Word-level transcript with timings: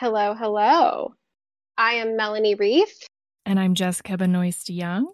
Hello, 0.00 0.32
hello. 0.32 1.14
I 1.76 1.94
am 1.94 2.16
Melanie 2.16 2.54
Reef. 2.54 2.88
And 3.44 3.58
I'm 3.58 3.74
Jessica 3.74 4.16
Benoist 4.16 4.70
Young. 4.70 5.10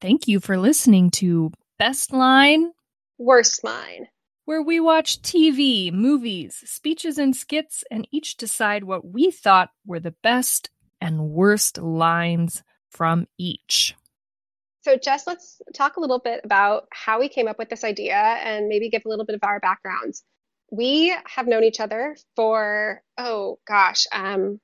Thank 0.00 0.26
you 0.26 0.40
for 0.40 0.56
listening 0.56 1.10
to 1.20 1.52
Best 1.78 2.10
Line, 2.10 2.72
Worst 3.18 3.62
Line, 3.62 4.06
where 4.46 4.62
we 4.62 4.80
watch 4.80 5.20
TV, 5.20 5.92
movies, 5.92 6.62
speeches, 6.64 7.18
and 7.18 7.36
skits, 7.36 7.84
and 7.90 8.08
each 8.10 8.38
decide 8.38 8.84
what 8.84 9.06
we 9.06 9.30
thought 9.30 9.68
were 9.84 10.00
the 10.00 10.14
best 10.22 10.70
and 10.98 11.28
worst 11.28 11.76
lines 11.76 12.62
from 12.88 13.26
each. 13.36 13.94
So, 14.80 14.96
Jess, 14.96 15.26
let's 15.26 15.60
talk 15.74 15.98
a 15.98 16.00
little 16.00 16.20
bit 16.20 16.40
about 16.42 16.88
how 16.90 17.20
we 17.20 17.28
came 17.28 17.48
up 17.48 17.58
with 17.58 17.68
this 17.68 17.84
idea 17.84 18.14
and 18.16 18.66
maybe 18.66 18.88
give 18.88 19.02
a 19.04 19.10
little 19.10 19.26
bit 19.26 19.36
of 19.36 19.44
our 19.44 19.60
backgrounds. 19.60 20.24
We 20.70 21.14
have 21.26 21.46
known 21.46 21.64
each 21.64 21.80
other 21.80 22.16
for, 22.36 23.02
oh 23.18 23.58
gosh, 23.66 24.06
um, 24.12 24.60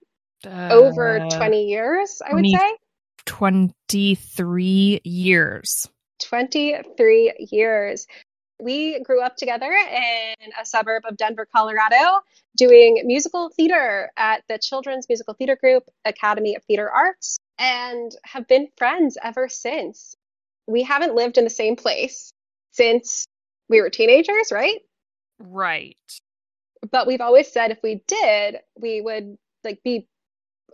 uh, 0.47 0.69
over 0.73 1.27
20 1.31 1.65
years, 1.65 2.23
I 2.25 2.31
20, 2.31 2.51
would 2.51 2.61
say. 2.61 2.77
23 3.27 5.01
years. 5.05 5.89
23 6.21 7.49
years. 7.51 8.07
We 8.59 9.03
grew 9.03 9.21
up 9.21 9.37
together 9.37 9.71
in 9.71 10.51
a 10.61 10.65
suburb 10.65 11.03
of 11.07 11.17
Denver, 11.17 11.47
Colorado, 11.55 12.21
doing 12.57 13.03
musical 13.05 13.51
theater 13.51 14.11
at 14.17 14.43
the 14.49 14.59
Children's 14.59 15.07
Musical 15.09 15.35
Theater 15.35 15.57
Group, 15.61 15.85
Academy 16.07 16.55
of 16.55 16.65
Theater 16.65 16.91
Arts, 16.91 17.39
and 17.59 18.13
have 18.25 18.49
been 18.49 18.69
friends 18.79 19.19
ever 19.23 19.49
since. 19.49 20.15
We 20.67 20.85
haven't 20.85 21.15
lived 21.15 21.37
in 21.37 21.45
the 21.45 21.51
same 21.51 21.77
place 21.77 22.31
since 22.73 23.27
we 23.69 23.83
were 23.83 23.91
teenagers, 23.91 24.51
right? 24.51 24.81
Right. 25.39 25.97
But 26.91 27.07
we've 27.07 27.21
always 27.21 27.51
said 27.51 27.71
if 27.71 27.83
we 27.83 28.03
did, 28.07 28.59
we 28.81 29.01
would 29.01 29.37
like 29.65 29.83
be 29.83 30.09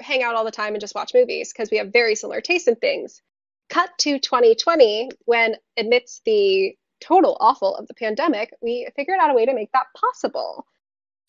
hang 0.01 0.23
out 0.23 0.35
all 0.35 0.45
the 0.45 0.51
time 0.51 0.75
and 0.75 0.81
just 0.81 0.95
watch 0.95 1.13
movies 1.15 1.53
because 1.53 1.71
we 1.71 1.79
have 1.79 1.93
very 1.93 2.15
similar 2.15 2.41
tastes 2.41 2.69
in 2.69 2.77
things. 2.77 3.23
Cut 3.69 3.91
to 3.99 4.19
2020 4.19 5.11
when 5.25 5.57
amidst 5.79 6.25
the 6.25 6.77
total 7.01 7.37
awful 7.41 7.75
of 7.75 7.89
the 7.89 7.95
pandemic, 7.95 8.53
we 8.63 8.89
figured 8.97 9.19
out 9.21 9.31
a 9.31 9.35
way 9.35 9.47
to 9.47 9.55
make 9.55 9.73
that 9.73 9.87
possible. 9.97 10.67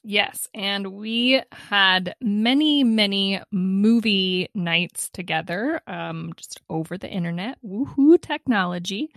Yes, 0.06 0.50
and 0.54 0.88
we 0.88 1.42
had 1.54 2.14
many, 2.20 2.84
many 2.84 3.42
movie 3.52 4.50
nights 4.54 5.10
together, 5.10 5.80
um, 5.88 6.34
just 6.36 6.60
over 6.70 6.98
the 6.98 7.10
internet. 7.10 7.58
Woohoo, 7.66 8.22
technology! 8.22 9.14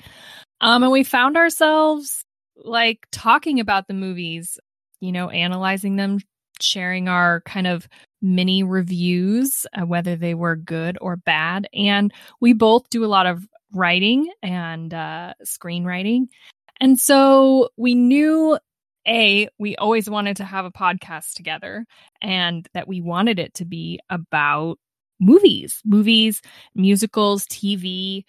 Um, 0.60 0.84
and 0.84 0.92
we 0.92 1.02
found 1.02 1.36
ourselves 1.36 2.24
like 2.56 3.06
talking 3.12 3.60
about 3.60 3.86
the 3.88 3.94
movies, 3.94 4.58
you 5.00 5.12
know, 5.12 5.30
analyzing 5.30 5.96
them, 5.96 6.18
sharing 6.60 7.08
our 7.08 7.42
kind 7.42 7.66
of 7.66 7.88
mini 8.22 8.62
reviews, 8.62 9.66
uh, 9.74 9.84
whether 9.86 10.16
they 10.16 10.34
were 10.34 10.56
good 10.56 10.98
or 11.00 11.16
bad. 11.16 11.68
And 11.74 12.12
we 12.40 12.52
both 12.52 12.88
do 12.90 13.04
a 13.04 13.06
lot 13.06 13.26
of 13.26 13.46
writing 13.72 14.30
and 14.42 14.92
uh, 14.92 15.34
screenwriting. 15.44 16.26
And 16.80 16.98
so 16.98 17.70
we 17.76 17.94
knew 17.94 18.58
a, 19.06 19.48
we 19.58 19.76
always 19.76 20.10
wanted 20.10 20.38
to 20.38 20.44
have 20.44 20.64
a 20.64 20.72
podcast 20.72 21.34
together 21.34 21.86
and 22.20 22.68
that 22.74 22.88
we 22.88 23.00
wanted 23.00 23.38
it 23.38 23.54
to 23.54 23.64
be 23.64 24.00
about 24.10 24.78
movies, 25.20 25.80
movies, 25.84 26.42
musicals, 26.74 27.46
TV. 27.46 28.24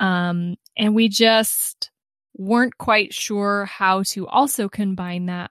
Um, 0.00 0.56
and 0.76 0.94
we 0.94 1.08
just 1.08 1.91
weren't 2.34 2.78
quite 2.78 3.12
sure 3.12 3.66
how 3.66 4.02
to 4.02 4.26
also 4.26 4.68
combine 4.68 5.26
that 5.26 5.50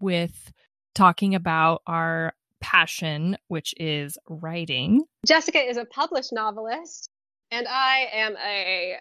with 0.00 0.52
talking 0.94 1.34
about 1.34 1.82
our 1.86 2.34
passion, 2.60 3.36
which 3.48 3.74
is 3.78 4.18
writing. 4.28 5.04
Jessica 5.26 5.58
is 5.58 5.76
a 5.76 5.84
published 5.84 6.32
novelist, 6.32 7.08
and 7.50 7.66
I 7.68 8.08
am 8.12 8.36
a 8.36 8.96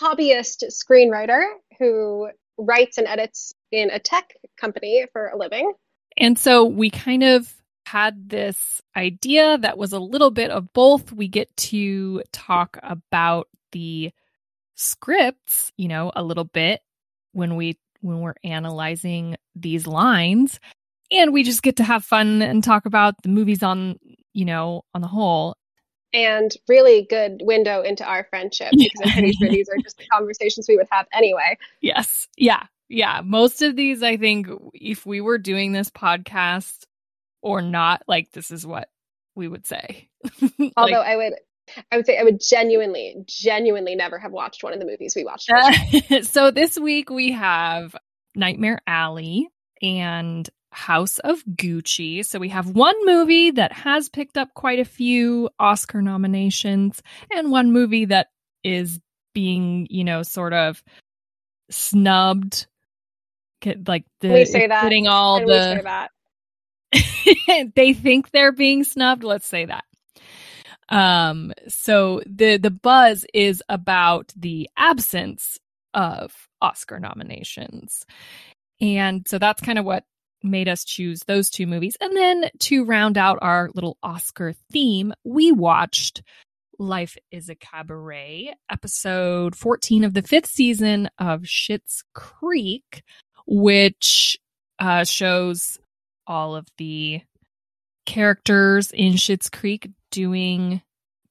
hobbyist 0.00 0.64
screenwriter 0.70 1.42
who 1.78 2.28
writes 2.58 2.98
and 2.98 3.06
edits 3.06 3.54
in 3.70 3.90
a 3.90 3.98
tech 3.98 4.32
company 4.60 5.06
for 5.12 5.28
a 5.28 5.38
living. 5.38 5.72
And 6.16 6.38
so 6.38 6.64
we 6.64 6.90
kind 6.90 7.22
of 7.22 7.52
had 7.86 8.28
this 8.28 8.82
idea 8.96 9.58
that 9.58 9.78
was 9.78 9.92
a 9.92 9.98
little 9.98 10.30
bit 10.30 10.50
of 10.50 10.72
both. 10.72 11.12
We 11.12 11.28
get 11.28 11.54
to 11.56 12.22
talk 12.32 12.78
about 12.82 13.48
the 13.72 14.12
scripts, 14.82 15.72
you 15.76 15.88
know, 15.88 16.12
a 16.14 16.22
little 16.22 16.44
bit 16.44 16.80
when 17.32 17.56
we 17.56 17.78
when 18.00 18.20
we're 18.20 18.34
analyzing 18.44 19.36
these 19.54 19.86
lines 19.86 20.58
and 21.10 21.32
we 21.32 21.44
just 21.44 21.62
get 21.62 21.76
to 21.76 21.84
have 21.84 22.04
fun 22.04 22.42
and 22.42 22.64
talk 22.64 22.84
about 22.84 23.14
the 23.22 23.28
movies 23.28 23.62
on, 23.62 23.98
you 24.32 24.44
know, 24.44 24.82
on 24.94 25.00
the 25.00 25.08
whole 25.08 25.56
and 26.12 26.54
really 26.68 27.06
good 27.08 27.40
window 27.42 27.82
into 27.82 28.04
our 28.04 28.26
friendship 28.28 28.70
because 28.72 29.00
I'm 29.04 29.12
pretty 29.12 29.32
sure 29.32 29.48
these 29.48 29.68
are 29.68 29.78
just 29.82 29.98
the 29.98 30.06
conversations 30.12 30.66
we 30.68 30.76
would 30.76 30.88
have 30.90 31.06
anyway. 31.12 31.56
Yes. 31.80 32.28
Yeah. 32.36 32.64
Yeah. 32.88 33.22
Most 33.24 33.62
of 33.62 33.76
these, 33.76 34.02
I 34.02 34.16
think, 34.16 34.48
if 34.74 35.06
we 35.06 35.20
were 35.20 35.38
doing 35.38 35.72
this 35.72 35.90
podcast 35.90 36.84
or 37.40 37.62
not, 37.62 38.02
like, 38.06 38.30
this 38.32 38.50
is 38.50 38.66
what 38.66 38.88
we 39.34 39.48
would 39.48 39.66
say. 39.66 40.10
like, 40.58 40.72
Although 40.76 41.00
I 41.00 41.16
would. 41.16 41.34
I 41.90 41.96
would 41.96 42.06
say 42.06 42.18
I 42.18 42.22
would 42.22 42.40
genuinely, 42.40 43.16
genuinely 43.26 43.94
never 43.94 44.18
have 44.18 44.32
watched 44.32 44.62
one 44.62 44.72
of 44.72 44.80
the 44.80 44.86
movies 44.86 45.14
we 45.16 45.24
watched. 45.24 45.50
so 46.22 46.50
this 46.50 46.78
week 46.78 47.10
we 47.10 47.32
have 47.32 47.96
Nightmare 48.34 48.80
Alley 48.86 49.48
and 49.82 50.48
House 50.70 51.18
of 51.18 51.44
Gucci. 51.44 52.24
So 52.24 52.38
we 52.38 52.48
have 52.48 52.70
one 52.70 52.94
movie 53.04 53.50
that 53.52 53.72
has 53.72 54.08
picked 54.08 54.36
up 54.36 54.54
quite 54.54 54.78
a 54.78 54.84
few 54.84 55.50
Oscar 55.58 56.02
nominations 56.02 57.02
and 57.30 57.50
one 57.50 57.72
movie 57.72 58.06
that 58.06 58.28
is 58.64 58.98
being, 59.34 59.86
you 59.90 60.04
know, 60.04 60.22
sort 60.22 60.52
of 60.52 60.82
snubbed. 61.70 62.66
Like 63.86 64.04
the 64.20 64.32
we 64.32 64.44
say 64.44 64.66
that. 64.66 64.82
putting 64.82 65.06
all 65.06 65.38
the 65.38 66.08
they 67.76 67.92
think 67.92 68.30
they're 68.30 68.52
being 68.52 68.84
snubbed. 68.84 69.24
Let's 69.24 69.46
say 69.46 69.66
that. 69.66 69.84
Um, 70.92 71.52
so 71.68 72.22
the 72.26 72.58
the 72.58 72.70
buzz 72.70 73.24
is 73.32 73.62
about 73.68 74.32
the 74.36 74.68
absence 74.76 75.58
of 75.94 76.32
Oscar 76.60 77.00
nominations. 77.00 78.04
And 78.80 79.26
so 79.26 79.38
that's 79.38 79.62
kind 79.62 79.78
of 79.78 79.84
what 79.84 80.04
made 80.42 80.68
us 80.68 80.84
choose 80.84 81.20
those 81.26 81.50
two 81.50 81.66
movies. 81.66 81.96
And 82.00 82.16
then 82.16 82.50
to 82.60 82.84
round 82.84 83.16
out 83.16 83.38
our 83.40 83.70
little 83.74 83.96
Oscar 84.02 84.54
theme, 84.70 85.14
we 85.24 85.50
watched 85.50 86.22
Life 86.78 87.16
is 87.30 87.48
a 87.48 87.54
Cabaret, 87.54 88.54
episode 88.68 89.54
14 89.54 90.04
of 90.04 90.14
the 90.14 90.22
fifth 90.22 90.46
season 90.46 91.08
of 91.18 91.42
Schitt's 91.42 92.02
Creek, 92.12 93.02
which 93.46 94.36
uh, 94.78 95.04
shows 95.04 95.78
all 96.26 96.56
of 96.56 96.66
the 96.78 97.22
characters 98.04 98.90
in 98.90 99.12
Schitt's 99.12 99.48
Creek 99.48 99.90
doing 100.12 100.80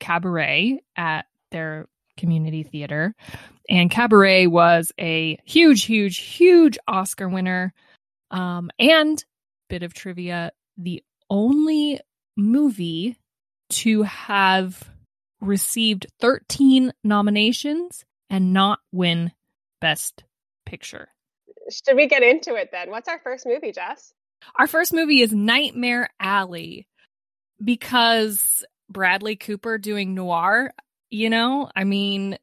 cabaret 0.02 0.82
at 0.98 1.26
their 1.52 1.88
community 2.18 2.64
theater. 2.64 3.16
And 3.70 3.90
Cabaret 3.90 4.48
was 4.48 4.92
a 5.00 5.40
huge, 5.46 5.86
huge, 5.86 6.18
huge 6.18 6.78
Oscar 6.88 7.30
winner. 7.30 7.74
Um, 8.30 8.70
and 8.78 9.24
bit 9.70 9.84
of 9.84 9.94
trivia 9.94 10.52
the 10.78 11.04
only 11.30 12.00
movie 12.36 13.18
to 13.70 14.04
have 14.04 14.84
received 15.40 16.08
13 16.20 16.92
nominations 17.04 18.04
and 18.30 18.54
not 18.54 18.80
win 18.92 19.32
Best 19.80 20.24
Picture. 20.66 21.10
Should 21.70 21.96
we 21.96 22.08
get 22.08 22.24
into 22.24 22.56
it 22.56 22.70
then? 22.72 22.90
What's 22.90 23.08
our 23.08 23.20
first 23.20 23.46
movie, 23.46 23.72
Jess? 23.72 24.14
Our 24.56 24.68
first 24.68 24.94
movie 24.94 25.22
is 25.22 25.32
Nightmare 25.32 26.10
Alley 26.20 26.88
because 27.64 28.64
Bradley 28.92 29.36
Cooper 29.36 29.78
doing 29.78 30.14
noir, 30.14 30.74
you 31.10 31.30
know? 31.30 31.70
I 31.76 31.84
mean, 31.84 32.38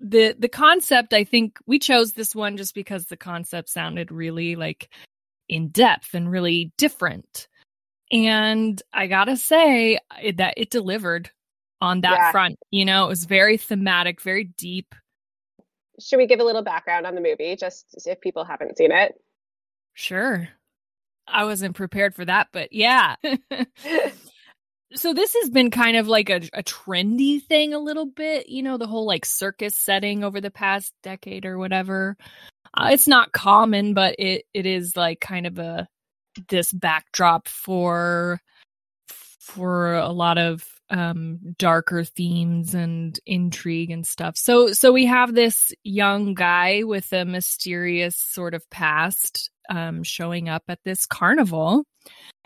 the 0.00 0.34
the 0.38 0.48
concept 0.48 1.12
I 1.14 1.24
think 1.24 1.58
we 1.66 1.78
chose 1.78 2.12
this 2.12 2.34
one 2.34 2.56
just 2.56 2.74
because 2.74 3.06
the 3.06 3.16
concept 3.16 3.68
sounded 3.68 4.12
really 4.12 4.56
like 4.56 4.90
in 5.48 5.68
depth 5.68 6.14
and 6.14 6.30
really 6.30 6.72
different. 6.76 7.48
And 8.12 8.80
I 8.92 9.06
gotta 9.06 9.36
say 9.36 9.98
that 10.36 10.54
it 10.56 10.70
delivered 10.70 11.30
on 11.80 12.00
that 12.02 12.16
yeah. 12.16 12.30
front. 12.32 12.58
You 12.70 12.84
know, 12.84 13.06
it 13.06 13.08
was 13.08 13.24
very 13.24 13.56
thematic, 13.56 14.20
very 14.20 14.44
deep. 14.44 14.94
Should 16.00 16.16
we 16.16 16.26
give 16.26 16.40
a 16.40 16.44
little 16.44 16.62
background 16.62 17.06
on 17.06 17.14
the 17.14 17.20
movie, 17.20 17.56
just 17.56 17.86
if 18.06 18.20
people 18.20 18.44
haven't 18.44 18.76
seen 18.76 18.90
it? 18.90 19.14
Sure. 19.94 20.48
I 21.26 21.44
wasn't 21.44 21.76
prepared 21.76 22.14
for 22.14 22.24
that, 22.24 22.48
but 22.52 22.72
yeah. 22.72 23.16
so 24.94 25.12
this 25.12 25.34
has 25.40 25.50
been 25.50 25.70
kind 25.70 25.96
of 25.96 26.08
like 26.08 26.30
a, 26.30 26.40
a 26.52 26.62
trendy 26.62 27.42
thing 27.42 27.74
a 27.74 27.78
little 27.78 28.06
bit, 28.06 28.48
you 28.48 28.62
know, 28.62 28.78
the 28.78 28.86
whole 28.86 29.06
like 29.06 29.24
circus 29.24 29.76
setting 29.76 30.24
over 30.24 30.40
the 30.40 30.50
past 30.50 30.92
decade 31.02 31.44
or 31.44 31.58
whatever. 31.58 32.16
Uh, 32.76 32.90
it's 32.92 33.08
not 33.08 33.32
common, 33.32 33.94
but 33.94 34.16
it 34.18 34.44
it 34.54 34.66
is 34.66 34.96
like 34.96 35.20
kind 35.20 35.46
of 35.46 35.58
a 35.58 35.88
this 36.48 36.72
backdrop 36.72 37.48
for 37.48 38.40
for 39.40 39.94
a 39.94 40.10
lot 40.10 40.38
of 40.38 40.64
um 40.90 41.38
darker 41.58 42.04
themes 42.04 42.74
and 42.74 43.18
intrigue 43.26 43.90
and 43.90 44.06
stuff. 44.06 44.36
So 44.36 44.72
so 44.72 44.92
we 44.92 45.06
have 45.06 45.34
this 45.34 45.72
young 45.82 46.34
guy 46.34 46.82
with 46.84 47.12
a 47.12 47.24
mysterious 47.24 48.16
sort 48.16 48.54
of 48.54 48.68
past 48.70 49.50
um 49.70 50.02
showing 50.02 50.48
up 50.48 50.64
at 50.68 50.80
this 50.84 51.06
carnival 51.06 51.84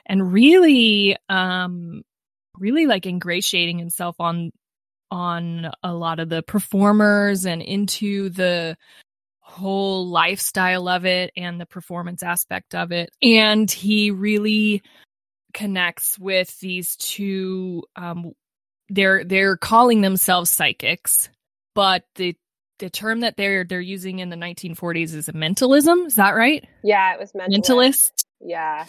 and 0.07 0.33
really 0.33 1.17
um 1.29 2.03
really 2.61 2.87
like 2.87 3.07
ingratiating 3.07 3.79
himself 3.79 4.17
on 4.19 4.51
on 5.11 5.71
a 5.83 5.95
lot 5.95 6.21
of 6.21 6.29
the 6.29 6.43
performers 6.43 7.47
and 7.47 7.63
into 7.63 8.29
the 8.29 8.77
whole 9.41 10.07
lifestyle 10.07 10.89
of 10.89 11.07
it 11.07 11.33
and 11.37 11.59
the 11.59 11.67
performance 11.67 12.23
aspect 12.23 12.75
of 12.75 12.93
it 12.93 13.09
and 13.23 13.71
he 13.71 14.11
really 14.11 14.83
connects 15.55 16.19
with 16.19 16.59
these 16.61 16.95
two 16.97 17.83
um 17.97 18.33
they're 18.91 19.25
they're 19.25 19.57
calling 19.57 20.03
themselves 20.03 20.51
psychics 20.51 21.31
but 21.75 22.05
the 22.17 22.37
the 22.79 22.91
term 22.91 23.21
that 23.21 23.37
they're 23.37 23.65
they're 23.65 23.81
using 23.81 24.19
in 24.19 24.29
the 24.29 24.37
1940s 24.37 25.15
is 25.15 25.29
a 25.29 25.33
mentalism 25.33 26.01
is 26.07 26.17
that 26.17 26.33
right 26.33 26.67
Yeah, 26.83 27.15
it 27.15 27.19
was 27.19 27.33
mentalist. 27.33 27.61
mentalist 27.61 28.25
Yeah. 28.41 28.87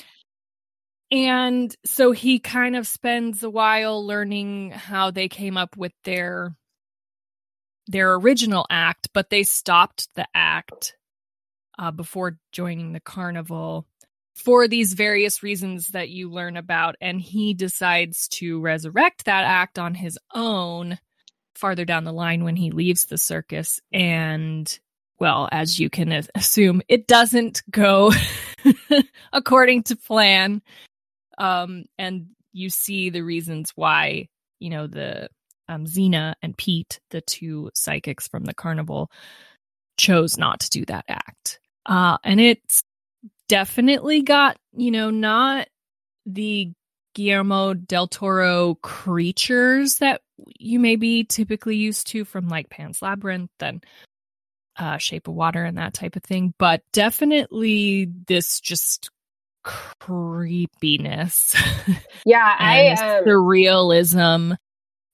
And 1.11 1.75
so 1.85 2.11
he 2.11 2.39
kind 2.39 2.75
of 2.75 2.87
spends 2.87 3.43
a 3.43 3.49
while 3.49 4.05
learning 4.05 4.71
how 4.71 5.09
they 5.11 5.27
came 5.27 5.57
up 5.57 5.75
with 5.75 5.93
their 6.03 6.55
their 7.87 8.13
original 8.13 8.67
act, 8.69 9.09
but 9.13 9.31
they 9.31 9.41
stopped 9.41 10.09
the 10.13 10.27
act 10.35 10.95
uh, 11.79 11.89
before 11.89 12.37
joining 12.51 12.93
the 12.93 12.99
carnival 12.99 13.87
for 14.35 14.67
these 14.67 14.93
various 14.93 15.41
reasons 15.41 15.87
that 15.87 16.09
you 16.09 16.29
learn 16.29 16.55
about. 16.55 16.95
And 17.01 17.19
he 17.19 17.55
decides 17.55 18.27
to 18.29 18.61
resurrect 18.61 19.25
that 19.25 19.43
act 19.43 19.79
on 19.79 19.95
his 19.95 20.19
own 20.35 20.99
farther 21.55 21.83
down 21.83 22.03
the 22.03 22.13
line 22.13 22.43
when 22.43 22.55
he 22.55 22.69
leaves 22.69 23.05
the 23.05 23.17
circus. 23.17 23.79
And 23.91 24.79
well, 25.19 25.49
as 25.51 25.79
you 25.79 25.89
can 25.89 26.23
assume, 26.35 26.83
it 26.87 27.07
doesn't 27.07 27.63
go 27.71 28.13
according 29.33 29.83
to 29.83 29.95
plan 29.95 30.61
um, 31.39 31.85
and 31.97 32.27
you 32.51 32.69
see 32.69 33.09
the 33.09 33.21
reasons 33.21 33.71
why 33.75 34.27
you 34.59 34.69
know 34.69 34.87
the 34.87 35.29
um, 35.67 35.85
Zeena 35.85 36.35
and 36.41 36.57
Pete, 36.57 36.99
the 37.11 37.21
two 37.21 37.71
psychics 37.73 38.27
from 38.27 38.43
the 38.43 38.53
carnival, 38.53 39.11
chose 39.97 40.37
not 40.37 40.59
to 40.61 40.69
do 40.69 40.85
that 40.85 41.05
act. 41.07 41.59
Uh, 41.85 42.17
and 42.23 42.39
it's 42.39 42.83
definitely 43.47 44.21
got 44.21 44.57
you 44.73 44.91
know 44.91 45.09
not 45.09 45.67
the 46.25 46.71
Guillermo 47.15 47.73
del 47.73 48.07
Toro 48.07 48.75
creatures 48.75 49.95
that 49.95 50.21
you 50.59 50.79
may 50.79 50.95
be 50.95 51.23
typically 51.23 51.75
used 51.75 52.07
to 52.07 52.23
from 52.23 52.47
like 52.47 52.69
Pan's 52.69 53.01
Labyrinth 53.01 53.51
and 53.59 53.83
uh, 54.77 54.97
Shape 54.97 55.27
of 55.27 55.33
Water 55.33 55.65
and 55.65 55.77
that 55.77 55.93
type 55.93 56.15
of 56.15 56.23
thing, 56.23 56.53
but 56.57 56.81
definitely 56.93 58.09
this 58.27 58.59
just 58.61 59.09
creepiness. 59.63 61.55
Yeah, 62.25 62.55
I 62.59 62.89
um, 62.91 63.23
surrealism. 63.25 64.55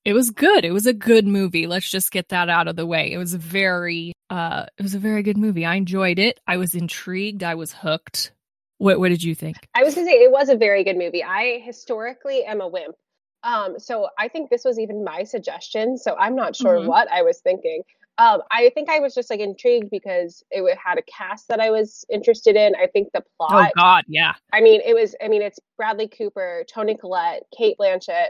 It 0.04 0.14
was 0.14 0.32
good. 0.32 0.66
It 0.66 0.72
was 0.72 0.86
a 0.86 0.94
good 0.94 1.26
movie. 1.26 1.68
Let's 1.68 1.90
just 1.90 2.12
get 2.12 2.30
that 2.30 2.50
out 2.50 2.68
of 2.68 2.76
the 2.76 2.86
way. 2.86 3.12
It 3.12 3.18
was 3.18 3.34
a 3.34 3.38
very 3.38 4.14
uh 4.30 4.66
it 4.78 4.84
was 4.84 4.96
a 4.96 5.00
very 5.00 5.24
good 5.24 5.38
movie. 5.38 5.66
I 5.66 5.76
enjoyed 5.76 6.20
it. 6.20 6.40
I 6.48 6.58
was 6.58 6.74
intrigued. 6.74 7.44
I 7.44 7.56
was 7.56 7.72
hooked. 7.72 8.34
What 8.80 9.00
what 9.00 9.10
did 9.10 9.24
you 9.24 9.36
think? 9.36 9.56
I 9.74 9.84
was 9.84 9.96
gonna 9.96 10.08
say 10.08 10.14
it 10.14 10.32
was 10.32 10.50
a 10.50 10.58
very 10.58 10.84
good 10.84 10.98
movie. 10.98 11.24
I 11.24 11.62
historically 11.64 12.44
am 12.44 12.60
a 12.60 12.68
wimp. 12.68 12.96
Um, 13.44 13.80
so 13.80 14.10
I 14.18 14.28
think 14.28 14.50
this 14.50 14.64
was 14.66 14.80
even 14.80 15.04
my 15.04 15.24
suggestion. 15.24 15.98
So 15.98 16.16
I'm 16.16 16.36
not 16.36 16.56
sure 16.56 16.80
Mhm. 16.80 16.88
what 16.88 17.10
I 17.12 17.22
was 17.22 17.40
thinking. 17.40 17.84
Um, 18.18 18.42
I 18.50 18.72
think 18.74 18.90
I 18.90 19.00
was 19.00 19.14
just 19.14 19.30
like 19.30 19.42
intrigued 19.42 19.90
because 19.90 20.44
it 20.50 20.78
had 20.78 20.98
a 20.98 21.02
cast 21.02 21.50
that 21.50 21.60
I 21.60 21.70
was 21.70 22.06
interested 22.10 22.56
in. 22.56 22.74
I 22.76 22.88
think 22.88 23.10
the 23.14 23.24
plot. 23.38 23.52
Oh 23.52 23.58
plot. 23.58 23.72
god, 23.76 24.04
yeah. 24.08 24.34
I 24.54 24.62
mean, 24.62 24.82
it 24.86 24.94
was. 24.94 25.16
I 25.22 25.28
mean, 25.28 25.42
it's 25.42 25.60
Bradley 25.78 26.08
Cooper, 26.08 26.64
Toni 26.74 26.96
Collette, 26.96 27.44
Cate 27.56 27.76
Blanchett. 27.80 28.28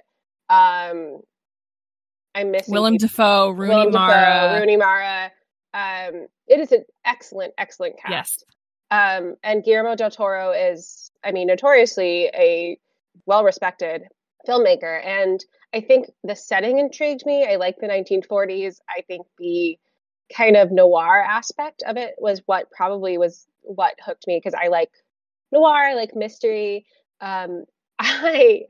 Um, 0.50 1.22
I'm 2.34 2.52
missing 2.52 2.74
Willem. 2.74 2.98
Dafoe, 2.98 3.52
Rooney 3.52 3.76
Willem 3.76 3.92
Dafoe, 3.92 4.08
Mara. 4.08 4.60
Rooney 4.60 4.78
Mara. 4.78 5.32
Um, 5.74 6.28
it 6.48 6.60
is 6.60 6.72
an 6.72 6.84
excellent, 7.06 7.54
excellent 7.58 7.98
cast. 8.00 8.12
Yes. 8.12 8.44
Um, 8.92 9.36
and 9.44 9.64
Guillermo 9.64 9.96
del 9.96 10.12
Toro 10.12 10.52
is, 10.52 11.12
I 11.24 11.32
mean, 11.32 11.48
notoriously 11.48 12.26
a 12.34 12.78
well-respected 13.26 14.04
filmmaker, 14.48 15.04
and 15.06 15.44
I 15.74 15.82
think 15.82 16.08
the 16.24 16.36
setting 16.36 16.80
intrigued 16.80 17.26
me. 17.26 17.46
I 17.46 17.56
like 17.56 17.78
the 17.80 17.88
1940s. 17.88 18.78
I 18.90 19.02
think 19.02 19.28
the 19.38 19.78
kind 20.36 20.56
of 20.56 20.72
noir 20.72 21.22
aspect 21.22 21.84
of 21.86 21.98
it 21.98 22.16
was 22.18 22.42
what 22.46 22.72
probably 22.72 23.18
was 23.18 23.46
what 23.62 23.96
hooked 24.04 24.26
me 24.28 24.38
because 24.38 24.54
I 24.60 24.68
like 24.68 24.90
noir, 25.52 25.76
I 25.76 25.94
like 25.94 26.16
mystery. 26.16 26.86
Um, 27.22 27.66
I 28.00 28.64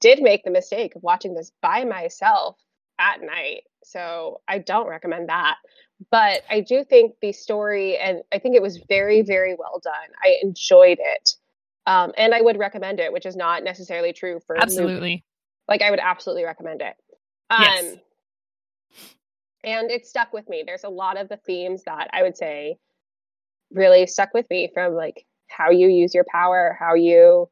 did 0.00 0.22
make 0.22 0.44
the 0.44 0.50
mistake 0.50 0.96
of 0.96 1.02
watching 1.02 1.34
this 1.34 1.52
by 1.60 1.84
myself 1.84 2.56
at 2.98 3.20
night, 3.20 3.62
so 3.84 4.40
I 4.48 4.58
don't 4.58 4.88
recommend 4.88 5.28
that. 5.28 5.56
But 6.10 6.42
I 6.48 6.60
do 6.60 6.82
think 6.84 7.14
the 7.20 7.32
story, 7.32 7.98
and 7.98 8.22
I 8.32 8.38
think 8.38 8.56
it 8.56 8.62
was 8.62 8.78
very, 8.88 9.22
very 9.22 9.54
well 9.58 9.80
done. 9.82 9.92
I 10.22 10.36
enjoyed 10.42 10.98
it, 10.98 11.34
um, 11.90 12.12
and 12.16 12.32
I 12.32 12.40
would 12.40 12.56
recommend 12.56 13.00
it, 13.00 13.12
which 13.12 13.26
is 13.26 13.34
not 13.34 13.64
necessarily 13.64 14.12
true 14.12 14.38
for 14.46 14.56
Absolutely. 14.56 15.24
like 15.66 15.82
I 15.82 15.90
would 15.90 15.98
absolutely 15.98 16.44
recommend 16.44 16.82
it. 16.82 16.94
Um, 17.50 17.62
Yes. 17.62 17.96
And 19.64 19.90
it 19.90 20.06
stuck 20.06 20.32
with 20.32 20.48
me. 20.48 20.62
There's 20.64 20.84
a 20.84 20.88
lot 20.88 21.20
of 21.20 21.28
the 21.28 21.36
themes 21.36 21.82
that 21.84 22.08
I 22.12 22.22
would 22.22 22.36
say 22.36 22.78
really 23.72 24.06
stuck 24.06 24.32
with 24.32 24.48
me 24.48 24.70
from 24.72 24.94
like 24.94 25.26
how 25.48 25.70
you 25.70 25.88
use 25.88 26.14
your 26.14 26.24
power, 26.30 26.76
how 26.78 26.94
you 26.94 27.50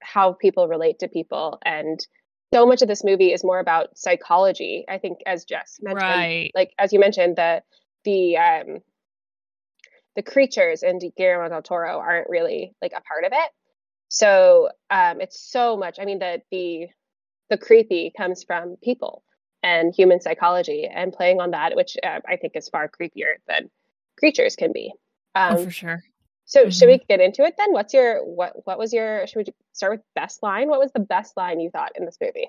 how 0.00 0.32
people 0.32 0.68
relate 0.68 1.00
to 1.00 1.08
people 1.08 1.58
and 1.64 2.06
so 2.54 2.66
much 2.66 2.82
of 2.82 2.88
this 2.88 3.02
movie 3.04 3.32
is 3.32 3.44
more 3.44 3.60
about 3.60 3.96
psychology. 3.96 4.84
I 4.88 4.98
think 4.98 5.18
as 5.26 5.44
Jess 5.44 5.78
mentioned 5.82 6.02
Right. 6.02 6.50
like 6.54 6.72
as 6.78 6.92
you 6.92 7.00
mentioned 7.00 7.36
the 7.36 7.62
the 8.04 8.36
um 8.36 8.80
the 10.16 10.22
creatures 10.22 10.82
in 10.82 10.98
Guillermo 11.16 11.48
del 11.48 11.62
Toro 11.62 11.98
aren't 11.98 12.28
really 12.28 12.74
like 12.82 12.92
a 12.96 13.00
part 13.00 13.24
of 13.24 13.32
it. 13.32 13.50
So 14.08 14.68
um 14.90 15.20
it's 15.20 15.40
so 15.40 15.76
much 15.76 15.98
I 16.00 16.04
mean 16.04 16.18
the 16.18 16.42
the 16.50 16.86
the 17.50 17.58
creepy 17.58 18.12
comes 18.16 18.44
from 18.44 18.76
people 18.82 19.22
and 19.62 19.94
human 19.94 20.20
psychology 20.20 20.86
and 20.92 21.12
playing 21.12 21.40
on 21.40 21.52
that 21.52 21.76
which 21.76 21.96
uh, 22.02 22.20
I 22.28 22.36
think 22.36 22.54
is 22.56 22.68
far 22.68 22.88
creepier 22.88 23.34
than 23.48 23.70
creatures 24.18 24.56
can 24.56 24.72
be. 24.72 24.92
Um 25.34 25.56
oh, 25.58 25.64
for 25.64 25.70
sure. 25.70 26.04
so 26.44 26.68
should 26.70 26.88
Mhm. 26.88 26.92
we 27.00 27.04
get 27.08 27.20
into 27.20 27.42
it 27.44 27.54
then? 27.56 27.72
What's 27.72 27.94
your 27.94 28.24
what 28.24 28.66
what 28.66 28.78
was 28.78 28.92
your 28.92 29.26
should 29.26 29.46
we 29.46 29.52
start 29.72 29.92
with 29.92 30.02
best 30.14 30.42
line? 30.42 30.68
What 30.68 30.80
was 30.80 30.92
the 30.92 31.00
best 31.00 31.36
line 31.36 31.60
you 31.60 31.70
thought 31.70 31.92
in 31.96 32.04
this 32.04 32.18
movie? 32.20 32.48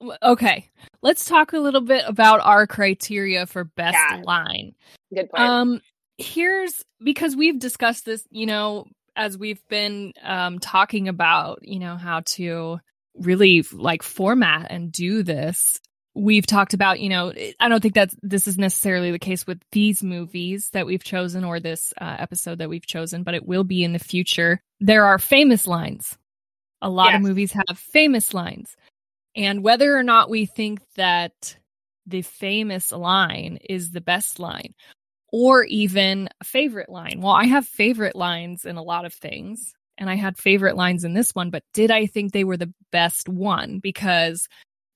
Uh, 0.00 0.16
okay. 0.22 0.68
Let's 1.02 1.24
talk 1.24 1.52
a 1.52 1.58
little 1.58 1.80
bit 1.80 2.04
about 2.06 2.40
our 2.40 2.68
criteria 2.68 3.46
for 3.46 3.64
best 3.64 3.98
Yeah. 3.98 4.22
line. 4.24 4.74
Good 5.12 5.28
point. 5.30 5.42
Um, 5.42 5.80
here's 6.22 6.84
because 7.02 7.36
we've 7.36 7.58
discussed 7.58 8.04
this, 8.04 8.26
you 8.30 8.46
know, 8.46 8.86
as 9.16 9.36
we've 9.36 9.66
been 9.68 10.12
um 10.22 10.58
talking 10.58 11.08
about, 11.08 11.60
you 11.62 11.78
know, 11.78 11.96
how 11.96 12.20
to 12.26 12.78
really 13.14 13.62
like 13.72 14.02
format 14.02 14.68
and 14.70 14.92
do 14.92 15.22
this. 15.22 15.80
We've 16.14 16.46
talked 16.46 16.74
about, 16.74 17.00
you 17.00 17.08
know, 17.08 17.32
I 17.58 17.68
don't 17.68 17.80
think 17.80 17.94
that 17.94 18.12
this 18.22 18.46
is 18.46 18.58
necessarily 18.58 19.10
the 19.12 19.18
case 19.18 19.46
with 19.46 19.62
these 19.72 20.02
movies 20.02 20.68
that 20.72 20.84
we've 20.84 21.02
chosen 21.02 21.42
or 21.42 21.58
this 21.58 21.94
uh, 21.98 22.16
episode 22.18 22.58
that 22.58 22.68
we've 22.68 22.86
chosen, 22.86 23.22
but 23.22 23.34
it 23.34 23.46
will 23.46 23.64
be 23.64 23.82
in 23.82 23.94
the 23.94 23.98
future. 23.98 24.60
There 24.78 25.06
are 25.06 25.18
famous 25.18 25.66
lines. 25.66 26.18
A 26.82 26.90
lot 26.90 27.14
of 27.14 27.22
movies 27.22 27.52
have 27.52 27.78
famous 27.78 28.34
lines. 28.34 28.76
And 29.34 29.62
whether 29.62 29.96
or 29.96 30.02
not 30.02 30.28
we 30.28 30.44
think 30.44 30.80
that 30.96 31.56
the 32.06 32.22
famous 32.22 32.92
line 32.92 33.58
is 33.68 33.90
the 33.90 34.00
best 34.00 34.38
line 34.38 34.74
or 35.32 35.64
even 35.64 36.28
a 36.40 36.44
favorite 36.44 36.90
line. 36.90 37.20
Well, 37.20 37.32
I 37.32 37.44
have 37.44 37.66
favorite 37.66 38.14
lines 38.14 38.66
in 38.66 38.76
a 38.76 38.82
lot 38.82 39.06
of 39.06 39.14
things, 39.14 39.74
and 39.98 40.08
I 40.08 40.14
had 40.14 40.36
favorite 40.36 40.76
lines 40.76 41.04
in 41.04 41.14
this 41.14 41.34
one, 41.34 41.50
but 41.50 41.64
did 41.72 41.90
I 41.90 42.06
think 42.06 42.32
they 42.32 42.44
were 42.44 42.58
the 42.58 42.72
best 42.92 43.28
one? 43.28 43.78
Because 43.78 44.46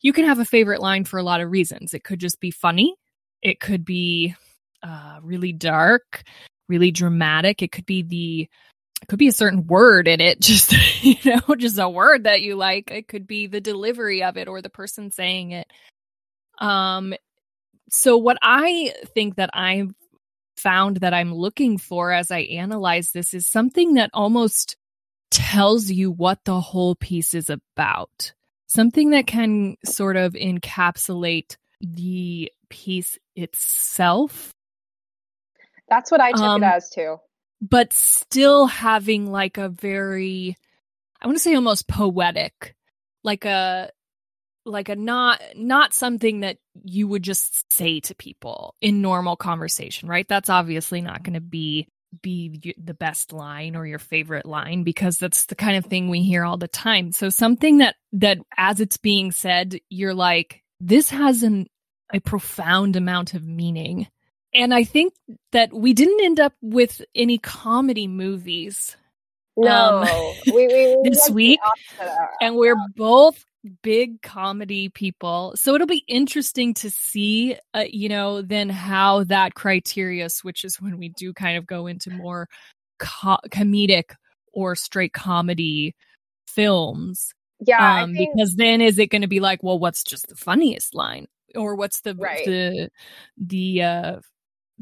you 0.03 0.13
can 0.13 0.27
have 0.27 0.39
a 0.39 0.45
favorite 0.45 0.83
line 0.83 1.05
for 1.05 1.19
a 1.19 1.23
lot 1.23 1.41
of 1.41 1.51
reasons. 1.51 1.95
It 1.95 2.05
could 2.05 2.21
just 2.21 2.39
be 2.39 2.51
funny, 2.51 2.95
it 3.43 3.59
could 3.61 3.85
be 3.85 4.35
uh, 4.83 5.19
really 5.23 5.53
dark, 5.53 6.23
really 6.69 6.91
dramatic, 6.91 7.63
it 7.63 7.73
could 7.73 7.87
be 7.87 8.03
the 8.03 8.49
it 9.03 9.09
could 9.09 9.19
be 9.19 9.29
a 9.29 9.33
certain 9.33 9.67
word 9.67 10.09
in 10.09 10.21
it, 10.21 10.41
just 10.43 10.73
you 11.03 11.17
know, 11.25 11.55
just 11.57 11.79
a 11.79 11.89
word 11.89 12.25
that 12.25 12.43
you 12.43 12.57
like. 12.57 12.91
It 12.91 13.09
could 13.09 13.27
be 13.27 13.47
the 13.47 13.61
delivery 13.61 14.23
of 14.23 14.37
it 14.37 14.49
or 14.49 14.61
the 14.61 14.71
person 14.71 15.11
saying 15.11 15.53
it. 15.53 15.67
Um, 16.59 17.15
so 17.91 18.17
what 18.17 18.39
I 18.43 18.93
think 19.15 19.37
that 19.37 19.51
I've 19.53 19.93
found 20.57 20.99
that 20.99 21.15
I'm 21.15 21.35
looking 21.35 21.79
for 21.79 22.13
as 22.13 22.31
I 22.31 22.41
analyze 22.41 23.13
this 23.13 23.35
is 23.35 23.47
something 23.47 23.95
that 23.95 24.11
almost 24.13 24.77
tells 25.31 25.91
you 25.91 26.11
what 26.11 26.45
the 26.45 26.61
whole 26.61 26.95
piece 26.95 27.35
is 27.35 27.51
about. 27.51 28.33
Something 28.69 29.11
that 29.11 29.27
can 29.27 29.77
sort 29.85 30.17
of 30.17 30.33
encapsulate 30.33 31.57
the 31.81 32.51
piece 32.69 33.19
itself. 33.35 34.53
That's 35.89 36.11
what 36.11 36.21
I 36.21 36.33
took 36.33 36.41
um, 36.41 36.63
it 36.63 36.67
as 36.67 36.91
too. 36.91 37.19
But 37.61 37.93
still 37.93 38.67
having 38.67 39.31
like 39.31 39.57
a 39.57 39.69
very, 39.69 40.57
I 41.21 41.27
want 41.27 41.37
to 41.37 41.43
say 41.43 41.55
almost 41.55 41.89
poetic, 41.89 42.75
like 43.23 43.45
a, 43.45 43.91
like 44.67 44.89
a 44.89 44.97
not 44.97 45.41
not 45.55 45.95
something 45.95 46.41
that 46.41 46.59
you 46.85 47.09
would 47.09 47.23
just 47.23 47.73
say 47.73 48.01
to 48.01 48.15
people 48.15 48.75
in 48.81 49.01
normal 49.01 49.37
conversation 49.37 50.09
right 50.09 50.27
that's 50.29 50.51
obviously 50.51 51.01
not 51.01 51.23
going 51.23 51.35
to 51.35 51.41
be 51.41 51.87
be 52.23 52.75
the 52.83 52.95
best 52.95 53.33
line 53.33 53.77
or 53.77 53.87
your 53.87 53.99
favorite 53.99 54.47
line 54.47 54.83
because 54.83 55.19
that's 55.19 55.47
the 55.47 55.55
kind 55.55 55.77
of 55.77 55.87
thing 55.87 56.09
we 56.09 56.23
hear 56.23 56.45
all 56.45 56.57
the 56.57 56.69
time. 56.69 57.13
So 57.13 57.29
something 57.29 57.79
that 57.79 57.97
that 58.15 58.39
as 58.57 58.81
it's 58.81 58.97
being 58.97 59.33
said, 59.33 59.79
you're 59.89 60.15
like, 60.15 60.63
this 60.81 61.11
has 61.11 61.43
an 61.43 61.67
a 62.13 62.21
profound 62.21 62.97
amount 62.97 63.35
of 63.35 63.45
meaning. 63.45 64.09
And 64.55 64.73
I 64.73 64.85
think 64.85 65.13
that 65.53 65.73
we 65.73 65.93
didn't 65.93 66.25
end 66.25 66.41
up 66.41 66.55
with 66.63 67.03
any 67.15 67.39
comedy 67.39 68.07
movies. 68.07 68.97
No, 69.57 70.03
um, 70.03 70.35
we, 70.47 70.67
we, 70.67 70.97
we 70.97 71.01
this 71.11 71.29
week, 71.31 71.61
and 72.41 72.57
we're 72.57 72.77
both 72.95 73.45
big 73.83 74.23
comedy 74.23 74.89
people. 74.89 75.53
So 75.57 75.75
it'll 75.75 75.87
be 75.87 76.05
interesting 76.09 76.75
to 76.75 76.91
see, 76.91 77.57
uh, 77.75 77.85
you 77.89 78.09
know, 78.09 78.43
then 78.43 78.69
how 78.69 79.25
that 79.25 79.55
criteria 79.55 80.29
switches 80.31 80.81
when 80.81 80.99
we 80.99 81.11
do 81.11 81.33
kind 81.33 81.59
of 81.59 81.67
go 81.67 81.87
into 81.87 82.11
more 82.11 82.49
co- 82.99 83.39
comedic 83.49 84.15
or 84.53 84.75
straight 84.75 85.13
comedy 85.13 85.95
films. 86.47 87.33
Yeah, 87.61 88.03
um, 88.03 88.15
think... 88.15 88.31
because 88.35 88.55
then 88.57 88.81
is 88.81 88.99
it 88.99 89.09
going 89.09 89.23
to 89.23 89.29
be 89.29 89.41
like, 89.41 89.63
well, 89.63 89.79
what's 89.79 90.03
just 90.03 90.29
the 90.29 90.37
funniest 90.37 90.95
line, 90.95 91.27
or 91.55 91.75
what's 91.75 92.01
the 92.01 92.15
right. 92.15 92.45
the 92.45 92.91
the 93.39 93.83
uh 93.83 94.21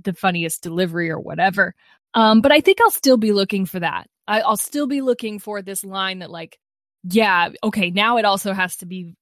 the 0.03 0.13
funniest 0.13 0.63
delivery 0.63 1.11
or 1.11 1.21
whatever. 1.21 1.75
Um, 2.15 2.41
but 2.41 2.53
I 2.53 2.61
think 2.61 2.81
I'll 2.81 2.91
still 2.91 3.17
be 3.17 3.33
looking 3.33 3.67
for 3.67 3.81
that. 3.81 4.09
I, 4.27 4.41
I'll 4.41 4.57
still 4.57 4.87
be 4.87 5.01
looking 5.01 5.39
for 5.39 5.63
this 5.63 5.85
line 5.85 6.21
that 6.21 6.31
like 6.31 6.59
yeah, 7.05 7.51
okay, 7.63 7.91
now 7.91 8.17
it 8.17 8.25
also 8.25 8.53
has 8.53 8.77
to 8.77 8.87
be 8.87 9.15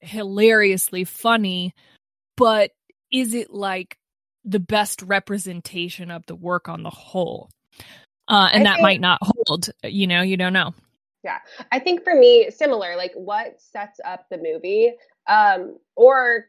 hilariously 0.00 1.04
funny, 1.04 1.74
but 2.36 2.70
is 3.12 3.34
it 3.34 3.52
like 3.52 3.98
the 4.44 4.60
best 4.60 5.02
representation 5.02 6.10
of 6.10 6.24
the 6.26 6.34
work 6.34 6.68
on 6.68 6.82
the 6.82 6.90
whole? 6.90 7.50
Uh, 8.28 8.48
and 8.52 8.62
I 8.62 8.70
that 8.70 8.74
think, 8.76 8.82
might 8.82 9.00
not 9.00 9.18
hold, 9.22 9.70
you 9.84 10.06
know, 10.06 10.22
you 10.22 10.36
don't 10.36 10.52
know. 10.52 10.74
Yeah. 11.22 11.38
I 11.70 11.78
think 11.78 12.04
for 12.04 12.14
me, 12.14 12.50
similar, 12.50 12.96
like 12.96 13.12
what 13.14 13.60
sets 13.60 14.00
up 14.04 14.26
the 14.30 14.38
movie, 14.38 14.94
um, 15.28 15.78
or 15.94 16.46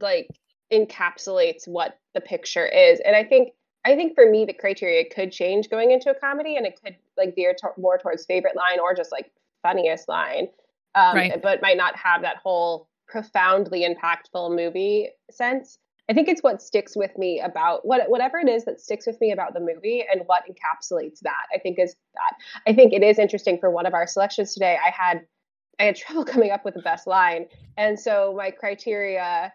like 0.00 0.28
encapsulates 0.72 1.66
what 1.66 1.98
the 2.14 2.20
picture 2.20 2.66
is. 2.66 3.00
And 3.00 3.14
I 3.14 3.24
think 3.24 3.52
I 3.84 3.96
think 3.96 4.14
for 4.14 4.30
me 4.30 4.44
the 4.44 4.52
criteria 4.52 5.04
could 5.08 5.32
change 5.32 5.68
going 5.68 5.90
into 5.90 6.10
a 6.10 6.14
comedy 6.14 6.56
and 6.56 6.66
it 6.66 6.78
could 6.82 6.96
like 7.16 7.34
veer 7.34 7.54
to- 7.58 7.80
more 7.80 7.98
towards 7.98 8.26
favorite 8.26 8.54
line 8.54 8.78
or 8.78 8.94
just 8.94 9.10
like 9.10 9.32
funniest 9.62 10.08
line, 10.08 10.48
um, 10.94 11.16
right. 11.16 11.42
but 11.42 11.62
might 11.62 11.76
not 11.76 11.96
have 11.96 12.22
that 12.22 12.36
whole 12.36 12.88
profoundly 13.06 13.86
impactful 13.86 14.54
movie 14.54 15.10
sense. 15.30 15.78
I 16.08 16.12
think 16.12 16.28
it's 16.28 16.42
what 16.42 16.60
sticks 16.60 16.96
with 16.96 17.16
me 17.16 17.40
about 17.40 17.86
what 17.86 18.10
whatever 18.10 18.38
it 18.38 18.48
is 18.48 18.64
that 18.64 18.80
sticks 18.80 19.06
with 19.06 19.20
me 19.20 19.30
about 19.30 19.54
the 19.54 19.60
movie 19.60 20.04
and 20.12 20.22
what 20.26 20.42
encapsulates 20.44 21.20
that. 21.20 21.46
I 21.54 21.58
think 21.58 21.78
is 21.78 21.94
that. 22.14 22.32
I 22.66 22.74
think 22.74 22.92
it 22.92 23.04
is 23.04 23.18
interesting 23.18 23.58
for 23.58 23.70
one 23.70 23.86
of 23.86 23.94
our 23.94 24.08
selections 24.08 24.52
today. 24.52 24.76
I 24.84 24.90
had 24.90 25.26
I 25.78 25.84
had 25.84 25.96
trouble 25.96 26.24
coming 26.24 26.50
up 26.50 26.64
with 26.64 26.74
the 26.74 26.82
best 26.82 27.06
line, 27.06 27.46
and 27.76 27.98
so 27.98 28.34
my 28.36 28.50
criteria 28.50 29.52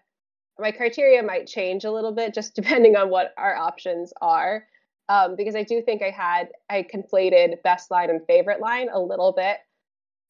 my 0.57 0.71
criteria 0.71 1.21
might 1.21 1.47
change 1.47 1.83
a 1.83 1.91
little 1.91 2.13
bit 2.13 2.33
just 2.33 2.55
depending 2.55 2.95
on 2.95 3.09
what 3.09 3.33
our 3.37 3.55
options 3.55 4.13
are. 4.21 4.65
Um, 5.07 5.35
because 5.35 5.55
I 5.55 5.61
do 5.61 5.83
think 5.83 6.01
I 6.01 6.09
had 6.09 6.49
I 6.69 6.83
conflated 6.83 7.61
best 7.63 7.91
line 7.91 8.09
and 8.09 8.25
favorite 8.25 8.61
line 8.61 8.87
a 8.91 8.99
little 8.99 9.33
bit 9.33 9.57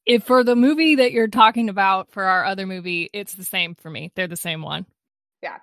if 0.06 0.24
for 0.24 0.44
the 0.44 0.56
movie 0.56 0.96
that 0.96 1.12
you're 1.12 1.28
talking 1.28 1.68
about 1.68 2.10
for 2.10 2.24
our 2.24 2.44
other 2.44 2.66
movie, 2.66 3.10
it's 3.12 3.34
the 3.34 3.44
same 3.44 3.74
for 3.74 3.90
me. 3.90 4.12
They're 4.14 4.28
the 4.28 4.36
same 4.36 4.62
one. 4.62 4.86
Yeah. 5.42 5.58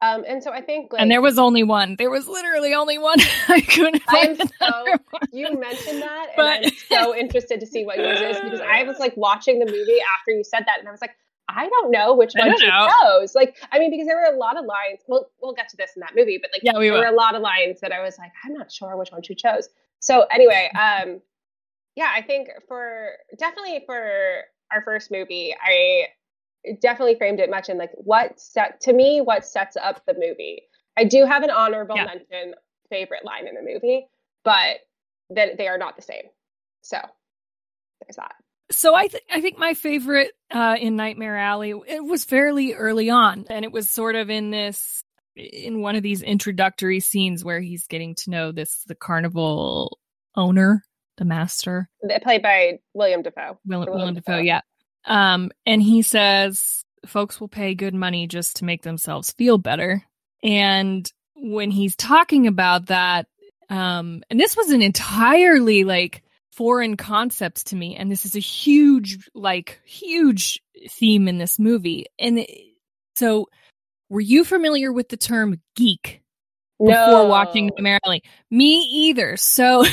Um, 0.00 0.24
and 0.28 0.42
so 0.42 0.52
I 0.52 0.60
think, 0.60 0.92
like, 0.92 1.02
and 1.02 1.10
there 1.10 1.20
was 1.20 1.40
only 1.40 1.64
one. 1.64 1.96
There 1.98 2.10
was 2.10 2.28
literally 2.28 2.72
only 2.72 2.98
one. 2.98 3.18
I 3.48 3.60
couldn't. 3.60 4.02
I'm 4.08 4.36
so. 4.36 4.84
You 5.32 5.58
mentioned 5.58 6.02
that, 6.02 6.28
but, 6.36 6.58
and 6.58 6.66
I'm 6.66 6.72
so 6.88 7.16
interested 7.16 7.58
to 7.60 7.66
see 7.66 7.84
what 7.84 7.98
yours 7.98 8.20
is 8.20 8.40
because 8.40 8.60
I 8.60 8.84
was 8.84 9.00
like 9.00 9.16
watching 9.16 9.58
the 9.58 9.66
movie 9.66 9.98
after 10.20 10.30
you 10.30 10.44
said 10.44 10.60
that, 10.66 10.78
and 10.78 10.86
I 10.86 10.92
was 10.92 11.00
like, 11.00 11.16
I 11.48 11.68
don't 11.68 11.90
know 11.90 12.14
which 12.14 12.32
one 12.38 12.56
she 12.58 12.66
know. 12.68 12.88
chose. 13.00 13.34
Like, 13.34 13.56
I 13.72 13.80
mean, 13.80 13.90
because 13.90 14.06
there 14.06 14.16
were 14.16 14.32
a 14.32 14.38
lot 14.38 14.56
of 14.56 14.66
lines. 14.66 15.00
We'll 15.08 15.28
we'll 15.42 15.54
get 15.54 15.68
to 15.70 15.76
this 15.76 15.90
in 15.96 16.00
that 16.00 16.12
movie, 16.14 16.38
but 16.40 16.50
like, 16.54 16.62
yeah, 16.62 16.78
we 16.78 16.86
there 16.86 16.92
will. 16.92 17.00
were 17.00 17.06
a 17.06 17.16
lot 17.16 17.34
of 17.34 17.42
lines 17.42 17.80
that 17.80 17.90
I 17.90 18.00
was 18.00 18.18
like, 18.18 18.30
I'm 18.44 18.54
not 18.54 18.70
sure 18.70 18.96
which 18.96 19.10
one 19.10 19.22
she 19.22 19.34
chose. 19.34 19.68
So 19.98 20.26
anyway, 20.30 20.70
um, 20.78 21.20
yeah, 21.98 22.12
I 22.14 22.22
think 22.22 22.48
for 22.68 23.08
definitely 23.36 23.82
for 23.84 24.44
our 24.70 24.82
first 24.84 25.10
movie, 25.10 25.52
I 25.60 26.04
definitely 26.80 27.16
framed 27.16 27.40
it 27.40 27.50
much 27.50 27.68
in 27.68 27.76
like 27.76 27.90
what 27.94 28.38
set 28.38 28.80
to 28.82 28.92
me 28.92 29.20
what 29.20 29.44
sets 29.44 29.76
up 29.76 30.06
the 30.06 30.14
movie. 30.14 30.62
I 30.96 31.02
do 31.02 31.24
have 31.24 31.42
an 31.42 31.50
honorable 31.50 31.96
yeah. 31.96 32.04
mention 32.04 32.54
favorite 32.88 33.24
line 33.24 33.48
in 33.48 33.56
the 33.56 33.62
movie, 33.62 34.06
but 34.44 34.76
that 35.30 35.58
they 35.58 35.66
are 35.66 35.76
not 35.76 35.96
the 35.96 36.02
same. 36.02 36.22
So 36.82 36.98
there's 38.00 38.14
that. 38.14 38.36
So 38.70 38.94
I 38.94 39.08
think 39.08 39.24
I 39.28 39.40
think 39.40 39.58
my 39.58 39.74
favorite 39.74 40.30
uh, 40.52 40.76
in 40.78 40.94
Nightmare 40.94 41.36
Alley 41.36 41.74
it 41.88 42.04
was 42.04 42.24
fairly 42.24 42.74
early 42.74 43.10
on, 43.10 43.44
and 43.50 43.64
it 43.64 43.72
was 43.72 43.90
sort 43.90 44.14
of 44.14 44.30
in 44.30 44.52
this 44.52 45.02
in 45.34 45.80
one 45.80 45.96
of 45.96 46.04
these 46.04 46.22
introductory 46.22 47.00
scenes 47.00 47.44
where 47.44 47.60
he's 47.60 47.88
getting 47.88 48.14
to 48.14 48.30
know 48.30 48.52
this 48.52 48.84
the 48.86 48.94
carnival 48.94 49.98
owner 50.36 50.84
the 51.18 51.24
master. 51.24 51.88
Played 52.22 52.42
by 52.42 52.78
William 52.94 53.22
Dafoe. 53.22 53.58
William, 53.66 53.92
William 53.92 54.14
Dafoe, 54.14 54.38
yeah. 54.38 54.62
Um, 55.04 55.50
and 55.66 55.82
he 55.82 56.02
says 56.02 56.84
folks 57.06 57.40
will 57.40 57.48
pay 57.48 57.74
good 57.74 57.94
money 57.94 58.26
just 58.26 58.56
to 58.56 58.64
make 58.64 58.82
themselves 58.82 59.32
feel 59.32 59.58
better. 59.58 60.02
And 60.42 61.10
when 61.36 61.70
he's 61.70 61.96
talking 61.96 62.46
about 62.46 62.86
that, 62.86 63.26
um, 63.68 64.22
and 64.30 64.40
this 64.40 64.56
was 64.56 64.70
an 64.70 64.82
entirely 64.82 65.84
like 65.84 66.22
foreign 66.58 66.96
concept 66.96 67.68
to 67.68 67.76
me, 67.76 67.94
and 67.94 68.10
this 68.10 68.26
is 68.26 68.34
a 68.34 68.40
huge, 68.40 69.30
like, 69.32 69.80
huge 69.84 70.60
theme 70.90 71.28
in 71.28 71.38
this 71.38 71.56
movie. 71.56 72.06
And 72.18 72.40
it, 72.40 72.50
so, 73.14 73.46
were 74.08 74.20
you 74.20 74.44
familiar 74.44 74.92
with 74.92 75.08
the 75.08 75.16
term 75.16 75.60
geek? 75.76 76.20
Before 76.78 76.94
no. 76.94 77.24
watching 77.26 77.70
Merrily. 77.78 78.22
Me 78.50 78.78
either. 78.78 79.36
So 79.36 79.84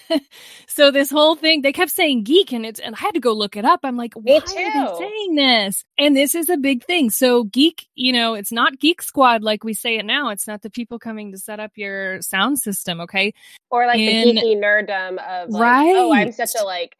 so 0.66 0.90
this 0.90 1.10
whole 1.10 1.34
thing, 1.36 1.62
they 1.62 1.72
kept 1.72 1.90
saying 1.90 2.24
geek 2.24 2.52
and 2.52 2.64
it's 2.64 2.80
and 2.80 2.94
I 2.94 2.98
had 2.98 3.14
to 3.14 3.20
go 3.20 3.32
look 3.32 3.56
it 3.56 3.64
up. 3.64 3.80
I'm 3.82 3.96
like, 3.96 4.14
why 4.14 4.36
are 4.36 4.40
they 4.40 4.98
saying 4.98 5.34
this? 5.34 5.84
And 5.98 6.16
this 6.16 6.34
is 6.34 6.48
a 6.48 6.56
big 6.56 6.84
thing. 6.84 7.10
So 7.10 7.44
geek, 7.44 7.86
you 7.94 8.12
know, 8.12 8.34
it's 8.34 8.52
not 8.52 8.78
geek 8.78 9.02
squad 9.02 9.42
like 9.42 9.64
we 9.64 9.74
say 9.74 9.98
it 9.98 10.04
now. 10.04 10.30
It's 10.30 10.46
not 10.46 10.62
the 10.62 10.70
people 10.70 10.98
coming 10.98 11.32
to 11.32 11.38
set 11.38 11.60
up 11.60 11.72
your 11.76 12.22
sound 12.22 12.58
system, 12.58 13.00
okay? 13.00 13.34
Or 13.70 13.86
like 13.86 13.98
and, 13.98 14.36
the 14.36 14.40
geeky 14.40 14.56
nerddom 14.56 15.18
of 15.18 15.50
like, 15.50 15.62
right. 15.62 15.96
oh, 15.96 16.12
I'm 16.12 16.32
such 16.32 16.52
a 16.60 16.64
like 16.64 16.96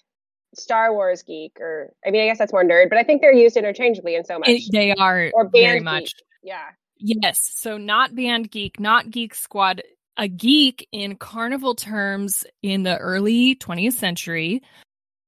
Star 0.54 0.92
Wars 0.92 1.22
geek 1.22 1.58
or 1.60 1.92
I 2.04 2.10
mean 2.10 2.22
I 2.22 2.26
guess 2.26 2.38
that's 2.38 2.52
more 2.52 2.64
nerd, 2.64 2.88
but 2.88 2.98
I 2.98 3.04
think 3.04 3.20
they're 3.20 3.32
used 3.32 3.56
interchangeably 3.56 4.14
in 4.14 4.24
so 4.24 4.38
much. 4.38 4.48
It, 4.48 4.62
they 4.72 4.92
are 4.94 5.30
or 5.34 5.48
very 5.48 5.80
much. 5.80 6.14
Geek. 6.16 6.24
Yeah. 6.42 6.64
Yes. 6.98 7.50
So 7.54 7.78
not 7.78 8.14
band 8.14 8.50
geek, 8.50 8.80
not 8.80 9.10
geek 9.10 9.34
squad. 9.34 9.82
A 10.16 10.26
geek 10.26 10.88
in 10.90 11.14
carnival 11.16 11.74
terms 11.74 12.44
in 12.62 12.82
the 12.82 12.98
early 12.98 13.54
20th 13.54 13.92
century 13.92 14.62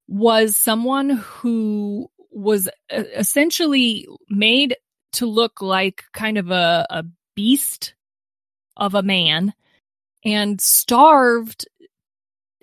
was 0.08 0.56
someone 0.56 1.10
who 1.10 2.10
was 2.32 2.68
essentially 2.90 4.08
made 4.28 4.76
to 5.12 5.26
look 5.26 5.62
like 5.62 6.04
kind 6.12 6.38
of 6.38 6.50
a, 6.50 6.86
a 6.90 7.04
beast 7.36 7.94
of 8.76 8.94
a 8.94 9.02
man 9.02 9.54
and 10.24 10.60
starved 10.60 11.68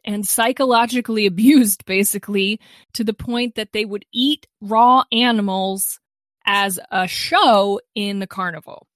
and 0.04 0.28
psychologically 0.28 1.26
abused 1.28 1.86
basically 1.86 2.60
to 2.94 3.04
the 3.04 3.14
point 3.14 3.56
that 3.56 3.72
they 3.72 3.86
would 3.86 4.06
eat 4.12 4.48
raw 4.62 5.04
animals 5.12 6.00
as 6.46 6.80
a 6.92 7.08
show 7.08 7.80
in 7.96 8.20
the 8.20 8.28
carnival. 8.28 8.88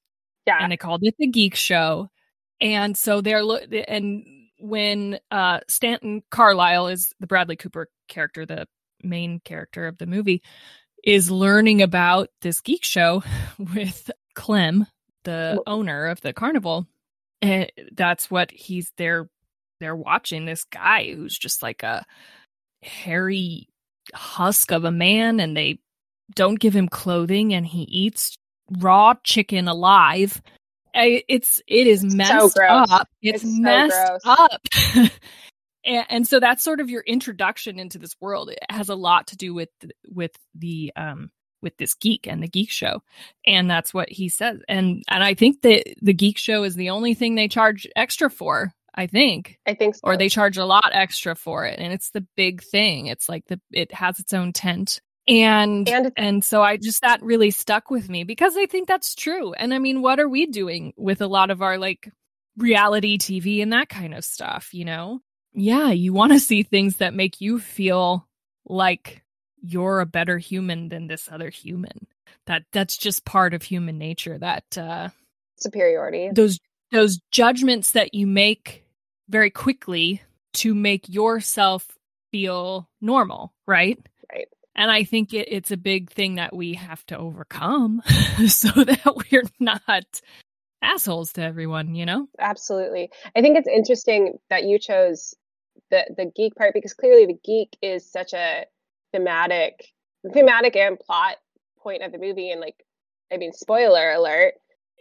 Yeah. 0.45 0.57
And 0.59 0.71
they 0.71 0.77
called 0.77 1.01
it 1.03 1.15
the 1.17 1.27
Geek 1.27 1.55
Show. 1.55 2.09
And 2.59 2.97
so 2.97 3.21
they're 3.21 3.43
and 3.87 4.23
when 4.59 5.19
uh 5.31 5.59
Stanton 5.67 6.23
Carlisle 6.29 6.87
is 6.87 7.13
the 7.19 7.27
Bradley 7.27 7.55
Cooper 7.55 7.87
character, 8.07 8.45
the 8.45 8.67
main 9.03 9.39
character 9.43 9.87
of 9.87 9.97
the 9.97 10.05
movie, 10.05 10.43
is 11.03 11.31
learning 11.31 11.81
about 11.81 12.29
this 12.41 12.61
geek 12.61 12.83
show 12.83 13.23
with 13.57 14.11
Clem, 14.35 14.85
the 15.23 15.61
owner 15.65 16.07
of 16.07 16.21
the 16.21 16.33
carnival. 16.33 16.87
And 17.41 17.71
that's 17.93 18.29
what 18.29 18.51
he's 18.51 18.91
there 18.97 19.27
they're 19.79 19.95
watching 19.95 20.45
this 20.45 20.63
guy 20.65 21.11
who's 21.11 21.37
just 21.37 21.63
like 21.63 21.81
a 21.81 22.05
hairy 22.83 23.67
husk 24.13 24.71
of 24.71 24.85
a 24.85 24.91
man 24.91 25.39
and 25.39 25.57
they 25.57 25.79
don't 26.35 26.59
give 26.59 26.75
him 26.75 26.87
clothing 26.87 27.53
and 27.53 27.65
he 27.65 27.81
eats 27.83 28.37
raw 28.79 29.13
chicken 29.23 29.67
alive. 29.67 30.41
It's 30.93 31.61
it 31.67 31.87
is 31.87 32.03
messed 32.03 32.55
so 32.55 32.65
up. 32.65 33.07
It's, 33.21 33.43
it's 33.43 33.57
messed 33.59 34.23
so 34.23 34.31
up. 34.31 34.61
and, 35.85 36.05
and, 36.09 36.27
so 36.27 36.39
that's 36.39 36.63
sort 36.63 36.81
of 36.81 36.89
your 36.89 37.01
introduction 37.01 37.79
into 37.79 37.97
this 37.97 38.15
world. 38.19 38.49
It 38.49 38.59
has 38.69 38.89
a 38.89 38.95
lot 38.95 39.27
to 39.27 39.37
do 39.37 39.53
with 39.53 39.69
with 40.09 40.31
the 40.53 40.91
um 40.95 41.31
with 41.61 41.77
this 41.77 41.93
geek 41.93 42.27
and 42.27 42.41
the 42.41 42.47
geek 42.47 42.69
show 42.69 43.01
and 43.45 43.69
that's 43.69 43.93
what 43.93 44.09
he 44.09 44.29
says 44.29 44.59
and 44.67 45.03
and 45.07 45.23
i 45.23 45.33
think 45.33 45.61
that 45.61 45.83
the 46.01 46.13
geek 46.13 46.37
show 46.37 46.63
is 46.63 46.75
the 46.75 46.89
only 46.89 47.13
thing 47.13 47.35
they 47.35 47.47
charge 47.47 47.87
extra 47.95 48.29
for 48.29 48.73
i 48.95 49.07
think 49.07 49.59
i 49.65 49.73
think 49.73 49.95
so. 49.95 50.01
or 50.03 50.17
they 50.17 50.29
charge 50.29 50.57
a 50.57 50.65
lot 50.65 50.89
extra 50.93 51.35
for 51.35 51.65
it 51.65 51.79
and 51.79 51.93
it's 51.93 52.09
the 52.11 52.25
big 52.35 52.63
thing 52.63 53.07
it's 53.07 53.29
like 53.29 53.45
the 53.47 53.59
it 53.71 53.93
has 53.93 54.19
its 54.19 54.33
own 54.33 54.51
tent 54.51 55.01
and 55.27 55.87
and, 55.87 56.11
and 56.17 56.43
so 56.43 56.61
i 56.61 56.77
just 56.77 57.01
that 57.01 57.21
really 57.21 57.51
stuck 57.51 57.89
with 57.89 58.09
me 58.09 58.23
because 58.23 58.57
i 58.57 58.65
think 58.65 58.87
that's 58.87 59.13
true 59.15 59.53
and 59.53 59.73
i 59.73 59.79
mean 59.79 60.01
what 60.01 60.19
are 60.19 60.29
we 60.29 60.45
doing 60.45 60.93
with 60.97 61.21
a 61.21 61.27
lot 61.27 61.51
of 61.51 61.61
our 61.61 61.77
like 61.77 62.11
reality 62.57 63.17
tv 63.17 63.61
and 63.61 63.71
that 63.71 63.87
kind 63.87 64.13
of 64.13 64.25
stuff 64.25 64.73
you 64.73 64.83
know 64.83 65.19
yeah 65.53 65.91
you 65.91 66.11
want 66.11 66.31
to 66.31 66.39
see 66.39 66.63
things 66.63 66.97
that 66.97 67.13
make 67.13 67.39
you 67.39 67.59
feel 67.59 68.27
like 68.65 69.23
you're 69.61 69.99
a 69.99 70.05
better 70.05 70.37
human 70.37 70.89
than 70.89 71.07
this 71.07 71.29
other 71.31 71.49
human. 71.49 72.07
That 72.47 72.63
that's 72.71 72.97
just 72.97 73.25
part 73.25 73.53
of 73.53 73.63
human 73.63 73.97
nature. 73.97 74.37
That 74.37 74.77
uh, 74.77 75.09
superiority. 75.57 76.29
Those 76.33 76.59
those 76.91 77.19
judgments 77.31 77.91
that 77.91 78.13
you 78.13 78.27
make 78.27 78.83
very 79.29 79.51
quickly 79.51 80.21
to 80.53 80.73
make 80.73 81.07
yourself 81.07 81.87
feel 82.31 82.89
normal, 82.99 83.53
right? 83.67 83.99
Right. 84.31 84.47
And 84.75 84.89
I 84.89 85.03
think 85.03 85.33
it, 85.33 85.47
it's 85.49 85.71
a 85.71 85.77
big 85.77 86.09
thing 86.09 86.35
that 86.35 86.55
we 86.55 86.73
have 86.75 87.05
to 87.07 87.17
overcome 87.17 88.01
so 88.47 88.69
that 88.69 89.25
we're 89.31 89.43
not 89.59 90.21
assholes 90.81 91.33
to 91.33 91.41
everyone, 91.41 91.95
you 91.95 92.05
know? 92.05 92.27
Absolutely. 92.39 93.09
I 93.35 93.41
think 93.41 93.57
it's 93.57 93.67
interesting 93.67 94.39
that 94.49 94.63
you 94.63 94.79
chose 94.79 95.35
the 95.91 96.05
the 96.17 96.31
geek 96.35 96.55
part 96.55 96.73
because 96.73 96.93
clearly 96.93 97.27
the 97.27 97.39
geek 97.43 97.77
is 97.81 98.09
such 98.09 98.33
a 98.33 98.65
thematic 99.11 99.85
thematic 100.33 100.75
and 100.75 100.99
plot 100.99 101.35
point 101.79 102.01
of 102.01 102.11
the 102.11 102.17
movie 102.17 102.51
and 102.51 102.61
like 102.61 102.85
i 103.31 103.37
mean 103.37 103.51
spoiler 103.51 104.11
alert 104.11 104.53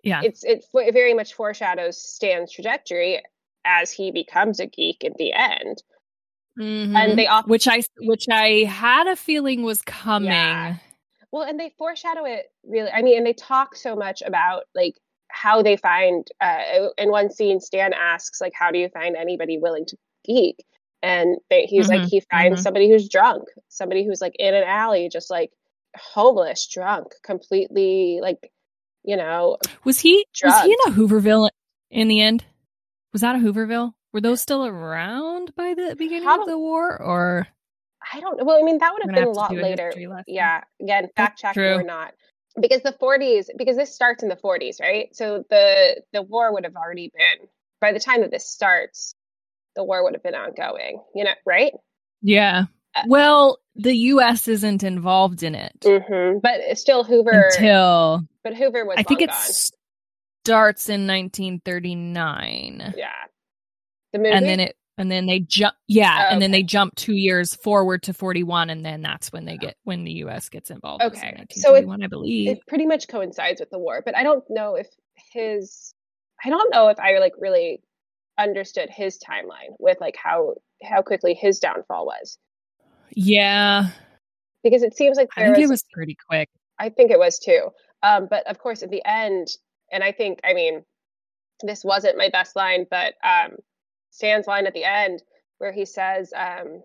yeah 0.02 0.20
it's 0.22 0.44
it, 0.44 0.64
it 0.74 0.92
very 0.92 1.14
much 1.14 1.34
foreshadows 1.34 2.02
stan's 2.02 2.52
trajectory 2.52 3.22
as 3.64 3.92
he 3.92 4.10
becomes 4.10 4.60
a 4.60 4.66
geek 4.66 5.04
at 5.04 5.16
the 5.16 5.32
end 5.32 5.82
mm-hmm. 6.60 6.96
and 6.96 7.18
they 7.18 7.26
often, 7.26 7.50
which 7.50 7.66
i 7.66 7.82
which 8.00 8.26
i 8.30 8.64
had 8.68 9.06
a 9.06 9.16
feeling 9.16 9.62
was 9.62 9.82
coming 9.82 10.30
yeah. 10.30 10.76
well 11.32 11.42
and 11.42 11.58
they 11.58 11.72
foreshadow 11.78 12.24
it 12.24 12.52
really 12.64 12.90
i 12.90 13.02
mean 13.02 13.16
and 13.16 13.26
they 13.26 13.32
talk 13.32 13.74
so 13.74 13.96
much 13.96 14.22
about 14.22 14.64
like 14.74 14.94
how 15.28 15.62
they 15.62 15.76
find 15.76 16.26
uh 16.40 16.88
in 16.98 17.10
one 17.10 17.30
scene 17.30 17.60
stan 17.60 17.92
asks 17.92 18.40
like 18.40 18.52
how 18.54 18.70
do 18.70 18.78
you 18.78 18.88
find 18.88 19.16
anybody 19.16 19.58
willing 19.58 19.86
to 19.86 19.96
geek 20.24 20.64
and 21.02 21.38
they, 21.48 21.64
he's 21.64 21.88
mm-hmm. 21.88 22.02
like 22.02 22.10
he 22.10 22.20
finds 22.30 22.56
mm-hmm. 22.56 22.62
somebody 22.62 22.90
who's 22.90 23.08
drunk 23.08 23.44
somebody 23.68 24.04
who's 24.04 24.20
like 24.20 24.34
in 24.38 24.54
an 24.54 24.64
alley 24.64 25.08
just 25.10 25.30
like 25.30 25.50
homeless 25.96 26.68
drunk 26.68 27.08
completely 27.22 28.18
like 28.20 28.50
you 29.02 29.16
know 29.16 29.56
was 29.84 29.98
he 29.98 30.26
drugged. 30.34 30.54
was 30.54 30.64
he 30.64 30.72
in 30.72 30.92
a 30.92 30.96
hooverville 30.96 31.48
in 31.90 32.08
the 32.08 32.20
end 32.20 32.44
was 33.12 33.22
that 33.22 33.34
a 33.34 33.38
hooverville 33.38 33.92
were 34.12 34.20
those 34.20 34.40
still 34.40 34.66
around 34.66 35.54
by 35.54 35.74
the 35.74 35.94
beginning 35.96 36.24
How, 36.24 36.40
of 36.40 36.48
the 36.48 36.58
war 36.58 37.00
or 37.00 37.46
i 38.12 38.20
don't 38.20 38.38
know 38.38 38.44
well 38.44 38.58
i 38.58 38.62
mean 38.62 38.78
that 38.78 38.92
would 38.92 39.02
have 39.02 39.14
been 39.14 39.24
a 39.24 39.30
lot 39.30 39.54
later 39.54 39.92
yeah 40.26 40.62
again 40.80 41.08
fact 41.16 41.38
check 41.38 41.56
or 41.56 41.82
not 41.82 42.12
because 42.60 42.82
the 42.82 42.92
40s 42.92 43.46
because 43.56 43.76
this 43.76 43.94
starts 43.94 44.22
in 44.22 44.28
the 44.28 44.36
40s 44.36 44.80
right 44.80 45.14
so 45.14 45.44
the 45.50 46.02
the 46.12 46.22
war 46.22 46.52
would 46.52 46.64
have 46.64 46.76
already 46.76 47.12
been 47.16 47.48
by 47.80 47.92
the 47.92 48.00
time 48.00 48.20
that 48.22 48.30
this 48.30 48.48
starts 48.48 49.14
the 49.76 49.84
war 49.84 50.02
would 50.04 50.14
have 50.14 50.22
been 50.22 50.34
ongoing, 50.34 51.02
you 51.14 51.24
know, 51.24 51.34
right? 51.46 51.72
Yeah. 52.22 52.64
Uh, 52.94 53.02
well, 53.06 53.58
the 53.76 53.94
U.S. 53.94 54.48
isn't 54.48 54.82
involved 54.82 55.42
in 55.42 55.54
it, 55.54 55.78
mm-hmm. 55.80 56.38
but 56.40 56.76
still 56.76 57.04
Hoover 57.04 57.48
until. 57.50 58.26
But 58.42 58.56
Hoover 58.56 58.84
was. 58.84 58.96
I 58.98 59.02
think 59.04 59.22
it 59.22 59.30
starts 60.44 60.88
in 60.88 61.06
1939. 61.06 62.94
Yeah, 62.96 63.08
the 64.12 64.18
movie, 64.18 64.30
and 64.30 64.46
then 64.46 64.60
it, 64.60 64.76
and 64.98 65.10
then 65.10 65.26
they 65.26 65.40
jump. 65.40 65.74
Yeah, 65.88 66.26
oh, 66.28 66.32
and 66.32 66.42
then 66.42 66.50
they 66.50 66.62
jump 66.62 66.94
two 66.96 67.14
years 67.14 67.54
forward 67.54 68.02
to 68.04 68.12
41, 68.12 68.70
and 68.70 68.84
then 68.84 69.02
that's 69.02 69.32
when 69.32 69.44
they 69.44 69.56
get 69.56 69.76
when 69.84 70.04
the 70.04 70.12
U.S. 70.12 70.48
gets 70.48 70.70
involved. 70.70 71.02
Okay, 71.02 71.44
so 71.52 71.74
it, 71.74 71.86
I 71.88 72.06
believe 72.06 72.50
it 72.50 72.66
pretty 72.66 72.86
much 72.86 73.08
coincides 73.08 73.60
with 73.60 73.70
the 73.70 73.78
war, 73.78 74.02
but 74.04 74.16
I 74.16 74.22
don't 74.22 74.44
know 74.48 74.74
if 74.76 74.88
his. 75.32 75.94
I 76.44 76.48
don't 76.48 76.72
know 76.72 76.88
if 76.88 76.98
I 76.98 77.18
like 77.18 77.34
really 77.38 77.82
understood 78.38 78.88
his 78.90 79.18
timeline 79.18 79.74
with 79.78 79.98
like 80.00 80.16
how 80.16 80.54
how 80.82 81.02
quickly 81.02 81.34
his 81.34 81.58
downfall 81.58 82.06
was. 82.06 82.38
Yeah. 83.10 83.88
Because 84.62 84.82
it 84.82 84.96
seems 84.96 85.16
like 85.16 85.28
I 85.36 85.44
think 85.44 85.56
was, 85.56 85.64
it 85.64 85.70
was 85.70 85.84
pretty 85.92 86.16
quick. 86.28 86.48
I 86.78 86.88
think 86.90 87.10
it 87.10 87.18
was 87.18 87.38
too. 87.38 87.70
Um, 88.02 88.26
but 88.30 88.46
of 88.46 88.58
course, 88.58 88.82
at 88.82 88.90
the 88.90 89.02
end, 89.04 89.48
and 89.92 90.02
I 90.02 90.12
think, 90.12 90.40
I 90.44 90.54
mean, 90.54 90.84
this 91.62 91.84
wasn't 91.84 92.16
my 92.16 92.30
best 92.30 92.56
line, 92.56 92.86
but 92.90 93.14
um, 93.22 93.56
Stan's 94.10 94.46
line 94.46 94.66
at 94.66 94.74
the 94.74 94.84
end 94.84 95.22
where 95.58 95.72
he 95.72 95.84
says, 95.84 96.32
um, 96.36 96.82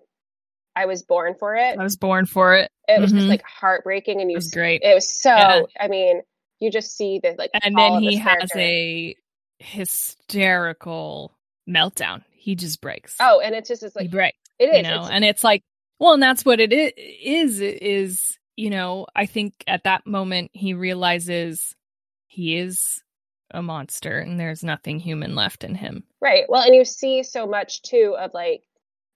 "I 0.76 0.86
was 0.86 1.04
born 1.04 1.36
for 1.40 1.56
it." 1.56 1.78
I 1.78 1.84
was 1.84 1.98
born 1.98 2.26
for 2.26 2.56
it. 2.56 2.72
It 2.88 3.00
was 3.00 3.12
mm-hmm. 3.12 3.20
just 3.20 3.30
like 3.30 3.44
heartbreaking, 3.44 4.22
and 4.22 4.30
you. 4.30 4.36
It 4.36 4.38
was 4.38 4.52
great. 4.52 4.82
It 4.84 4.94
was 4.94 5.10
so. 5.10 5.36
Yeah. 5.36 5.64
I 5.80 5.88
mean, 5.88 6.22
you 6.60 6.72
just 6.72 6.96
see 6.96 7.20
the 7.22 7.36
like. 7.38 7.52
And 7.64 7.78
then 7.78 8.02
he 8.02 8.18
has 8.18 8.50
a 8.56 9.16
hysterical 9.60 11.38
meltdown. 11.68 12.24
He 12.32 12.56
just 12.56 12.82
breaks. 12.82 13.16
Oh, 13.20 13.40
and 13.40 13.56
it's 13.56 13.70
just 13.70 13.84
it's 13.84 13.96
like 13.96 14.04
he 14.04 14.10
breaks. 14.10 14.38
It 14.60 14.66
is, 14.66 14.78
you 14.78 14.84
know, 14.84 15.04
and 15.04 15.26
it's 15.26 15.44
like, 15.44 15.64
well, 16.00 16.14
and 16.14 16.24
that's 16.24 16.46
what 16.46 16.60
it 16.60 16.72
is. 16.72 17.60
Is 17.60 18.38
you 18.56 18.70
know, 18.70 19.08
I 19.16 19.26
think 19.26 19.54
at 19.68 19.84
that 19.84 20.06
moment 20.06 20.52
he 20.54 20.74
realizes 20.74 21.76
he 22.28 22.58
is 22.58 23.02
a 23.52 23.62
monster 23.62 24.20
and 24.20 24.40
there's 24.40 24.64
nothing 24.64 25.00
human 25.00 25.36
left 25.36 25.64
in 25.64 25.76
him. 25.76 26.04
Right. 26.22 26.46
Well, 26.50 26.64
and 26.64 26.76
you 26.76 26.86
see 26.86 27.24
so 27.24 27.46
much 27.46 27.82
too 27.84 28.16
of 28.20 28.34
like, 28.34 28.64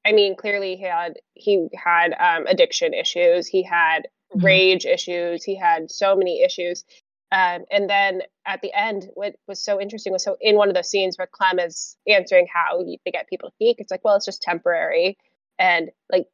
I 0.06 0.12
mean, 0.12 0.36
clearly 0.36 0.76
he 0.76 0.84
had 0.84 1.20
he 1.34 1.68
had 1.74 2.14
um, 2.20 2.48
addiction 2.48 2.94
issues. 2.94 3.48
He 3.48 3.64
had 3.64 4.08
mm-hmm. 4.34 4.46
rage 4.46 4.86
issues. 4.86 5.44
He 5.44 5.56
had 5.58 5.92
so 5.92 6.16
many 6.16 6.44
issues. 6.44 6.86
Um, 7.32 7.66
and 7.72 7.90
then 7.90 8.22
at 8.46 8.62
the 8.62 8.74
end, 8.74 9.08
what 9.14 9.36
was 9.48 9.64
so 9.64 9.80
interesting 9.80 10.14
was 10.14 10.24
so 10.24 10.36
in 10.42 10.56
one 10.56 10.70
of 10.70 10.76
the 10.76 10.84
scenes 10.84 11.18
where 11.18 11.30
Clem 11.32 11.60
is 11.60 11.96
answering 12.08 12.48
how 12.52 12.84
he, 12.84 13.00
they 13.06 13.12
get 13.12 13.30
people 13.30 13.50
to 13.50 13.56
speak, 13.56 13.78
it's 13.80 13.92
like, 13.92 14.04
well, 14.04 14.16
it's 14.16 14.26
just 14.26 14.42
temporary. 14.42 15.18
And 15.60 15.92
like, 16.12 16.28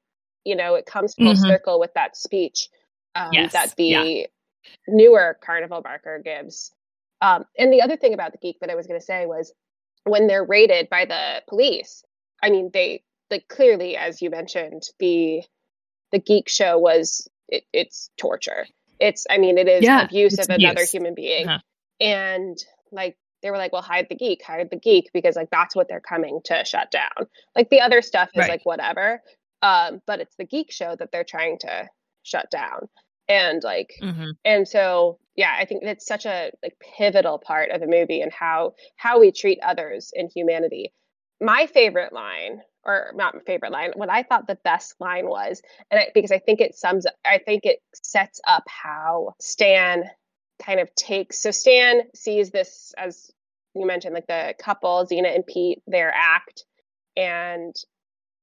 you 0.46 0.56
know, 0.56 0.76
it 0.76 0.86
comes 0.86 1.16
full 1.16 1.34
mm-hmm. 1.34 1.44
circle 1.44 1.80
with 1.80 1.94
that 1.96 2.16
speech 2.16 2.70
um, 3.16 3.30
yes. 3.34 3.54
that 3.54 3.76
the 3.76 3.84
yeah. 3.86 4.26
newer 4.88 5.38
Carnival 5.44 5.82
Barker 5.82 6.22
gives. 6.24 6.72
Um, 7.22 7.46
and 7.58 7.72
the 7.72 7.82
other 7.82 7.98
thing 7.98 8.14
about 8.14 8.32
the 8.32 8.38
geek 8.38 8.60
that 8.60 8.70
I 8.70 8.76
was 8.76 8.88
going 8.88 9.00
to 9.00 9.06
say 9.06 9.26
was 9.26 9.54
when 10.04 10.28
they're 10.28 10.44
raided 10.44 10.90
by 10.90 11.06
the 11.06 11.42
police, 11.48 12.04
I 12.44 12.50
mean, 12.50 12.70
they 12.74 13.04
like 13.32 13.48
clearly, 13.48 13.98
as 13.98 14.22
you 14.22 14.30
mentioned, 14.30 14.84
the 15.00 15.42
the 16.12 16.20
geek 16.20 16.48
show 16.50 16.78
was 16.78 17.28
it, 17.48 17.64
it's 17.74 18.10
torture 18.18 18.66
it's, 19.00 19.26
I 19.30 19.38
mean, 19.38 19.58
it 19.58 19.68
is 19.68 19.84
yeah, 19.84 20.04
abuse 20.04 20.38
of 20.38 20.46
abuse. 20.50 20.72
another 20.72 20.86
human 20.86 21.16
being. 21.16 21.48
Uh-huh. 21.48 21.60
And 22.00 22.58
like, 22.92 23.18
they 23.42 23.52
were 23.52 23.58
like, 23.58 23.74
well, 23.74 23.82
hide 23.82 24.08
the 24.10 24.16
geek, 24.16 24.42
hide 24.44 24.70
the 24.72 24.78
geek, 24.78 25.12
because 25.14 25.36
like 25.36 25.50
that's 25.52 25.76
what 25.76 25.88
they're 25.88 26.00
coming 26.00 26.40
to 26.46 26.66
shut 26.66 26.92
down. 26.92 27.28
Like 27.56 27.70
the 27.70 27.82
other 27.82 28.02
stuff 28.02 28.30
is 28.34 28.40
right. 28.40 28.50
like 28.50 28.66
whatever. 28.66 29.22
Um, 29.62 30.02
but 30.08 30.20
it's 30.20 30.36
the 30.36 30.46
geek 30.46 30.72
show 30.72 30.96
that 30.96 31.12
they're 31.12 31.24
trying 31.24 31.60
to 31.60 31.88
shut 32.24 32.50
down. 32.50 32.88
And 33.28 33.64
like, 33.64 33.94
mm-hmm. 34.02 34.32
and 34.44 34.68
so 34.68 35.20
yeah, 35.36 35.56
I 35.58 35.66
think 35.66 35.84
it's 35.84 36.06
such 36.06 36.26
a 36.26 36.52
like 36.64 36.78
pivotal 36.98 37.40
part 37.40 37.72
of 37.72 37.82
the 37.82 37.88
movie 37.88 38.22
and 38.22 38.32
how 38.32 38.74
how 38.96 39.20
we 39.20 39.32
treat 39.32 39.60
others 39.64 40.12
in 40.14 40.30
humanity. 40.30 40.94
My 41.42 41.68
favorite 41.68 42.14
line 42.14 42.62
or 42.86 43.12
not 43.16 43.34
my 43.34 43.42
favorite 43.42 43.72
line, 43.72 43.92
what 43.96 44.12
I 44.12 44.24
thought 44.24 44.48
the 44.48 44.60
best 44.64 44.96
line 45.00 45.28
was, 45.28 45.62
and 45.90 46.00
I, 46.00 46.08
because 46.14 46.32
I 46.32 46.38
think 46.38 46.62
it 46.62 46.76
sums, 46.76 47.08
I 47.26 47.40
think 47.40 47.66
it 47.66 47.80
sets 47.96 48.40
up 48.48 48.64
how 48.68 49.34
Stan 49.42 50.04
kind 50.64 50.80
of 50.80 50.94
takes. 50.94 51.42
So 51.42 51.50
Stan 51.50 52.02
sees 52.14 52.52
this 52.52 52.94
as 52.96 53.32
you 53.76 53.86
mentioned, 53.86 54.14
like 54.14 54.28
the 54.28 54.54
couple, 54.58 55.06
Zeena 55.06 55.28
and 55.28 55.46
Pete, 55.46 55.82
their 55.86 56.12
act, 56.16 56.64
and 57.18 57.76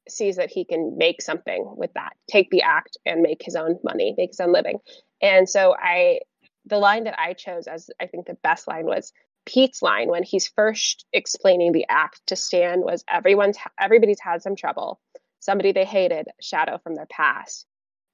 sees 0.09 0.37
that 0.37 0.51
he 0.51 0.65
can 0.65 0.97
make 0.99 1.23
something 1.23 1.65
with 1.77 1.93
that, 1.95 2.15
take 2.31 2.51
the 2.51 2.63
act 2.63 2.97
and 3.07 3.23
make 3.23 3.43
his 3.43 3.57
own 3.57 3.79
money, 3.85 4.15
make 4.19 4.31
his 4.31 4.41
own 4.41 4.53
living. 4.53 4.79
And 5.21 5.49
so 5.49 5.75
I, 5.79 6.21
the 6.67 6.79
line 6.79 7.05
that 7.05 7.19
I 7.19 7.33
chose 7.33 7.67
as 7.67 7.91
I 8.01 8.07
think 8.07 8.27
the 8.27 8.37
best 8.43 8.67
line 8.69 8.87
was 8.87 9.13
Pete's 9.45 9.83
line 9.83 10.09
when 10.09 10.23
he's 10.23 10.47
first 10.49 11.05
explaining 11.13 11.73
the 11.73 11.87
act 11.89 12.21
to 12.27 12.37
Stan 12.37 12.81
was 12.81 13.05
everyone's 13.09 13.59
everybody's 13.81 14.21
had 14.21 14.43
some 14.43 14.55
trouble. 14.55 15.01
somebody 15.43 15.73
they 15.73 15.85
hated, 15.85 16.29
shadow 16.41 16.79
from 16.79 16.95
their 16.95 17.07
past. 17.07 17.67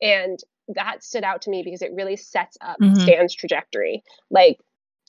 And 0.02 0.38
that 0.74 1.04
stood 1.04 1.24
out 1.24 1.42
to 1.42 1.50
me 1.50 1.62
because 1.62 1.82
it 1.82 1.92
really 1.94 2.16
sets 2.16 2.56
up 2.60 2.78
mm-hmm. 2.80 3.00
Stan's 3.00 3.34
trajectory. 3.34 4.02
Like, 4.30 4.58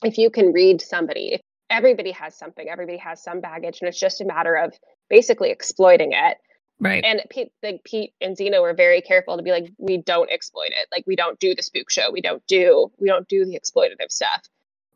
if 0.04 0.18
you 0.18 0.30
can 0.30 0.52
read 0.52 0.80
somebody, 0.80 1.40
everybody 1.68 2.12
has 2.12 2.36
something, 2.36 2.68
everybody 2.68 2.98
has 2.98 3.22
some 3.22 3.40
baggage, 3.40 3.78
and 3.80 3.88
it's 3.88 4.00
just 4.00 4.20
a 4.20 4.24
matter 4.24 4.54
of 4.54 4.74
basically 5.08 5.50
exploiting 5.50 6.12
it. 6.12 6.36
Right. 6.80 7.04
And 7.04 7.22
Pete, 7.28 7.52
like 7.62 7.84
Pete 7.84 8.14
and 8.20 8.36
Zeena 8.36 8.62
were 8.62 8.72
very 8.72 9.02
careful 9.02 9.36
to 9.36 9.42
be 9.42 9.50
like, 9.50 9.70
we 9.78 9.98
don't 9.98 10.30
exploit 10.30 10.70
it. 10.70 10.88
Like, 10.90 11.04
we 11.06 11.14
don't 11.14 11.38
do 11.38 11.54
the 11.54 11.62
spook 11.62 11.90
show. 11.90 12.10
We 12.10 12.22
don't 12.22 12.44
do, 12.46 12.90
we 12.98 13.06
don't 13.06 13.28
do 13.28 13.44
the 13.44 13.58
exploitative 13.58 14.10
stuff. 14.10 14.42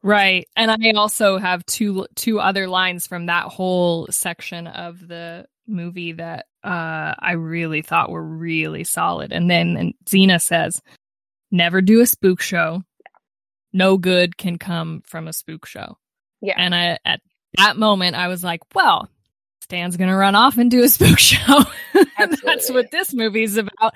Right. 0.05 0.47
And 0.55 0.70
I 0.70 0.92
also 0.97 1.38
have 1.38 1.64
two 1.64 2.07
two 2.14 2.38
other 2.38 2.68
lines 2.68 3.07
from 3.07 3.27
that 3.27 3.44
whole 3.47 4.07
section 4.11 4.66
of 4.66 5.09
the 5.09 5.47
movie 5.66 6.12
that 6.12 6.44
uh 6.62 7.14
I 7.18 7.33
really 7.33 7.81
thought 7.81 8.11
were 8.11 8.23
really 8.23 8.85
solid. 8.85 9.33
And 9.33 9.51
then 9.51 9.79
and 9.79 9.94
Zeena 10.07 10.40
says, 10.40 10.83
"Never 11.51 11.81
do 11.81 12.03
a 12.03 12.07
spook 12.07 12.42
show. 12.42 12.83
No 13.73 13.97
good 13.97 14.37
can 14.37 14.59
come 14.59 15.03
from 15.07 15.27
a 15.27 15.33
spook 15.33 15.64
show." 15.64 15.97
Yeah. 16.42 16.57
And 16.59 16.75
I 16.75 16.99
at 17.07 17.23
that 17.57 17.79
moment 17.79 18.14
I 18.14 18.29
was 18.29 18.44
like, 18.44 18.61
"Well, 18.75 19.09
Stan's 19.64 19.96
going 19.96 20.11
to 20.11 20.16
run 20.16 20.35
off 20.35 20.59
and 20.59 20.70
do 20.70 20.83
a 20.83 20.88
spook 20.88 21.18
show." 21.18 21.64
That's 22.18 22.70
what 22.70 22.90
this 22.90 23.12
movie's 23.12 23.57
about. 23.57 23.94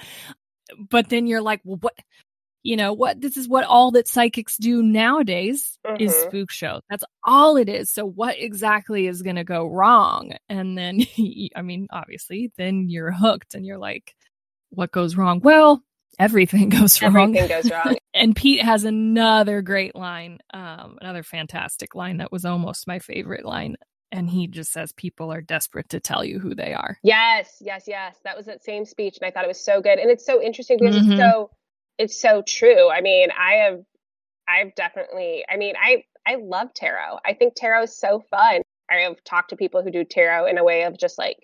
But 0.91 1.09
then 1.09 1.27
you're 1.27 1.43
like, 1.43 1.61
"Well, 1.65 1.79
what 1.81 1.95
you 2.63 2.77
know 2.77 2.93
what 2.93 3.21
this 3.21 3.37
is 3.37 3.49
what 3.49 3.65
all 3.65 3.93
that 3.93 4.09
psychics 4.09 4.57
do 4.57 4.83
nowadays 4.83 5.79
mm-hmm. 5.87 6.03
is 6.03 6.15
spook 6.15 6.51
show. 6.51 6.81
That's 6.91 7.05
all 7.25 7.57
it 7.57 7.69
is. 7.69 7.91
So 7.91 8.05
what 8.05 8.37
exactly 8.39 9.07
is 9.07 9.23
going 9.23 9.37
to 9.37 9.45
go 9.45 9.67
wrong? 9.67 10.33
And 10.49 10.77
then 10.77 11.01
i 11.57 11.63
mean 11.63 11.89
obviously 11.91 12.53
then 12.57 12.89
you're 12.89 13.13
hooked 13.13 13.55
and 13.55 13.65
you're 13.65 13.79
like 13.79 14.15
what 14.71 14.93
goes 14.93 15.17
wrong? 15.17 15.41
Well 15.43 15.83
everything 16.19 16.69
goes 16.69 17.01
wrong. 17.01 17.37
Everything 17.37 17.49
goes 17.49 17.71
wrong. 17.71 17.97
And 18.13 18.35
pete 18.35 18.63
has 18.63 18.85
another 18.85 19.63
great 19.63 19.95
line 19.95 20.39
um, 20.53 20.99
another 21.01 21.23
fantastic 21.23 21.95
line 21.95 22.19
that 22.19 22.33
was 22.33 22.45
almost 22.45 22.87
my 22.87 22.99
favorite 22.99 23.45
line 23.45 23.77
and 24.11 24.31
he 24.31 24.47
just 24.47 24.73
says 24.73 24.93
people 24.93 25.33
are 25.33 25.41
desperate 25.41 25.89
to 25.89 26.01
tell 26.01 26.25
you 26.25 26.39
who 26.39 26.55
they 26.55 26.73
are 26.73 26.99
yes 27.03 27.57
yes 27.61 27.85
yes 27.87 28.17
that 28.25 28.37
was 28.37 28.47
that 28.47 28.63
same 28.63 28.85
speech 28.85 29.19
and 29.21 29.29
i 29.29 29.31
thought 29.31 29.45
it 29.45 29.49
was 29.49 29.65
so 29.65 29.81
good 29.81 29.99
and 29.99 30.11
it's 30.11 30.25
so 30.25 30.43
interesting 30.43 30.79
because 30.81 30.97
mm-hmm. 30.97 31.13
it's 31.13 31.21
so 31.21 31.51
it's 31.99 32.21
so 32.21 32.43
true. 32.47 32.89
I 32.89 33.01
mean, 33.01 33.29
I 33.31 33.55
have 33.65 33.81
I've 34.49 34.75
definitely 34.75 35.45
I 35.51 35.57
mean, 35.57 35.75
I 35.81 36.05
I 36.27 36.37
love 36.37 36.73
tarot. 36.73 37.19
I 37.27 37.35
think 37.35 37.55
tarot 37.55 37.85
is 37.85 37.99
so 37.99 38.23
fun. 38.31 38.63
I 38.91 39.01
have 39.01 39.23
talked 39.25 39.51
to 39.51 39.57
people 39.57 39.83
who 39.83 39.91
do 39.91 40.05
tarot 40.05 40.47
in 40.47 40.57
a 40.57 40.65
way 40.65 40.85
of 40.85 40.97
just 40.97 41.19
like 41.19 41.37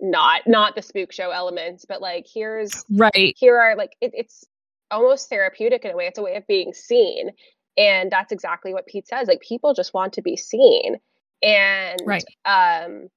not 0.00 0.42
not 0.46 0.74
the 0.74 0.82
spook 0.82 1.12
show 1.12 1.30
elements, 1.30 1.84
but 1.86 2.00
like 2.00 2.26
here's 2.32 2.84
right 2.90 3.34
here 3.38 3.60
are 3.60 3.76
like 3.76 3.94
it, 4.00 4.12
it's 4.14 4.44
almost 4.90 5.28
therapeutic 5.28 5.84
in 5.84 5.92
a 5.92 5.96
way. 5.96 6.06
It's 6.06 6.18
a 6.18 6.22
way 6.22 6.36
of 6.36 6.46
being 6.46 6.72
seen, 6.72 7.30
and 7.76 8.10
that's 8.10 8.32
exactly 8.32 8.72
what 8.72 8.86
Pete 8.86 9.06
says. 9.06 9.28
Like 9.28 9.40
people 9.40 9.74
just 9.74 9.94
want 9.94 10.14
to 10.14 10.22
be 10.22 10.36
seen, 10.36 10.96
and 11.42 11.98
right. 12.06 12.24
um, 12.44 13.08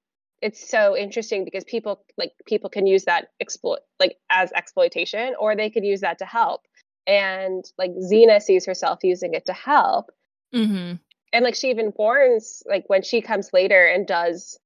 it's 0.42 0.70
so 0.70 0.96
interesting 0.96 1.44
because 1.46 1.64
people 1.64 2.04
like 2.18 2.32
people 2.46 2.70
can 2.70 2.86
use 2.86 3.06
that 3.06 3.30
exploit 3.40 3.80
like 4.00 4.18
as 4.30 4.52
exploitation 4.54 5.34
or 5.40 5.56
they 5.56 5.70
could 5.70 5.84
use 5.84 6.02
that 6.02 6.20
to 6.20 6.26
help 6.26 6.62
and 7.06 7.66
like 7.78 7.92
zeena 8.02 8.40
sees 8.40 8.66
herself 8.66 9.00
using 9.04 9.34
it 9.34 9.46
to 9.46 9.54
help 9.54 10.12
mm-hmm. 10.54 10.94
and 11.34 11.44
like 11.44 11.56
she 11.56 11.70
even 11.70 11.92
warns 11.98 12.64
like 12.68 12.84
when 12.88 13.02
she 13.02 13.22
comes 13.22 13.50
later 13.54 13.86
and 13.86 14.08
does 14.08 14.60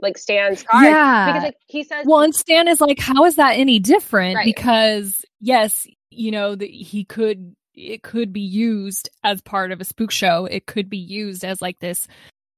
like 0.00 0.16
stan's 0.16 0.62
card 0.62 0.84
yeah 0.84 1.26
because 1.26 1.42
like 1.42 1.56
he 1.66 1.82
says 1.82 2.04
well 2.06 2.20
and 2.20 2.34
stan 2.34 2.68
is 2.68 2.80
like 2.80 2.98
how 2.98 3.24
is 3.24 3.36
that 3.36 3.56
any 3.56 3.78
different 3.78 4.36
right. 4.36 4.44
because 4.44 5.24
yes 5.40 5.86
you 6.10 6.30
know 6.30 6.54
that 6.54 6.70
he 6.70 7.04
could 7.04 7.54
it 7.74 8.02
could 8.02 8.32
be 8.32 8.40
used 8.40 9.08
as 9.24 9.40
part 9.42 9.72
of 9.72 9.80
a 9.80 9.84
spook 9.84 10.10
show 10.10 10.46
it 10.46 10.66
could 10.66 10.88
be 10.88 10.98
used 10.98 11.44
as 11.44 11.60
like 11.60 11.78
this 11.80 12.06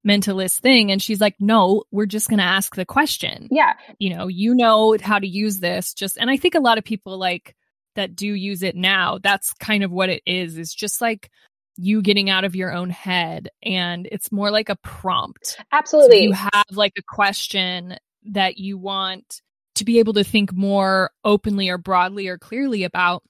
mentalist 0.07 0.59
thing. 0.59 0.91
And 0.91 1.01
she's 1.01 1.21
like 1.21 1.35
no 1.39 1.83
we're 1.91 2.05
just 2.05 2.29
going 2.29 2.39
to 2.39 2.43
ask 2.43 2.75
the 2.75 2.85
question. 2.85 3.47
Yeah. 3.51 3.73
You 3.99 4.15
know 4.15 4.27
you 4.27 4.55
know 4.55 4.97
how 5.01 5.19
to 5.19 5.27
use 5.27 5.59
this. 5.59 5.93
Just 5.93 6.17
and 6.17 6.29
i 6.29 6.37
think 6.37 6.55
a 6.55 6.59
lot 6.59 6.77
of 6.77 6.83
people 6.83 7.17
like 7.17 7.55
that 7.95 8.15
do 8.15 8.27
use 8.27 8.63
it 8.63 8.75
now 8.75 9.19
that's 9.21 9.53
kind 9.55 9.83
of 9.83 9.91
what 9.91 10.09
it 10.09 10.23
is. 10.25 10.57
Is 10.57 10.73
just 10.73 11.01
like 11.01 11.29
you 11.77 12.01
getting 12.01 12.29
out 12.29 12.43
of 12.43 12.55
your 12.55 12.73
own 12.73 12.89
head. 12.89 13.49
And 13.63 14.07
it's 14.11 14.31
more 14.31 14.51
like 14.51 14.69
a 14.69 14.75
prompt. 14.77 15.57
Absolutely. 15.71 16.17
So 16.17 16.23
you 16.23 16.31
have 16.33 16.65
like 16.71 16.93
a 16.97 17.03
question 17.03 17.97
that 18.25 18.57
you 18.57 18.77
want 18.77 19.41
to 19.75 19.85
be 19.85 19.99
able 19.99 20.13
to 20.13 20.23
think 20.23 20.53
more 20.53 21.11
openly 21.23 21.69
or 21.69 21.77
broadly 21.77 22.27
or 22.27 22.37
clearly 22.37 22.83
about. 22.83 23.23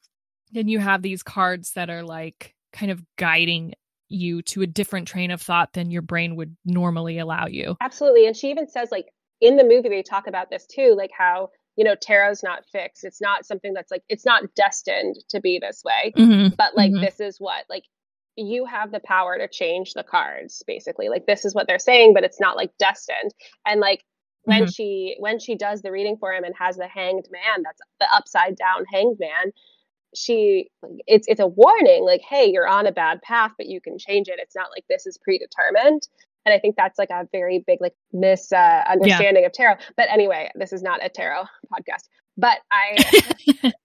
Then 0.51 0.67
you 0.67 0.79
have 0.79 1.01
these 1.01 1.23
cards 1.23 1.73
that 1.73 1.89
are 1.89 2.03
like 2.03 2.55
kind 2.73 2.91
of 2.91 3.01
guiding 3.17 3.73
you 4.11 4.41
to 4.43 4.61
a 4.61 4.67
different 4.67 5.07
train 5.07 5.31
of 5.31 5.41
thought 5.41 5.73
than 5.73 5.91
your 5.91 6.01
brain 6.01 6.35
would 6.35 6.55
normally 6.65 7.17
allow 7.17 7.47
you. 7.47 7.75
Absolutely. 7.81 8.27
And 8.27 8.35
she 8.35 8.49
even 8.49 8.67
says, 8.67 8.91
like, 8.91 9.07
in 9.39 9.57
the 9.57 9.63
movie, 9.63 9.89
they 9.89 10.03
talk 10.03 10.27
about 10.27 10.49
this 10.49 10.67
too, 10.67 10.93
like 10.97 11.11
how, 11.17 11.49
you 11.75 11.83
know, 11.83 11.95
tarot's 11.95 12.43
not 12.43 12.65
fixed. 12.71 13.03
It's 13.03 13.21
not 13.21 13.45
something 13.45 13.73
that's 13.73 13.91
like, 13.91 14.03
it's 14.09 14.25
not 14.25 14.43
destined 14.55 15.17
to 15.29 15.39
be 15.39 15.59
this 15.59 15.81
way. 15.83 16.13
Mm-hmm. 16.15 16.55
But 16.57 16.75
like, 16.75 16.91
mm-hmm. 16.91 17.03
this 17.03 17.19
is 17.19 17.37
what, 17.39 17.65
like, 17.69 17.83
you 18.35 18.65
have 18.65 18.91
the 18.91 18.99
power 18.99 19.37
to 19.37 19.47
change 19.47 19.93
the 19.93 20.03
cards, 20.03 20.63
basically. 20.67 21.09
Like, 21.09 21.25
this 21.25 21.43
is 21.43 21.55
what 21.55 21.67
they're 21.67 21.79
saying, 21.79 22.13
but 22.13 22.23
it's 22.23 22.39
not 22.39 22.55
like 22.55 22.71
destined. 22.77 23.33
And 23.65 23.79
like, 23.79 24.03
when 24.43 24.63
mm-hmm. 24.63 24.69
she 24.69 25.15
when 25.19 25.39
she 25.39 25.55
does 25.55 25.81
the 25.81 25.91
reading 25.91 26.17
for 26.19 26.33
him 26.33 26.43
and 26.43 26.55
has 26.57 26.77
the 26.77 26.87
hanged 26.87 27.27
man 27.31 27.63
that's 27.63 27.79
the 27.99 28.07
upside 28.13 28.55
down 28.55 28.85
hanged 28.91 29.17
man 29.19 29.51
she 30.15 30.69
it's 31.07 31.27
it's 31.27 31.39
a 31.39 31.47
warning 31.47 32.03
like 32.03 32.21
hey 32.21 32.49
you're 32.51 32.67
on 32.67 32.85
a 32.85 32.91
bad 32.91 33.21
path 33.21 33.51
but 33.57 33.67
you 33.67 33.79
can 33.81 33.97
change 33.97 34.27
it. 34.27 34.39
It's 34.39 34.55
not 34.55 34.69
like 34.75 34.85
this 34.89 35.05
is 35.05 35.17
predetermined. 35.17 36.07
And 36.45 36.53
i 36.53 36.59
think 36.59 36.75
that's 36.75 36.99
like 36.99 37.11
a 37.11 37.27
very 37.31 37.63
big 37.65 37.79
like 37.81 37.93
misunderstanding 38.11 39.37
uh, 39.37 39.39
yeah. 39.41 39.45
of 39.47 39.53
tarot. 39.53 39.75
But 39.95 40.09
anyway 40.09 40.51
this 40.55 40.73
is 40.73 40.81
not 40.81 41.03
a 41.03 41.09
tarot 41.09 41.43
podcast. 41.73 42.07
But 42.37 42.59
i 42.71 43.03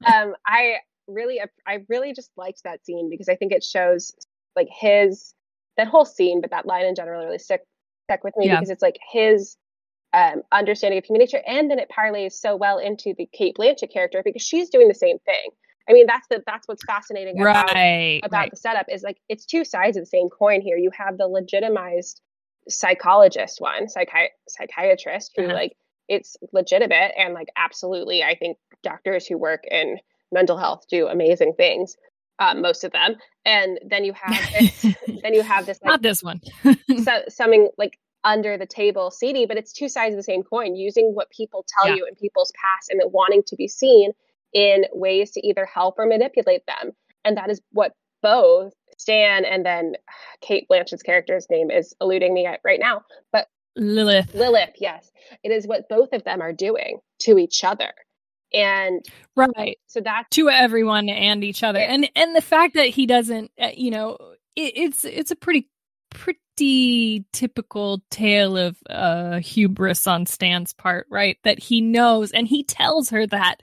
um 0.13 0.35
i 0.47 0.77
really 1.07 1.41
i 1.67 1.79
really 1.89 2.13
just 2.13 2.31
liked 2.37 2.63
that 2.65 2.85
scene 2.85 3.09
because 3.09 3.29
i 3.29 3.37
think 3.37 3.53
it 3.53 3.63
shows 3.63 4.13
like 4.57 4.69
his 4.71 5.35
that 5.77 5.87
whole 5.87 6.05
scene 6.05 6.41
but 6.41 6.51
that 6.51 6.67
line 6.67 6.85
in 6.85 6.97
general 6.97 7.25
really 7.25 7.39
stuck 7.39 7.61
stuck 8.05 8.25
with 8.25 8.35
me 8.37 8.47
yeah. 8.47 8.57
because 8.57 8.71
it's 8.71 8.83
like 8.83 8.99
his 9.13 9.57
um, 10.13 10.43
understanding 10.51 10.99
of 10.99 11.05
human 11.05 11.21
nature. 11.21 11.43
And 11.47 11.71
then 11.71 11.79
it 11.79 11.91
parlays 11.91 12.33
so 12.33 12.57
well 12.57 12.79
into 12.79 13.15
the 13.17 13.29
Cate 13.33 13.57
Blanchett 13.59 13.93
character 13.93 14.23
because 14.25 14.43
she's 14.43 14.71
doing 14.71 14.89
the 14.89 14.95
same 14.95 15.19
thing 15.21 15.51
I 15.89 15.93
mean, 15.93 16.07
that's 16.07 16.27
the 16.29 16.43
that's 16.47 16.67
what's 16.67 16.85
fascinating 16.85 17.41
about, 17.41 17.73
right, 17.73 18.21
about 18.23 18.39
right. 18.39 18.51
the 18.51 18.57
setup 18.57 18.87
is 18.91 19.03
like 19.03 19.19
it's 19.29 19.47
two 19.47 19.65
sides 19.65 19.97
of 19.97 20.03
the 20.03 20.07
same 20.07 20.29
coin 20.29 20.61
here. 20.61 20.77
You 20.77 20.91
have 20.97 21.17
the 21.17 21.29
legitimized 21.29 22.21
psychologist 22.69 23.61
one, 23.61 23.87
psychi- 23.87 24.29
psychiatrist 24.49 25.33
who 25.37 25.45
uh-huh. 25.45 25.55
like 25.55 25.77
it's 26.09 26.37
legitimate 26.53 27.13
and 27.17 27.35
like 27.35 27.49
absolutely 27.57 28.23
I 28.23 28.35
think 28.37 28.59
doctors 28.83 29.27
who 29.27 29.39
work 29.39 29.65
in 29.71 29.99
mental 30.33 30.57
health 30.57 30.85
do 30.91 31.07
amazing 31.07 31.55
things. 31.57 31.97
Um, 32.39 32.61
most 32.61 32.85
of 32.85 32.93
them, 32.93 33.17
and 33.47 33.79
then 33.89 34.05
you 34.05 34.13
have 34.13 34.53
this, 34.61 34.95
then 35.23 35.33
you 35.33 35.41
have 35.41 35.65
this 35.65 35.79
like, 35.83 35.89
not 35.89 36.03
this 36.03 36.23
one, 36.23 36.43
so, 37.03 37.23
something 37.31 37.71
like 37.79 37.99
under 38.25 38.59
the 38.59 38.67
table 38.67 39.11
seedy, 39.11 39.47
but 39.47 39.57
it's 39.57 39.73
two 39.73 39.89
sides 39.89 40.13
of 40.13 40.19
the 40.19 40.23
same 40.23 40.43
coin. 40.43 40.75
Using 40.77 41.13
what 41.15 41.31
people 41.31 41.65
tell 41.67 41.89
yeah. 41.89 41.97
you 41.97 42.07
in 42.07 42.15
people's 42.17 42.53
past 42.61 42.91
and 42.91 43.01
wanting 43.11 43.43
to 43.47 43.57
be 43.57 43.69
seen 43.69 44.13
in 44.57 44.87
ways 44.95 45.33
to 45.33 45.47
either 45.47 45.67
help 45.67 45.97
or 45.99 46.07
manipulate 46.07 46.63
them. 46.67 46.93
And 47.27 47.37
that 47.37 47.51
is 47.51 47.61
what 47.73 47.93
both 48.23 48.73
Stan 48.97 49.45
and 49.45 49.67
then 49.67 49.93
Cate 50.41 50.67
Blanchett's 50.67 51.03
character's 51.03 51.47
name 51.51 51.71
is 51.71 51.95
eluding 52.01 52.33
me 52.33 52.49
right 52.65 52.81
now, 52.81 53.03
but 53.33 53.49
Lilith. 53.77 54.35
Lilith, 54.35 54.77
yes. 54.81 55.11
It 55.45 55.53
is 55.53 55.67
what 55.67 55.91
both 55.91 56.15
of 56.15 56.25
them 56.25 56.41
are 56.41 56.55
doing 56.55 57.01
to 57.21 57.37
each 57.37 57.63
other. 57.65 57.93
And 58.55 59.05
right. 59.37 59.77
So 59.89 60.01
that's 60.01 60.31
to 60.31 60.49
everyone 60.49 61.11
and 61.11 61.45
each 61.45 61.63
other. 61.63 61.81
And 61.81 62.09
and 62.17 62.35
the 62.35 62.41
fact 62.41 62.75
that 62.75 62.89
he 62.89 63.05
doesn't 63.05 63.51
uh, 63.61 63.73
you 63.77 63.91
know, 63.91 64.17
it, 64.55 64.73
it's 64.77 65.05
it's 65.05 65.31
a 65.31 65.37
pretty 65.37 65.69
pretty 66.09 67.27
typical 67.35 68.03
tale 68.11 68.57
of 68.57 68.79
uh 68.89 69.41
hubris 69.41 70.07
on 70.07 70.25
Stan's 70.25 70.73
part, 70.73 71.07
right? 71.11 71.37
That 71.45 71.59
he 71.59 71.83
knows 71.83 72.31
and 72.31 72.49
he 72.49 72.65
tells 72.65 73.11
her 73.11 73.27
that 73.27 73.63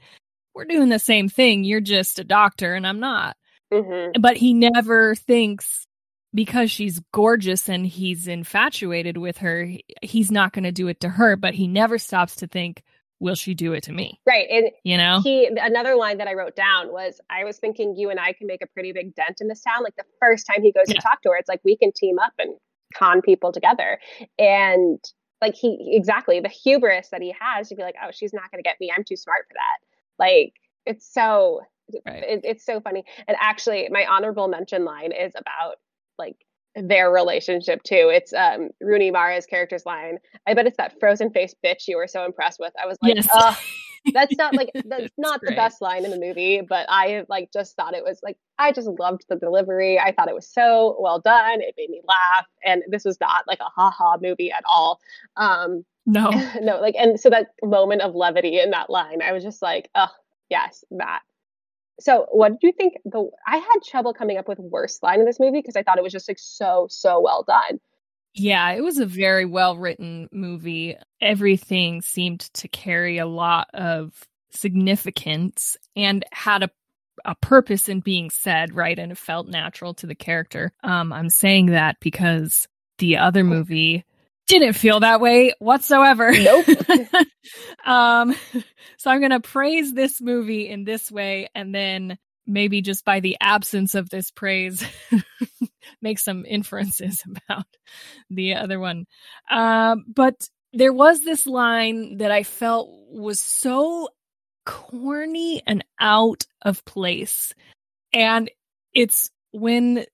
we're 0.53 0.65
doing 0.65 0.89
the 0.89 0.99
same 0.99 1.29
thing. 1.29 1.63
You're 1.63 1.81
just 1.81 2.19
a 2.19 2.23
doctor 2.23 2.73
and 2.73 2.85
I'm 2.85 2.99
not. 2.99 3.35
Mm-hmm. 3.73 4.21
But 4.21 4.37
he 4.37 4.53
never 4.53 5.15
thinks 5.15 5.87
because 6.33 6.71
she's 6.71 6.99
gorgeous 7.11 7.69
and 7.69 7.85
he's 7.85 8.27
infatuated 8.27 9.17
with 9.17 9.39
her, 9.39 9.69
he's 10.01 10.31
not 10.31 10.53
going 10.53 10.63
to 10.63 10.71
do 10.71 10.87
it 10.87 10.99
to 11.01 11.09
her. 11.09 11.35
But 11.35 11.53
he 11.53 11.67
never 11.67 11.97
stops 11.97 12.37
to 12.37 12.47
think, 12.47 12.83
will 13.19 13.35
she 13.35 13.53
do 13.53 13.73
it 13.73 13.83
to 13.83 13.91
me? 13.91 14.19
Right. 14.27 14.47
And 14.49 14.69
you 14.83 14.97
know, 14.97 15.21
he 15.23 15.47
another 15.47 15.95
line 15.95 16.17
that 16.17 16.27
I 16.27 16.33
wrote 16.33 16.55
down 16.55 16.91
was 16.91 17.19
I 17.29 17.45
was 17.45 17.57
thinking 17.57 17.95
you 17.95 18.09
and 18.09 18.19
I 18.19 18.33
can 18.33 18.47
make 18.47 18.61
a 18.61 18.67
pretty 18.67 18.91
big 18.91 19.15
dent 19.15 19.39
in 19.41 19.47
this 19.47 19.61
town. 19.61 19.83
Like 19.83 19.95
the 19.95 20.03
first 20.19 20.45
time 20.45 20.61
he 20.61 20.71
goes 20.71 20.85
yeah. 20.87 20.95
to 20.95 21.01
talk 21.01 21.21
to 21.23 21.29
her, 21.29 21.37
it's 21.37 21.49
like 21.49 21.61
we 21.63 21.77
can 21.77 21.91
team 21.91 22.19
up 22.19 22.33
and 22.37 22.55
con 22.93 23.21
people 23.21 23.51
together. 23.51 23.99
And 24.37 24.99
like 25.41 25.55
he 25.55 25.93
exactly 25.95 26.39
the 26.39 26.49
hubris 26.49 27.09
that 27.09 27.21
he 27.21 27.33
has 27.39 27.69
to 27.69 27.75
be 27.75 27.81
like, 27.81 27.95
oh, 28.03 28.09
she's 28.11 28.33
not 28.33 28.51
going 28.51 28.61
to 28.61 28.67
get 28.67 28.77
me. 28.79 28.91
I'm 28.95 29.03
too 29.03 29.17
smart 29.17 29.45
for 29.47 29.53
that. 29.53 29.92
Like 30.19 30.53
it's 30.85 31.11
so 31.11 31.61
right. 32.05 32.23
it, 32.23 32.41
it's 32.43 32.65
so 32.65 32.81
funny. 32.81 33.03
And 33.27 33.37
actually, 33.39 33.87
my 33.89 34.05
honorable 34.05 34.47
mention 34.47 34.85
line 34.85 35.11
is 35.11 35.33
about 35.35 35.75
like 36.17 36.37
their 36.75 37.11
relationship 37.11 37.83
too. 37.83 38.11
It's 38.13 38.33
um 38.33 38.69
Rooney 38.81 39.11
Mara's 39.11 39.45
character's 39.45 39.85
line. 39.85 40.17
I 40.47 40.53
bet 40.53 40.67
it's 40.67 40.77
that 40.77 40.99
frozen 40.99 41.31
face 41.31 41.55
bitch 41.63 41.87
you 41.87 41.97
were 41.97 42.07
so 42.07 42.25
impressed 42.25 42.59
with. 42.59 42.73
I 42.81 42.87
was 42.87 42.97
like, 43.01 43.15
yes. 43.15 43.27
oh, 43.33 43.57
that's 44.13 44.35
not 44.37 44.55
like 44.55 44.71
that's 44.85 45.13
not 45.17 45.41
the 45.41 45.55
best 45.55 45.81
line 45.81 46.05
in 46.05 46.11
the 46.11 46.19
movie, 46.19 46.61
but 46.61 46.85
I 46.89 47.23
like 47.29 47.51
just 47.53 47.75
thought 47.75 47.95
it 47.95 48.03
was 48.03 48.19
like 48.23 48.37
I 48.57 48.71
just 48.71 48.87
loved 48.87 49.25
the 49.29 49.35
delivery. 49.35 49.99
I 49.99 50.11
thought 50.11 50.29
it 50.29 50.35
was 50.35 50.47
so 50.47 50.97
well 50.99 51.19
done. 51.19 51.61
It 51.61 51.75
made 51.77 51.89
me 51.89 52.01
laugh, 52.07 52.47
and 52.65 52.83
this 52.89 53.05
was 53.05 53.19
not 53.19 53.43
like 53.47 53.59
a 53.59 53.69
ha 53.75 53.91
ha 53.91 54.17
movie 54.21 54.51
at 54.51 54.63
all. 54.67 54.99
Um, 55.37 55.85
no, 56.05 56.29
no, 56.61 56.79
like 56.79 56.95
and 56.97 57.19
so 57.19 57.29
that 57.29 57.47
moment 57.61 58.01
of 58.01 58.15
levity 58.15 58.59
in 58.59 58.71
that 58.71 58.89
line, 58.89 59.21
I 59.21 59.31
was 59.31 59.43
just 59.43 59.61
like, 59.61 59.89
oh 59.95 60.11
yes, 60.49 60.83
that. 60.91 61.21
So, 61.99 62.25
what 62.31 62.53
did 62.53 62.59
you 62.63 62.71
think? 62.71 62.95
The 63.05 63.29
I 63.47 63.57
had 63.57 63.77
trouble 63.87 64.13
coming 64.13 64.37
up 64.37 64.47
with 64.47 64.59
worst 64.59 65.03
line 65.03 65.19
in 65.19 65.25
this 65.25 65.39
movie 65.39 65.59
because 65.59 65.75
I 65.75 65.83
thought 65.83 65.97
it 65.97 66.03
was 66.03 66.13
just 66.13 66.27
like 66.27 66.39
so 66.39 66.87
so 66.89 67.21
well 67.21 67.43
done. 67.47 67.79
Yeah, 68.33 68.71
it 68.71 68.81
was 68.81 68.97
a 68.97 69.05
very 69.05 69.45
well 69.45 69.77
written 69.77 70.27
movie. 70.31 70.95
Everything 71.21 72.01
seemed 72.01 72.41
to 72.55 72.67
carry 72.67 73.19
a 73.19 73.27
lot 73.27 73.67
of 73.73 74.11
significance 74.51 75.77
and 75.95 76.25
had 76.31 76.63
a 76.63 76.69
a 77.25 77.35
purpose 77.35 77.89
in 77.89 77.99
being 77.99 78.29
said, 78.29 78.73
right? 78.73 78.97
And 78.97 79.11
it 79.11 79.17
felt 79.17 79.47
natural 79.47 79.93
to 79.95 80.07
the 80.07 80.15
character. 80.15 80.73
Um, 80.83 81.13
I'm 81.13 81.29
saying 81.29 81.67
that 81.67 81.97
because 81.99 82.67
the 82.97 83.17
other 83.17 83.43
movie 83.43 84.03
didn't 84.47 84.73
feel 84.73 84.99
that 85.01 85.21
way 85.21 85.53
whatsoever. 85.59 86.31
Nope. 86.31 86.65
um, 87.85 88.35
so 88.97 89.11
I'm 89.11 89.19
going 89.19 89.31
to 89.31 89.39
praise 89.39 89.93
this 89.93 90.21
movie 90.21 90.69
in 90.69 90.83
this 90.83 91.11
way 91.11 91.49
and 91.55 91.73
then 91.73 92.17
maybe 92.45 92.81
just 92.81 93.05
by 93.05 93.19
the 93.19 93.37
absence 93.39 93.95
of 93.95 94.09
this 94.09 94.31
praise 94.31 94.83
make 96.01 96.19
some 96.19 96.45
inferences 96.45 97.23
about 97.49 97.65
the 98.29 98.55
other 98.55 98.79
one 98.79 99.05
um, 99.49 100.05
but 100.13 100.47
there 100.73 100.93
was 100.93 101.23
this 101.23 101.45
line 101.45 102.17
that 102.17 102.31
i 102.31 102.43
felt 102.43 102.89
was 103.09 103.39
so 103.39 104.09
corny 104.65 105.61
and 105.67 105.83
out 105.99 106.45
of 106.61 106.83
place 106.85 107.53
and 108.13 108.49
it's 108.93 109.29
when 109.51 110.05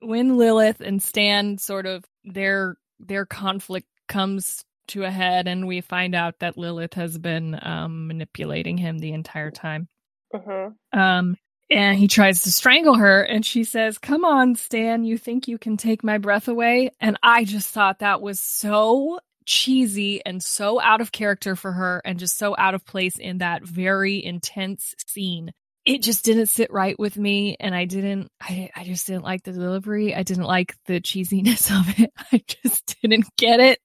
when 0.00 0.36
lilith 0.36 0.80
and 0.80 1.02
stan 1.02 1.58
sort 1.58 1.86
of 1.86 2.04
their 2.24 2.76
their 3.06 3.26
conflict 3.26 3.86
comes 4.08 4.64
to 4.88 5.04
a 5.04 5.10
head 5.10 5.46
and 5.46 5.66
we 5.66 5.80
find 5.80 6.14
out 6.14 6.38
that 6.40 6.58
lilith 6.58 6.94
has 6.94 7.16
been 7.18 7.58
um, 7.62 8.08
manipulating 8.08 8.76
him 8.76 8.98
the 8.98 9.12
entire 9.12 9.50
time. 9.50 9.88
Mm-hmm. 10.34 10.98
um 10.98 11.36
and 11.70 11.98
he 11.98 12.08
tries 12.08 12.42
to 12.42 12.52
strangle 12.52 12.94
her 12.94 13.22
and 13.22 13.44
she 13.44 13.64
says 13.64 13.98
come 13.98 14.24
on 14.24 14.54
stan 14.54 15.04
you 15.04 15.18
think 15.18 15.46
you 15.46 15.58
can 15.58 15.76
take 15.76 16.02
my 16.02 16.16
breath 16.16 16.48
away? 16.48 16.90
And 17.00 17.18
i 17.22 17.44
just 17.44 17.68
thought 17.68 17.98
that 17.98 18.22
was 18.22 18.40
so 18.40 19.20
cheesy 19.44 20.24
and 20.24 20.42
so 20.42 20.80
out 20.80 21.00
of 21.00 21.12
character 21.12 21.54
for 21.54 21.72
her 21.72 22.00
and 22.04 22.18
just 22.18 22.38
so 22.38 22.54
out 22.56 22.74
of 22.74 22.86
place 22.86 23.18
in 23.18 23.38
that 23.38 23.62
very 23.62 24.24
intense 24.24 24.94
scene 25.06 25.52
it 25.84 26.02
just 26.02 26.24
didn't 26.24 26.46
sit 26.46 26.72
right 26.72 26.98
with 26.98 27.16
me 27.16 27.56
and 27.58 27.74
i 27.74 27.84
didn't 27.84 28.30
i, 28.40 28.70
I 28.74 28.84
just 28.84 29.06
didn't 29.06 29.24
like 29.24 29.42
the 29.42 29.52
delivery. 29.52 30.14
I 30.14 30.22
didn't 30.22 30.44
like 30.44 30.74
the 30.86 31.00
cheesiness 31.00 31.70
of 31.78 31.98
it. 31.98 32.10
I 32.32 32.42
just 32.46 32.96
didn't 33.00 33.26
get 33.36 33.60
it. 33.60 33.80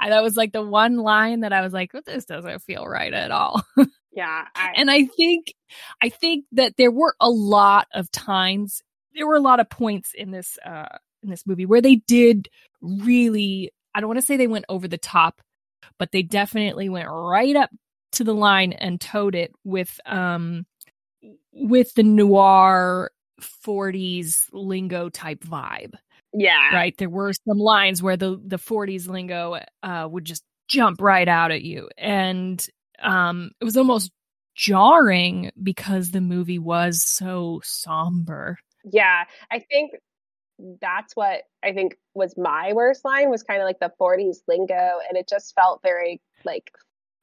I, 0.00 0.10
that 0.10 0.22
was 0.22 0.36
like 0.36 0.52
the 0.52 0.62
one 0.62 0.96
line 0.96 1.40
that 1.40 1.52
i 1.52 1.60
was 1.60 1.72
like 1.72 1.92
well, 1.92 2.02
this 2.04 2.24
doesn't 2.24 2.62
feel 2.62 2.86
right 2.86 3.12
at 3.12 3.30
all. 3.30 3.62
Yeah. 4.18 4.46
I, 4.52 4.72
and 4.74 4.90
I 4.90 5.04
think, 5.04 5.54
I 6.02 6.08
think 6.08 6.46
that 6.50 6.74
there 6.76 6.90
were 6.90 7.14
a 7.20 7.30
lot 7.30 7.86
of 7.94 8.10
times, 8.10 8.82
there 9.14 9.28
were 9.28 9.36
a 9.36 9.40
lot 9.40 9.60
of 9.60 9.70
points 9.70 10.10
in 10.12 10.32
this, 10.32 10.58
uh, 10.66 10.88
in 11.22 11.30
this 11.30 11.46
movie 11.46 11.66
where 11.66 11.80
they 11.80 11.94
did 11.94 12.48
really, 12.80 13.70
I 13.94 14.00
don't 14.00 14.08
want 14.08 14.18
to 14.18 14.26
say 14.26 14.36
they 14.36 14.48
went 14.48 14.64
over 14.68 14.88
the 14.88 14.98
top, 14.98 15.40
but 16.00 16.10
they 16.10 16.22
definitely 16.22 16.88
went 16.88 17.06
right 17.08 17.54
up 17.54 17.70
to 18.12 18.24
the 18.24 18.34
line 18.34 18.72
and 18.72 19.00
towed 19.00 19.36
it 19.36 19.52
with, 19.62 20.00
um, 20.04 20.66
with 21.52 21.94
the 21.94 22.02
noir 22.02 23.10
40s 23.40 24.46
lingo 24.52 25.08
type 25.08 25.44
vibe. 25.44 25.94
Yeah. 26.32 26.74
Right. 26.74 26.96
There 26.96 27.08
were 27.08 27.32
some 27.32 27.58
lines 27.58 28.02
where 28.02 28.16
the 28.16 28.40
the 28.44 28.58
40s 28.58 29.08
lingo 29.08 29.60
uh 29.82 30.08
would 30.10 30.24
just 30.24 30.44
jump 30.68 31.00
right 31.00 31.28
out 31.28 31.50
at 31.50 31.62
you 31.62 31.88
and 31.96 32.64
um 33.02 33.50
it 33.60 33.64
was 33.64 33.76
almost 33.76 34.10
jarring 34.54 35.50
because 35.62 36.10
the 36.10 36.20
movie 36.20 36.58
was 36.58 37.02
so 37.02 37.60
somber. 37.64 38.58
Yeah, 38.84 39.24
I 39.50 39.60
think 39.60 39.92
that's 40.80 41.14
what 41.14 41.42
I 41.62 41.72
think 41.72 41.96
was 42.14 42.34
my 42.36 42.72
worst 42.74 43.04
line 43.04 43.30
was 43.30 43.42
kind 43.44 43.62
of 43.62 43.66
like 43.66 43.78
the 43.78 43.92
40s 44.00 44.38
lingo 44.48 44.98
and 45.08 45.16
it 45.16 45.28
just 45.28 45.54
felt 45.54 45.80
very 45.82 46.20
like 46.44 46.72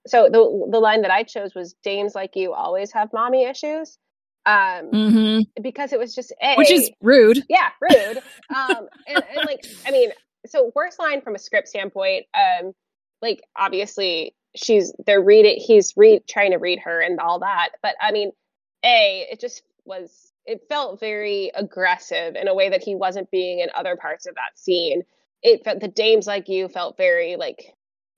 so 0.08 0.26
the 0.26 0.68
the 0.72 0.80
line 0.80 1.02
that 1.02 1.12
I 1.12 1.24
chose 1.24 1.56
was 1.56 1.76
dames 1.84 2.15
like 2.15 2.36
you 2.36 2.54
always 2.54 2.91
have 2.94 3.13
mommy 3.13 3.46
issues. 3.46 3.98
Um 4.46 4.91
mm-hmm. 4.91 5.62
because 5.62 5.91
it 5.91 5.98
was 5.98 6.13
just 6.13 6.32
a 6.41 6.56
Which 6.56 6.72
is 6.72 6.91
rude. 7.02 7.44
Yeah, 7.50 7.70
rude. 7.82 8.18
um 8.56 8.88
and, 9.08 9.24
and 9.30 9.46
like 9.46 9.65
I 9.88 9.91
mean, 9.91 10.12
so 10.46 10.72
worst 10.76 11.00
line 11.00 11.22
from 11.22 11.36
a 11.36 11.39
script 11.39 11.68
standpoint, 11.68 12.26
um 12.34 12.74
like 13.22 13.44
obviously 13.56 14.36
she's 14.56 14.94
they're 15.06 15.22
reading 15.22 15.60
he's 15.60 15.94
read 15.98 16.22
trying 16.28 16.52
to 16.52 16.58
read 16.58 16.80
her 16.80 17.02
and 17.02 17.20
all 17.20 17.39
that 17.39 17.70
but 17.82 17.96
i 18.02 18.12
mean 18.12 18.32
a 18.84 19.28
it 19.32 19.39
just 19.39 19.63
was 19.84 20.32
it 20.46 20.62
felt 20.70 21.00
very 21.00 21.52
aggressive 21.56 22.36
in 22.36 22.48
a 22.48 22.54
way 22.54 22.70
that 22.70 22.84
he 22.84 22.96
wasn't 22.96 23.30
being 23.32 23.60
in 23.60 23.70
other 23.76 23.96
parts 23.96 24.26
of 24.26 24.36
that 24.36 24.58
scene 24.58 25.04
it 25.41 25.63
felt 25.63 25.80
the 25.80 25.88
dames 25.88 26.26
like 26.26 26.48
you 26.48 26.68
felt 26.68 26.98
very 26.98 27.36
like 27.36 27.74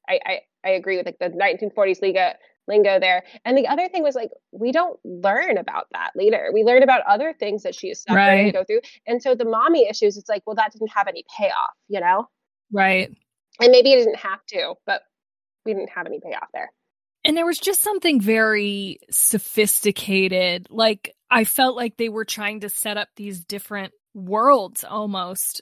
i 0.10 0.20
i, 0.26 0.40
I 0.66 0.70
agree 0.72 0.98
with 0.98 1.06
like 1.06 1.20
the 1.20 1.30
1940s 1.30 2.02
lingo 2.02 2.34
lingo 2.68 3.00
there 3.00 3.24
and 3.46 3.58
the 3.58 3.68
other 3.68 3.88
thing 3.88 4.04
was 4.04 4.16
like 4.16 4.30
we 4.52 4.72
don't 4.72 5.00
learn 5.06 5.58
about 5.58 5.88
that 5.94 6.12
later 6.16 6.50
we 6.54 6.64
learn 6.64 6.84
about 6.84 7.02
other 7.08 7.34
things 7.40 7.64
that 7.64 7.74
she 7.74 7.88
is 7.88 8.04
suffering 8.04 8.18
right. 8.18 8.40
and 8.46 8.54
go 8.54 8.64
through 8.64 8.82
and 9.06 9.22
so 9.22 9.36
the 9.36 9.46
mommy 9.46 9.88
issues 9.90 10.18
it's 10.18 10.28
like 10.28 10.44
well 10.46 10.56
that 10.56 10.72
didn't 10.74 10.92
have 10.92 11.08
any 11.08 11.24
payoff 11.38 11.54
you 11.88 12.00
know 12.00 12.28
right 12.74 13.10
and 13.62 13.72
maybe 13.72 13.94
it 13.94 13.98
didn't 13.98 14.18
have 14.18 14.46
to 14.48 14.74
but 14.86 15.02
we 15.68 15.74
didn't 15.74 15.92
have 15.92 16.08
any 16.08 16.20
payoff 16.20 16.48
there. 16.54 16.72
And 17.24 17.38
there 17.38 17.46
was 17.46 17.60
just 17.60 17.82
something 17.82 18.20
very 18.22 19.00
sophisticated. 19.12 20.68
Like 20.72 21.14
I 21.30 21.44
felt 21.44 21.76
like 21.76 21.98
they 21.98 22.10
were 22.10 22.26
trying 22.26 22.62
to 22.62 22.70
set 22.70 22.98
up 22.98 23.10
these 23.16 23.44
different 23.44 23.94
worlds 24.16 24.84
almost. 24.84 25.62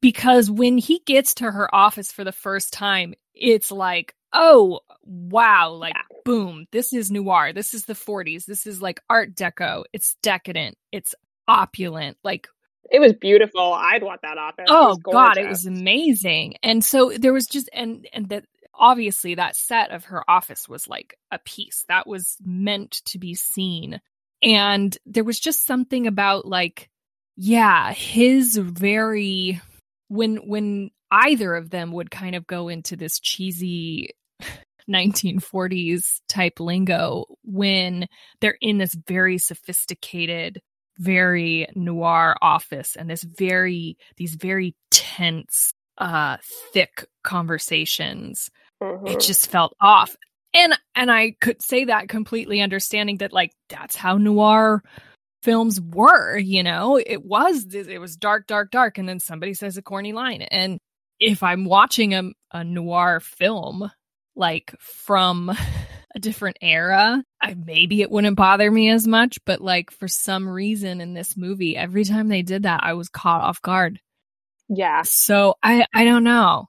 Because 0.00 0.50
when 0.50 0.78
he 0.78 1.00
gets 1.06 1.34
to 1.34 1.50
her 1.50 1.72
office 1.74 2.12
for 2.12 2.24
the 2.24 2.32
first 2.32 2.72
time, 2.72 3.14
it's 3.36 3.70
like, 3.70 4.14
oh, 4.32 4.80
wow, 5.04 5.72
like 5.72 5.94
yeah. 5.94 6.16
boom, 6.24 6.66
this 6.72 6.92
is 6.92 7.10
noir. 7.10 7.52
This 7.52 7.74
is 7.74 7.84
the 7.84 7.94
40s. 7.94 8.44
This 8.44 8.66
is 8.66 8.82
like 8.82 9.00
art 9.08 9.34
deco. 9.34 9.84
It's 9.92 10.16
decadent. 10.22 10.76
It's 10.92 11.14
opulent. 11.46 12.16
Like 12.24 12.48
it 12.90 13.00
was 13.00 13.12
beautiful. 13.14 13.72
I'd 13.72 14.02
want 14.02 14.22
that 14.22 14.38
office. 14.38 14.66
Oh 14.68 14.96
god, 14.96 15.38
it 15.38 15.48
was 15.48 15.66
amazing. 15.66 16.54
And 16.62 16.84
so 16.84 17.12
there 17.16 17.32
was 17.32 17.46
just 17.46 17.68
and 17.72 18.06
and 18.12 18.28
that 18.30 18.44
obviously 18.78 19.34
that 19.34 19.56
set 19.56 19.90
of 19.90 20.06
her 20.06 20.28
office 20.28 20.68
was 20.68 20.88
like 20.88 21.18
a 21.30 21.38
piece 21.38 21.84
that 21.88 22.06
was 22.06 22.36
meant 22.44 23.02
to 23.06 23.18
be 23.18 23.34
seen 23.34 24.00
and 24.42 24.98
there 25.06 25.24
was 25.24 25.40
just 25.40 25.64
something 25.64 26.06
about 26.06 26.46
like 26.46 26.90
yeah 27.36 27.92
his 27.92 28.56
very 28.56 29.60
when 30.08 30.36
when 30.48 30.90
either 31.10 31.54
of 31.54 31.70
them 31.70 31.92
would 31.92 32.10
kind 32.10 32.34
of 32.34 32.46
go 32.46 32.68
into 32.68 32.96
this 32.96 33.18
cheesy 33.20 34.10
1940s 34.90 36.20
type 36.28 36.60
lingo 36.60 37.24
when 37.42 38.06
they're 38.40 38.58
in 38.60 38.78
this 38.78 38.94
very 39.06 39.38
sophisticated 39.38 40.60
very 40.98 41.66
noir 41.74 42.36
office 42.40 42.96
and 42.96 43.10
this 43.10 43.22
very 43.22 43.98
these 44.16 44.34
very 44.36 44.74
tense 44.90 45.72
uh 45.98 46.36
thick 46.72 47.04
conversations 47.24 48.50
Mm-hmm. 48.82 49.06
It 49.06 49.20
just 49.20 49.50
felt 49.50 49.74
off. 49.80 50.16
And 50.54 50.74
and 50.94 51.10
I 51.10 51.32
could 51.40 51.62
say 51.62 51.84
that 51.84 52.08
completely 52.08 52.60
understanding 52.60 53.18
that 53.18 53.32
like 53.32 53.52
that's 53.68 53.96
how 53.96 54.16
noir 54.16 54.82
films 55.42 55.80
were, 55.80 56.38
you 56.38 56.62
know. 56.62 56.96
It 56.96 57.24
was 57.24 57.66
it 57.74 58.00
was 58.00 58.16
dark 58.16 58.46
dark 58.46 58.70
dark 58.70 58.98
and 58.98 59.08
then 59.08 59.20
somebody 59.20 59.54
says 59.54 59.76
a 59.76 59.82
corny 59.82 60.12
line 60.12 60.42
and 60.42 60.78
if 61.20 61.42
I'm 61.42 61.64
watching 61.64 62.14
a, 62.14 62.30
a 62.52 62.64
noir 62.64 63.20
film 63.20 63.90
like 64.34 64.74
from 64.80 65.50
a 66.14 66.18
different 66.18 66.58
era, 66.60 67.22
I, 67.40 67.54
maybe 67.54 68.02
it 68.02 68.10
wouldn't 68.10 68.36
bother 68.36 68.70
me 68.70 68.90
as 68.90 69.06
much, 69.06 69.38
but 69.44 69.60
like 69.60 69.90
for 69.90 70.08
some 70.08 70.48
reason 70.48 71.00
in 71.00 71.14
this 71.14 71.36
movie, 71.36 71.76
every 71.76 72.04
time 72.04 72.28
they 72.28 72.42
did 72.42 72.64
that, 72.64 72.80
I 72.82 72.94
was 72.94 73.08
caught 73.08 73.42
off 73.42 73.62
guard. 73.62 74.00
Yeah. 74.68 75.02
So 75.02 75.54
I 75.62 75.86
I 75.94 76.04
don't 76.04 76.24
know 76.24 76.68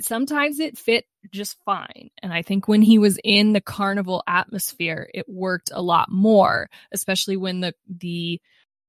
sometimes 0.00 0.60
it 0.60 0.78
fit 0.78 1.06
just 1.30 1.56
fine. 1.64 2.10
And 2.22 2.32
I 2.32 2.42
think 2.42 2.68
when 2.68 2.82
he 2.82 2.98
was 2.98 3.18
in 3.24 3.52
the 3.52 3.60
carnival 3.60 4.22
atmosphere, 4.26 5.08
it 5.14 5.28
worked 5.28 5.70
a 5.72 5.82
lot 5.82 6.10
more, 6.10 6.68
especially 6.92 7.36
when 7.36 7.60
the 7.60 7.74
the 7.88 8.40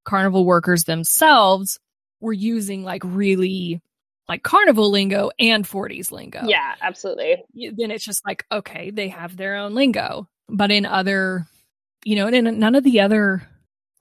carnival 0.03 0.45
workers 0.45 0.83
themselves 0.83 1.79
were 2.19 2.33
using 2.33 2.83
like 2.83 3.01
really 3.03 3.81
like 4.27 4.43
carnival 4.43 4.89
lingo 4.89 5.31
and 5.39 5.65
40s 5.65 6.11
lingo. 6.11 6.41
Yeah, 6.45 6.75
absolutely. 6.81 7.43
Then 7.53 7.91
it's 7.91 8.05
just 8.05 8.25
like, 8.25 8.45
okay, 8.51 8.91
they 8.91 9.09
have 9.09 9.37
their 9.37 9.55
own 9.55 9.75
lingo. 9.75 10.27
But 10.49 10.71
in 10.71 10.85
other, 10.85 11.47
you 12.03 12.15
know, 12.15 12.27
and 12.27 12.59
none 12.59 12.75
of 12.75 12.83
the 12.83 12.99
other 12.99 13.47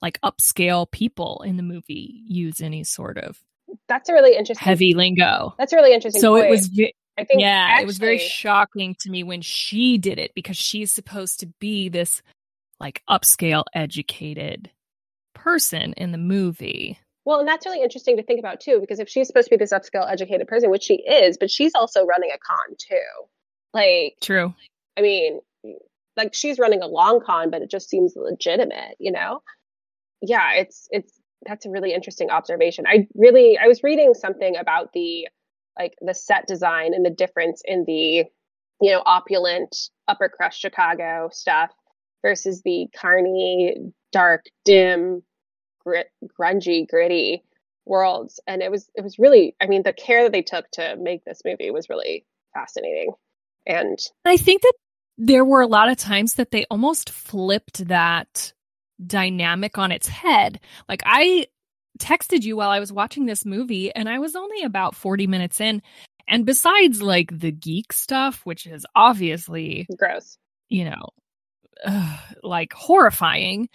like 0.01 0.19
upscale 0.21 0.89
people 0.89 1.41
in 1.45 1.57
the 1.57 1.63
movie 1.63 2.23
use 2.27 2.61
any 2.61 2.83
sort 2.83 3.17
of 3.17 3.39
that's 3.87 4.09
a 4.09 4.13
really 4.13 4.35
interesting 4.35 4.63
heavy 4.63 4.93
lingo. 4.93 5.53
That's 5.57 5.73
a 5.73 5.75
really 5.75 5.93
interesting. 5.93 6.21
So 6.21 6.33
point. 6.33 6.45
it 6.45 6.49
was, 6.49 6.69
I 7.17 7.23
think, 7.23 7.41
yeah, 7.41 7.67
actually, 7.69 7.83
it 7.83 7.87
was 7.87 7.97
very 7.97 8.19
shocking 8.19 8.95
to 8.99 9.09
me 9.09 9.23
when 9.23 9.41
she 9.41 9.97
did 9.97 10.19
it 10.19 10.33
because 10.35 10.57
she's 10.57 10.91
supposed 10.91 11.39
to 11.39 11.47
be 11.59 11.89
this 11.89 12.21
like 12.79 13.01
upscale, 13.09 13.63
educated 13.73 14.69
person 15.33 15.93
in 15.93 16.11
the 16.11 16.17
movie. 16.17 16.99
Well, 17.25 17.39
and 17.39 17.47
that's 17.47 17.65
really 17.65 17.81
interesting 17.81 18.17
to 18.17 18.23
think 18.23 18.39
about 18.39 18.59
too, 18.59 18.79
because 18.79 18.99
if 18.99 19.09
she's 19.09 19.27
supposed 19.27 19.47
to 19.47 19.51
be 19.51 19.57
this 19.57 19.73
upscale, 19.73 20.09
educated 20.09 20.47
person, 20.47 20.69
which 20.69 20.83
she 20.83 20.95
is, 20.95 21.37
but 21.37 21.49
she's 21.49 21.73
also 21.73 22.05
running 22.05 22.29
a 22.29 22.37
con 22.37 22.75
too. 22.77 23.27
Like, 23.73 24.15
true. 24.21 24.53
I 24.97 25.01
mean, 25.01 25.39
like 26.15 26.33
she's 26.33 26.59
running 26.59 26.81
a 26.81 26.87
long 26.87 27.19
con, 27.25 27.49
but 27.49 27.61
it 27.61 27.69
just 27.69 27.89
seems 27.89 28.13
legitimate, 28.15 28.95
you 28.99 29.11
know? 29.11 29.41
Yeah, 30.21 30.53
it's 30.53 30.87
it's 30.91 31.19
that's 31.45 31.65
a 31.65 31.69
really 31.69 31.93
interesting 31.93 32.29
observation. 32.29 32.85
I 32.87 33.07
really 33.15 33.57
I 33.57 33.67
was 33.67 33.83
reading 33.83 34.13
something 34.13 34.55
about 34.55 34.93
the 34.93 35.27
like 35.77 35.93
the 36.01 36.13
set 36.13 36.47
design 36.47 36.93
and 36.93 37.05
the 37.05 37.09
difference 37.09 37.61
in 37.65 37.83
the 37.85 38.25
you 38.81 38.91
know 38.91 39.03
opulent 39.05 39.75
upper 40.07 40.29
crust 40.29 40.59
Chicago 40.59 41.29
stuff 41.31 41.71
versus 42.21 42.61
the 42.63 42.87
carny, 42.95 43.75
dark, 44.11 44.45
dim, 44.63 45.21
grit, 45.85 46.07
grungy, 46.39 46.87
gritty 46.87 47.43
worlds. 47.85 48.39
And 48.47 48.61
it 48.61 48.71
was 48.71 48.89
it 48.95 49.03
was 49.03 49.19
really 49.19 49.55
I 49.61 49.67
mean 49.67 49.83
the 49.83 49.93
care 49.93 50.23
that 50.23 50.31
they 50.31 50.41
took 50.41 50.69
to 50.71 50.95
make 50.97 51.23
this 51.23 51.41
movie 51.45 51.71
was 51.71 51.89
really 51.89 52.25
fascinating. 52.53 53.11
And 53.65 53.99
I 54.25 54.37
think 54.37 54.61
that 54.61 54.73
there 55.17 55.45
were 55.45 55.61
a 55.61 55.67
lot 55.67 55.89
of 55.89 55.97
times 55.97 56.35
that 56.35 56.51
they 56.51 56.65
almost 56.69 57.09
flipped 57.09 57.87
that 57.87 58.53
dynamic 59.05 59.77
on 59.77 59.91
its 59.91 60.07
head. 60.07 60.59
Like 60.89 61.03
I 61.05 61.47
texted 61.99 62.43
you 62.43 62.57
while 62.57 62.69
I 62.69 62.79
was 62.79 62.91
watching 62.91 63.25
this 63.25 63.45
movie 63.45 63.93
and 63.93 64.09
I 64.09 64.19
was 64.19 64.35
only 64.35 64.63
about 64.63 64.95
40 64.95 65.27
minutes 65.27 65.61
in 65.61 65.81
and 66.27 66.45
besides 66.45 67.01
like 67.01 67.37
the 67.37 67.51
geek 67.51 67.93
stuff 67.93 68.41
which 68.43 68.65
is 68.67 68.85
obviously 68.95 69.87
gross, 69.97 70.37
you 70.69 70.85
know, 70.85 71.09
uh, 71.85 72.17
like 72.43 72.73
horrifying, 72.73 73.69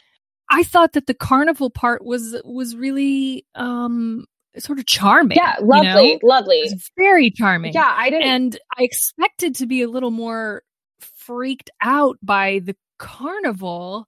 I 0.51 0.65
thought 0.65 0.93
that 0.95 1.07
the 1.07 1.15
carnival 1.15 1.71
part 1.71 2.05
was 2.05 2.37
was 2.45 2.77
really 2.77 3.47
um 3.55 4.27
sort 4.59 4.79
of 4.79 4.87
charming. 4.87 5.37
Yeah, 5.37 5.57
lovely, 5.61 6.09
you 6.09 6.15
know? 6.15 6.19
lovely. 6.23 6.69
very 6.97 7.31
charming. 7.31 7.73
Yeah, 7.73 7.95
I 7.97 8.11
didn't 8.11 8.27
And 8.27 8.59
I 8.77 8.83
expected 8.83 9.55
to 9.57 9.67
be 9.67 9.83
a 9.83 9.89
little 9.89 10.11
more 10.11 10.63
freaked 11.01 11.71
out 11.81 12.19
by 12.23 12.61
the 12.65 12.77
carnival 12.99 14.07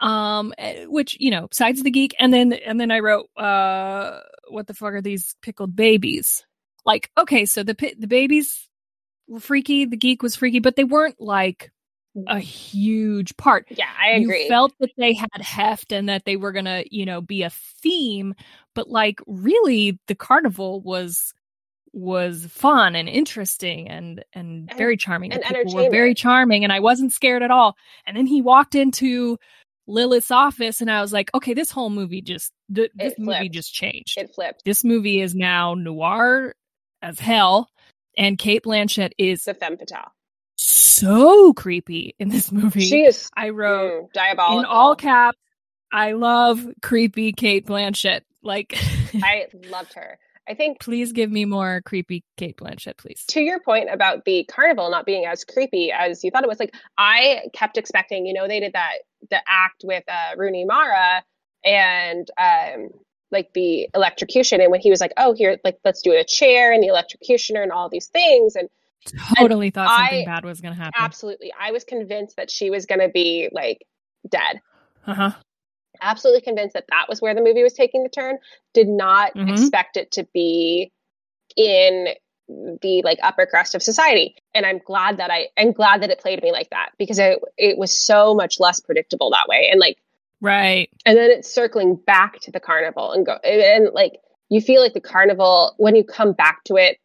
um 0.00 0.52
eh, 0.58 0.84
which 0.86 1.16
you 1.20 1.30
know 1.30 1.46
besides 1.48 1.82
the 1.82 1.90
geek 1.90 2.14
and 2.18 2.32
then 2.32 2.52
and 2.52 2.80
then 2.80 2.90
i 2.90 2.98
wrote 3.00 3.28
uh 3.36 4.20
what 4.48 4.66
the 4.66 4.74
fuck 4.74 4.92
are 4.92 5.02
these 5.02 5.36
pickled 5.42 5.74
babies 5.74 6.44
like 6.84 7.10
okay 7.18 7.46
so 7.46 7.62
the 7.62 7.74
the 7.98 8.06
babies 8.06 8.68
were 9.28 9.40
freaky 9.40 9.84
the 9.84 9.96
geek 9.96 10.22
was 10.22 10.36
freaky 10.36 10.58
but 10.58 10.76
they 10.76 10.84
weren't 10.84 11.20
like 11.20 11.70
a 12.16 12.18
mm-hmm. 12.18 12.38
huge 12.38 13.36
part. 13.36 13.66
Yeah 13.70 13.86
i 14.00 14.10
agree. 14.10 14.42
you 14.42 14.48
felt 14.48 14.72
that 14.80 14.90
they 14.96 15.12
had 15.12 15.28
heft 15.40 15.92
and 15.92 16.08
that 16.08 16.24
they 16.24 16.36
were 16.36 16.52
gonna 16.52 16.84
you 16.90 17.06
know 17.06 17.20
be 17.20 17.42
a 17.42 17.50
theme 17.50 18.34
but 18.74 18.88
like 18.88 19.20
really 19.26 19.98
the 20.08 20.14
carnival 20.14 20.80
was 20.80 21.32
was 21.92 22.46
fun 22.46 22.94
and 22.94 23.08
interesting 23.08 23.88
and 23.88 24.24
and, 24.32 24.68
And- 24.68 24.78
very 24.78 24.96
charming. 24.96 25.32
and 25.32 25.42
people 25.42 25.74
were 25.74 25.90
very 25.90 26.14
charming, 26.14 26.64
and 26.64 26.72
I 26.72 26.80
wasn't 26.80 27.12
scared 27.12 27.42
at 27.42 27.50
all. 27.50 27.76
And 28.06 28.16
then 28.16 28.26
he 28.26 28.42
walked 28.42 28.74
into 28.74 29.38
Lilith's 29.86 30.30
office, 30.30 30.80
and 30.80 30.90
I 30.90 31.00
was 31.00 31.12
like, 31.12 31.30
okay, 31.34 31.54
this 31.54 31.70
whole 31.70 31.90
movie 31.90 32.22
just 32.22 32.52
th- 32.74 32.92
this 32.94 33.14
movie 33.18 33.48
just 33.48 33.72
changed. 33.74 34.18
it 34.18 34.34
flipped. 34.34 34.64
This 34.64 34.84
movie 34.84 35.20
is 35.20 35.34
now 35.34 35.74
noir 35.74 36.54
as 37.02 37.18
hell, 37.18 37.68
and 38.16 38.38
Cate 38.38 38.62
Blanchett 38.64 39.12
is 39.18 39.44
the 39.44 39.54
femme 39.54 39.76
fatale 39.76 40.12
so 40.60 41.52
creepy 41.54 42.14
in 42.18 42.28
this 42.28 42.52
movie. 42.52 42.80
she 42.80 43.02
is 43.04 43.30
I 43.36 43.50
wrote 43.50 44.04
mm, 44.04 44.12
diabolical 44.12 44.60
in 44.60 44.64
all 44.66 44.94
caps. 44.94 45.38
I 45.92 46.12
love 46.12 46.66
creepy 46.82 47.32
Cate 47.32 47.66
Blanchett. 47.66 48.20
Like, 48.42 48.78
i 49.22 49.46
loved 49.70 49.94
her 49.94 50.18
i 50.48 50.54
think 50.54 50.80
please 50.80 51.12
give 51.12 51.30
me 51.30 51.44
more 51.44 51.82
creepy 51.84 52.24
Cate 52.36 52.56
Blanchett, 52.56 52.96
please. 52.96 53.24
to 53.28 53.40
your 53.40 53.60
point 53.60 53.88
about 53.92 54.24
the 54.24 54.44
carnival 54.44 54.90
not 54.90 55.06
being 55.06 55.26
as 55.26 55.44
creepy 55.44 55.92
as 55.92 56.22
you 56.24 56.30
thought 56.30 56.44
it 56.44 56.48
was 56.48 56.60
like 56.60 56.74
i 56.96 57.42
kept 57.52 57.76
expecting 57.76 58.26
you 58.26 58.32
know 58.32 58.48
they 58.48 58.60
did 58.60 58.72
that 58.74 58.92
the 59.30 59.40
act 59.48 59.82
with 59.84 60.04
uh 60.08 60.36
rooney 60.36 60.64
mara 60.64 61.22
and 61.64 62.30
um 62.38 62.88
like 63.30 63.52
the 63.52 63.88
electrocution 63.94 64.60
and 64.60 64.70
when 64.70 64.80
he 64.80 64.90
was 64.90 65.00
like 65.00 65.12
oh 65.16 65.32
here 65.32 65.58
like 65.64 65.78
let's 65.84 66.02
do 66.02 66.12
a 66.12 66.24
chair 66.24 66.72
and 66.72 66.82
the 66.82 66.88
electrocutioner 66.88 67.62
and 67.62 67.72
all 67.72 67.88
these 67.88 68.06
things 68.06 68.56
and 68.56 68.68
Totally 69.36 69.70
thought 69.70 69.90
something 69.90 70.20
I 70.20 70.24
bad 70.24 70.44
was 70.44 70.60
going 70.60 70.74
to 70.74 70.80
happen. 70.82 71.02
absolutely 71.02 71.52
i 71.58 71.70
was 71.72 71.84
convinced 71.84 72.36
that 72.36 72.50
she 72.50 72.70
was 72.70 72.86
going 72.86 73.00
to 73.00 73.08
be 73.08 73.48
like 73.52 73.86
dead 74.28 74.60
Uh 75.06 75.14
huh. 75.14 75.30
absolutely 76.00 76.40
convinced 76.40 76.74
that 76.74 76.84
that 76.90 77.06
was 77.08 77.20
where 77.20 77.34
the 77.34 77.42
movie 77.42 77.62
was 77.62 77.72
taking 77.72 78.02
the 78.02 78.08
turn 78.08 78.38
did 78.74 78.88
not 78.88 79.34
Mhm. 79.34 79.48
expect 79.48 79.96
it 79.96 80.10
to 80.12 80.26
be 80.34 80.92
in 81.56 82.08
the 82.48 83.00
like 83.04 83.18
upper 83.22 83.46
crust 83.46 83.74
of 83.76 83.82
society 83.82 84.34
and 84.54 84.66
i'm 84.66 84.80
glad 84.84 85.18
that 85.18 85.30
i 85.30 85.46
i'm 85.56 85.72
glad 85.72 86.02
that 86.02 86.10
it 86.10 86.18
played 86.20 86.42
me 86.42 86.50
like 86.52 86.68
that 86.70 86.90
because 86.98 87.18
it 87.18 87.38
it 87.56 87.78
was 87.78 87.92
so 87.96 88.34
much 88.34 88.58
less 88.58 88.80
predictable 88.80 89.30
that 89.30 89.46
way 89.48 89.68
and 89.70 89.78
like 89.80 89.96
Right. 90.42 90.88
and 91.04 91.18
then 91.18 91.30
it's 91.30 91.52
circling 91.52 91.96
back 91.96 92.40
to 92.40 92.50
the 92.50 92.60
carnival 92.60 93.12
and 93.12 93.26
go 93.26 93.36
and, 93.44 93.60
and, 93.62 93.94
like 93.94 94.20
you 94.48 94.60
feel 94.60 94.80
like 94.82 94.94
the 94.94 95.00
carnival 95.00 95.74
when 95.76 95.94
you 95.94 96.02
come 96.02 96.32
back 96.32 96.64
to 96.64 96.76
it 96.76 96.98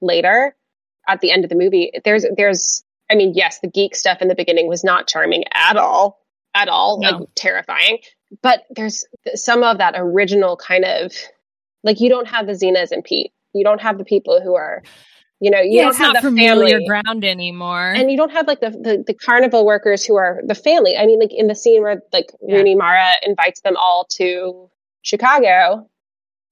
later 0.00 0.54
at 1.08 1.20
the 1.20 1.30
end 1.30 1.44
of 1.44 1.50
the 1.50 1.56
movie 1.56 1.90
there's 2.04 2.24
there's 2.36 2.84
i 3.10 3.14
mean 3.14 3.32
yes 3.34 3.60
the 3.60 3.68
geek 3.68 3.94
stuff 3.96 4.18
in 4.20 4.28
the 4.28 4.34
beginning 4.34 4.68
was 4.68 4.84
not 4.84 5.06
charming 5.06 5.44
at 5.52 5.76
all 5.76 6.18
at 6.54 6.68
all 6.68 7.00
No. 7.00 7.10
like 7.18 7.28
terrifying 7.34 7.98
but 8.42 8.64
there's 8.74 9.04
some 9.34 9.62
of 9.62 9.78
that 9.78 9.94
original 9.96 10.56
kind 10.56 10.84
of 10.84 11.12
like 11.82 12.00
you 12.00 12.08
don't 12.08 12.26
have 12.28 12.46
the 12.46 12.52
Zeenas 12.52 12.90
and 12.90 13.04
Pete 13.04 13.32
you 13.52 13.62
don't 13.64 13.80
have 13.80 13.98
the 13.98 14.04
people 14.04 14.40
who 14.42 14.54
are 14.56 14.82
you 15.40 15.50
know 15.50 15.60
you 15.60 15.78
yeah, 15.78 15.84
don't 15.84 15.96
have 15.96 16.14
the 16.14 16.20
familiar 16.22 16.76
family 16.78 16.86
ground 16.86 17.24
anymore. 17.24 17.92
and 17.92 18.10
you 18.10 18.16
don't 18.16 18.30
have 18.32 18.46
like 18.46 18.60
the, 18.60 18.70
the 18.70 19.04
the 19.06 19.12
carnival 19.14 19.66
workers 19.66 20.04
who 20.04 20.16
are 20.16 20.40
the 20.46 20.54
family. 20.54 20.96
I 20.96 21.04
mean, 21.06 21.18
like 21.20 21.32
in 21.32 21.48
the 21.48 21.54
scene 21.56 21.82
where 21.82 22.00
like 22.12 22.30
Yeah. 22.40 22.56
Rooney 22.56 22.74
Mara 22.76 23.08
invites 23.26 23.60
them 23.60 23.76
all 23.76 24.06
to 24.12 24.70
Chicago, 25.02 25.86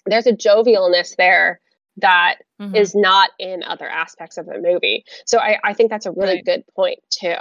there's 0.05 0.27
a 0.27 0.33
jovialness 0.33 1.17
there 1.17 1.61
that 1.99 2.37
Mhm. 2.61 2.75
is 2.77 2.95
not 2.95 3.31
in 3.39 3.63
other 3.63 3.89
aspects 3.89 4.39
of 4.39 4.47
the 4.47 4.59
movie. 4.59 5.05
So 5.27 5.39
I, 5.39 5.59
I 5.63 5.75
think 5.75 5.91
that's 5.91 6.07
a 6.07 6.13
really 6.13 6.37
Right. 6.37 6.45
good 6.45 6.65
point 6.75 7.01
too. 7.11 7.35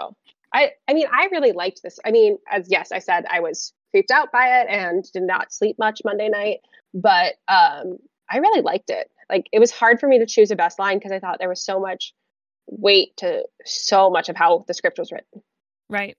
I 0.54 0.72
I 0.88 0.94
mean, 0.94 1.08
I 1.12 1.28
really 1.32 1.54
liked 1.54 1.82
this. 1.84 2.00
I 2.04 2.12
mean, 2.12 2.38
as 2.50 2.70
yes, 2.70 2.92
I 2.92 3.00
said 3.00 3.26
I 3.30 3.40
was 3.40 3.74
creeped 3.92 4.12
out 4.12 4.32
by 4.32 4.62
it 4.62 4.68
and 4.70 5.04
did 5.12 5.24
not 5.24 5.54
sleep 5.54 5.78
much 5.80 6.02
Monday 6.04 6.30
night, 6.30 6.60
but 6.94 7.36
um 7.48 7.98
I 8.30 8.38
really 8.38 8.62
liked 8.62 8.90
it. 8.90 9.10
Like 9.30 9.48
it 9.54 9.60
was 9.60 9.72
hard 9.72 10.00
for 10.00 10.08
me 10.08 10.20
to 10.20 10.26
choose 10.26 10.52
a 10.52 10.56
best 10.56 10.80
line 10.80 10.98
because 10.98 11.12
I 11.12 11.20
thought 11.20 11.40
there 11.40 11.50
was 11.50 11.64
so 11.64 11.80
much 11.80 12.14
weight 12.68 13.16
to 13.18 13.44
so 13.66 14.10
much 14.10 14.30
of 14.30 14.36
how 14.36 14.66
the 14.68 14.74
script 14.74 14.99
was 14.99 15.12
written. 15.12 15.41
Right. 15.89 16.18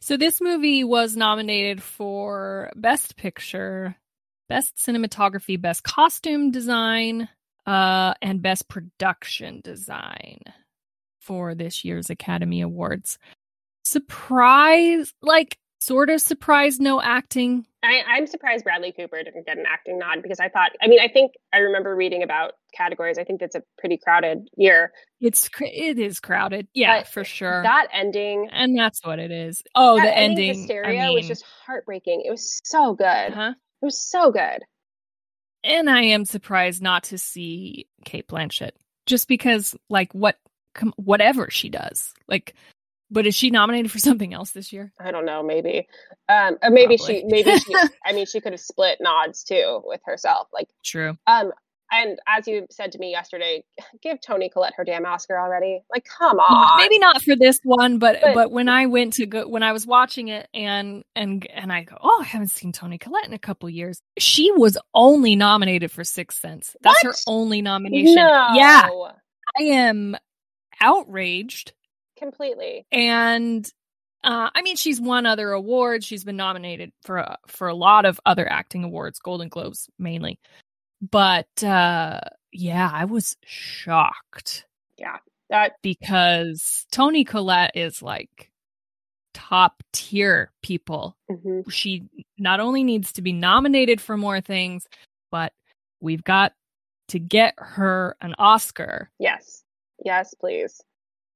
So 0.00 0.16
this 0.16 0.40
movie 0.40 0.84
was 0.84 1.16
nominated 1.16 1.82
for 1.82 2.70
Best 2.76 3.16
Picture, 3.16 3.96
Best 4.48 4.76
Cinematography, 4.76 5.60
Best 5.60 5.82
Costume 5.82 6.50
Design, 6.50 7.28
uh, 7.66 8.14
and 8.22 8.42
Best 8.42 8.68
Production 8.68 9.60
Design 9.62 10.40
for 11.20 11.54
this 11.54 11.84
year's 11.84 12.10
Academy 12.10 12.60
Awards. 12.60 13.18
Surprise, 13.84 15.12
like 15.22 15.58
sort 15.80 16.10
of 16.10 16.20
surprised, 16.20 16.80
no 16.80 17.00
acting. 17.00 17.66
I, 17.82 18.02
I'm 18.08 18.26
surprised 18.26 18.64
Bradley 18.64 18.92
Cooper 18.92 19.22
didn't 19.22 19.46
get 19.46 19.58
an 19.58 19.64
acting 19.70 19.98
nod 19.98 20.22
because 20.22 20.40
I 20.40 20.48
thought, 20.48 20.70
I 20.82 20.86
mean, 20.86 21.00
I 21.00 21.08
think 21.08 21.32
I 21.52 21.58
remember 21.58 21.94
reading 21.94 22.22
about 22.22 22.52
categories. 22.74 23.18
I 23.18 23.24
think 23.24 23.40
that's 23.40 23.54
a 23.54 23.62
pretty 23.78 23.98
crowded 23.98 24.48
year. 24.56 24.92
It's 25.20 25.50
it 25.60 25.98
is 25.98 26.20
crowded, 26.20 26.66
yeah, 26.74 27.00
But 27.00 27.08
for 27.08 27.24
sure, 27.24 27.62
That 27.62 27.88
ending, 27.92 28.48
and 28.50 28.76
that's 28.76 29.04
what 29.04 29.18
it 29.18 29.30
is. 29.30 29.62
Oh, 29.74 30.00
the 30.00 30.16
ending, 30.16 30.54
hysteria 30.54 31.02
I 31.02 31.06
mean, 31.06 31.14
was 31.14 31.28
just 31.28 31.44
heartbreaking. 31.66 32.22
It 32.26 32.30
was 32.30 32.60
so 32.64 32.94
good. 32.94 33.04
uh-huh. 33.04 33.52
It 33.82 33.84
was 33.84 34.00
so 34.00 34.32
good. 34.32 34.62
And 35.64 35.88
I 35.88 36.02
am 36.02 36.24
surprised 36.26 36.82
not 36.82 37.04
to 37.04 37.18
see 37.18 37.86
Cate 38.04 38.28
Blanchett 38.28 38.72
just 39.06 39.28
because 39.28 39.74
like 39.88 40.12
what 40.12 40.38
whatever 40.96 41.50
she 41.50 41.68
does. 41.68 42.12
Like 42.28 42.54
but 43.10 43.26
is 43.26 43.34
she 43.34 43.50
nominated 43.50 43.90
for 43.90 43.98
something 43.98 44.34
else 44.34 44.50
this 44.50 44.72
year? 44.72 44.92
I 44.98 45.10
don't 45.10 45.24
know, 45.24 45.42
maybe. 45.42 45.88
Um 46.28 46.58
or 46.62 46.70
maybe 46.70 46.96
Probably. 46.96 47.20
she 47.20 47.24
maybe 47.26 47.58
she 47.58 47.74
I 48.04 48.12
mean 48.12 48.26
she 48.26 48.40
could 48.40 48.52
have 48.52 48.60
split 48.60 48.98
nods 49.00 49.42
too 49.42 49.82
with 49.84 50.00
herself. 50.04 50.48
Like 50.52 50.68
True. 50.84 51.16
Um 51.26 51.52
and 51.92 52.18
as 52.26 52.46
you 52.48 52.66
said 52.70 52.92
to 52.92 52.98
me 52.98 53.10
yesterday, 53.10 53.64
give 54.02 54.20
Toni 54.20 54.48
Collette 54.48 54.74
her 54.76 54.84
damn 54.84 55.06
Oscar 55.06 55.38
already. 55.38 55.82
Like, 55.90 56.04
come 56.04 56.38
on. 56.38 56.78
Maybe 56.78 56.98
not 56.98 57.22
for 57.22 57.36
this 57.36 57.58
one, 57.62 57.98
but, 57.98 58.18
but 58.22 58.34
but, 58.34 58.50
when 58.50 58.68
I 58.68 58.86
went 58.86 59.14
to 59.14 59.26
go 59.26 59.46
when 59.46 59.62
I 59.62 59.72
was 59.72 59.86
watching 59.86 60.28
it 60.28 60.48
and 60.54 61.04
and 61.14 61.46
and 61.52 61.72
I 61.72 61.84
go, 61.84 61.96
oh, 62.00 62.18
I 62.22 62.24
haven't 62.24 62.48
seen 62.48 62.72
Toni 62.72 62.98
Collette 62.98 63.26
in 63.26 63.32
a 63.32 63.38
couple 63.38 63.68
years. 63.70 64.00
She 64.18 64.50
was 64.52 64.78
only 64.94 65.36
nominated 65.36 65.90
for 65.90 66.04
Sixth 66.04 66.40
Sense. 66.40 66.76
That's 66.82 67.02
what? 67.04 67.14
her 67.14 67.20
only 67.26 67.62
nomination. 67.62 68.14
No. 68.16 68.48
Yeah, 68.54 68.88
I 69.58 69.62
am 69.62 70.16
outraged 70.80 71.72
completely. 72.18 72.86
And 72.90 73.70
uh, 74.24 74.48
I 74.54 74.62
mean, 74.62 74.76
she's 74.76 75.00
won 75.00 75.26
other 75.26 75.52
awards. 75.52 76.06
She's 76.06 76.24
been 76.24 76.36
nominated 76.36 76.92
for 77.02 77.18
uh, 77.18 77.36
for 77.46 77.68
a 77.68 77.74
lot 77.74 78.06
of 78.06 78.18
other 78.24 78.50
acting 78.50 78.82
awards, 78.82 79.18
Golden 79.18 79.48
Globes 79.48 79.88
mainly. 79.98 80.38
But 81.10 81.62
uh 81.62 82.20
yeah, 82.52 82.90
I 82.92 83.04
was 83.04 83.36
shocked. 83.44 84.66
Yeah. 84.98 85.16
That 85.50 85.72
because 85.82 86.86
Toni 86.90 87.24
Collette 87.24 87.72
is 87.74 88.02
like 88.02 88.50
top 89.34 89.82
tier 89.92 90.50
people. 90.62 91.16
Mm-hmm. 91.30 91.68
She 91.68 92.04
not 92.38 92.60
only 92.60 92.84
needs 92.84 93.12
to 93.12 93.22
be 93.22 93.32
nominated 93.32 94.00
for 94.00 94.16
more 94.16 94.40
things, 94.40 94.86
but 95.30 95.52
we've 96.00 96.24
got 96.24 96.52
to 97.08 97.18
get 97.18 97.54
her 97.58 98.16
an 98.20 98.34
Oscar. 98.38 99.10
Yes. 99.18 99.64
Yes, 100.04 100.34
please. 100.34 100.80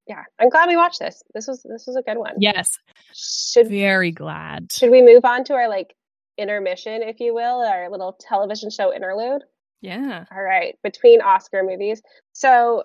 Yeah, 0.07 0.23
I'm 0.39 0.49
glad 0.49 0.69
we 0.69 0.77
watched 0.77 1.01
this. 1.01 1.23
This 1.35 1.47
was 1.47 1.63
this 1.63 1.87
was 1.87 1.97
a 1.97 2.03
good 2.03 2.17
one. 2.17 2.37
Yes. 2.39 2.79
Should 3.15 3.69
very 3.69 4.11
glad. 4.11 4.73
Should 4.73 4.91
we 4.91 5.03
move 5.03 5.25
on 5.25 5.45
to 5.45 5.55
our 5.55 5.69
like 5.69 5.95
intermission, 6.39 7.03
if 7.03 7.21
you 7.21 7.35
will, 7.35 7.61
our 7.61 7.91
little 7.91 8.17
television 8.19 8.71
show 8.71 8.95
interlude? 8.95 9.43
Yeah. 9.81 10.25
All 10.33 10.43
right. 10.43 10.77
Between 10.83 11.21
Oscar 11.21 11.63
movies. 11.63 12.03
So, 12.33 12.85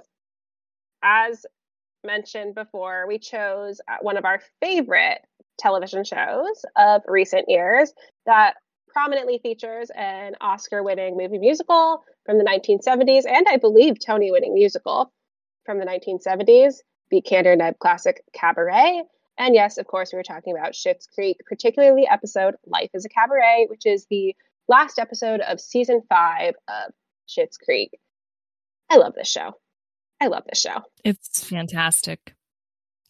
as 1.01 1.45
mentioned 2.03 2.55
before, 2.55 3.05
we 3.07 3.17
chose 3.17 3.81
uh, 3.87 3.97
one 4.01 4.17
of 4.17 4.25
our 4.25 4.41
favorite 4.61 5.21
television 5.57 6.03
shows 6.03 6.65
of 6.75 7.01
recent 7.07 7.45
years 7.47 7.93
that 8.25 8.55
prominently 8.89 9.39
features 9.41 9.89
an 9.95 10.35
Oscar 10.39 10.83
winning 10.83 11.17
movie 11.17 11.39
musical 11.39 12.03
from 12.25 12.37
the 12.37 12.43
1970s 12.43 13.25
and 13.27 13.47
I 13.49 13.57
believe 13.57 13.99
Tony 13.99 14.31
winning 14.31 14.53
musical 14.53 15.11
from 15.65 15.79
the 15.79 15.85
1970s, 15.85 16.75
the 17.09 17.21
Kander 17.21 17.53
and 17.53 17.61
Ebb 17.61 17.79
classic 17.79 18.23
Cabaret. 18.33 19.03
And 19.37 19.55
yes, 19.55 19.77
of 19.77 19.87
course, 19.87 20.13
we 20.13 20.17
were 20.17 20.23
talking 20.23 20.55
about 20.55 20.73
Schitt's 20.73 21.07
Creek, 21.07 21.37
particularly 21.47 22.03
the 22.03 22.11
episode 22.11 22.55
Life 22.67 22.91
is 22.93 23.05
a 23.05 23.09
Cabaret, 23.09 23.65
which 23.69 23.85
is 23.85 24.05
the 24.09 24.35
last 24.73 24.97
episode 24.97 25.39
of 25.39 25.61
season 25.61 26.01
five 26.09 26.55
of 26.67 26.93
Schitt's 27.29 27.57
Creek. 27.57 27.91
I 28.89 28.97
love 28.97 29.13
this 29.15 29.29
show. 29.29 29.51
I 30.19 30.27
love 30.27 30.45
this 30.49 30.59
show. 30.59 30.81
It's 31.03 31.43
fantastic. 31.43 32.33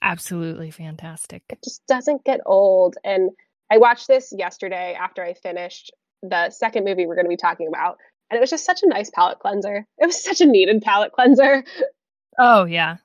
Absolutely 0.01 0.71
fantastic. 0.71 1.43
It 1.49 1.59
just 1.63 1.81
doesn't 1.87 2.25
get 2.25 2.41
old. 2.45 2.97
And 3.05 3.31
I 3.71 3.77
watched 3.77 4.09
this 4.09 4.33
yesterday 4.37 4.93
after 4.99 5.23
I 5.23 5.35
finished 5.35 5.93
the 6.21 6.49
second 6.49 6.83
movie 6.83 7.05
we're 7.05 7.15
going 7.15 7.27
to 7.27 7.29
be 7.29 7.37
talking 7.37 7.69
about. 7.69 7.97
And 8.29 8.37
it 8.37 8.41
was 8.41 8.49
just 8.49 8.65
such 8.65 8.83
a 8.83 8.87
nice 8.87 9.09
palate 9.09 9.39
cleanser. 9.39 9.87
It 9.97 10.05
was 10.05 10.21
such 10.21 10.41
a 10.41 10.45
needed 10.45 10.81
palate 10.81 11.13
cleanser. 11.13 11.63
Oh, 12.37 12.65
yeah. 12.65 12.97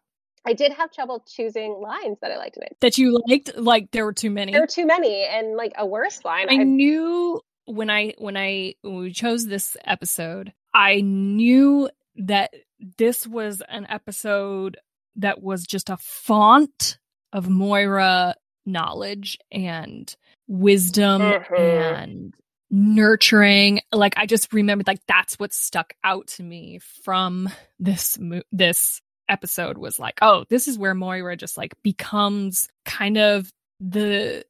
I 0.45 0.55
did 0.55 0.73
have 0.73 0.91
trouble 0.91 1.25
choosing 1.29 1.79
lines 1.81 2.19
that 2.23 2.33
I 2.33 2.39
liked 2.39 2.57
in 2.57 2.65
it. 2.65 2.77
That 2.81 2.99
you 2.99 3.21
liked? 3.29 3.57
Like 3.57 3.93
there 3.93 4.05
were 4.05 4.13
too 4.13 4.31
many. 4.31 4.51
There 4.51 4.63
were 4.63 4.67
too 4.67 4.87
many, 4.87 5.25
and 5.25 5.57
like 5.57 5.75
a 5.77 5.87
worse 5.87 6.25
line. 6.25 6.47
I, 6.49 6.55
I 6.55 6.65
knew 6.65 7.41
when 7.69 7.91
I 7.91 8.15
when 8.19 8.37
I 8.37 8.75
when 8.83 8.97
we 8.97 9.13
chose 9.13 9.47
this 9.47 9.77
episode, 9.85 10.53
I 10.75 11.01
knew 11.01 11.89
that 12.17 12.53
this 12.99 13.27
was 13.27 13.63
an 13.69 13.87
episode 13.89 14.79
that 15.17 15.43
was 15.43 15.65
just 15.65 15.91
a 15.91 15.97
font 15.99 16.99
of 17.33 17.49
Moira 17.49 18.35
knowledge 18.65 19.39
and 19.51 20.15
wisdom 20.47 21.23
mm-hmm. 21.23 21.55
and 21.55 22.35
nurturing 22.71 23.81
like 23.93 24.13
i 24.19 24.27
just 24.27 24.53
remembered 24.53 24.87
like 24.87 25.01
that's 25.09 25.39
what 25.39 25.55
stuck 25.55 25.95
out 26.05 26.27
to 26.27 26.43
me 26.43 26.79
from 27.03 27.49
this 27.79 28.19
this 28.53 29.01
episode 29.27 29.79
was 29.79 29.99
like 29.99 30.19
oh 30.21 30.45
this 30.51 30.69
is 30.69 30.79
where 30.79 30.95
moira 30.95 31.35
just 31.35 31.57
like 31.57 31.73
becomes 31.83 32.69
kind 32.85 33.17
of 33.17 33.51
the 33.81 34.45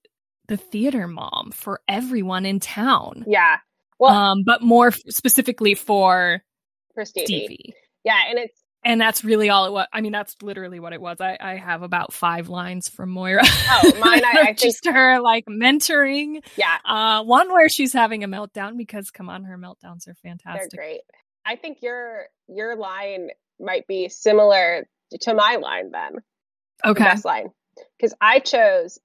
the 0.49 0.57
theater 0.57 1.07
mom 1.07 1.53
for 1.55 1.81
everyone 1.89 2.47
in 2.47 2.61
town. 2.61 3.25
Yeah. 3.27 3.59
Well, 3.99 4.13
um, 4.13 4.43
but 4.45 4.63
more 4.63 4.89
f- 4.89 5.01
specifically 5.09 5.75
for 5.75 6.43
for 6.95 7.05
Stevie. 7.05 7.27
Stevie. 7.27 7.75
Yeah, 8.05 8.19
and 8.29 8.39
it's 8.39 8.63
and 8.85 9.01
that's 9.01 9.25
really 9.25 9.51
all 9.51 9.67
it 9.67 9.73
was. 9.73 9.87
I 9.93 10.01
mean, 10.01 10.13
that's 10.13 10.37
literally 10.41 10.81
what 10.81 10.93
it 10.93 11.01
was. 11.01 11.21
I, 11.21 11.37
I 11.41 11.57
have 11.57 11.83
about 11.83 12.13
five 12.13 12.49
lines 12.49 12.89
from 12.89 13.11
Moira. 13.11 13.43
Oh, 13.45 13.93
mine, 13.99 14.25
I, 14.25 14.31
I 14.41 14.45
think 14.47 14.59
just 14.59 14.87
her 14.87 15.21
like 15.21 15.45
mentoring. 15.47 16.43
Yeah. 16.57 16.79
Uh, 16.85 17.25
one 17.25 17.53
where 17.53 17.69
she's 17.69 17.93
having 17.93 18.25
a 18.25 18.29
meltdown 18.29 18.77
because 18.77 19.11
come 19.11 19.29
on, 19.29 19.45
her 19.45 19.59
meltdowns 19.59 20.09
are 20.09 20.15
fantastic. 20.15 20.71
They're 20.71 20.81
great. 20.81 21.01
I 21.45 21.57
think 21.57 21.83
your 21.83 22.27
your 22.49 22.77
line 22.77 23.31
might 23.59 23.87
be 23.87 24.09
similar 24.09 24.87
to 25.21 25.35
my 25.35 25.57
line 25.57 25.91
then. 25.91 26.23
Okay. 26.85 27.03
The 27.03 27.11
best 27.11 27.25
line 27.25 27.51
because 27.99 28.15
I 28.21 28.39
chose 28.39 28.99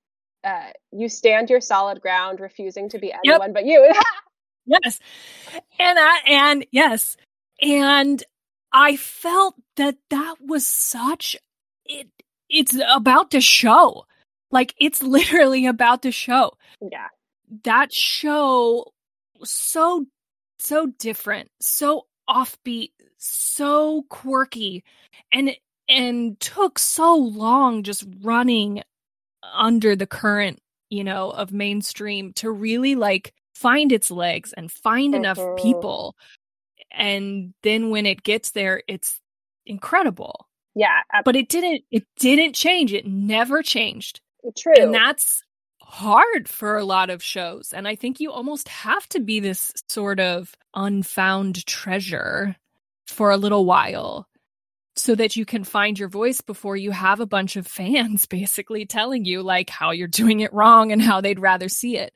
uh, 0.43 0.69
you 0.91 1.09
stand 1.09 1.49
your 1.49 1.61
solid 1.61 2.01
ground, 2.01 2.39
refusing 2.39 2.89
to 2.89 2.99
be 2.99 3.11
anyone 3.11 3.49
yep. 3.49 3.53
but 3.53 3.65
you. 3.65 3.91
yes, 4.65 4.99
and 5.79 5.99
I 5.99 6.19
and 6.27 6.65
yes, 6.71 7.17
and 7.61 8.23
I 8.71 8.97
felt 8.97 9.55
that 9.77 9.97
that 10.09 10.35
was 10.41 10.67
such 10.67 11.35
it. 11.85 12.09
It's 12.49 12.77
about 12.93 13.31
to 13.31 13.41
show, 13.41 14.05
like 14.51 14.73
it's 14.77 15.01
literally 15.01 15.65
about 15.65 16.01
to 16.03 16.11
show. 16.11 16.53
Yeah, 16.81 17.07
that 17.63 17.93
show 17.93 18.93
so 19.43 20.05
so 20.59 20.87
different, 20.99 21.49
so 21.61 22.07
offbeat, 22.29 22.91
so 23.17 24.03
quirky, 24.09 24.83
and 25.31 25.51
and 25.89 26.39
took 26.39 26.79
so 26.79 27.15
long 27.15 27.83
just 27.83 28.05
running 28.21 28.83
under 29.53 29.95
the 29.95 30.07
current, 30.07 30.61
you 30.89 31.03
know, 31.03 31.31
of 31.31 31.51
mainstream 31.51 32.33
to 32.33 32.51
really 32.51 32.95
like 32.95 33.33
find 33.53 33.91
its 33.91 34.11
legs 34.11 34.53
and 34.53 34.71
find 34.71 35.15
enough 35.15 35.37
mm-hmm. 35.37 35.61
people. 35.61 36.15
And 36.91 37.53
then 37.63 37.89
when 37.89 38.05
it 38.05 38.23
gets 38.23 38.51
there, 38.51 38.83
it's 38.87 39.19
incredible. 39.65 40.47
Yeah. 40.75 40.99
Absolutely. 41.13 41.23
But 41.25 41.35
it 41.35 41.49
didn't 41.49 41.83
it 41.91 42.03
didn't 42.19 42.53
change. 42.53 42.93
It 42.93 43.07
never 43.07 43.61
changed. 43.61 44.21
True. 44.57 44.73
And 44.77 44.93
that's 44.93 45.43
hard 45.81 46.49
for 46.49 46.77
a 46.77 46.85
lot 46.85 47.09
of 47.09 47.23
shows. 47.23 47.73
And 47.73 47.87
I 47.87 47.95
think 47.95 48.19
you 48.19 48.31
almost 48.31 48.67
have 48.67 49.07
to 49.09 49.19
be 49.19 49.39
this 49.39 49.73
sort 49.87 50.19
of 50.19 50.55
unfound 50.73 51.65
treasure 51.65 52.55
for 53.05 53.31
a 53.31 53.37
little 53.37 53.65
while 53.65 54.27
so 54.95 55.15
that 55.15 55.35
you 55.35 55.45
can 55.45 55.63
find 55.63 55.97
your 55.97 56.09
voice 56.09 56.41
before 56.41 56.77
you 56.77 56.91
have 56.91 57.19
a 57.19 57.25
bunch 57.25 57.55
of 57.55 57.67
fans 57.67 58.25
basically 58.29 58.85
telling 58.85 59.25
you 59.25 59.41
like 59.41 59.69
how 59.69 59.91
you're 59.91 60.07
doing 60.07 60.41
it 60.41 60.53
wrong 60.53 60.91
and 60.91 61.01
how 61.01 61.21
they'd 61.21 61.39
rather 61.39 61.69
see 61.69 61.97
it. 61.97 62.13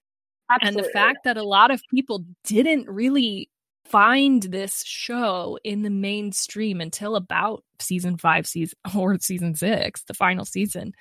Absolutely. 0.49 0.80
And 0.80 0.86
the 0.86 0.91
fact 0.91 1.23
that 1.25 1.38
a 1.38 1.43
lot 1.43 1.71
of 1.71 1.82
people 1.91 2.25
didn't 2.45 2.88
really 2.88 3.49
find 3.86 4.43
this 4.43 4.84
show 4.84 5.57
in 5.63 5.82
the 5.82 5.89
mainstream 5.89 6.82
until 6.82 7.15
about 7.15 7.63
season 7.80 8.17
5 8.17 8.47
season 8.47 8.78
or 8.95 9.17
season 9.19 9.55
6, 9.55 10.03
the 10.03 10.13
final 10.13 10.45
season. 10.45 10.93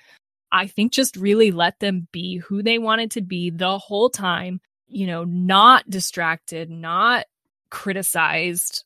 I 0.51 0.67
think 0.67 0.93
just 0.93 1.17
really 1.17 1.51
let 1.51 1.79
them 1.79 2.07
be 2.13 2.37
who 2.37 2.63
they 2.63 2.79
wanted 2.79 3.11
to 3.11 3.21
be 3.21 3.49
the 3.49 3.77
whole 3.77 4.09
time, 4.09 4.61
you 4.87 5.05
know, 5.05 5.25
not 5.25 5.89
distracted, 5.89 6.69
not 6.69 7.25
criticized 7.69 8.85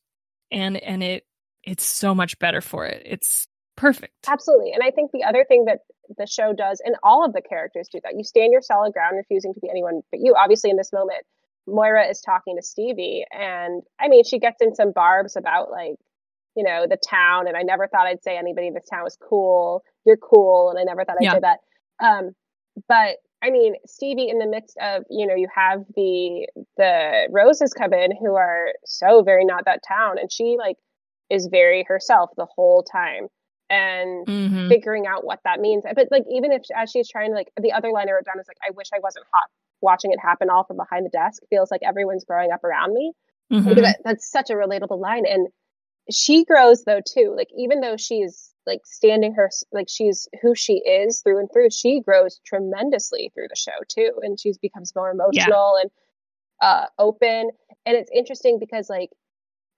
and 0.50 0.76
and 0.76 1.02
it 1.02 1.24
it's 1.64 1.84
so 1.84 2.14
much 2.14 2.38
better 2.38 2.60
for 2.60 2.86
it. 2.86 3.02
It's 3.04 3.46
perfect. 3.76 4.14
Absolutely. 4.28 4.72
And 4.72 4.82
I 4.82 4.90
think 4.90 5.10
the 5.12 5.24
other 5.24 5.44
thing 5.46 5.64
that 5.66 5.80
the 6.18 6.26
show 6.26 6.52
does, 6.52 6.80
and 6.84 6.96
all 7.02 7.24
of 7.24 7.32
the 7.32 7.42
characters 7.42 7.88
do 7.90 8.00
that, 8.04 8.14
you 8.16 8.24
stand 8.24 8.52
your 8.52 8.62
solid 8.62 8.92
ground, 8.92 9.16
refusing 9.16 9.54
to 9.54 9.60
be 9.60 9.68
anyone 9.70 10.02
but 10.10 10.20
you. 10.20 10.34
Obviously, 10.38 10.70
in 10.70 10.76
this 10.76 10.92
moment, 10.92 11.24
Moira 11.66 12.08
is 12.08 12.20
talking 12.20 12.56
to 12.56 12.62
Stevie, 12.62 13.24
and 13.30 13.82
I 14.00 14.08
mean, 14.08 14.24
she 14.24 14.38
gets 14.38 14.60
in 14.60 14.74
some 14.74 14.92
barbs 14.92 15.36
about 15.36 15.70
like, 15.70 15.94
you 16.56 16.64
know, 16.64 16.86
the 16.88 16.96
town, 16.96 17.46
and 17.48 17.56
I 17.56 17.62
never 17.62 17.86
thought 17.86 18.06
I'd 18.06 18.22
say 18.22 18.36
anybody 18.36 18.66
in 18.66 18.74
this 18.74 18.88
town 18.90 19.04
was 19.04 19.16
cool. 19.16 19.82
You're 20.04 20.16
cool, 20.16 20.70
and 20.70 20.78
I 20.78 20.82
never 20.82 21.04
thought 21.04 21.16
I'd 21.20 21.24
yeah. 21.24 21.32
say 21.34 21.40
that. 21.40 21.58
Um, 22.04 22.32
but 22.88 23.16
I 23.42 23.50
mean, 23.50 23.74
Stevie, 23.86 24.28
in 24.28 24.38
the 24.38 24.46
midst 24.46 24.76
of, 24.80 25.04
you 25.10 25.26
know, 25.26 25.34
you 25.34 25.48
have 25.54 25.84
the 25.96 26.48
the 26.76 27.28
roses 27.30 27.72
come 27.72 27.92
in 27.92 28.10
who 28.16 28.34
are 28.34 28.72
so 28.84 29.22
very 29.22 29.44
not 29.44 29.64
that 29.64 29.80
town, 29.86 30.18
and 30.18 30.30
she 30.30 30.56
like 30.58 30.76
is 31.32 31.46
very 31.46 31.84
herself 31.88 32.30
the 32.36 32.46
whole 32.46 32.82
time 32.82 33.28
and 33.70 34.26
mm-hmm. 34.26 34.68
figuring 34.68 35.06
out 35.06 35.24
what 35.24 35.40
that 35.44 35.58
means. 35.58 35.82
But 35.94 36.08
like 36.10 36.24
even 36.30 36.52
if 36.52 36.62
as 36.76 36.90
she's 36.90 37.08
trying 37.08 37.30
to 37.30 37.34
like 37.34 37.48
the 37.56 37.72
other 37.72 37.90
line 37.90 38.08
I 38.08 38.12
wrote 38.12 38.26
down 38.26 38.38
is 38.38 38.46
like 38.46 38.58
I 38.62 38.70
wish 38.76 38.88
I 38.94 39.00
wasn't 39.02 39.24
hot 39.32 39.48
watching 39.80 40.12
it 40.12 40.18
happen 40.20 40.50
all 40.50 40.64
from 40.64 40.76
behind 40.76 41.06
the 41.06 41.10
desk. 41.10 41.42
Feels 41.48 41.70
like 41.70 41.80
everyone's 41.82 42.24
growing 42.24 42.52
up 42.52 42.62
around 42.62 42.92
me. 42.92 43.12
Mm-hmm. 43.50 43.80
That, 43.80 44.00
that's 44.04 44.30
such 44.30 44.50
a 44.50 44.54
relatable 44.54 45.00
line. 45.00 45.24
And 45.26 45.48
she 46.10 46.44
grows 46.44 46.84
though 46.84 47.00
too. 47.00 47.34
Like 47.34 47.48
even 47.56 47.80
though 47.80 47.96
she's 47.96 48.50
like 48.66 48.80
standing 48.84 49.34
her 49.34 49.48
like 49.72 49.88
she's 49.88 50.28
who 50.42 50.54
she 50.54 50.74
is 50.74 51.22
through 51.22 51.38
and 51.38 51.48
through, 51.50 51.70
she 51.70 52.00
grows 52.00 52.40
tremendously 52.44 53.32
through 53.34 53.48
the 53.48 53.56
show 53.56 53.72
too. 53.88 54.12
And 54.20 54.38
she 54.38 54.52
becomes 54.60 54.94
more 54.94 55.10
emotional 55.10 55.78
yeah. 55.78 55.82
and 55.82 55.90
uh 56.60 56.86
open. 56.98 57.50
And 57.86 57.96
it's 57.96 58.10
interesting 58.14 58.58
because 58.58 58.90
like 58.90 59.10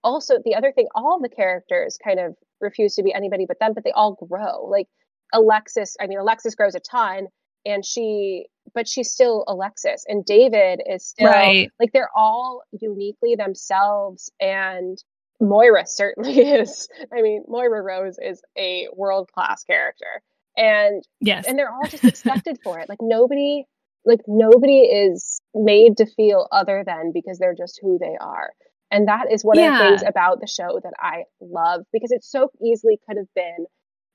also 0.05 0.37
the 0.45 0.55
other 0.55 0.73
thing, 0.73 0.87
all 0.95 1.19
the 1.21 1.29
characters 1.29 1.99
kind 2.03 2.21
of 2.21 2.37
refuse 2.61 2.95
to 2.95 3.03
be 3.03 3.13
anybody 3.13 3.47
but 3.47 3.59
them, 3.59 3.73
but 3.75 3.83
they 3.83 3.93
all 3.93 4.15
grow. 4.15 4.67
Like 4.67 4.87
Alexis, 5.33 5.97
I 6.01 6.07
mean 6.07 6.19
Alexis 6.19 6.55
grows 6.55 6.75
a 6.75 6.81
ton 6.81 7.27
and 7.67 7.85
she 7.85 8.47
but 8.75 8.87
she's 8.87 9.11
still 9.11 9.45
Alexis 9.49 10.05
and 10.07 10.25
David 10.25 10.81
is 10.87 11.07
still 11.07 11.29
right. 11.29 11.71
like 11.81 11.93
they're 11.93 12.11
all 12.15 12.63
uniquely 12.81 13.35
themselves 13.35 14.31
and 14.41 14.99
Moira 15.41 15.87
certainly 15.87 16.39
is. 16.41 16.89
I 17.13 17.23
mean, 17.23 17.45
Moira 17.49 17.83
Rose 17.83 18.19
is 18.23 18.43
a 18.57 18.89
world 18.95 19.31
class 19.33 19.65
character. 19.65 20.23
And 20.57 21.03
yes, 21.21 21.47
and 21.49 21.59
they're 21.59 21.73
all 21.73 21.89
just 21.89 22.05
expected 22.05 22.59
for 22.63 22.79
it. 22.79 22.89
Like 22.89 23.01
nobody 23.01 23.65
like 24.05 24.21
nobody 24.29 24.81
is 24.81 25.41
made 25.55 25.97
to 25.97 26.07
feel 26.07 26.47
other 26.53 26.85
than 26.87 27.11
because 27.13 27.39
they're 27.39 27.57
just 27.57 27.81
who 27.83 27.99
they 27.99 28.17
are. 28.21 28.51
And 28.95 29.09
that 29.09 29.27
is 29.29 29.43
one 29.43 29.59
yeah. 29.59 29.73
of 29.73 29.79
the 29.79 29.85
things 29.89 30.03
about 30.07 30.41
the 30.41 30.47
show 30.47 30.79
that 30.81 30.93
I 31.01 31.25
love 31.41 31.81
because 31.93 32.13
it 32.13 32.23
so 32.23 32.49
easily 32.63 33.01
could 33.09 33.17
have 33.17 33.27
been 33.35 33.67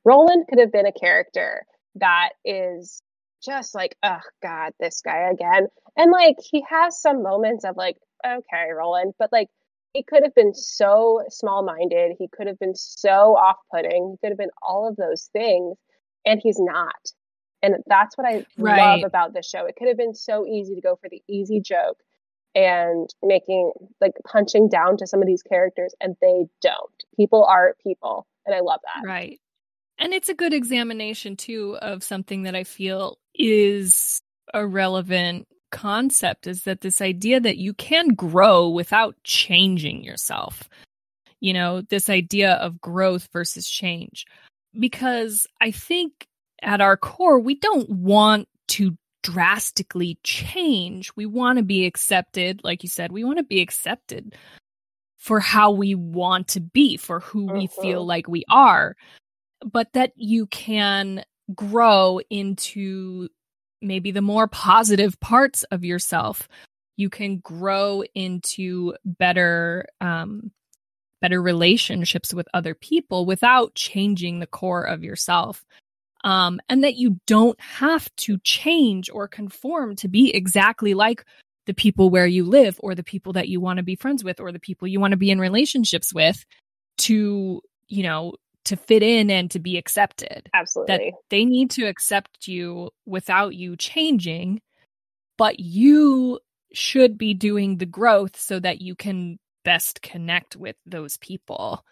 Roland 0.05 0.45
could 0.47 0.59
have 0.59 0.71
been 0.71 0.85
a 0.85 0.93
character 0.93 1.65
that 1.95 2.29
is 2.45 3.01
just 3.43 3.75
like, 3.75 3.97
oh 4.03 4.21
God, 4.41 4.71
this 4.79 5.01
guy 5.03 5.29
again. 5.33 5.67
And 5.97 6.13
like 6.13 6.37
he 6.39 6.63
has 6.69 7.01
some 7.01 7.23
moments 7.23 7.65
of 7.65 7.75
like, 7.75 7.97
okay, 8.25 8.71
Roland, 8.73 9.15
but 9.19 9.33
like 9.33 9.49
he 9.91 10.01
could 10.01 10.23
have 10.23 10.33
been 10.33 10.53
so 10.53 11.23
small 11.27 11.61
minded. 11.65 12.15
He 12.17 12.29
could 12.31 12.47
have 12.47 12.57
been 12.57 12.75
so 12.75 13.35
off 13.35 13.57
putting. 13.75 14.11
He 14.11 14.17
could 14.25 14.31
have 14.31 14.37
been 14.37 14.55
all 14.61 14.87
of 14.87 14.95
those 14.95 15.29
things. 15.33 15.77
And 16.25 16.39
he's 16.41 16.57
not. 16.57 17.11
And 17.61 17.75
that's 17.87 18.17
what 18.17 18.25
I 18.25 18.45
right. 18.57 18.95
love 18.95 19.01
about 19.05 19.33
this 19.33 19.49
show. 19.49 19.65
It 19.65 19.75
could 19.77 19.89
have 19.89 19.97
been 19.97 20.15
so 20.15 20.45
easy 20.45 20.75
to 20.75 20.81
go 20.81 20.95
for 21.01 21.09
the 21.09 21.21
easy 21.27 21.59
joke 21.59 21.97
and 22.55 23.09
making 23.23 23.71
like 24.01 24.13
punching 24.25 24.69
down 24.69 24.97
to 24.97 25.07
some 25.07 25.21
of 25.21 25.27
these 25.27 25.43
characters, 25.43 25.93
and 26.01 26.15
they 26.21 26.45
don't. 26.61 27.03
People 27.15 27.45
are 27.45 27.75
people. 27.83 28.25
And 28.45 28.55
I 28.55 28.61
love 28.61 28.79
that. 28.83 29.07
Right. 29.07 29.39
And 29.99 30.13
it's 30.13 30.29
a 30.29 30.33
good 30.33 30.53
examination 30.53 31.35
too 31.35 31.77
of 31.81 32.03
something 32.03 32.43
that 32.43 32.55
I 32.55 32.63
feel 32.63 33.17
is 33.35 34.21
a 34.53 34.65
relevant 34.65 35.47
concept 35.71 36.47
is 36.47 36.63
that 36.63 36.81
this 36.81 37.01
idea 37.01 37.39
that 37.39 37.57
you 37.57 37.73
can 37.73 38.09
grow 38.09 38.69
without 38.69 39.15
changing 39.23 40.03
yourself. 40.03 40.69
You 41.41 41.53
know, 41.53 41.81
this 41.81 42.09
idea 42.09 42.53
of 42.53 42.81
growth 42.81 43.29
versus 43.31 43.69
change. 43.69 44.25
Because 44.77 45.47
I 45.61 45.71
think 45.71 46.27
at 46.61 46.81
our 46.81 46.97
core, 46.97 47.39
we 47.39 47.55
don't 47.55 47.89
want 47.89 48.47
to 48.69 48.97
drastically 49.23 50.17
change. 50.23 51.11
We 51.15 51.25
want 51.25 51.57
to 51.57 51.63
be 51.63 51.85
accepted. 51.85 52.61
Like 52.63 52.83
you 52.83 52.89
said, 52.89 53.11
we 53.11 53.23
want 53.23 53.37
to 53.37 53.43
be 53.43 53.61
accepted 53.61 54.35
for 55.17 55.39
how 55.39 55.71
we 55.71 55.95
want 55.95 56.47
to 56.49 56.61
be, 56.61 56.97
for 56.97 57.19
who 57.19 57.45
we 57.45 57.67
feel 57.67 57.99
uh-huh. 57.99 58.05
like 58.05 58.27
we 58.27 58.45
are 58.49 58.95
but 59.65 59.91
that 59.93 60.11
you 60.15 60.45
can 60.47 61.23
grow 61.53 62.19
into 62.29 63.27
maybe 63.81 64.11
the 64.11 64.21
more 64.21 64.47
positive 64.47 65.19
parts 65.19 65.63
of 65.71 65.83
yourself. 65.83 66.47
You 66.97 67.09
can 67.09 67.37
grow 67.37 68.03
into 68.13 68.93
better, 69.05 69.85
um, 70.01 70.51
better 71.21 71.41
relationships 71.41 72.33
with 72.33 72.47
other 72.53 72.73
people 72.73 73.25
without 73.25 73.75
changing 73.75 74.39
the 74.39 74.47
core 74.47 74.83
of 74.83 75.03
yourself. 75.03 75.65
Um, 76.23 76.59
and 76.67 76.83
that 76.83 76.95
you 76.95 77.19
don't 77.27 77.59
have 77.61 78.13
to 78.17 78.39
change 78.39 79.09
or 79.09 79.27
conform 79.27 79.95
to 79.97 80.09
be 80.09 80.35
exactly 80.35 80.93
like 80.93 81.25
the 81.65 81.73
people 81.73 82.09
where 82.09 82.27
you 82.27 82.43
live 82.43 82.77
or 82.79 82.93
the 82.95 83.03
people 83.03 83.33
that 83.33 83.47
you 83.47 83.61
want 83.61 83.77
to 83.77 83.83
be 83.83 83.95
friends 83.95 84.23
with 84.23 84.39
or 84.39 84.51
the 84.51 84.59
people 84.59 84.87
you 84.87 84.99
want 84.99 85.11
to 85.11 85.17
be 85.17 85.31
in 85.31 85.39
relationships 85.39 86.13
with 86.13 86.43
to, 86.97 87.61
you 87.87 88.03
know, 88.03 88.33
to 88.65 88.75
fit 88.75 89.01
in 89.01 89.31
and 89.31 89.49
to 89.51 89.59
be 89.59 89.77
accepted. 89.77 90.49
Absolutely. 90.53 90.95
That 90.95 91.01
they 91.29 91.45
need 91.45 91.71
to 91.71 91.85
accept 91.85 92.47
you 92.47 92.89
without 93.05 93.55
you 93.55 93.75
changing, 93.77 94.61
but 95.37 95.59
you 95.59 96.39
should 96.73 97.17
be 97.17 97.33
doing 97.33 97.77
the 97.77 97.85
growth 97.85 98.39
so 98.39 98.59
that 98.59 98.81
you 98.81 98.95
can 98.95 99.39
best 99.63 100.01
connect 100.01 100.55
with 100.55 100.75
those 100.85 101.17
people. 101.17 101.85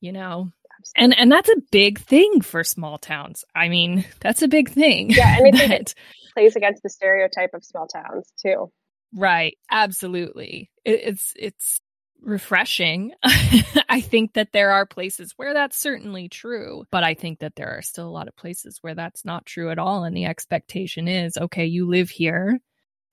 You 0.00 0.12
know? 0.12 0.52
And 0.94 1.18
and 1.18 1.30
that's 1.30 1.48
a 1.48 1.60
big 1.70 2.00
thing 2.00 2.40
for 2.40 2.62
small 2.64 2.98
towns. 2.98 3.44
I 3.54 3.68
mean, 3.68 4.04
that's 4.20 4.42
a 4.42 4.48
big 4.48 4.70
thing. 4.70 5.10
Yeah, 5.10 5.38
and 5.38 5.56
that, 5.56 5.70
it 5.80 5.94
plays 6.34 6.56
against 6.56 6.82
the 6.82 6.90
stereotype 6.90 7.54
of 7.54 7.64
small 7.64 7.86
towns 7.86 8.30
too. 8.40 8.70
Right. 9.14 9.56
Absolutely. 9.70 10.70
It, 10.84 11.00
it's 11.04 11.32
it's 11.36 11.80
refreshing. 12.20 13.12
I 13.88 14.00
think 14.00 14.34
that 14.34 14.52
there 14.52 14.72
are 14.72 14.86
places 14.86 15.32
where 15.36 15.54
that's 15.54 15.78
certainly 15.78 16.28
true, 16.28 16.84
but 16.90 17.04
I 17.04 17.14
think 17.14 17.40
that 17.40 17.56
there 17.56 17.76
are 17.76 17.82
still 17.82 18.08
a 18.08 18.10
lot 18.10 18.28
of 18.28 18.36
places 18.36 18.78
where 18.80 18.94
that's 18.94 19.24
not 19.24 19.46
true 19.46 19.70
at 19.70 19.78
all. 19.78 20.04
And 20.04 20.16
the 20.16 20.24
expectation 20.26 21.08
is 21.08 21.36
okay, 21.36 21.66
you 21.66 21.88
live 21.88 22.10
here 22.10 22.58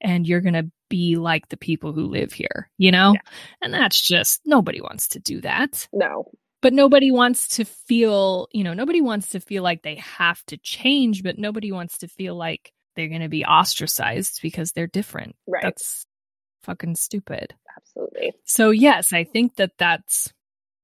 and 0.02 0.28
you're 0.28 0.42
going 0.42 0.54
to 0.54 0.70
be 0.90 1.16
like 1.16 1.48
the 1.50 1.58
people 1.58 1.94
who 1.94 2.06
live 2.06 2.34
here, 2.34 2.70
you 2.78 2.92
know? 2.92 3.14
Yeah. 3.14 3.22
And 3.62 3.74
that's 3.74 4.00
just 4.00 4.42
nobody 4.46 4.82
wants 4.82 5.08
to 5.10 5.20
do 5.20 5.42
that. 5.42 5.88
No. 5.94 6.26
But 6.64 6.74
nobody 6.74 7.12
wants 7.12 7.58
to 7.58 7.66
feel, 7.66 8.48
you 8.52 8.64
know, 8.64 8.74
nobody 8.74 9.02
wants 9.02 9.30
to 9.30 9.40
feel 9.40 9.62
like 9.62 9.84
they 9.84 9.96
have 9.96 10.44
to 10.48 10.58
change, 10.58 11.22
but 11.22 11.38
nobody 11.38 11.72
wants 11.72 12.00
to 12.00 12.08
feel 12.08 12.36
like 12.36 12.74
they're 12.96 13.10
going 13.10 13.22
to 13.22 13.30
be 13.30 13.46
ostracized 13.46 14.40
because 14.42 14.72
they're 14.72 14.88
different. 14.88 15.36
Right. 15.46 15.62
That's 15.62 16.08
fucking 16.64 16.96
stupid 16.96 17.54
absolutely. 17.78 18.34
So 18.46 18.72
yes, 18.72 19.14
I 19.14 19.24
think 19.24 19.56
that 19.56 19.72
that's 19.78 20.34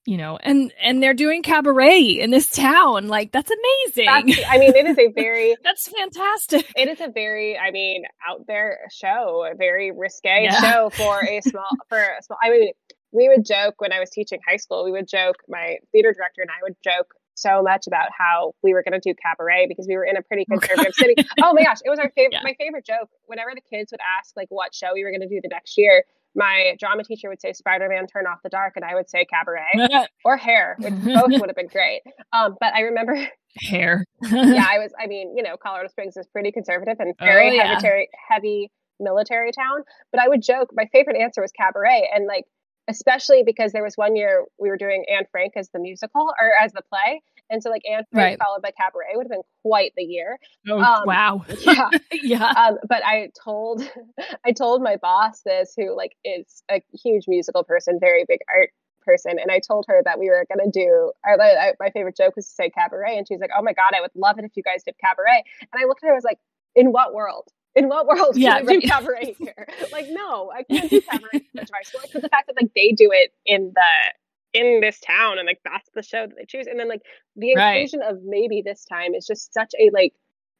you 0.05 0.17
know, 0.17 0.39
and 0.41 0.73
and 0.81 1.03
they're 1.03 1.13
doing 1.13 1.43
cabaret 1.43 2.01
in 2.01 2.31
this 2.31 2.49
town. 2.49 3.09
Like 3.09 3.31
that's 3.31 3.51
amazing. 3.51 4.05
That's, 4.05 4.49
I 4.49 4.57
mean, 4.57 4.75
it 4.75 4.87
is 4.87 4.97
a 4.97 5.11
very 5.11 5.55
that's 5.63 5.87
fantastic. 5.87 6.71
It 6.75 6.87
is 6.87 6.99
a 6.99 7.09
very, 7.09 7.57
I 7.57 7.71
mean, 7.71 8.05
out 8.27 8.47
there 8.47 8.79
show, 8.91 9.45
a 9.49 9.55
very 9.55 9.91
risque 9.91 10.45
yeah. 10.45 10.61
show 10.61 10.89
for 10.89 11.23
a 11.23 11.41
small 11.41 11.69
for 11.89 11.99
a 11.99 12.23
small. 12.23 12.39
I 12.41 12.49
mean, 12.49 12.71
we 13.11 13.27
would 13.29 13.45
joke 13.45 13.75
when 13.79 13.91
I 13.91 13.99
was 13.99 14.09
teaching 14.09 14.39
high 14.47 14.57
school. 14.57 14.83
We 14.83 14.91
would 14.91 15.07
joke. 15.07 15.37
My 15.47 15.77
theater 15.91 16.13
director 16.13 16.41
and 16.41 16.49
I 16.51 16.61
would 16.63 16.75
joke 16.83 17.13
so 17.35 17.61
much 17.63 17.87
about 17.87 18.09
how 18.17 18.53
we 18.63 18.73
were 18.73 18.83
going 18.83 18.99
to 18.99 19.03
do 19.03 19.15
cabaret 19.23 19.67
because 19.67 19.87
we 19.87 19.95
were 19.95 20.03
in 20.03 20.17
a 20.17 20.21
pretty 20.21 20.45
conservative 20.45 20.93
city. 20.93 21.15
Oh 21.41 21.53
my 21.53 21.63
gosh, 21.63 21.77
it 21.83 21.89
was 21.89 21.99
our 21.99 22.11
favorite. 22.15 22.33
Yeah. 22.33 22.43
My 22.43 22.55
favorite 22.59 22.85
joke. 22.85 23.09
Whenever 23.25 23.51
the 23.55 23.61
kids 23.61 23.91
would 23.91 24.01
ask 24.19 24.35
like 24.35 24.47
what 24.49 24.75
show 24.75 24.89
we 24.93 25.03
were 25.03 25.11
going 25.11 25.21
to 25.21 25.27
do 25.27 25.39
the 25.41 25.49
next 25.49 25.77
year, 25.77 26.03
my 26.35 26.75
drama 26.79 27.03
teacher 27.03 27.29
would 27.29 27.41
say 27.41 27.53
Spider-Man 27.53 28.07
Turn 28.07 28.27
Off 28.27 28.39
the 28.43 28.49
Dark 28.49 28.73
and 28.75 28.85
I 28.85 28.95
would 28.95 29.09
say 29.09 29.25
Cabaret 29.25 30.07
or 30.25 30.37
Hair, 30.37 30.77
which 30.79 30.93
both 31.03 31.29
would 31.29 31.49
have 31.49 31.55
been 31.55 31.67
great. 31.67 32.01
Um, 32.33 32.55
but 32.59 32.73
I 32.75 32.81
remember 32.81 33.15
Hair. 33.61 34.05
yeah, 34.23 34.67
I 34.69 34.77
was 34.79 34.91
I 34.99 35.07
mean, 35.07 35.35
you 35.35 35.43
know, 35.43 35.57
Colorado 35.57 35.89
Springs 35.89 36.17
is 36.17 36.27
pretty 36.27 36.51
conservative 36.51 36.97
and 36.99 37.15
very 37.19 37.49
oh, 37.49 37.53
yeah. 37.53 37.79
heavy, 37.81 38.07
heavy 38.29 38.71
military 38.99 39.51
town, 39.51 39.83
but 40.11 40.21
I 40.21 40.27
would 40.27 40.41
joke 40.41 40.69
my 40.73 40.87
favorite 40.91 41.17
answer 41.17 41.41
was 41.41 41.51
Cabaret 41.51 42.09
and 42.13 42.27
like 42.27 42.45
especially 42.89 43.43
because 43.43 43.71
there 43.71 43.83
was 43.83 43.95
one 43.95 44.15
year 44.15 44.45
we 44.59 44.69
were 44.69 44.77
doing 44.77 45.05
Anne 45.09 45.25
Frank 45.31 45.53
as 45.55 45.69
the 45.69 45.79
musical 45.79 46.33
or 46.39 46.51
as 46.61 46.73
the 46.73 46.81
play 46.89 47.21
and 47.49 47.63
so 47.63 47.69
like 47.69 47.81
Anne 47.89 48.03
Frank 48.11 48.39
right. 48.39 48.39
followed 48.39 48.61
by 48.61 48.71
Cabaret 48.71 49.13
would 49.15 49.25
have 49.25 49.31
been 49.31 49.41
quite 49.63 49.93
the 49.95 50.03
year. 50.03 50.39
Oh 50.67 50.79
um, 50.79 51.03
wow. 51.05 51.45
yeah. 51.61 51.89
yeah. 52.11 52.45
Um, 52.45 52.77
but 52.87 53.03
I 53.05 53.29
told 53.43 53.81
I 54.45 54.51
told 54.51 54.81
my 54.81 54.97
boss 54.97 55.41
this 55.41 55.73
who 55.75 55.95
like 55.95 56.15
is 56.23 56.63
a 56.69 56.81
huge 57.03 57.25
musical 57.27 57.63
person, 57.63 57.99
very 57.99 58.25
big 58.27 58.39
art 58.53 58.69
person 59.01 59.39
and 59.39 59.49
I 59.49 59.59
told 59.59 59.85
her 59.87 60.01
that 60.03 60.19
we 60.19 60.29
were 60.29 60.45
going 60.53 60.69
to 60.69 60.79
do 60.79 61.11
our, 61.25 61.41
I, 61.41 61.73
my 61.79 61.89
favorite 61.89 62.17
joke 62.17 62.35
was 62.35 62.45
to 62.47 62.53
say 62.53 62.69
cabaret 62.69 63.17
and 63.17 63.25
she's 63.25 63.39
like 63.39 63.49
oh 63.57 63.61
my 63.63 63.71
god 63.71 63.93
I 63.97 64.01
would 64.01 64.11
love 64.13 64.37
it 64.37 64.43
if 64.43 64.51
you 64.55 64.61
guys 64.61 64.83
did 64.83 64.95
cabaret 65.03 65.43
and 65.61 65.81
I 65.81 65.87
looked 65.87 66.03
at 66.03 66.07
her 66.07 66.11
I 66.11 66.15
was 66.15 66.25
like 66.25 66.37
in 66.75 66.91
what 66.91 67.13
world 67.13 67.47
in 67.75 67.87
what 67.87 68.07
world 68.07 68.35
yeah, 68.35 68.57
can 68.57 68.67
right. 68.67 68.81
do 68.81 68.87
cabaret 68.87 69.35
here? 69.37 69.67
like, 69.91 70.07
no, 70.09 70.51
I 70.51 70.63
can't 70.63 70.89
do 70.89 71.01
cabaret 71.01 71.29
in 71.33 71.65
my 71.71 71.81
school. 71.83 72.01
But 72.11 72.21
the 72.21 72.29
fact 72.29 72.47
that 72.47 72.55
like 72.61 72.71
they 72.75 72.91
do 72.91 73.09
it 73.11 73.33
in 73.45 73.73
the 73.73 74.59
in 74.59 74.81
this 74.81 74.99
town 74.99 75.37
and 75.37 75.45
like 75.45 75.59
that's 75.63 75.89
the 75.93 76.01
show 76.01 76.25
that 76.25 76.35
they 76.35 76.45
choose 76.45 76.65
and 76.65 76.79
then 76.79 76.89
like 76.89 77.03
the 77.35 77.51
inclusion 77.51 77.99
right. 77.99 78.09
of 78.09 78.17
maybe 78.23 78.63
this 78.65 78.83
time 78.83 79.13
is 79.13 79.27
just 79.27 79.53
such 79.53 79.71
a 79.79 79.91
like 79.93 80.11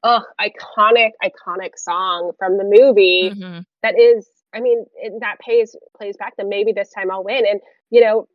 oh 0.03 0.21
iconic 0.39 1.09
iconic 1.23 1.71
song 1.75 2.31
from 2.37 2.57
the 2.57 2.63
movie 2.63 3.31
mm-hmm. 3.33 3.61
that 3.81 3.99
is 3.99 4.29
i 4.53 4.59
mean 4.59 4.85
it, 4.97 5.11
that 5.21 5.39
pays 5.39 5.75
plays 5.97 6.15
back 6.17 6.37
the 6.37 6.45
maybe 6.45 6.71
this 6.71 6.91
time 6.91 7.09
i'll 7.09 7.23
win 7.23 7.47
and 7.47 7.59
you 7.89 7.99
know 7.99 8.27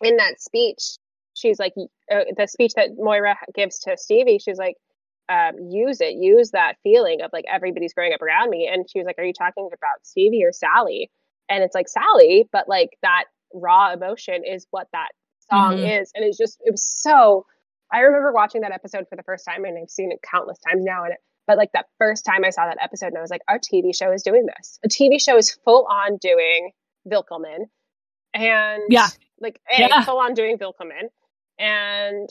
in 0.00 0.16
that 0.16 0.40
speech 0.40 0.96
she's 1.34 1.58
like 1.58 1.74
uh, 2.10 2.20
the 2.36 2.46
speech 2.46 2.72
that 2.74 2.90
Moira 2.96 3.36
gives 3.54 3.80
to 3.80 3.96
Stevie. 3.96 4.38
She's 4.38 4.58
like, 4.58 4.76
um, 5.28 5.52
use 5.70 6.00
it, 6.00 6.14
use 6.14 6.50
that 6.50 6.76
feeling 6.82 7.22
of 7.22 7.30
like 7.32 7.44
everybody's 7.50 7.94
growing 7.94 8.12
up 8.12 8.22
around 8.22 8.50
me. 8.50 8.70
And 8.72 8.88
she 8.88 8.98
was 8.98 9.06
like, 9.06 9.18
Are 9.18 9.24
you 9.24 9.32
talking 9.32 9.68
about 9.72 10.04
Stevie 10.04 10.44
or 10.44 10.52
Sally? 10.52 11.10
And 11.48 11.62
it's 11.62 11.74
like 11.74 11.88
Sally, 11.88 12.48
but 12.52 12.68
like 12.68 12.90
that 13.02 13.24
raw 13.52 13.92
emotion 13.92 14.42
is 14.44 14.66
what 14.70 14.88
that 14.92 15.08
song 15.50 15.76
mm-hmm. 15.76 16.00
is. 16.02 16.10
And 16.14 16.24
it's 16.24 16.38
just, 16.38 16.58
it 16.64 16.70
was 16.70 16.84
so. 16.84 17.46
I 17.92 18.00
remember 18.00 18.32
watching 18.32 18.62
that 18.62 18.72
episode 18.72 19.06
for 19.08 19.14
the 19.14 19.22
first 19.22 19.44
time, 19.44 19.64
and 19.64 19.78
I've 19.78 19.90
seen 19.90 20.10
it 20.10 20.18
countless 20.28 20.58
times 20.58 20.84
now. 20.84 21.04
And 21.04 21.12
it, 21.12 21.18
but 21.46 21.58
like 21.58 21.70
that 21.72 21.86
first 21.98 22.24
time 22.24 22.44
I 22.44 22.50
saw 22.50 22.66
that 22.66 22.78
episode, 22.82 23.08
and 23.08 23.18
I 23.18 23.20
was 23.20 23.30
like, 23.30 23.42
our 23.46 23.58
TV 23.58 23.94
show 23.94 24.10
is 24.12 24.22
doing 24.22 24.46
this. 24.46 24.78
A 24.84 24.88
TV 24.88 25.20
show 25.20 25.36
is 25.36 25.56
full 25.64 25.86
on 25.86 26.16
doing 26.16 26.72
Willkommen, 27.04 27.66
and 28.32 28.82
yeah, 28.88 29.08
like 29.40 29.60
yeah. 29.70 30.02
full 30.04 30.18
on 30.18 30.34
doing 30.34 30.56
Willkommen, 30.58 31.10
and 31.58 32.28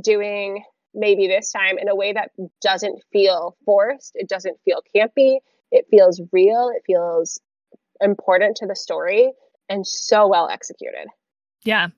doing 0.00 0.62
maybe 0.94 1.28
this 1.28 1.52
time 1.52 1.78
in 1.78 1.88
a 1.88 1.94
way 1.94 2.12
that 2.12 2.30
doesn't 2.60 3.00
feel 3.12 3.56
forced. 3.64 4.12
It 4.14 4.28
doesn't 4.28 4.58
feel 4.64 4.82
campy. 4.94 5.38
It 5.70 5.86
feels 5.90 6.20
real. 6.32 6.70
It 6.74 6.82
feels 6.86 7.40
important 8.00 8.56
to 8.56 8.66
the 8.66 8.76
story 8.76 9.32
and 9.68 9.86
so 9.86 10.26
well 10.28 10.48
executed. 10.48 11.06
Yeah. 11.64 11.88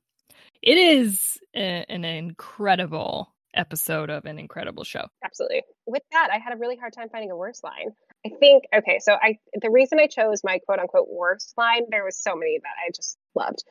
It 0.63 0.77
is 0.77 1.39
a, 1.55 1.85
an 1.89 2.05
incredible 2.05 3.33
episode 3.55 4.11
of 4.11 4.25
an 4.25 4.39
incredible 4.39 4.85
show. 4.85 5.07
Absolutely. 5.25 5.63
With 5.87 6.03
that, 6.13 6.29
I 6.33 6.39
had 6.39 6.55
a 6.55 6.57
really 6.57 6.77
hard 6.77 6.93
time 6.93 7.09
finding 7.11 7.31
a 7.31 7.37
worst 7.37 7.65
line. 7.65 7.91
I 8.25 8.31
think 8.39 8.65
okay, 8.75 8.99
so 9.01 9.15
I 9.21 9.39
the 9.61 9.71
reason 9.71 9.99
I 9.99 10.07
chose 10.07 10.43
my 10.45 10.59
quote 10.59 10.79
unquote 10.79 11.09
worst 11.11 11.55
line, 11.57 11.83
there 11.91 12.05
was 12.05 12.17
so 12.17 12.37
many 12.37 12.61
that 12.63 12.75
I 12.87 12.91
just 12.95 13.19
loved. 13.35 13.65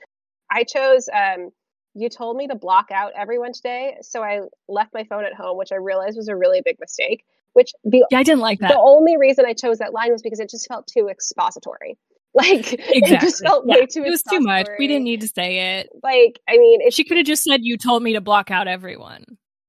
I 0.52 0.64
chose 0.64 1.08
um 1.14 1.52
you 1.94 2.10
told 2.10 2.38
me 2.38 2.48
to 2.48 2.56
block 2.56 2.92
out 2.92 3.12
everyone 3.16 3.54
today, 3.54 3.98
so 4.02 4.24
I 4.24 4.42
left 4.68 4.94
my 4.94 5.04
phone 5.04 5.26
at 5.26 5.34
home, 5.34 5.58
which 5.58 5.72
I 5.72 5.76
realized 5.76 6.18
was 6.18 6.28
a 6.28 6.36
really 6.36 6.62
big 6.64 6.78
mistake. 6.80 7.24
Which 7.54 7.72
the 7.84 8.06
yeah, 8.10 8.20
I 8.20 8.24
didn't 8.24 8.40
like 8.40 8.60
that. 8.60 8.70
The 8.70 8.80
only 8.80 9.18
reason 9.18 9.46
I 9.46 9.54
chose 9.54 9.80
that 9.80 9.92
line 9.92 10.12
was 10.12 10.22
because 10.22 10.40
it 10.40 10.50
just 10.50 10.68
felt 10.68 10.88
too 10.88 11.08
expository. 11.10 11.98
Like 12.34 12.72
exactly. 12.72 13.02
it 13.02 13.20
just 13.20 13.44
felt 13.44 13.66
yeah. 13.68 13.76
way 13.76 13.86
too. 13.88 14.06
It 14.06 14.10
was 14.10 14.24
too 14.24 14.40
much. 14.40 14.66
We 14.80 14.88
didn't 14.88 15.04
need 15.04 15.20
to 15.20 15.28
say 15.28 15.80
it. 15.80 15.90
Like 16.02 16.40
I 16.48 16.58
mean, 16.58 16.90
she 16.90 17.04
could 17.04 17.18
have 17.18 17.26
just 17.26 17.44
said, 17.44 17.60
"You 17.62 17.78
told 17.78 18.02
me 18.02 18.14
to 18.14 18.22
block 18.22 18.50
out 18.50 18.70
everyone." 18.70 19.26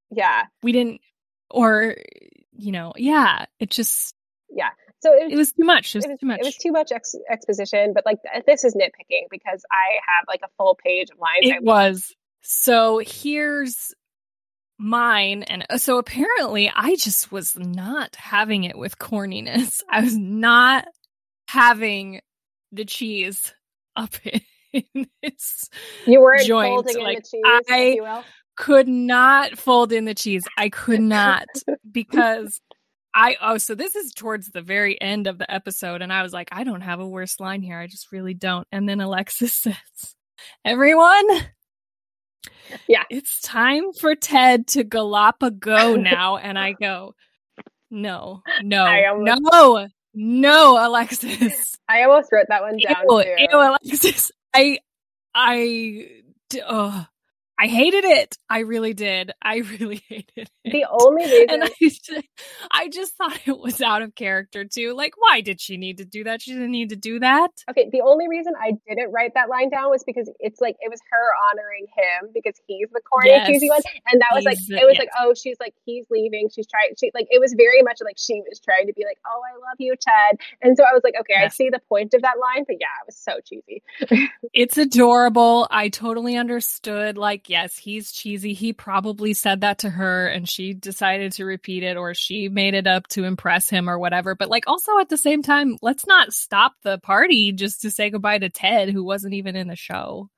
Yeah, 0.09 0.43
we 0.61 0.71
didn't, 0.71 1.01
or 1.51 1.97
you 2.53 2.71
know, 2.71 2.93
yeah, 2.95 3.47
it 3.59 3.69
just 3.69 4.15
yeah. 4.49 4.69
So 5.03 5.13
it 5.13 5.25
was, 5.25 5.33
it 5.33 5.37
was 5.37 5.51
too 5.51 5.65
much. 5.65 5.95
It 5.95 5.97
was, 5.97 6.05
it 6.05 6.11
was, 6.11 6.19
too 6.19 6.25
much. 6.25 6.39
It 6.39 6.45
was 6.45 6.55
too 6.55 6.71
much 6.71 6.91
ex- 6.93 7.15
exposition. 7.29 7.91
But 7.93 8.05
like 8.05 8.19
this 8.47 8.63
is 8.63 8.73
nitpicking 8.73 9.27
because 9.29 9.65
I 9.69 9.99
have 10.07 10.25
like 10.29 10.41
a 10.43 10.49
full 10.57 10.79
page 10.81 11.09
of 11.11 11.19
lines. 11.19 11.39
It 11.41 11.61
was 11.61 12.15
so. 12.41 12.99
Here's 13.05 13.93
mine 14.79 15.43
and 15.43 15.65
uh, 15.69 15.77
so 15.77 15.97
apparently 15.97 16.69
I 16.75 16.95
just 16.95 17.31
was 17.31 17.55
not 17.55 18.15
having 18.15 18.63
it 18.63 18.77
with 18.77 18.97
corniness. 18.97 19.81
I 19.89 20.01
was 20.01 20.17
not 20.17 20.85
having 21.47 22.21
the 22.71 22.85
cheese 22.85 23.53
up 23.95 24.13
in 24.73 25.07
its 25.21 25.69
you 26.07 26.21
weren't 26.21 26.45
joint. 26.45 26.69
folding 26.69 27.03
like, 27.03 27.17
in 27.17 27.21
the 27.21 27.29
cheese, 27.29 27.65
I 27.69 28.23
could 28.55 28.87
not 28.87 29.57
fold 29.57 29.91
in 29.91 30.05
the 30.05 30.15
cheese. 30.15 30.43
I 30.57 30.69
could 30.69 31.01
not 31.01 31.45
because 31.89 32.59
I 33.15 33.37
oh 33.41 33.57
so 33.57 33.75
this 33.75 33.95
is 33.95 34.13
towards 34.13 34.49
the 34.49 34.61
very 34.61 34.99
end 34.99 35.27
of 35.27 35.37
the 35.37 35.51
episode 35.51 36.01
and 36.01 36.11
I 36.11 36.23
was 36.23 36.33
like 36.33 36.49
I 36.51 36.63
don't 36.63 36.81
have 36.81 36.99
a 36.99 37.07
worse 37.07 37.39
line 37.39 37.61
here. 37.61 37.79
I 37.79 37.87
just 37.87 38.11
really 38.11 38.33
don't. 38.33 38.67
And 38.71 38.87
then 38.87 39.01
Alexis 39.01 39.53
says, 39.61 40.15
"Everyone, 40.65 41.27
yeah, 42.87 43.03
it's 43.09 43.41
time 43.41 43.93
for 43.93 44.15
Ted 44.15 44.67
to 44.69 44.83
Galapago 44.83 46.01
now." 46.01 46.37
and 46.37 46.57
I 46.57 46.73
go, 46.73 47.13
"No, 47.91 48.41
no, 48.63 48.85
almost, 48.85 49.41
no, 49.43 49.87
no, 50.13 50.87
Alexis." 50.87 51.77
I 51.89 52.03
almost 52.03 52.31
wrote 52.31 52.47
that 52.49 52.61
one 52.61 52.77
down. 52.77 53.03
Ew, 53.09 53.35
ew 53.37 53.77
Alexis. 53.83 54.31
I, 54.55 54.79
I, 55.35 56.07
oh, 56.67 57.05
I 57.63 57.67
hated 57.67 58.03
it. 58.03 58.37
I 58.49 58.59
really 58.59 58.93
did. 58.93 59.31
I 59.41 59.57
really 59.79 60.03
hated 60.09 60.49
it. 60.65 60.71
The 60.73 60.85
only 60.91 61.23
reason 61.23 61.49
and 61.49 61.63
I, 61.63 61.69
just, 61.81 62.11
I 62.69 62.89
just 62.89 63.15
thought 63.15 63.39
it 63.45 63.57
was 63.57 63.79
out 63.79 64.01
of 64.01 64.15
character 64.15 64.65
too. 64.65 64.93
Like, 64.93 65.13
why 65.15 65.39
did 65.39 65.61
she 65.61 65.77
need 65.77 65.99
to 65.99 66.05
do 66.05 66.25
that? 66.25 66.41
She 66.41 66.51
didn't 66.51 66.71
need 66.71 66.89
to 66.89 66.97
do 66.97 67.21
that. 67.21 67.51
Okay, 67.71 67.87
the 67.89 68.01
only 68.01 68.27
reason 68.27 68.51
I 68.61 68.73
didn't 68.85 69.13
write 69.13 69.35
that 69.35 69.47
line 69.47 69.69
down 69.69 69.91
was 69.91 70.03
because 70.03 70.29
it's 70.39 70.59
like 70.59 70.75
it 70.81 70.91
was 70.91 70.99
her 71.09 71.27
honoring 71.51 71.87
him 71.95 72.31
because 72.33 72.55
he's 72.67 72.89
the 72.91 72.99
corny 72.99 73.29
yes, 73.29 73.47
cheesy 73.47 73.69
one, 73.69 73.79
and 74.11 74.19
that 74.19 74.31
was 74.33 74.43
like 74.43 74.57
it 74.57 74.85
was 74.85 74.95
yes. 74.95 74.99
like 74.99 75.09
oh 75.21 75.33
she's 75.33 75.55
like 75.61 75.73
he's 75.85 76.03
leaving. 76.11 76.49
She's 76.53 76.67
trying. 76.67 76.95
She 76.99 77.11
like 77.13 77.27
it 77.29 77.39
was 77.39 77.55
very 77.57 77.81
much 77.81 77.99
like 78.03 78.17
she 78.17 78.41
was 78.49 78.59
trying 78.59 78.87
to 78.87 78.93
be 78.93 79.05
like 79.05 79.19
oh 79.25 79.39
I 79.39 79.55
love 79.55 79.77
you 79.79 79.95
Ted, 79.95 80.37
and 80.61 80.75
so 80.75 80.83
I 80.83 80.91
was 80.91 81.01
like 81.05 81.15
okay 81.17 81.39
yes. 81.39 81.53
I 81.53 81.55
see 81.55 81.69
the 81.69 81.79
point 81.87 82.13
of 82.13 82.23
that 82.23 82.35
line, 82.37 82.65
but 82.67 82.75
yeah 82.81 82.91
it 82.99 83.07
was 83.07 83.15
so 83.15 83.39
cheesy. 83.45 83.83
it's 84.53 84.77
adorable. 84.77 85.65
I 85.71 85.87
totally 85.87 86.35
understood. 86.35 87.17
Like 87.17 87.49
yes, 87.53 87.77
he's 87.77 88.11
cheesy. 88.11 88.53
He 88.53 88.73
probably 88.73 89.35
said 89.35 89.61
that 89.61 89.77
to 89.79 89.89
her 89.91 90.25
and 90.25 90.49
she 90.49 90.73
decided 90.73 91.33
to 91.33 91.45
repeat 91.45 91.83
it 91.83 91.97
or 91.97 92.15
she 92.15 92.49
made 92.49 92.73
it 92.73 92.87
up 92.87 93.07
to 93.09 93.25
impress 93.25 93.69
him 93.69 93.87
or 93.87 93.99
whatever. 93.99 94.33
But 94.33 94.49
like 94.49 94.63
also 94.65 94.97
at 94.97 95.07
the 95.07 95.17
same 95.17 95.43
time, 95.43 95.77
let's 95.83 96.07
not 96.07 96.33
stop 96.33 96.73
the 96.81 96.97
party 96.97 97.51
just 97.51 97.81
to 97.81 97.91
say 97.91 98.09
goodbye 98.09 98.39
to 98.39 98.49
Ted 98.49 98.89
who 98.89 99.03
wasn't 99.03 99.35
even 99.35 99.55
in 99.55 99.67
the 99.67 99.75
show. 99.75 100.31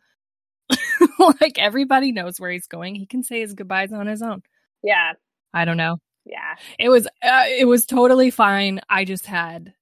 like 1.40 1.58
everybody 1.58 2.12
knows 2.12 2.38
where 2.38 2.52
he's 2.52 2.68
going. 2.68 2.96
He 2.96 3.06
can 3.06 3.24
say 3.24 3.40
his 3.40 3.54
goodbyes 3.54 3.94
on 3.94 4.08
his 4.08 4.22
own. 4.22 4.42
Yeah. 4.84 5.14
I 5.54 5.64
don't 5.64 5.78
know. 5.78 6.00
Yeah. 6.26 6.56
It 6.78 6.90
was 6.90 7.08
uh, 7.24 7.46
it 7.48 7.66
was 7.66 7.86
totally 7.86 8.30
fine. 8.30 8.82
I 8.90 9.06
just 9.06 9.26
had 9.26 9.74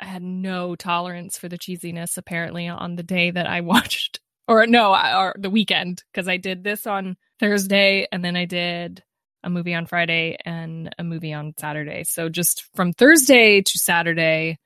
I 0.00 0.04
had 0.04 0.22
no 0.22 0.76
tolerance 0.76 1.36
for 1.36 1.48
the 1.48 1.58
cheesiness 1.58 2.16
apparently 2.16 2.68
on 2.68 2.94
the 2.94 3.02
day 3.02 3.32
that 3.32 3.48
I 3.48 3.60
watched 3.72 4.20
or 4.48 4.66
no, 4.66 4.94
or 4.94 5.34
the 5.38 5.50
weekend 5.50 6.02
because 6.12 6.28
I 6.28 6.36
did 6.36 6.64
this 6.64 6.86
on 6.86 7.16
Thursday 7.40 8.06
and 8.10 8.24
then 8.24 8.36
I 8.36 8.44
did 8.44 9.02
a 9.42 9.50
movie 9.50 9.74
on 9.74 9.86
Friday 9.86 10.36
and 10.44 10.94
a 10.98 11.04
movie 11.04 11.32
on 11.32 11.54
Saturday. 11.58 12.04
So 12.04 12.28
just 12.28 12.64
from 12.74 12.92
Thursday 12.92 13.62
to 13.62 13.78
Saturday, 13.78 14.58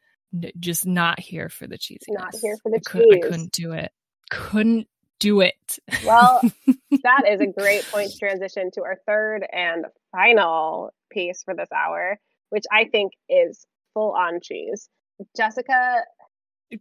just 0.58 0.86
not 0.86 1.20
here 1.20 1.48
for 1.48 1.66
the 1.66 1.78
cheese. 1.78 2.00
Not 2.08 2.34
here 2.40 2.56
for 2.62 2.70
the 2.70 2.80
I 2.86 2.92
cheese. 2.92 3.04
I 3.12 3.28
couldn't 3.28 3.52
do 3.52 3.72
it. 3.72 3.92
Couldn't 4.30 4.88
do 5.18 5.40
it. 5.40 5.78
well, 6.04 6.40
that 7.02 7.24
is 7.28 7.40
a 7.40 7.46
great 7.46 7.84
point 7.90 8.10
to 8.10 8.18
transition 8.18 8.70
to 8.72 8.82
our 8.82 8.96
third 9.06 9.46
and 9.52 9.84
final 10.12 10.92
piece 11.10 11.42
for 11.42 11.54
this 11.54 11.70
hour, 11.72 12.18
which 12.48 12.64
I 12.72 12.86
think 12.86 13.12
is 13.28 13.66
full 13.94 14.12
on 14.12 14.40
cheese. 14.42 14.88
Jessica 15.36 16.02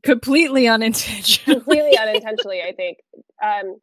completely 0.03 0.67
unintentionally. 0.67 1.59
completely 1.59 1.97
unintentionally, 1.99 2.61
I 2.61 2.73
think. 2.73 2.97
Um, 3.43 3.77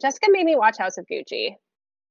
Jessica 0.00 0.26
made 0.30 0.44
me 0.44 0.56
watch 0.56 0.78
House 0.78 0.98
of 0.98 1.06
Gucci. 1.10 1.54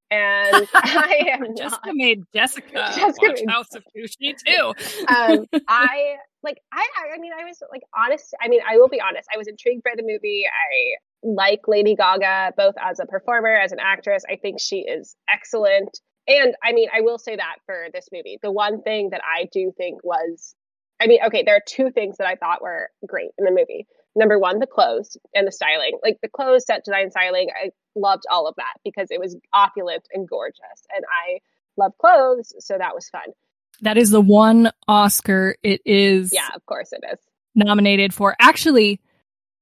And 0.10 0.68
I 0.76 1.30
am 1.32 1.56
Jessica 1.56 1.88
not. 1.88 1.96
made 1.96 2.24
Jessica 2.34 2.68
Jessica 2.96 3.28
watch 3.28 3.40
made... 3.40 3.50
House 3.50 3.74
of 3.76 3.84
Gucci 3.96 4.36
too. 4.46 4.74
um, 5.08 5.46
I 5.70 6.16
like 6.44 6.58
I 6.74 6.86
I 7.16 7.18
mean 7.18 7.32
I 7.38 7.46
was 7.46 7.62
like 7.72 7.84
honest. 7.98 8.34
I 8.42 8.50
mean 8.50 8.60
I 8.70 8.78
will 8.78 8.90
be 8.90 9.00
honest. 9.00 9.30
I 9.34 9.38
was 9.38 9.48
intrigued 9.48 9.84
by 9.84 9.92
the 9.96 10.04
movie. 10.04 10.44
I 10.46 10.98
like 11.24 11.62
Lady 11.68 11.96
Gaga 11.96 12.54
both 12.58 12.76
as 12.82 13.00
a 13.00 13.06
performer 13.06 13.56
as 13.56 13.72
an 13.72 13.80
actress. 13.80 14.24
I 14.30 14.36
think 14.36 14.60
she 14.60 14.80
is 14.80 15.16
excellent. 15.34 15.98
And 16.28 16.56
I 16.62 16.74
mean 16.74 16.90
I 16.94 17.02
will 17.02 17.18
say 17.18 17.38
that 17.38 17.56
for 17.66 17.88
this 17.94 18.08
movie, 18.12 18.38
the 18.42 18.52
one 18.52 18.82
thing 18.82 19.12
that 19.12 19.22
I 19.24 19.48
do 19.54 19.72
think 19.78 20.04
was 20.04 20.56
I 21.02 21.08
mean, 21.08 21.20
okay, 21.26 21.44
there 21.44 21.56
are 21.56 21.64
two 21.66 21.90
things 21.90 22.18
that 22.18 22.28
I 22.28 22.36
thought 22.36 22.62
were 22.62 22.90
great 23.08 23.32
in 23.38 23.46
the 23.46 23.52
movie. 23.52 23.88
Number 24.16 24.38
one, 24.38 24.60
the 24.60 24.68
clothes 24.68 25.18
and 25.34 25.48
the 25.48 25.52
styling. 25.52 25.98
Like 26.04 26.20
the 26.22 26.30
clothes, 26.30 26.66
set 26.66 26.86
design, 26.86 27.10
styling, 27.10 27.48
I 27.50 27.72
loved 27.96 28.24
all 28.30 28.48
of 28.48 28.56
that 28.58 28.74
because 28.84 29.08
it 29.10 29.20
was 29.20 29.36
opulent 29.54 30.08
and 30.14 30.28
gorgeous. 30.28 30.60
And 30.96 31.04
I 31.06 31.40
love 31.76 31.94
clothes, 31.98 32.54
so 32.60 32.78
that 32.78 32.94
was 32.94 33.10
fun. 33.10 33.34
That 33.82 33.98
is 33.98 34.12
the 34.12 34.22
one 34.22 34.72
Oscar 34.88 35.56
it 35.64 35.82
is. 35.86 36.32
Yeah, 36.32 36.50
of 36.54 36.66
course 36.68 36.94
it 36.94 37.04
is. 37.12 37.20
Nominated 37.56 38.14
for. 38.14 38.36
Actually, 38.40 39.00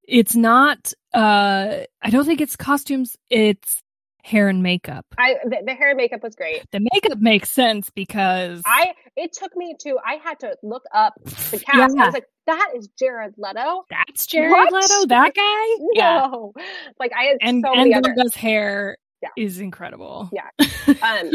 it's 0.04 0.36
not 0.36 0.94
uh 1.14 1.78
I 2.02 2.10
don't 2.10 2.26
think 2.26 2.42
it's 2.42 2.56
costumes, 2.56 3.16
it's 3.30 3.82
hair 4.30 4.48
and 4.48 4.62
makeup. 4.62 5.06
I 5.18 5.36
the, 5.44 5.58
the, 5.66 5.74
hair 5.74 5.90
and 5.90 5.98
makeup 5.98 6.22
was 6.22 6.36
great. 6.36 6.64
The 6.72 6.86
makeup 6.94 7.20
makes 7.20 7.50
sense 7.50 7.90
because 7.90 8.62
I 8.66 8.94
it 9.16 9.34
took 9.34 9.56
me 9.56 9.76
to 9.82 9.98
I 10.06 10.16
had 10.16 10.40
to 10.42 10.56
look 10.62 10.84
up 10.94 11.14
the 11.24 11.60
cast. 11.60 11.96
Yeah. 11.96 12.04
I 12.04 12.06
was 12.06 12.14
like, 12.14 12.28
that 12.46 12.72
is 12.76 12.88
Jared 13.00 13.34
Leto. 13.38 13.86
That's 13.90 14.28
Jared 14.28 14.52
what? 14.52 14.72
Leto, 14.72 15.08
that 15.08 15.34
guy. 15.34 15.86
no, 15.94 16.54
yeah. 16.56 16.64
like 17.00 17.12
I 17.18 17.24
had 17.24 17.38
and 17.42 17.64
so 17.66 17.74
and 17.74 17.94
other... 17.94 18.14
hair 18.36 18.98
yeah. 19.22 19.30
is 19.36 19.60
incredible. 19.60 20.30
Yeah. 20.32 20.50
Um, 21.04 21.32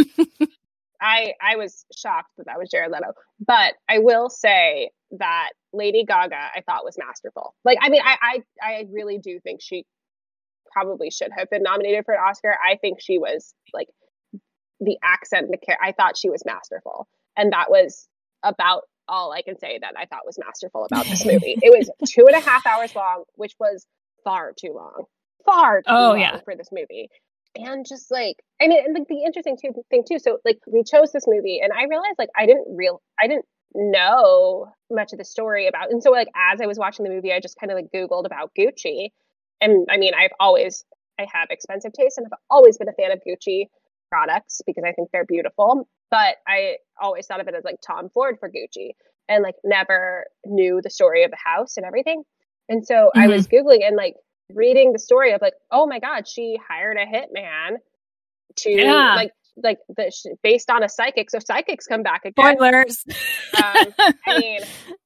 I 1.01 1.35
I 1.41 1.57
was 1.57 1.85
shocked 1.97 2.31
that 2.39 2.47
that 2.47 2.59
was 2.59 2.69
Jared 2.71 2.91
Leto, 2.91 3.13
but 3.47 3.75
I 3.89 3.99
will 3.99 4.29
say 4.29 4.91
that 5.13 5.51
Lady 5.73 6.05
Gaga 6.05 6.51
I 6.57 6.63
thought 6.67 6.85
was 6.85 6.99
masterful. 6.99 7.55
Like 7.65 7.79
I 7.81 7.89
mean 7.89 8.03
I 8.05 8.17
I 8.21 8.43
I 8.61 8.87
really 8.91 9.19
do 9.19 9.39
think 9.41 9.61
she 9.63 9.85
probably 10.75 11.11
should 11.11 11.31
have 11.37 11.49
been 11.49 11.63
nominated 11.63 12.05
for 12.05 12.15
an 12.15 12.21
Oscar. 12.21 12.57
I 12.63 12.77
think 12.77 13.01
she 13.01 13.19
was 13.19 13.55
like 13.73 13.89
the 14.81 14.99
accent, 15.03 15.49
the 15.51 15.57
care. 15.57 15.79
I 15.83 15.93
thought 15.93 16.19
she 16.19 16.29
was 16.29 16.43
masterful, 16.45 17.09
and 17.37 17.53
that 17.53 17.71
was 17.71 18.09
about 18.43 18.83
all 19.09 19.33
I 19.33 19.43
can 19.43 19.59
say 19.59 19.79
that 19.81 19.95
I 19.97 20.07
thought 20.07 20.27
was 20.27 20.39
masterful 20.39 20.85
about 20.85 21.07
this 21.07 21.25
movie. 21.25 21.57
it 21.63 21.77
was 21.77 21.91
two 22.09 22.27
and 22.27 22.37
a 22.37 22.41
half 22.41 22.67
hours 22.67 22.95
long, 22.95 23.25
which 23.37 23.55
was 23.59 23.87
far 24.25 24.53
too 24.59 24.73
long, 24.75 25.05
far 25.45 25.79
too 25.79 25.85
oh, 25.89 26.09
long 26.11 26.21
yeah. 26.21 26.41
for 26.45 26.57
this 26.57 26.69
movie. 26.73 27.09
And 27.57 27.87
just 27.87 28.11
like, 28.11 28.37
I 28.61 28.67
mean, 28.67 28.85
and 28.85 28.95
like 28.95 29.07
the 29.09 29.23
interesting 29.25 29.57
too, 29.57 29.73
thing 29.89 30.03
too. 30.09 30.19
So 30.19 30.39
like, 30.45 30.59
we 30.67 30.83
chose 30.83 31.13
this 31.13 31.25
movie, 31.27 31.61
and 31.63 31.73
I 31.73 31.85
realized 31.85 32.17
like 32.19 32.31
I 32.37 32.47
didn't 32.47 32.77
real, 32.77 33.01
I 33.21 33.29
didn't 33.29 33.47
know 33.75 34.73
much 34.91 35.13
of 35.13 35.19
the 35.19 35.25
story 35.25 35.67
about. 35.67 35.91
And 35.91 36.03
so 36.03 36.11
like 36.11 36.29
as 36.35 36.61
I 36.61 36.67
was 36.67 36.79
watching 36.79 37.05
the 37.05 37.11
movie, 37.11 37.33
I 37.33 37.41
just 37.41 37.59
kind 37.59 37.71
of 37.71 37.77
like 37.77 37.91
Googled 37.95 38.27
about 38.27 38.53
Gucci. 38.59 39.09
And 39.65 39.87
I 39.91 39.97
mean, 39.97 40.13
I've 40.15 40.33
always 40.39 40.85
I 41.19 41.27
have 41.33 41.49
expensive 41.51 41.93
taste 41.93 42.19
and 42.19 42.27
I've 42.27 42.39
always 42.51 42.77
been 42.77 42.89
a 42.89 42.93
fan 42.93 43.11
of 43.13 43.21
Gucci 43.27 43.69
products 44.11 44.61
because 44.67 44.85
I 44.87 44.93
think 44.93 45.09
they're 45.13 45.25
beautiful. 45.25 45.89
But 46.11 46.37
I 46.47 46.77
always 47.01 47.27
thought 47.27 47.41
of 47.41 47.49
it 47.49 47.55
as 47.55 47.65
like 47.65 47.77
Tom 47.85 48.11
Ford 48.11 48.37
for 48.39 48.51
Gucci 48.51 48.91
and 49.29 49.43
like 49.43 49.55
never 49.65 50.27
knew 50.45 50.81
the 50.83 50.91
story 50.91 51.25
of 51.25 51.31
the 51.31 51.39
house 51.43 51.77
and 51.77 51.87
everything. 51.87 52.23
And 52.69 52.87
so 52.87 52.95
mm-hmm. 52.95 53.21
I 53.21 53.29
was 53.29 53.47
Googling 53.49 53.87
and 53.87 53.97
like 53.97 54.15
reading 54.53 54.93
the 54.93 54.99
story 54.99 55.33
of 55.33 55.41
like, 55.41 55.55
oh 55.71 55.87
my 55.87 55.99
God, 55.99 56.29
she 56.29 56.59
hired 56.69 56.97
a 56.97 57.07
hitman 57.07 57.77
to 58.57 58.71
yeah. 58.71 59.15
like 59.15 59.31
like 59.57 59.79
the 59.89 60.37
based 60.43 60.71
on 60.71 60.83
a 60.83 60.89
psychic. 60.89 61.31
So 61.31 61.39
psychics 61.39 61.87
come 61.87 62.03
back 62.03 62.25
again. 62.25 62.57
Spoilers. 62.57 63.05
Um, 63.57 63.95
I 64.27 64.39
mean, 64.39 64.61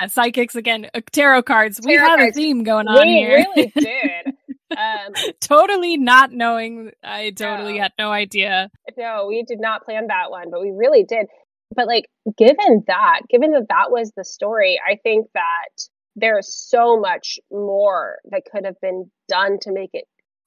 uh, 0.00 0.08
psychics 0.08 0.54
again. 0.54 0.88
Uh, 0.94 1.00
tarot 1.12 1.42
cards. 1.42 1.80
Tarot 1.80 1.92
we 1.92 1.98
have 1.98 2.18
cards. 2.18 2.36
a 2.36 2.40
theme 2.40 2.62
going 2.62 2.88
on 2.88 3.06
we 3.06 3.14
here. 3.14 3.46
We 3.56 3.62
really 3.62 3.72
did. 3.76 4.34
Um, 4.76 5.32
totally 5.40 5.96
not 5.96 6.32
knowing. 6.32 6.92
I 7.02 7.30
totally 7.30 7.74
no. 7.74 7.82
had 7.82 7.92
no 7.98 8.10
idea. 8.10 8.70
No, 8.96 9.26
we 9.28 9.42
did 9.42 9.60
not 9.60 9.84
plan 9.84 10.08
that 10.08 10.30
one, 10.30 10.50
but 10.50 10.60
we 10.60 10.70
really 10.70 11.04
did. 11.04 11.26
But 11.74 11.86
like, 11.86 12.06
given 12.36 12.84
that, 12.86 13.20
given 13.28 13.52
that 13.52 13.66
that 13.68 13.90
was 13.90 14.12
the 14.16 14.24
story, 14.24 14.80
I 14.84 14.96
think 14.96 15.26
that 15.34 15.88
there's 16.14 16.52
so 16.52 16.98
much 16.98 17.38
more 17.50 18.18
that 18.30 18.42
could 18.50 18.64
have 18.64 18.80
been 18.80 19.10
done 19.28 19.58
to 19.62 19.72
make 19.72 19.90
it 19.92 20.04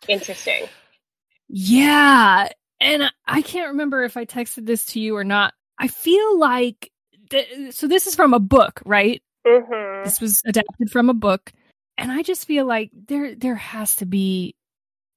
interesting. 0.08 0.66
Yeah, 1.47 2.50
and 2.80 3.12
I 3.28 3.41
can't 3.41 3.72
remember 3.72 4.04
if 4.04 4.18
I 4.18 4.26
texted 4.26 4.66
this 4.66 4.86
to 4.88 5.00
you 5.00 5.16
or 5.16 5.24
not. 5.24 5.54
I 5.78 5.88
feel 5.88 6.39
like 6.39 6.91
th- 7.30 7.74
so. 7.74 7.88
This 7.88 8.08
is 8.08 8.16
from 8.16 8.34
a 8.34 8.39
book, 8.39 8.82
right? 8.86 9.22
Mm-hmm. 9.46 10.04
This 10.04 10.22
was 10.22 10.42
adapted 10.46 10.92
from 10.92 11.10
a 11.10 11.14
book, 11.14 11.52
and 11.98 12.12
I 12.12 12.22
just 12.22 12.46
feel 12.46 12.66
like 12.66 12.92
there 12.94 13.36
there 13.36 13.56
has 13.56 13.96
to 13.98 14.06
be 14.06 14.56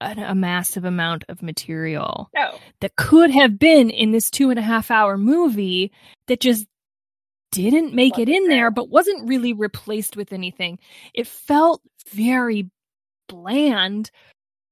a, 0.01 0.15
a 0.29 0.35
massive 0.35 0.85
amount 0.85 1.25
of 1.29 1.43
material 1.43 2.31
oh. 2.37 2.59
that 2.81 2.97
could 2.97 3.31
have 3.31 3.59
been 3.59 3.91
in 3.91 4.13
this 4.13 4.31
two 4.31 4.51
and 4.51 4.59
a 4.59 4.63
half 4.63 4.91
hour 4.91 5.17
movie 5.17 5.93
that 6.29 6.41
just 6.41 6.67
didn't 7.53 7.95
make 7.95 8.19
it 8.19 8.29
in 8.29 8.49
there, 8.49 8.71
but 8.71 8.89
wasn't 8.89 9.29
really 9.29 9.53
replaced 9.53 10.17
with 10.17 10.33
anything. 10.33 10.79
It 11.15 11.27
felt 11.27 11.83
very 12.11 12.71
bland 13.29 14.11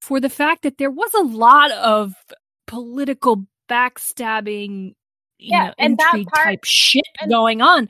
for 0.00 0.18
the 0.18 0.30
fact 0.30 0.62
that 0.62 0.78
there 0.78 0.90
was 0.90 1.12
a 1.14 1.22
lot 1.22 1.70
of 1.72 2.14
political 2.66 3.44
backstabbing 3.68 4.94
you 5.40 5.50
yeah, 5.50 5.66
know, 5.66 5.74
and 5.78 5.92
intrigue 6.00 6.28
part, 6.28 6.46
type 6.46 6.64
shit 6.64 7.04
going 7.28 7.60
on. 7.62 7.88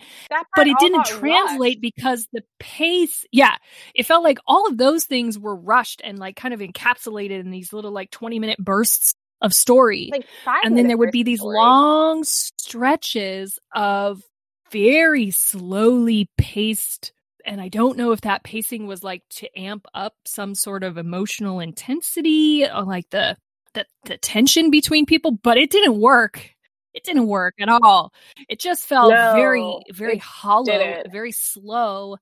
But 0.57 0.67
it 0.67 0.77
didn't 0.79 1.05
translate 1.05 1.77
rushed. 1.77 1.81
because 1.81 2.29
the 2.33 2.43
pace, 2.59 3.25
yeah, 3.33 3.57
it 3.95 4.07
felt 4.07 4.25
like 4.25 4.39
all 4.47 4.67
of 4.67 4.79
those 4.79 5.05
things 5.05 5.39
were 5.39 5.57
rushed 5.57 6.01
and 6.05 6.19
like 6.19 6.37
kind 6.37 6.55
of 6.55 6.61
encapsulated 6.61 7.41
in 7.41 7.51
these 7.51 7.73
little 7.73 7.93
like 7.93 8.11
20 8.11 8.39
minute 8.39 8.59
bursts 8.59 9.15
of 9.43 9.55
story. 9.55 10.11
Like 10.13 10.27
and 10.65 10.77
then 10.77 10.87
there 10.87 10.99
would 10.99 11.11
be 11.11 11.23
these 11.23 11.41
story. 11.41 11.57
long 11.57 12.25
stretches 12.25 13.59
of 13.75 14.23
very 14.71 15.31
slowly 15.31 16.29
paced 16.39 17.13
and 17.45 17.61
I 17.61 17.69
don't 17.69 17.97
know 17.97 18.13
if 18.13 18.21
that 18.23 18.45
pacing 18.45 18.87
was 18.87 19.03
like 19.03 19.23
to 19.31 19.59
amp 19.59 19.87
up 19.95 20.15
some 20.27 20.55
sort 20.55 20.85
of 20.85 20.99
emotional 20.99 21.61
intensity 21.61 22.67
or 22.67 22.83
like 22.83 23.09
the 23.11 23.37
the, 23.75 23.87
the 24.05 24.17
tension 24.17 24.71
between 24.71 25.07
people, 25.07 25.31
but 25.31 25.57
it 25.57 25.71
didn't 25.71 26.01
work. 26.01 26.51
It 26.95 27.05
didn't 27.05 27.29
work 27.29 27.55
at 27.61 27.69
all. 27.69 28.13
It 28.49 28.59
just 28.59 28.87
felt 28.87 29.13
no, 29.13 29.33
very, 29.35 29.79
very 29.93 30.19
hollow, 30.19 30.65
didn't. 30.65 31.13
very 31.13 31.33
slow. 31.33 32.17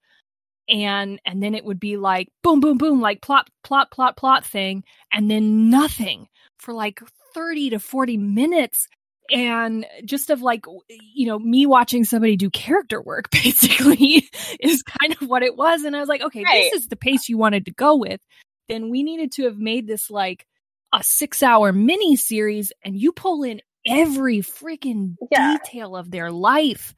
And 0.69 1.19
and 1.25 1.43
then 1.43 1.55
it 1.55 1.65
would 1.65 1.81
be 1.81 1.97
like 1.97 2.29
boom, 2.43 2.61
boom, 2.61 2.77
boom, 2.77 3.01
like 3.01 3.23
plot, 3.23 3.49
plot, 3.65 3.91
plot, 3.91 4.17
plot 4.17 4.45
thing, 4.45 4.85
and 5.11 5.31
then 5.31 5.71
nothing 5.71 6.29
for 6.59 6.75
like 6.75 7.01
30 7.35 7.71
to 7.71 7.79
40 7.79 8.17
minutes 8.19 8.89
and 9.31 9.87
just 10.05 10.31
of 10.31 10.41
like 10.43 10.65
you 10.89 11.27
know 11.27 11.39
me 11.39 11.67
watching 11.67 12.05
somebody 12.05 12.37
do 12.37 12.51
character 12.51 13.01
work 13.01 13.31
basically 13.43 14.29
is 14.61 14.83
kind 14.83 15.17
of 15.21 15.29
what 15.29 15.43
it 15.43 15.57
was 15.57 15.85
and 15.85 15.95
i 15.95 16.01
was 16.01 16.09
like 16.09 16.23
okay 16.23 16.43
right. 16.43 16.71
this 16.73 16.83
is 16.83 16.89
the 16.89 16.97
pace 16.97 17.29
you 17.29 17.37
wanted 17.37 17.67
to 17.67 17.73
go 17.73 17.97
with 17.97 18.21
then 18.69 18.91
we 18.91 19.03
needed 19.03 19.33
to 19.33 19.45
have 19.45 19.59
made 19.59 19.87
this 19.87 20.11
like 20.11 20.47
a 20.95 21.03
six 21.03 21.43
hour 21.43 21.73
mini 21.73 22.17
series 22.17 22.73
and 22.83 22.97
you 22.97 23.13
pull 23.13 23.43
in 23.43 23.61
every 23.87 24.39
freaking 24.39 25.17
yeah. 25.31 25.57
detail 25.57 25.97
of 25.97 26.11
their 26.11 26.31
life 26.31 26.95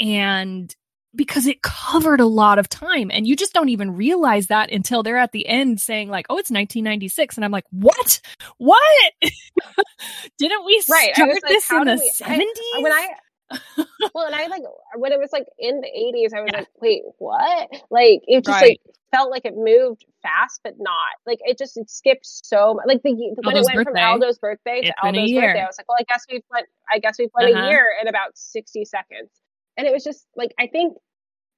and 0.00 0.74
because 1.16 1.46
it 1.46 1.62
covered 1.62 2.20
a 2.20 2.26
lot 2.26 2.58
of 2.58 2.68
time 2.68 3.10
and 3.12 3.26
you 3.26 3.36
just 3.36 3.52
don't 3.52 3.68
even 3.68 3.94
realize 3.94 4.48
that 4.48 4.72
until 4.72 5.02
they're 5.02 5.16
at 5.16 5.32
the 5.32 5.46
end 5.46 5.80
saying 5.80 6.08
like 6.08 6.26
oh 6.28 6.38
it's 6.38 6.50
1996 6.50 7.36
and 7.36 7.44
i'm 7.44 7.52
like 7.52 7.64
what 7.70 8.20
what 8.58 9.12
didn't 10.38 10.64
we 10.64 10.82
right. 10.90 11.14
start 11.14 11.30
like, 11.30 11.42
this 11.46 11.70
in 11.70 11.84
the 11.84 11.94
we, 11.94 12.12
70s 12.18 12.44
I, 12.76 12.80
when 12.80 12.92
i 12.92 13.08
well, 14.14 14.26
and 14.26 14.34
I 14.34 14.46
like 14.46 14.62
when 14.96 15.12
it 15.12 15.18
was 15.18 15.30
like 15.32 15.46
in 15.58 15.80
the 15.80 15.88
80s, 15.88 16.36
I 16.36 16.42
was 16.42 16.50
yeah. 16.52 16.58
like, 16.60 16.68
wait, 16.80 17.02
what? 17.18 17.68
Like 17.90 18.20
it 18.26 18.44
just 18.44 18.60
right. 18.60 18.78
like 18.86 18.96
felt 19.14 19.30
like 19.30 19.44
it 19.44 19.54
moved 19.56 20.04
fast, 20.22 20.60
but 20.64 20.74
not. 20.78 21.14
Like 21.26 21.38
it 21.42 21.58
just 21.58 21.76
it 21.76 21.90
skipped 21.90 22.26
so 22.26 22.74
much. 22.74 22.84
Like 22.86 23.02
the 23.02 23.12
when 23.42 23.56
it 23.56 23.64
went 23.64 23.76
birthday. 23.76 23.84
from 23.84 23.96
Aldo's 23.96 24.38
birthday 24.38 24.82
to 24.82 24.94
Aldo's 25.02 25.32
birthday, 25.32 25.60
I 25.60 25.66
was 25.66 25.78
like, 25.78 25.88
well, 25.88 25.98
I 26.00 26.04
guess 26.08 26.24
we've 26.30 26.42
went. 26.50 26.66
I 26.92 26.98
guess 26.98 27.18
we've 27.18 27.30
went 27.34 27.54
uh-huh. 27.54 27.66
a 27.66 27.70
year 27.70 27.86
in 28.00 28.08
about 28.08 28.36
60 28.36 28.84
seconds, 28.84 29.30
and 29.76 29.86
it 29.86 29.92
was 29.92 30.04
just 30.04 30.26
like 30.36 30.52
I 30.58 30.66
think, 30.66 30.96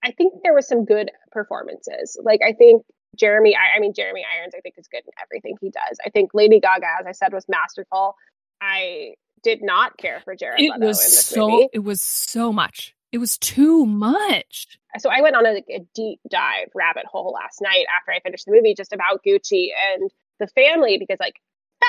I 0.04 0.12
think 0.12 0.34
there 0.42 0.54
was 0.54 0.68
some 0.68 0.84
good 0.84 1.10
performances. 1.32 2.18
Like 2.22 2.40
I 2.46 2.52
think 2.52 2.82
Jeremy, 3.16 3.56
I, 3.56 3.76
I 3.76 3.80
mean 3.80 3.94
Jeremy 3.94 4.24
Irons, 4.38 4.54
I 4.56 4.60
think 4.60 4.74
is 4.78 4.88
good 4.88 5.02
in 5.04 5.12
everything 5.22 5.56
he 5.60 5.70
does. 5.70 5.98
I 6.04 6.10
think 6.10 6.30
Lady 6.34 6.60
Gaga, 6.60 6.86
as 7.00 7.06
I 7.06 7.12
said, 7.12 7.32
was 7.32 7.46
masterful. 7.48 8.16
I 8.60 9.14
did 9.46 9.62
not 9.62 9.96
care 9.96 10.20
for 10.24 10.34
Jared 10.34 10.60
it 10.60 10.72
Leto 10.72 10.86
was 10.88 11.24
so, 11.24 11.48
movie. 11.48 11.68
It 11.72 11.78
was 11.84 12.02
so 12.02 12.52
much. 12.52 12.96
It 13.12 13.18
was 13.18 13.38
too 13.38 13.86
much. 13.86 14.76
So 14.98 15.08
I 15.08 15.20
went 15.20 15.36
on 15.36 15.46
a, 15.46 15.62
a 15.70 15.86
deep 15.94 16.18
dive 16.28 16.66
rabbit 16.74 17.06
hole 17.06 17.32
last 17.32 17.60
night 17.60 17.86
after 17.96 18.10
I 18.10 18.18
finished 18.18 18.46
the 18.46 18.52
movie 18.52 18.74
just 18.76 18.92
about 18.92 19.22
Gucci 19.24 19.68
and 19.94 20.10
the 20.40 20.48
family 20.48 20.98
because 20.98 21.18
like 21.20 21.36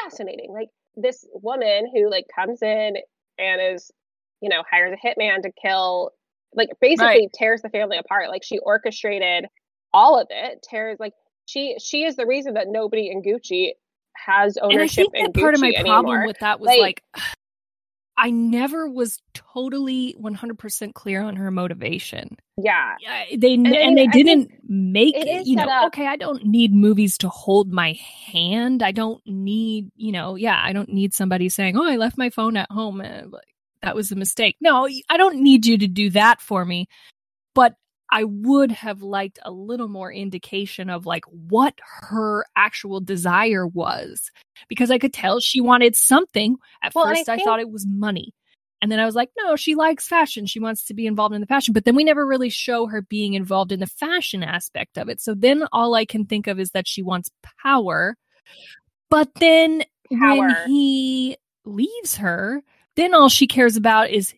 fascinating. 0.03 0.51
Like 0.53 0.69
this 0.95 1.25
woman 1.33 1.91
who 1.91 2.11
like 2.11 2.25
comes 2.33 2.61
in 2.61 2.97
and 3.39 3.75
is, 3.75 3.91
you 4.39 4.49
know, 4.49 4.61
hires 4.69 4.93
a 4.93 5.07
hitman 5.07 5.41
to 5.41 5.51
kill 5.59 6.11
like 6.53 6.69
basically 6.79 7.05
right. 7.07 7.33
tears 7.33 7.63
the 7.63 7.69
family 7.69 7.97
apart. 7.97 8.29
Like 8.29 8.43
she 8.43 8.59
orchestrated 8.59 9.47
all 9.91 10.21
of 10.21 10.27
it, 10.29 10.63
tears 10.69 10.97
like 10.99 11.13
she 11.47 11.77
she 11.83 12.03
is 12.03 12.17
the 12.17 12.27
reason 12.27 12.53
that 12.53 12.67
nobody 12.67 13.09
in 13.09 13.23
Gucci 13.23 13.71
has 14.25 14.57
ownership 14.57 15.07
and 15.13 15.21
I 15.21 15.21
think 15.21 15.35
that 15.35 15.41
part 15.41 15.53
of 15.53 15.61
my 15.61 15.67
anymore. 15.67 15.85
problem 15.85 16.25
with 16.27 16.39
that 16.39 16.59
was 16.59 16.67
like, 16.67 16.79
like 16.79 17.23
I 18.17 18.31
never 18.31 18.89
was 18.89 19.21
totally 19.33 20.15
100% 20.19 20.93
clear 20.95 21.21
on 21.21 21.35
her 21.35 21.51
motivation. 21.51 22.35
Yeah. 22.57 22.95
They 23.35 23.53
and, 23.53 23.67
and 23.67 23.97
they 23.97 24.07
didn't 24.07 24.51
make 24.67 25.15
it, 25.15 25.45
you 25.45 25.55
know, 25.55 25.69
up. 25.69 25.87
okay, 25.87 26.07
I 26.07 26.15
don't 26.15 26.43
need 26.43 26.73
movies 26.73 27.17
to 27.19 27.29
hold 27.29 27.71
my 27.71 27.93
hand. 28.31 28.81
I 28.81 28.91
don't 28.91 29.21
need, 29.27 29.91
you 29.95 30.11
know, 30.11 30.35
yeah, 30.35 30.59
I 30.63 30.73
don't 30.73 30.89
need 30.89 31.13
somebody 31.13 31.49
saying, 31.49 31.77
"Oh, 31.77 31.85
I 31.85 31.97
left 31.97 32.17
my 32.17 32.31
phone 32.31 32.57
at 32.57 32.71
home." 32.71 33.01
and 33.01 33.31
like, 33.31 33.43
that 33.83 33.95
was 33.95 34.11
a 34.11 34.15
mistake. 34.15 34.57
No, 34.59 34.89
I 35.09 35.17
don't 35.17 35.41
need 35.41 35.67
you 35.67 35.77
to 35.77 35.87
do 35.87 36.09
that 36.11 36.41
for 36.41 36.65
me. 36.65 36.87
But 37.53 37.75
I 38.09 38.23
would 38.23 38.71
have 38.71 39.01
liked 39.01 39.39
a 39.43 39.51
little 39.51 39.89
more 39.89 40.11
indication 40.11 40.89
of 40.89 41.05
like 41.05 41.25
what 41.25 41.73
her 41.83 42.45
actual 42.55 43.01
desire 43.01 43.67
was 43.67 44.31
because 44.69 44.91
I 44.91 44.97
could 44.97 45.13
tell 45.13 45.39
she 45.39 45.61
wanted 45.61 45.95
something. 45.95 46.55
At 46.81 46.95
well, 46.95 47.05
first, 47.05 47.27
I, 47.29 47.35
think- 47.35 47.47
I 47.47 47.49
thought 47.49 47.59
it 47.59 47.69
was 47.69 47.85
money. 47.87 48.33
And 48.81 48.91
then 48.91 48.99
I 48.99 49.05
was 49.05 49.15
like, 49.15 49.31
no, 49.39 49.55
she 49.55 49.73
likes 49.73 50.07
fashion. 50.07 50.45
She 50.45 50.59
wants 50.59 50.85
to 50.85 50.93
be 50.93 51.07
involved 51.07 51.33
in 51.33 51.41
the 51.41 51.47
fashion. 51.47 51.73
But 51.73 51.85
then 51.85 51.95
we 51.95 52.03
never 52.03 52.27
really 52.27 52.49
show 52.49 52.85
her 52.85 53.01
being 53.01 53.33
involved 53.33 53.71
in 53.71 53.79
the 53.79 53.87
fashion 53.87 54.43
aspect 54.43 54.99
of 54.99 55.09
it. 55.09 55.19
So 55.19 55.33
then 55.33 55.63
all 55.71 55.95
I 55.95 56.05
can 56.05 56.25
think 56.25 56.45
of 56.45 56.59
is 56.59 56.71
that 56.71 56.87
she 56.87 57.01
wants 57.01 57.31
power. 57.63 58.15
But 59.09 59.33
then 59.35 59.83
power. 60.13 60.37
when 60.37 60.55
he 60.67 61.37
leaves 61.65 62.17
her, 62.17 62.61
then 62.95 63.15
all 63.15 63.29
she 63.29 63.47
cares 63.47 63.77
about 63.77 64.11
is 64.11 64.35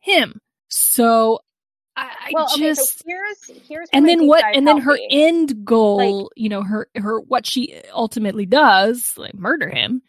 him. 0.00 0.40
So 0.68 1.38
I, 2.00 2.30
well, 2.32 2.46
okay, 2.52 2.60
just 2.60 2.98
so 2.98 3.04
here's 3.06 3.62
here's 3.68 3.88
and 3.92 4.08
then 4.08 4.26
what 4.26 4.44
and 4.54 4.66
then 4.66 4.78
her 4.78 4.94
me. 4.94 5.08
end 5.10 5.64
goal 5.64 6.30
you 6.36 6.48
know 6.48 6.62
her 6.62 6.88
her 6.94 7.20
what 7.20 7.46
she 7.46 7.80
ultimately 7.92 8.46
does 8.46 9.14
like 9.16 9.34
murder 9.34 9.68
him 9.68 10.02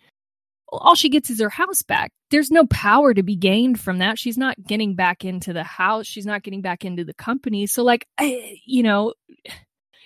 all 0.72 0.96
she 0.96 1.10
gets 1.10 1.30
is 1.30 1.40
her 1.40 1.50
house 1.50 1.82
back. 1.82 2.12
There's 2.30 2.52
no 2.52 2.66
power 2.68 3.14
to 3.14 3.24
be 3.24 3.36
gained 3.36 3.80
from 3.80 4.00
that. 4.00 4.20
She's 4.20 4.38
not 4.38 4.62
getting 4.64 4.96
back 4.96 5.26
into 5.26 5.54
the 5.54 5.64
house. 5.64 6.06
She's 6.06 6.26
not 6.26 6.44
getting 6.44 6.62
back 6.62 6.86
into 6.86 7.04
the 7.04 7.14
company. 7.14 7.66
So 7.66 7.84
like 7.84 8.08
I, 8.18 8.60
you 8.66 8.84
know 8.84 9.14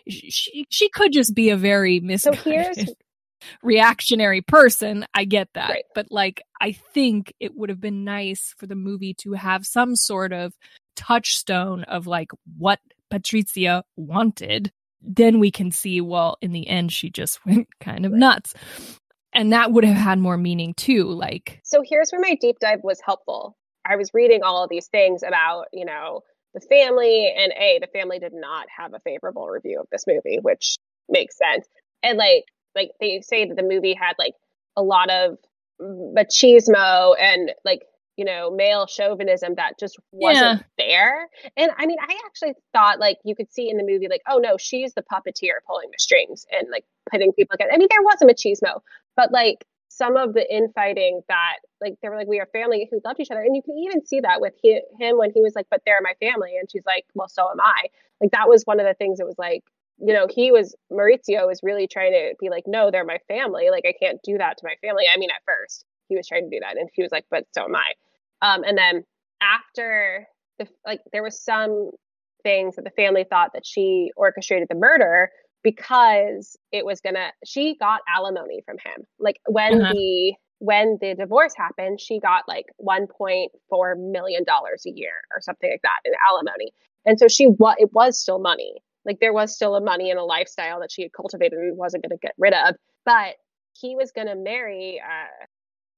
she 0.07 0.65
she 0.69 0.89
could 0.89 1.11
just 1.11 1.33
be 1.33 1.49
a 1.49 1.57
very 1.57 1.99
So 2.17 2.31
misguided 2.31 2.77
here's 2.77 2.89
reactionary 3.63 4.41
person. 4.41 5.05
I 5.13 5.25
get 5.25 5.49
that. 5.53 5.69
Right. 5.69 5.83
but 5.95 6.07
like 6.09 6.41
i 6.61 6.71
think 6.71 7.33
it 7.39 7.55
would 7.55 7.69
have 7.69 7.81
been 7.81 8.03
nice 8.03 8.53
for 8.57 8.67
the 8.67 8.75
movie 8.75 9.13
to 9.15 9.33
have 9.33 9.65
some 9.65 9.95
sort 9.95 10.31
of 10.31 10.53
touchstone 10.95 11.83
of 11.83 12.07
like 12.07 12.31
what 12.57 12.79
Patrizia 13.11 13.83
wanted, 13.95 14.71
then 15.01 15.39
we 15.39 15.51
can 15.51 15.71
see, 15.71 16.01
well, 16.01 16.37
in 16.41 16.51
the 16.51 16.67
end, 16.67 16.91
she 16.91 17.09
just 17.09 17.45
went 17.45 17.67
kind 17.79 18.05
of 18.05 18.11
nuts. 18.11 18.53
And 19.33 19.51
that 19.51 19.71
would 19.71 19.83
have 19.83 19.97
had 19.97 20.19
more 20.19 20.37
meaning 20.37 20.73
too. 20.75 21.05
Like, 21.05 21.59
so 21.63 21.83
here's 21.83 22.11
where 22.11 22.21
my 22.21 22.35
deep 22.39 22.59
dive 22.59 22.81
was 22.83 23.01
helpful. 23.03 23.57
I 23.85 23.95
was 23.95 24.11
reading 24.13 24.43
all 24.43 24.63
of 24.63 24.69
these 24.69 24.87
things 24.87 25.23
about, 25.23 25.65
you 25.73 25.85
know, 25.85 26.21
the 26.53 26.61
family 26.61 27.33
and 27.35 27.51
A, 27.53 27.79
the 27.81 27.87
family 27.87 28.19
did 28.19 28.33
not 28.33 28.67
have 28.77 28.93
a 28.93 28.99
favorable 28.99 29.47
review 29.47 29.79
of 29.79 29.87
this 29.91 30.05
movie, 30.07 30.37
which 30.41 30.77
makes 31.09 31.35
sense. 31.37 31.67
And 32.03 32.17
like 32.17 32.45
like 32.75 32.91
they 32.99 33.21
say 33.21 33.47
that 33.47 33.55
the 33.55 33.63
movie 33.63 33.93
had 33.93 34.13
like 34.19 34.33
a 34.77 34.83
lot 34.83 35.09
of 35.09 35.37
machismo 35.81 37.15
and 37.19 37.51
like 37.65 37.81
you 38.17 38.25
know 38.25 38.51
male 38.51 38.85
chauvinism 38.87 39.55
that 39.55 39.79
just 39.79 39.97
wasn't 40.11 40.63
there. 40.77 41.27
And 41.57 41.71
i 41.77 41.85
mean 41.85 41.97
i 42.01 42.17
actually 42.25 42.53
thought 42.73 42.99
like 42.99 43.17
you 43.23 43.35
could 43.35 43.51
see 43.51 43.69
in 43.69 43.77
the 43.77 43.83
movie 43.83 44.07
like 44.09 44.21
oh 44.29 44.37
no 44.37 44.57
she's 44.57 44.93
the 44.93 45.03
puppeteer 45.03 45.63
pulling 45.67 45.89
the 45.91 45.99
strings 45.99 46.45
and 46.51 46.67
like 46.71 46.85
putting 47.11 47.31
people 47.33 47.55
together. 47.55 47.71
I 47.73 47.77
mean 47.77 47.87
there 47.89 48.01
was 48.01 48.21
a 48.21 48.25
machismo 48.25 48.81
but 49.15 49.31
like 49.31 49.65
some 49.89 50.17
of 50.17 50.33
the 50.33 50.53
infighting 50.53 51.21
that 51.27 51.57
like 51.79 51.95
they 52.01 52.09
were 52.09 52.15
like 52.15 52.27
we 52.27 52.39
are 52.39 52.47
family 52.47 52.87
who 52.89 52.99
loved 53.05 53.19
each 53.19 53.29
other. 53.29 53.41
And 53.41 53.55
you 53.55 53.61
can 53.61 53.77
even 53.77 54.05
see 54.05 54.21
that 54.21 54.41
with 54.41 54.53
he, 54.61 54.81
him 54.99 55.17
when 55.17 55.31
he 55.31 55.41
was 55.41 55.53
like 55.55 55.67
but 55.69 55.81
they're 55.85 56.01
my 56.01 56.13
family. 56.19 56.57
And 56.59 56.69
she's 56.71 56.85
like 56.85 57.05
well 57.13 57.29
so 57.29 57.49
am 57.49 57.59
i. 57.61 57.87
Like 58.21 58.31
that 58.31 58.49
was 58.49 58.63
one 58.63 58.79
of 58.79 58.85
the 58.85 58.93
things 58.95 59.19
that 59.19 59.25
was 59.25 59.37
like 59.37 59.63
you 59.99 60.13
know 60.13 60.27
he 60.29 60.51
was 60.51 60.75
maurizio 60.91 61.45
was 61.47 61.61
really 61.61 61.87
trying 61.87 62.11
to 62.13 62.33
be 62.39 62.49
like 62.49 62.63
no 62.67 62.89
they're 62.91 63.05
my 63.05 63.19
family. 63.27 63.69
Like 63.69 63.85
i 63.87 63.93
can't 63.99 64.19
do 64.23 64.37
that 64.37 64.57
to 64.57 64.65
my 64.65 64.75
family. 64.81 65.05
I 65.13 65.17
mean 65.17 65.29
at 65.29 65.41
first 65.45 65.85
he 66.07 66.15
was 66.15 66.27
trying 66.27 66.49
to 66.49 66.55
do 66.55 66.59
that. 66.61 66.77
And 66.77 66.89
he 66.93 67.01
was 67.03 67.11
like 67.11 67.25
but 67.31 67.45
so 67.53 67.63
am 67.65 67.75
i. 67.75 67.93
Um 68.41 68.63
and 68.63 68.77
then 68.77 69.03
after 69.41 70.27
the 70.59 70.67
like 70.85 71.01
there 71.11 71.23
was 71.23 71.41
some 71.43 71.91
things 72.43 72.75
that 72.75 72.83
the 72.83 72.91
family 72.91 73.25
thought 73.29 73.51
that 73.53 73.65
she 73.65 74.11
orchestrated 74.15 74.67
the 74.69 74.75
murder 74.75 75.29
because 75.63 76.57
it 76.71 76.85
was 76.85 76.99
gonna 77.01 77.31
she 77.45 77.75
got 77.79 78.01
alimony 78.13 78.61
from 78.65 78.77
him. 78.77 79.05
Like 79.19 79.39
when 79.47 79.73
Uh-huh. 79.73 79.87
the 79.87 80.33
when 80.59 80.97
the 81.01 81.15
divorce 81.15 81.53
happened 81.57 81.99
she 81.99 82.19
got 82.19 82.43
like 82.47 82.65
1.4 82.79 83.49
million 84.11 84.43
dollars 84.45 84.83
a 84.87 84.91
year 84.91 85.11
or 85.31 85.41
something 85.41 85.69
like 85.69 85.81
that 85.83 85.99
in 86.05 86.13
alimony. 86.29 86.71
And 87.05 87.19
so 87.19 87.27
she 87.27 87.45
what 87.45 87.79
it 87.79 87.91
was 87.93 88.19
still 88.19 88.39
money. 88.39 88.75
Like 89.05 89.19
there 89.19 89.33
was 89.33 89.53
still 89.55 89.75
a 89.75 89.81
money 89.81 90.09
and 90.09 90.19
a 90.19 90.23
lifestyle 90.23 90.79
that 90.79 90.91
she 90.91 91.01
had 91.01 91.11
cultivated 91.13 91.59
and 91.59 91.77
wasn't 91.77 92.03
going 92.03 92.17
to 92.17 92.21
get 92.21 92.33
rid 92.37 92.53
of. 92.53 92.75
But 93.05 93.35
he 93.73 93.95
was 93.95 94.11
going 94.13 94.27
to 94.27 94.35
marry 94.35 95.01
uh, 95.01 95.45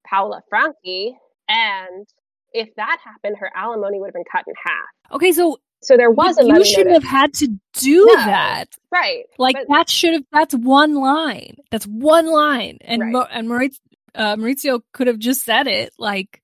paola 0.08 0.42
franchi 0.48 1.16
and 1.48 2.06
if 2.52 2.68
that 2.76 2.98
happened 3.04 3.36
her 3.38 3.50
alimony 3.54 3.98
would 4.00 4.06
have 4.06 4.14
been 4.14 4.24
cut 4.30 4.44
in 4.46 4.54
half 4.64 5.14
okay, 5.16 5.32
so 5.32 5.58
so 5.82 5.96
there 5.96 6.10
was 6.10 6.38
a 6.38 6.44
you 6.44 6.64
shouldn't 6.64 6.88
motive. 6.88 7.02
have 7.04 7.10
had 7.20 7.34
to 7.34 7.48
do 7.74 8.06
No. 8.06 8.14
that. 8.16 8.64
right 8.90 9.24
Like 9.38 9.54
but- 9.56 9.66
that 9.68 9.90
should 9.90 10.14
have. 10.14 10.22
That's 10.32 10.54
one 10.54 10.94
line. 10.94 11.56
That's 11.70 11.86
one 11.86 12.26
line. 12.26 12.78
And 12.80 13.02
Right. 13.02 13.12
Mo- 13.12 13.26
and 13.30 13.46
Maurizio, 13.46 13.78
uh, 14.14 14.36
Maurizio 14.36 14.80
could 14.94 15.06
have 15.06 15.18
just 15.18 15.44
said 15.44 15.66
it 15.66 15.92
like, 15.98 16.40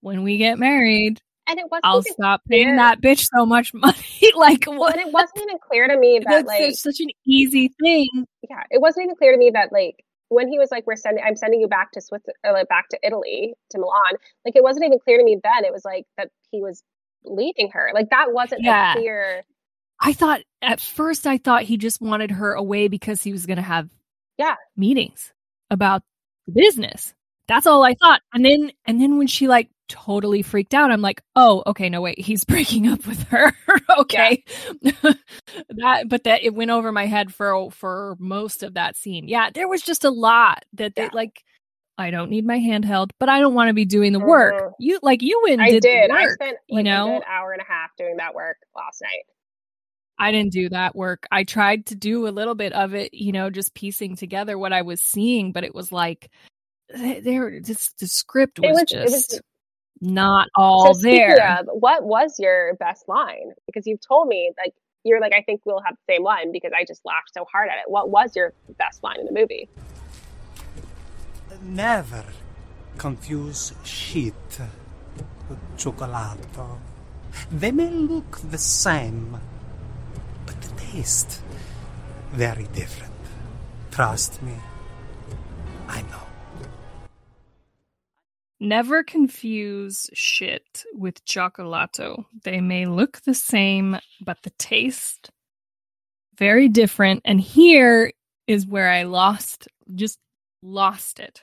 "When 0.00 0.22
we 0.22 0.38
get 0.38 0.58
married, 0.58 1.20
and 1.46 1.58
it 1.60 1.66
wasn't 1.70 1.84
I'll 1.84 2.02
stop 2.02 2.40
paying 2.48 2.76
that 2.76 3.00
bitch 3.02 3.26
so 3.36 3.44
much 3.44 3.72
money." 3.74 3.94
like 4.34 4.64
what? 4.64 4.96
and 4.96 5.06
it 5.06 5.12
wasn't 5.12 5.42
even 5.42 5.58
clear 5.68 5.86
to 5.88 5.96
me 5.96 6.18
that 6.24 6.46
That's 6.46 6.46
like 6.46 6.74
such 6.74 7.00
an 7.00 7.08
easy 7.26 7.72
thing. 7.80 8.08
yeah, 8.48 8.62
it 8.70 8.80
wasn't 8.80 9.04
even 9.04 9.16
clear 9.16 9.32
to 9.32 9.38
me 9.38 9.50
that 9.50 9.70
like 9.70 10.02
when 10.32 10.48
he 10.48 10.58
was 10.58 10.70
like, 10.70 10.86
"We're 10.86 10.96
sending, 10.96 11.22
I'm 11.24 11.36
sending 11.36 11.60
you 11.60 11.68
back 11.68 11.92
to 11.92 12.00
Switzerland, 12.00 12.36
uh, 12.46 12.52
like 12.52 12.68
back 12.68 12.88
to 12.90 12.98
Italy 13.02 13.54
to 13.70 13.78
Milan," 13.78 14.16
like 14.44 14.56
it 14.56 14.62
wasn't 14.62 14.84
even 14.86 14.98
clear 14.98 15.18
to 15.18 15.24
me 15.24 15.38
then. 15.42 15.64
It 15.64 15.72
was 15.72 15.84
like 15.84 16.06
that 16.16 16.30
he 16.50 16.60
was 16.60 16.82
leaving 17.24 17.70
her. 17.72 17.90
Like 17.94 18.10
that 18.10 18.32
wasn't 18.32 18.62
Yeah. 18.62 18.94
clear. 18.94 19.42
I 20.00 20.12
thought 20.12 20.40
at 20.60 20.80
first 20.80 21.26
I 21.26 21.38
thought 21.38 21.62
he 21.62 21.76
just 21.76 22.00
wanted 22.00 22.32
her 22.32 22.52
away 22.54 22.88
because 22.88 23.22
he 23.22 23.32
was 23.32 23.46
going 23.46 23.56
to 23.58 23.62
have 23.62 23.88
Yeah. 24.38 24.56
meetings 24.76 25.32
about 25.70 26.02
the 26.46 26.52
business. 26.52 27.14
That's 27.46 27.66
all 27.66 27.84
I 27.84 27.94
thought. 27.94 28.20
And 28.32 28.44
then 28.44 28.72
and 28.86 29.00
then 29.00 29.18
when 29.18 29.26
she 29.28 29.46
like 29.46 29.68
totally 29.92 30.42
freaked 30.42 30.74
out, 30.74 30.90
I'm 30.90 31.02
like, 31.02 31.22
"Oh, 31.36 31.62
okay, 31.66 31.88
no 31.90 32.00
wait, 32.00 32.18
he's 32.18 32.44
breaking 32.52 32.88
up 32.88 33.06
with 33.06 33.22
her." 33.28 33.52
okay. 33.98 34.42
that 34.82 36.04
but 36.08 36.24
that 36.24 36.42
it 36.42 36.54
went 36.54 36.70
over 36.70 36.90
my 36.92 37.06
head 37.06 37.32
for 37.34 37.70
for 37.70 38.16
most 38.18 38.62
of 38.62 38.74
that 38.74 38.96
scene. 38.96 39.28
Yeah, 39.28 39.50
there 39.52 39.68
was 39.68 39.82
just 39.82 40.04
a 40.04 40.10
lot 40.10 40.64
that 40.74 40.94
they 40.94 41.02
Yeah. 41.04 41.10
like 41.12 41.42
I 41.98 42.10
don't 42.10 42.30
need 42.30 42.46
my 42.46 42.58
handheld, 42.58 43.10
but 43.20 43.28
I 43.28 43.38
don't 43.40 43.54
want 43.54 43.68
to 43.68 43.74
be 43.74 43.84
doing 43.84 44.12
the 44.12 44.18
work. 44.18 44.54
Mhm. 44.54 44.70
You 44.80 44.98
like 45.02 45.22
you 45.22 45.40
went 45.44 45.60
I 45.60 45.70
did, 45.70 45.82
did. 45.82 46.10
the 46.10 46.14
I 46.14 46.22
work. 46.22 46.32
spent 46.42 46.56
you 46.68 46.82
know? 46.82 47.16
a 47.16 47.18
good 47.18 47.26
hour 47.28 47.52
and 47.52 47.60
a 47.60 47.64
half 47.70 47.90
doing 47.98 48.16
that 48.16 48.34
work 48.34 48.56
last 48.74 49.02
night. 49.02 49.24
I 50.18 50.30
didn't 50.32 50.52
do 50.52 50.68
that 50.70 50.94
work. 50.96 51.26
I 51.30 51.44
tried 51.44 51.86
to 51.86 51.94
do 51.94 52.26
a 52.28 52.30
little 52.30 52.54
bit 52.54 52.72
of 52.72 52.94
it, 52.94 53.12
you 53.12 53.32
know, 53.32 53.50
just 53.50 53.74
piecing 53.74 54.16
together 54.16 54.56
what 54.58 54.72
I 54.72 54.82
was 54.82 55.00
seeing, 55.02 55.52
but 55.52 55.64
it 55.64 55.74
was 55.74 55.92
like 55.92 56.30
there 56.94 57.60
just 57.60 57.98
the 57.98 58.06
script 58.06 58.58
It 58.62 58.68
was, 58.70 58.80
was- 58.82 58.92
it 58.92 59.00
was- 59.02 59.12
just 59.12 59.40
not 60.02 60.48
all 60.56 60.94
so 60.94 61.00
there. 61.00 61.58
of, 61.60 61.66
what 61.72 62.02
was 62.04 62.38
your 62.38 62.74
best 62.74 63.08
line? 63.08 63.52
Because 63.66 63.86
you've 63.86 64.00
told 64.06 64.28
me 64.28 64.52
like 64.58 64.74
you're 65.04 65.20
like 65.20 65.32
I 65.32 65.42
think 65.42 65.62
we'll 65.64 65.80
have 65.80 65.94
the 65.94 66.14
same 66.14 66.24
line 66.24 66.52
because 66.52 66.72
I 66.76 66.84
just 66.84 67.02
laughed 67.04 67.30
so 67.32 67.44
hard 67.50 67.68
at 67.68 67.76
it. 67.76 67.84
What 67.86 68.10
was 68.10 68.34
your 68.36 68.52
best 68.78 69.02
line 69.02 69.20
in 69.20 69.26
the 69.26 69.32
movie? 69.32 69.68
Never 71.62 72.24
confuse 72.98 73.72
shit 73.84 74.34
with 75.48 75.58
cioccolato. 75.76 76.78
They 77.50 77.70
may 77.70 77.88
look 77.88 78.40
the 78.50 78.58
same, 78.58 79.38
but 80.44 80.60
the 80.60 80.68
taste 80.80 81.40
very 82.32 82.64
different. 82.72 83.12
Trust 83.90 84.42
me. 84.42 84.54
I 85.88 86.02
know. 86.02 86.31
Never 88.62 89.02
confuse 89.02 90.08
shit 90.12 90.84
with 90.94 91.24
cioccolato. 91.24 92.26
They 92.44 92.60
may 92.60 92.86
look 92.86 93.20
the 93.22 93.34
same, 93.34 93.98
but 94.24 94.38
the 94.44 94.50
taste 94.50 95.32
very 96.38 96.68
different. 96.68 97.22
And 97.24 97.40
here 97.40 98.12
is 98.46 98.64
where 98.64 98.88
I 98.88 99.02
lost 99.02 99.66
just 99.96 100.20
lost 100.62 101.18
it. 101.18 101.42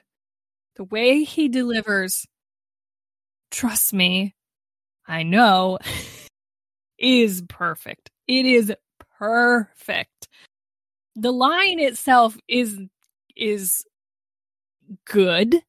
The 0.77 0.85
way 0.85 1.25
he 1.25 1.49
delivers 1.49 2.25
trust 3.51 3.93
me, 3.93 4.33
I 5.05 5.23
know 5.23 5.79
is 6.97 7.43
perfect. 7.49 8.11
It 8.29 8.45
is 8.45 8.73
perfect. 9.19 10.29
The 11.17 11.33
line 11.33 11.81
itself 11.81 12.37
is 12.47 12.79
is 13.35 13.83
good 15.03 15.61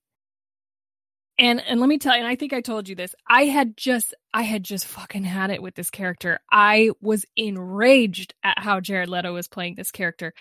and 1.40 1.60
and 1.66 1.80
let 1.80 1.88
me 1.88 1.98
tell 1.98 2.14
you 2.14 2.20
and 2.20 2.28
i 2.28 2.36
think 2.36 2.52
i 2.52 2.60
told 2.60 2.88
you 2.88 2.94
this 2.94 3.14
i 3.28 3.44
had 3.44 3.76
just 3.76 4.14
i 4.34 4.42
had 4.42 4.62
just 4.62 4.86
fucking 4.86 5.24
had 5.24 5.50
it 5.50 5.62
with 5.62 5.74
this 5.74 5.90
character. 5.90 6.38
I 6.52 6.90
was 7.00 7.24
enraged 7.36 8.34
at 8.44 8.58
how 8.58 8.78
jared 8.80 9.08
leto 9.08 9.32
was 9.32 9.48
playing 9.48 9.74
this 9.74 9.90
character. 9.90 10.32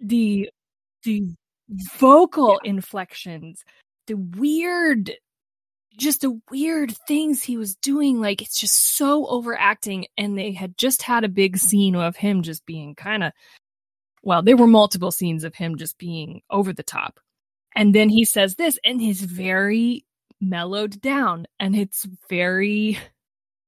The 0.00 0.50
the 1.04 1.34
vocal 1.98 2.60
inflections 2.64 3.64
the 4.06 4.14
weird 4.16 5.12
just 5.96 6.22
the 6.22 6.40
weird 6.50 6.94
things 7.06 7.42
he 7.42 7.56
was 7.56 7.76
doing 7.76 8.20
like 8.20 8.42
it's 8.42 8.58
just 8.58 8.96
so 8.96 9.26
overacting. 9.26 10.06
And 10.18 10.36
they 10.36 10.52
had 10.52 10.76
just 10.76 11.02
had 11.02 11.24
a 11.24 11.28
big 11.28 11.56
scene 11.56 11.94
of 11.94 12.16
him 12.16 12.42
just 12.42 12.66
being 12.66 12.94
kind 12.94 13.22
of 13.22 13.32
well 14.22 14.42
there 14.42 14.56
were 14.56 14.66
multiple 14.66 15.12
scenes 15.12 15.44
of 15.44 15.54
him 15.54 15.76
just 15.76 15.96
being 15.98 16.42
over 16.50 16.72
the 16.72 16.82
top 16.82 17.20
and 17.74 17.94
then 17.94 18.08
he 18.08 18.24
says 18.24 18.54
this 18.56 18.78
and 18.84 19.00
he's 19.00 19.22
very 19.22 20.04
mellowed 20.40 21.00
down 21.00 21.46
and 21.58 21.74
it's 21.76 22.06
very 22.28 22.98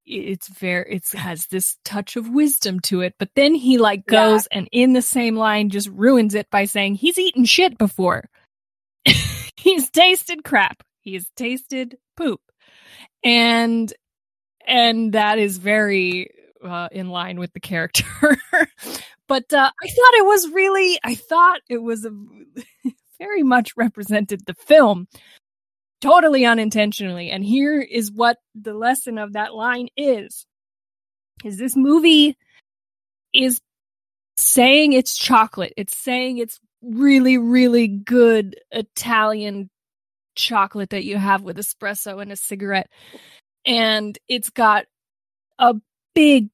it's 0.05 0.49
very 0.49 0.95
it's 0.95 1.13
has 1.13 1.47
this 1.47 1.77
touch 1.85 2.17
of 2.17 2.29
wisdom 2.29 2.79
to 2.81 3.01
it 3.01 3.15
but 3.19 3.31
then 3.35 3.55
he 3.55 3.79
like 3.79 4.03
Yeah. 4.09 4.25
goes 4.25 4.47
and 4.49 4.69
in 4.73 4.93
the 4.93 5.03
same 5.03 5.37
line 5.37 5.71
just 5.71 5.89
ruins 5.89 6.35
it 6.35 6.49
by 6.51 6.65
saying 6.65 6.95
he's 6.95 7.19
eaten 7.19 7.45
shit 7.45 7.79
before 7.79 8.29
he's 9.57 9.91
tasted 9.91 10.45
crap 10.45 10.83
he's 11.01 11.31
tasted 11.37 11.97
poop 12.17 12.41
and 13.25 13.93
and 14.67 15.13
that 15.13 15.39
is 15.39 15.59
very 15.59 16.31
uh, 16.65 16.89
in 16.93 17.09
line 17.09 17.39
with 17.39 17.53
the 17.53 17.61
character. 17.61 18.05
but 19.29 19.53
uh, 19.53 19.71
I 19.83 19.87
thought 19.89 20.15
it 20.15 20.25
was 20.27 20.51
really, 20.51 20.99
I 21.05 21.15
thought 21.15 21.61
it 21.69 21.79
was 21.79 22.05
a, 22.05 22.11
very 23.19 23.43
much 23.43 23.77
represented 23.77 24.45
the 24.47 24.55
film 24.55 25.07
totally 26.01 26.45
unintentionally. 26.45 27.31
And 27.31 27.45
here 27.45 27.81
is 27.81 28.13
what 28.13 28.39
the 28.55 28.75
lesson 28.75 29.19
of 29.19 29.33
that 29.33 29.55
line 29.55 29.89
is. 29.97 30.47
Is 31.45 31.59
this 31.59 31.77
movie 31.77 32.37
is 33.33 33.61
saying 34.37 34.93
it's 34.93 35.17
chocolate. 35.17 35.73
It's 35.77 35.97
saying 35.97 36.39
it's 36.39 36.61
really, 36.83 37.39
really 37.39 37.89
good 37.89 38.57
Italian 38.71 39.71
chocolate 40.35 40.91
that 40.91 41.05
you 41.05 41.17
have 41.17 41.43
with 41.43 41.57
espresso 41.57 42.21
and 42.21 42.33
a 42.33 42.37
cigarette. 42.37 42.91
And 43.65 44.19
it's 44.29 44.51
got 44.51 44.85
a 45.59 45.75
big, 46.15 46.51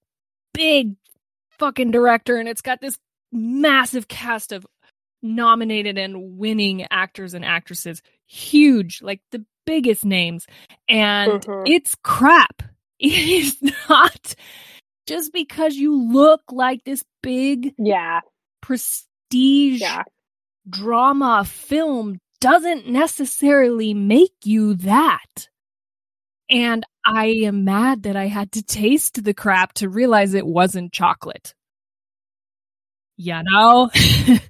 big 0.54 0.94
fucking 1.58 1.90
director 1.90 2.36
and 2.36 2.48
it's 2.48 2.62
got 2.62 2.80
this 2.80 2.98
massive 3.32 4.08
cast 4.08 4.52
of 4.52 4.66
nominated 5.22 5.98
and 5.98 6.36
winning 6.38 6.86
actors 6.90 7.34
and 7.34 7.44
actresses. 7.44 8.02
Huge, 8.26 9.02
like 9.02 9.20
the 9.30 9.44
biggest 9.66 10.04
names. 10.04 10.46
And 10.88 11.42
Mhm. 11.42 11.62
it's 11.66 11.94
crap. 12.02 12.62
It 13.02 13.28
is 13.28 13.56
not 13.88 14.34
just 15.08 15.32
because 15.32 15.74
you 15.74 16.00
look 16.12 16.42
like 16.52 16.84
this 16.84 17.04
big 17.20 17.74
Yeah. 17.78 18.20
prestige 18.60 19.80
Yeah. 19.80 20.04
drama 20.70 21.44
film 21.44 22.20
doesn't 22.40 22.86
necessarily 22.88 23.92
make 23.94 24.34
you 24.44 24.74
that. 24.74 25.48
And 26.48 26.84
I 27.04 27.26
am 27.44 27.64
mad 27.64 28.04
that 28.04 28.14
I 28.14 28.26
had 28.28 28.52
to 28.52 28.62
taste 28.62 29.24
the 29.24 29.34
crap 29.34 29.72
to 29.74 29.88
realize 29.88 30.34
it 30.34 30.46
wasn't 30.46 30.92
chocolate. 30.92 31.54
You 33.16 33.42
know? 33.42 33.90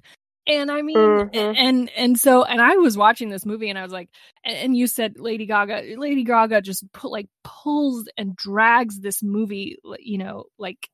and 0.47 0.71
I 0.71 0.81
mean 0.81 0.97
Mhm. 0.97 1.55
and 1.57 1.89
and 1.95 2.19
so 2.19 2.43
and 2.43 2.61
I 2.61 2.75
was 2.75 2.97
watching 2.97 3.29
this 3.29 3.45
movie 3.45 3.69
and 3.69 3.79
I 3.79 3.83
was 3.83 3.93
like 3.93 4.09
and, 4.43 4.75
you 4.75 4.87
said 4.87 5.13
Lady 5.17 5.45
Gaga 5.45 5.95
Lady 5.97 6.23
Gaga 6.23 6.61
just 6.61 6.91
put 6.93 7.11
like 7.11 7.27
pulls 7.43 8.07
and 8.17 8.35
drags 8.35 8.99
this 8.99 9.23
movie 9.23 9.77
you 9.99 10.17
know 10.17 10.45
like 10.57 10.89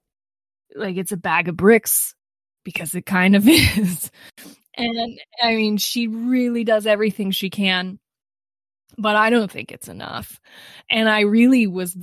like 0.76 0.98
it's 0.98 1.12
a 1.12 1.18
bag 1.18 1.48
of 1.50 1.58
bricks 1.58 2.14
because 2.64 2.94
it 2.94 3.06
kind 3.06 3.36
of 3.36 3.48
is. 3.48 4.12
And 4.76 5.20
I 5.42 5.56
mean, 5.56 5.78
she 5.78 6.08
really 6.08 6.64
does 6.64 6.86
everything 6.86 7.32
she 7.32 7.50
can, 7.50 8.00
but 8.98 9.16
I 9.16 9.30
don't 9.30 9.52
think 9.52 9.72
it's 9.72 9.88
enough. 9.90 10.40
And 10.90 11.10
I 11.10 11.22
really 11.22 11.68
was 11.68 11.98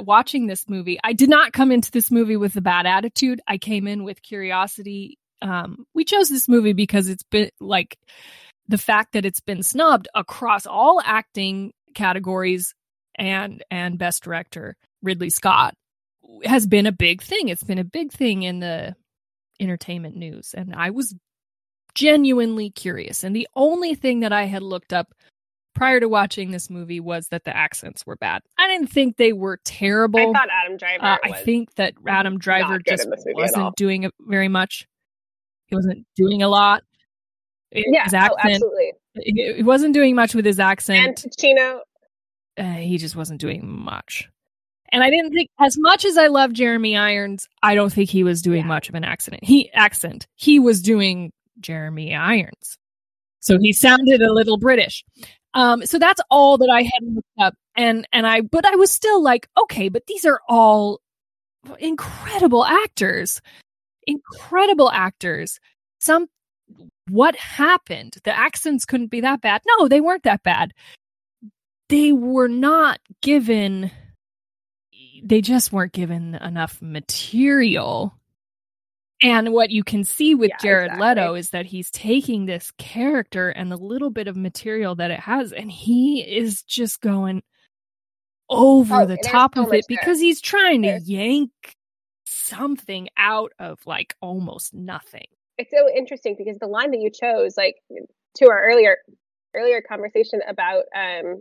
watching 0.00 0.46
this 0.46 0.68
movie. 0.68 0.98
I 1.02 1.14
did 1.14 1.28
not 1.30 1.52
come 1.52 1.72
into 1.72 1.90
this 1.90 2.10
movie 2.10 2.36
with 2.36 2.54
a 2.56 2.60
bad 2.60 2.86
attitude. 2.86 3.40
I 3.48 3.58
came 3.58 3.88
in 3.88 4.04
with 4.04 4.22
curiosity. 4.22 5.18
Um, 5.42 5.84
we 5.94 6.04
chose 6.04 6.28
this 6.28 6.48
movie 6.48 6.72
because 6.72 7.08
it's 7.08 7.24
been 7.24 7.50
like 7.60 7.98
the 8.68 8.78
fact 8.78 9.12
that 9.12 9.26
it's 9.26 9.40
been 9.40 9.62
snubbed 9.62 10.08
across 10.14 10.66
all 10.66 11.00
acting 11.04 11.72
categories 11.94 12.74
and 13.16 13.62
and 13.70 13.98
best 13.98 14.22
director 14.22 14.76
Ridley 15.02 15.30
Scott 15.30 15.74
has 16.44 16.66
been 16.66 16.86
a 16.86 16.92
big 16.92 17.22
thing. 17.22 17.48
It's 17.48 17.64
been 17.64 17.78
a 17.78 17.84
big 17.84 18.12
thing 18.12 18.42
in 18.42 18.60
the 18.60 18.94
entertainment 19.60 20.16
news. 20.16 20.54
And 20.54 20.74
I 20.74 20.90
was 20.90 21.14
genuinely 21.94 22.70
curious. 22.70 23.24
And 23.24 23.34
the 23.34 23.48
only 23.54 23.94
thing 23.94 24.20
that 24.20 24.32
I 24.32 24.44
had 24.44 24.62
looked 24.62 24.92
up 24.92 25.12
prior 25.74 26.00
to 26.00 26.08
watching 26.08 26.50
this 26.50 26.70
movie 26.70 27.00
was 27.00 27.28
that 27.30 27.44
the 27.44 27.56
accents 27.56 28.06
were 28.06 28.16
bad. 28.16 28.42
I 28.58 28.68
didn't 28.68 28.88
think 28.88 29.16
they 29.16 29.32
were 29.32 29.58
terrible. 29.64 30.20
I 30.20 30.32
thought 30.32 30.48
Adam 30.64 30.76
Driver. 30.76 31.04
Uh, 31.04 31.18
I 31.24 31.32
think 31.32 31.74
that 31.74 31.94
Adam 32.06 32.38
Driver 32.38 32.78
just 32.78 33.04
in 33.04 33.10
this 33.10 33.24
movie 33.26 33.42
at 33.42 33.54
all. 33.54 33.64
wasn't 33.64 33.76
doing 33.76 34.04
it 34.04 34.12
very 34.20 34.48
much. 34.48 34.86
He 35.72 35.76
wasn't 35.76 36.06
doing 36.16 36.42
a 36.42 36.48
lot. 36.48 36.82
Yeah. 37.70 38.04
his 38.04 38.12
Oh, 38.12 38.36
absolutely. 38.38 38.92
he 39.14 39.62
wasn't 39.62 39.94
doing 39.94 40.14
much 40.14 40.34
with 40.34 40.44
his 40.44 40.58
And 40.60 40.68
accent. 40.68 41.24
Pacino. 41.26 41.80
uh, 42.58 42.62
he 42.74 42.98
just 42.98 43.16
wasn't 43.16 43.40
doing 43.40 43.66
much. 43.66 44.28
And 44.90 45.02
I 45.02 45.08
didn't 45.08 45.32
think, 45.32 45.48
as 45.58 45.76
much 45.78 46.04
as 46.04 46.18
I 46.18 46.26
love 46.26 46.52
Jeremy 46.52 46.94
Irons, 46.98 47.48
I 47.62 47.74
don't 47.74 47.90
think 47.90 48.10
he 48.10 48.22
was 48.22 48.42
doing 48.42 48.60
Yeah. 48.60 48.66
much 48.66 48.90
of 48.90 48.94
an 48.94 49.04
accident. 49.04 49.42
He 49.44 49.72
accent. 49.72 50.26
He 50.36 50.58
was 50.58 50.82
doing 50.82 51.32
Jeremy 51.60 52.14
Irons, 52.14 52.76
so 53.40 53.56
he 53.58 53.72
sounded 53.72 54.20
a 54.20 54.30
little 54.34 54.58
British. 54.58 55.02
Um, 55.54 55.86
so 55.86 55.98
that's 55.98 56.20
all 56.30 56.58
that 56.58 56.68
I 56.70 56.82
had 56.82 57.00
looked 57.14 57.26
up, 57.40 57.54
and 57.74 58.06
and 58.12 58.26
I, 58.26 58.42
but 58.42 58.66
I 58.66 58.76
was 58.76 58.90
still 58.92 59.22
like, 59.22 59.48
okay, 59.58 59.88
but 59.88 60.04
these 60.06 60.26
are 60.26 60.40
all 60.46 61.00
incredible 61.78 62.64
actors, 62.66 63.40
incredible 64.06 64.90
actors. 64.90 65.58
Some, 65.98 66.26
what 67.10 67.36
happened? 67.36 68.16
The 68.24 68.36
accents 68.36 68.84
couldn't 68.84 69.10
be 69.10 69.20
that 69.22 69.40
bad. 69.40 69.62
No, 69.78 69.88
they 69.88 70.00
weren't 70.00 70.24
that 70.24 70.42
bad 70.42 70.72
they 71.88 72.10
were 72.10 72.48
not 72.48 73.00
given 73.20 73.90
they 75.22 75.42
just 75.42 75.72
weren't 75.72 75.92
given 75.92 76.34
enough 76.36 76.78
material 76.80 78.18
and 79.22 79.52
what 79.52 79.70
you 79.70 79.84
can 79.84 80.02
see 80.02 80.34
with 80.34 80.48
Yeah, 80.50 80.56
Jared 80.62 80.86
exactly. 80.92 81.06
Leto 81.22 81.34
is 81.34 81.50
that 81.50 81.66
he's 81.66 81.90
taking 81.90 82.46
this 82.46 82.72
character 82.78 83.50
and 83.50 83.70
the 83.70 83.76
little 83.76 84.08
bit 84.08 84.26
of 84.26 84.36
material 84.38 84.94
that 84.94 85.10
it 85.10 85.20
has 85.20 85.52
and 85.52 85.70
he 85.70 86.22
is 86.22 86.62
just 86.62 87.02
going 87.02 87.42
over 88.48 89.02
Oh, 89.02 89.06
the 89.06 89.18
top 89.18 89.54
so 89.54 89.66
of 89.66 89.74
it 89.74 89.84
there. 89.86 89.98
because 89.98 90.18
he's 90.18 90.40
trying 90.40 90.82
to 90.82 90.98
yank 91.04 91.50
something 92.32 93.08
out 93.16 93.52
of 93.58 93.78
like 93.86 94.16
almost 94.20 94.74
nothing. 94.74 95.26
it's 95.58 95.70
so 95.70 95.88
interesting 95.94 96.34
because 96.36 96.58
the 96.58 96.66
line 96.66 96.90
that 96.92 97.00
you 97.00 97.10
chose, 97.10 97.56
like 97.56 97.76
to 98.36 98.48
our 98.48 98.64
earlier 98.64 98.96
earlier 99.54 99.82
conversation 99.82 100.40
about 100.48 100.84
um 100.96 101.40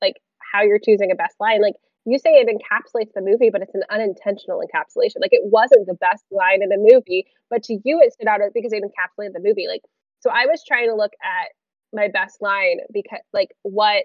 like 0.00 0.16
how 0.52 0.62
you're 0.62 0.78
choosing 0.78 1.10
a 1.10 1.14
best 1.14 1.36
line, 1.40 1.62
like 1.62 1.74
you 2.04 2.18
say 2.18 2.30
it 2.30 2.48
encapsulates 2.48 3.12
the 3.14 3.22
movie, 3.22 3.50
but 3.50 3.62
it's 3.62 3.74
an 3.74 3.84
unintentional 3.88 4.60
encapsulation. 4.60 5.20
Like 5.20 5.32
it 5.32 5.42
wasn't 5.44 5.86
the 5.86 5.94
best 5.94 6.24
line 6.32 6.62
in 6.62 6.68
the 6.68 6.76
movie, 6.78 7.26
but 7.48 7.62
to 7.64 7.78
you 7.84 8.00
it 8.00 8.12
stood 8.12 8.26
out 8.26 8.40
because 8.52 8.72
it 8.72 8.82
encapsulated 8.82 9.32
the 9.32 9.40
movie. 9.40 9.68
Like 9.68 9.82
so 10.20 10.30
I 10.30 10.46
was 10.46 10.62
trying 10.66 10.88
to 10.88 10.96
look 10.96 11.12
at 11.22 11.48
my 11.92 12.08
best 12.08 12.40
line 12.40 12.78
because 12.92 13.20
like 13.32 13.50
what 13.62 14.04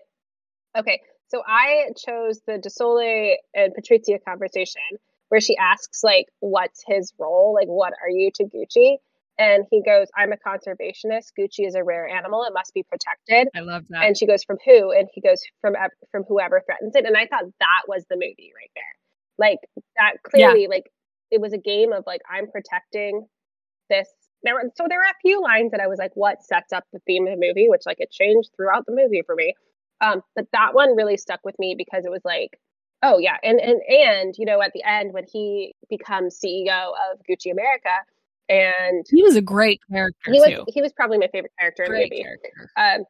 okay, 0.77 1.01
so 1.29 1.41
I 1.45 1.89
chose 1.97 2.41
the 2.45 2.53
DeSole 2.53 3.35
and 3.53 3.73
Patrizia 3.73 4.19
conversation 4.23 4.81
where 5.29 5.41
she 5.41 5.57
asks 5.57 6.03
like 6.03 6.25
what's 6.39 6.83
his 6.87 7.13
role? 7.19 7.53
Like 7.53 7.67
what 7.67 7.93
are 8.01 8.09
you 8.09 8.31
to 8.35 8.43
Gucci? 8.45 8.97
And 9.39 9.65
he 9.69 9.83
goes, 9.83 10.07
I'm 10.17 10.31
a 10.31 10.37
conservationist. 10.37 11.27
Gucci 11.39 11.67
is 11.67 11.75
a 11.75 11.83
rare 11.83 12.07
animal. 12.07 12.43
It 12.43 12.53
must 12.53 12.73
be 12.73 12.83
protected. 12.83 13.49
I 13.55 13.59
love 13.59 13.83
that. 13.89 14.03
And 14.03 14.17
she 14.17 14.25
goes, 14.25 14.43
from 14.43 14.57
who? 14.65 14.91
And 14.91 15.07
he 15.13 15.21
goes, 15.21 15.41
from 15.61 15.75
from 16.11 16.23
whoever 16.27 16.61
threatens 16.65 16.95
it. 16.95 17.05
And 17.05 17.15
I 17.15 17.27
thought 17.27 17.43
that 17.59 17.81
was 17.87 18.03
the 18.09 18.15
movie 18.15 18.51
right 18.55 18.71
there. 18.75 18.83
Like 19.37 19.59
that 19.97 20.23
clearly, 20.23 20.67
like 20.67 20.89
it 21.29 21.39
was 21.39 21.53
a 21.53 21.57
game 21.57 21.93
of 21.93 22.03
like 22.07 22.21
I'm 22.29 22.49
protecting 22.49 23.27
this. 23.89 24.09
There 24.43 24.55
were 24.55 24.71
so 24.75 24.85
there 24.89 24.97
were 24.97 25.03
a 25.03 25.21
few 25.21 25.41
lines 25.41 25.71
that 25.71 25.81
I 25.81 25.87
was 25.87 25.99
like, 25.99 26.11
what 26.15 26.43
sets 26.43 26.73
up 26.73 26.85
the 26.91 26.99
theme 27.05 27.27
of 27.27 27.39
the 27.39 27.47
movie, 27.47 27.67
which 27.69 27.83
like 27.85 27.97
it 27.99 28.11
changed 28.11 28.49
throughout 28.55 28.85
the 28.87 28.95
movie 28.95 29.21
for 29.25 29.35
me. 29.35 29.53
Um, 30.01 30.21
but 30.35 30.45
that 30.53 30.73
one 30.73 30.95
really 30.95 31.17
stuck 31.17 31.41
with 31.43 31.57
me 31.59 31.75
because 31.77 32.05
it 32.05 32.11
was 32.11 32.21
like, 32.23 32.51
oh 33.03 33.17
yeah, 33.17 33.37
and 33.43 33.59
and 33.59 33.81
and 33.87 34.35
you 34.37 34.45
know 34.45 34.61
at 34.61 34.71
the 34.73 34.83
end 34.83 35.13
when 35.13 35.25
he 35.31 35.75
becomes 35.89 36.39
CEO 36.43 36.91
of 37.11 37.19
Gucci 37.29 37.51
America, 37.51 37.89
and 38.49 39.05
he 39.09 39.23
was 39.23 39.35
a 39.35 39.41
great 39.41 39.79
character 39.91 40.31
he 40.31 40.39
was 40.39 40.49
too. 40.49 40.65
he 40.67 40.81
was 40.81 40.91
probably 40.93 41.17
my 41.17 41.27
favorite 41.31 41.51
character 41.59 41.83
in 41.83 41.91
the 41.91 41.97
movie 41.99 42.23
character. 42.23 42.71
um, 42.77 43.05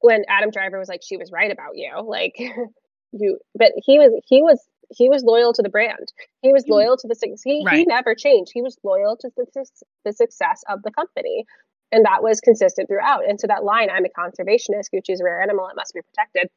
when 0.00 0.24
Adam 0.28 0.50
Driver 0.50 0.78
was 0.78 0.88
like, 0.88 1.02
she 1.02 1.16
was 1.16 1.30
right 1.30 1.50
about 1.50 1.76
you, 1.76 1.90
like 2.02 2.34
you, 3.12 3.38
but 3.54 3.72
he 3.76 3.98
was 3.98 4.12
he 4.26 4.42
was 4.42 4.60
he 4.90 5.08
was 5.08 5.22
loyal 5.22 5.52
to 5.52 5.62
the 5.62 5.68
brand. 5.68 6.12
He 6.42 6.52
was 6.52 6.66
loyal 6.66 6.96
to 6.96 7.06
the 7.06 7.36
he 7.44 7.64
he 7.70 7.84
never 7.84 8.14
changed. 8.14 8.50
He 8.52 8.62
was 8.62 8.76
loyal 8.82 9.16
to 9.18 9.30
the, 9.36 9.66
the 10.04 10.12
success 10.12 10.62
of 10.68 10.82
the 10.82 10.90
company, 10.90 11.44
and 11.92 12.04
that 12.04 12.22
was 12.22 12.40
consistent 12.40 12.88
throughout. 12.88 13.28
And 13.28 13.40
so 13.40 13.46
that 13.46 13.64
line, 13.64 13.88
"I'm 13.90 14.04
a 14.04 14.08
conservationist. 14.08 14.86
Gucci's 14.92 15.20
a 15.20 15.24
rare 15.24 15.40
animal. 15.40 15.68
It 15.68 15.76
must 15.76 15.94
be 15.94 16.00
protected," 16.00 16.48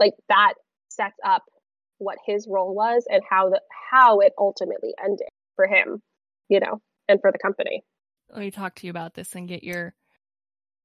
like 0.00 0.14
that 0.28 0.54
sets 0.88 1.18
up 1.24 1.42
what 1.98 2.18
his 2.26 2.46
role 2.48 2.74
was 2.74 3.06
and 3.08 3.22
how 3.28 3.48
the 3.50 3.60
how 3.90 4.20
it 4.20 4.32
ultimately 4.38 4.94
ended 5.02 5.28
for 5.54 5.66
him, 5.66 6.02
you 6.48 6.60
know, 6.60 6.80
and 7.08 7.20
for 7.20 7.32
the 7.32 7.38
company. 7.38 7.82
let 8.30 8.40
me 8.40 8.50
talk 8.50 8.74
to 8.76 8.86
you 8.86 8.90
about 8.90 9.14
this 9.14 9.34
and 9.34 9.48
get 9.48 9.62
your 9.64 9.94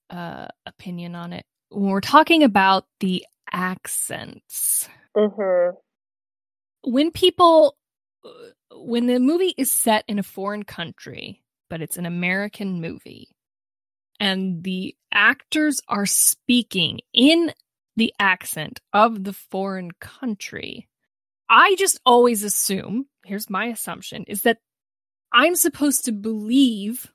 uh, 0.09 0.47
opinion 0.65 1.15
on 1.15 1.33
it. 1.33 1.45
When 1.69 1.89
we're 1.89 2.01
talking 2.01 2.43
about 2.43 2.85
the 2.99 3.25
accents, 3.51 4.87
Mm-hmm. 5.15 5.75
when 6.83 7.11
people, 7.11 7.75
when 8.73 9.07
the 9.07 9.19
movie 9.19 9.53
is 9.57 9.69
set 9.71 10.05
in 10.07 10.19
a 10.19 10.23
foreign 10.23 10.63
country, 10.63 11.43
but 11.69 11.81
it's 11.81 11.97
an 11.97 12.05
American 12.05 12.79
movie, 12.79 13.27
and 14.19 14.63
the 14.63 14.95
actors 15.11 15.81
are 15.87 16.05
speaking 16.05 16.99
in 17.13 17.51
the 17.97 18.13
accent 18.19 18.79
of 18.93 19.23
the 19.25 19.33
foreign 19.33 19.91
country, 19.99 20.87
I 21.51 21.75
just 21.77 21.99
always 22.05 22.43
assume, 22.43 23.07
here's 23.25 23.49
my 23.49 23.65
assumption, 23.65 24.23
is 24.23 24.43
that 24.43 24.59
I'm 25.33 25.55
supposed 25.55 26.05
to 26.05 26.13
believe 26.13 27.11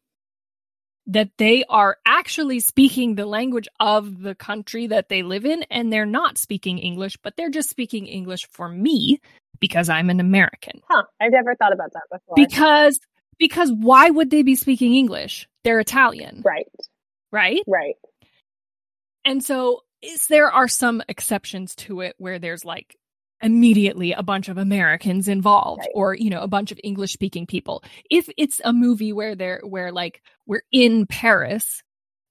that 1.06 1.30
they 1.38 1.64
are 1.68 1.96
actually 2.04 2.60
speaking 2.60 3.14
the 3.14 3.24
language 3.24 3.68
of 3.80 4.20
the 4.20 4.34
country 4.34 4.88
that 4.88 5.08
they 5.08 5.22
live 5.22 5.46
in 5.46 5.62
and 5.70 5.90
they're 5.90 6.04
not 6.04 6.36
speaking 6.36 6.78
English, 6.78 7.16
but 7.22 7.34
they're 7.36 7.50
just 7.50 7.70
speaking 7.70 8.06
English 8.06 8.46
for 8.50 8.68
me 8.68 9.20
because 9.58 9.88
I'm 9.88 10.10
an 10.10 10.20
American. 10.20 10.82
Huh. 10.90 11.04
I've 11.20 11.32
never 11.32 11.54
thought 11.54 11.72
about 11.72 11.92
that 11.94 12.02
before. 12.10 12.34
Because 12.36 13.00
because 13.38 13.70
why 13.72 14.10
would 14.10 14.30
they 14.30 14.42
be 14.42 14.54
speaking 14.54 14.94
English? 14.94 15.48
They're 15.64 15.80
Italian. 15.80 16.42
right. 16.44 16.66
Right? 17.32 17.62
Right. 17.66 17.96
And 19.24 19.42
so 19.42 19.82
is 20.02 20.26
there 20.26 20.50
are 20.50 20.68
some 20.68 21.02
exceptions 21.08 21.74
to 21.76 22.00
it 22.00 22.14
where 22.18 22.38
there's 22.38 22.64
like 22.64 22.96
immediately 23.42 24.12
a 24.12 24.22
bunch 24.22 24.48
of 24.48 24.56
Americans 24.58 25.28
involved 25.28 25.80
Right. 25.80 25.90
or 25.94 26.14
you 26.14 26.30
know 26.30 26.40
a 26.40 26.48
bunch 26.48 26.72
of 26.72 26.80
English 26.82 27.12
speaking 27.12 27.46
people. 27.46 27.82
If 28.10 28.28
it's 28.38 28.60
a 28.64 28.72
movie 28.72 29.12
where 29.12 29.34
they're 29.34 29.60
where 29.62 29.92
like 29.92 30.22
we're 30.46 30.62
in 30.72 31.06
Paris 31.06 31.82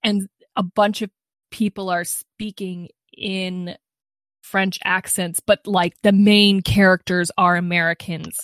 and 0.03 0.27
a 0.55 0.63
bunch 0.63 1.01
of 1.01 1.09
people 1.51 1.89
are 1.89 2.03
speaking 2.03 2.89
in 3.15 3.75
French 4.41 4.77
accents 4.83 5.39
but 5.39 5.65
like 5.65 5.93
the 6.03 6.11
main 6.11 6.61
characters 6.61 7.31
are 7.37 7.55
Americans 7.55 8.37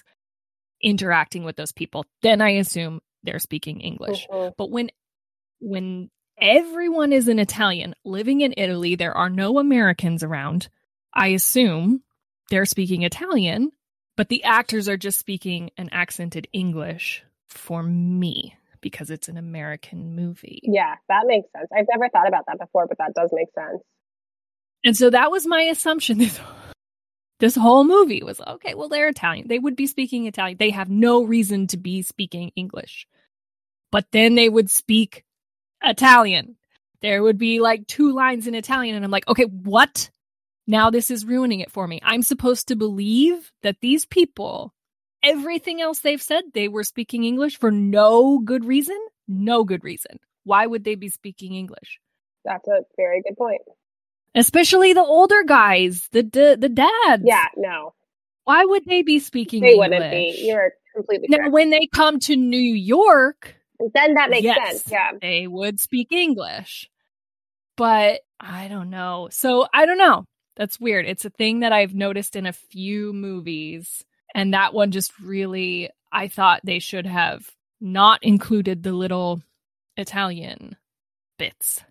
interacting 0.82 1.44
with 1.44 1.56
those 1.56 1.72
people, 1.72 2.06
then 2.22 2.42
I 2.42 2.52
assume 2.52 3.02
they're 3.24 3.40
speaking 3.40 3.82
English. 3.82 4.28
Mhm. 4.32 4.54
But 4.58 4.72
when 4.72 4.90
when 5.60 6.10
everyone 6.40 7.14
is 7.14 7.28
an 7.28 7.38
Italian 7.38 7.94
living 8.04 8.42
in 8.42 8.54
Italy, 8.58 8.96
there 8.96 9.16
are 9.16 9.30
no 9.30 9.60
Americans 9.60 10.24
around. 10.24 10.70
I 11.14 11.28
assume 11.30 12.02
they're 12.52 12.66
speaking 12.66 13.02
Italian, 13.02 13.72
but 14.18 14.30
the 14.30 14.44
actors 14.44 14.88
are 14.88 14.98
just 14.98 15.18
speaking 15.18 15.72
an 15.78 15.90
accented 15.92 16.48
English 16.54 17.24
for 17.50 17.82
me 17.82 18.56
because 18.82 19.10
it's 19.10 19.30
an 19.30 19.38
American 19.38 20.16
movie. 20.16 20.60
Yeah, 20.64 20.96
that 21.08 21.24
makes 21.26 21.48
sense. 21.56 21.70
I've 21.76 21.88
never 21.90 22.10
thought 22.10 22.28
about 22.28 22.46
that 22.48 22.60
before, 22.60 22.88
but 22.88 22.98
that 22.98 23.14
does 23.16 23.30
make 23.32 23.48
sense. 23.56 23.82
And 24.84 24.98
so 24.98 25.10
that 25.10 25.32
was 25.32 25.48
my 25.48 25.62
assumption 25.64 26.18
this 26.20 26.40
this 27.40 27.56
whole 27.56 27.84
movie 27.84 28.22
was 28.22 28.40
okay, 28.42 28.76
well 28.76 28.90
they're 28.90 29.08
Italian. 29.08 29.48
They 29.48 29.58
would 29.58 29.76
be 29.76 29.88
speaking 29.88 30.28
Italian. 30.28 30.58
They 30.60 30.72
have 30.72 30.90
no 30.90 31.24
reason 31.24 31.68
to 31.68 31.78
be 31.78 32.02
speaking 32.02 32.52
English. 32.56 33.08
But 33.92 34.06
then 34.12 34.36
they 34.36 34.50
would 34.50 34.70
speak 34.70 35.24
Italian. 35.82 36.58
There 37.02 37.24
would 37.24 37.38
be 37.38 37.60
like 37.60 37.88
two 37.88 38.14
lines 38.14 38.46
in 38.46 38.56
Italian 38.56 38.96
and 38.96 39.06
I'm 39.06 39.12
like, 39.12 39.28
"Okay, 39.28 39.46
what? 39.46 40.12
Now 40.68 40.90
this 40.90 41.10
is 41.12 41.26
ruining 41.26 41.60
it 41.60 41.72
for 41.72 41.88
me. 41.88 42.00
I'm 42.04 42.22
supposed 42.22 42.68
to 42.70 42.76
believe 42.76 43.52
that 43.64 43.78
these 43.82 44.06
people 44.06 44.74
everything 45.24 45.80
else 45.82 46.00
they've 46.00 46.22
said 46.22 46.42
they 46.54 46.68
were 46.68 46.84
speaking 46.84 47.24
English 47.26 47.60
for 47.60 47.70
no 47.72 48.40
good 48.40 48.66
reason? 48.66 48.98
No 49.28 49.64
good 49.64 49.84
reason. 49.84 50.18
Why 50.46 50.66
would 50.66 50.84
they 50.84 50.96
be 50.96 51.10
speaking 51.10 51.54
English? 51.54 52.00
That's 52.44 52.68
a 52.68 52.82
very 52.98 53.22
good 53.22 53.38
point. 53.38 53.62
especially 54.36 54.94
the 54.94 55.02
older 55.04 55.44
guys, 55.46 56.08
the 56.12 56.24
the, 56.24 56.58
the 56.60 56.70
dads. 56.70 57.24
Yeah, 57.24 57.46
no, 57.56 57.94
why 58.46 58.66
would 58.66 58.86
they 58.86 59.04
be 59.04 59.20
speaking? 59.20 59.62
they 59.62 59.74
English? 59.74 59.90
wouldn't 59.92 60.12
be. 60.12 60.42
You're 60.48 60.72
completely 60.96 61.28
now 61.30 61.38
correct. 61.38 61.54
when 61.54 61.70
they 61.70 61.88
come 61.94 62.18
to 62.22 62.36
New 62.36 62.58
York, 62.58 63.56
Then 63.94 64.16
that 64.16 64.30
makes 64.32 64.44
yes, 64.44 64.58
sense. 64.84 64.92
Yeah. 64.92 65.12
they 65.22 65.46
would 65.48 65.80
speak 65.80 66.12
English, 66.12 66.90
but 67.78 68.22
I 68.40 68.68
don't 68.70 68.90
know. 68.90 69.28
So 69.32 69.68
I 69.74 69.86
don't 69.86 70.00
know. 70.00 70.26
That's 70.62 70.80
weird. 70.80 71.08
It's 71.08 71.26
a 71.26 71.32
thing 71.32 71.62
that 71.62 71.74
I've 71.74 71.96
noticed 71.96 72.36
in 72.36 72.46
a 72.46 72.54
few 72.54 73.14
movies, 73.14 74.06
and 74.36 74.54
that 74.54 74.76
one 74.76 74.92
just 74.92 75.12
really. 75.20 75.90
I 76.12 76.28
thought 76.28 76.62
they 76.64 76.78
should 76.78 77.08
have 77.08 77.50
not 77.80 78.20
included 78.22 78.84
the 78.84 78.94
little 78.94 79.42
Italian 79.98 80.76
bits. 81.40 81.84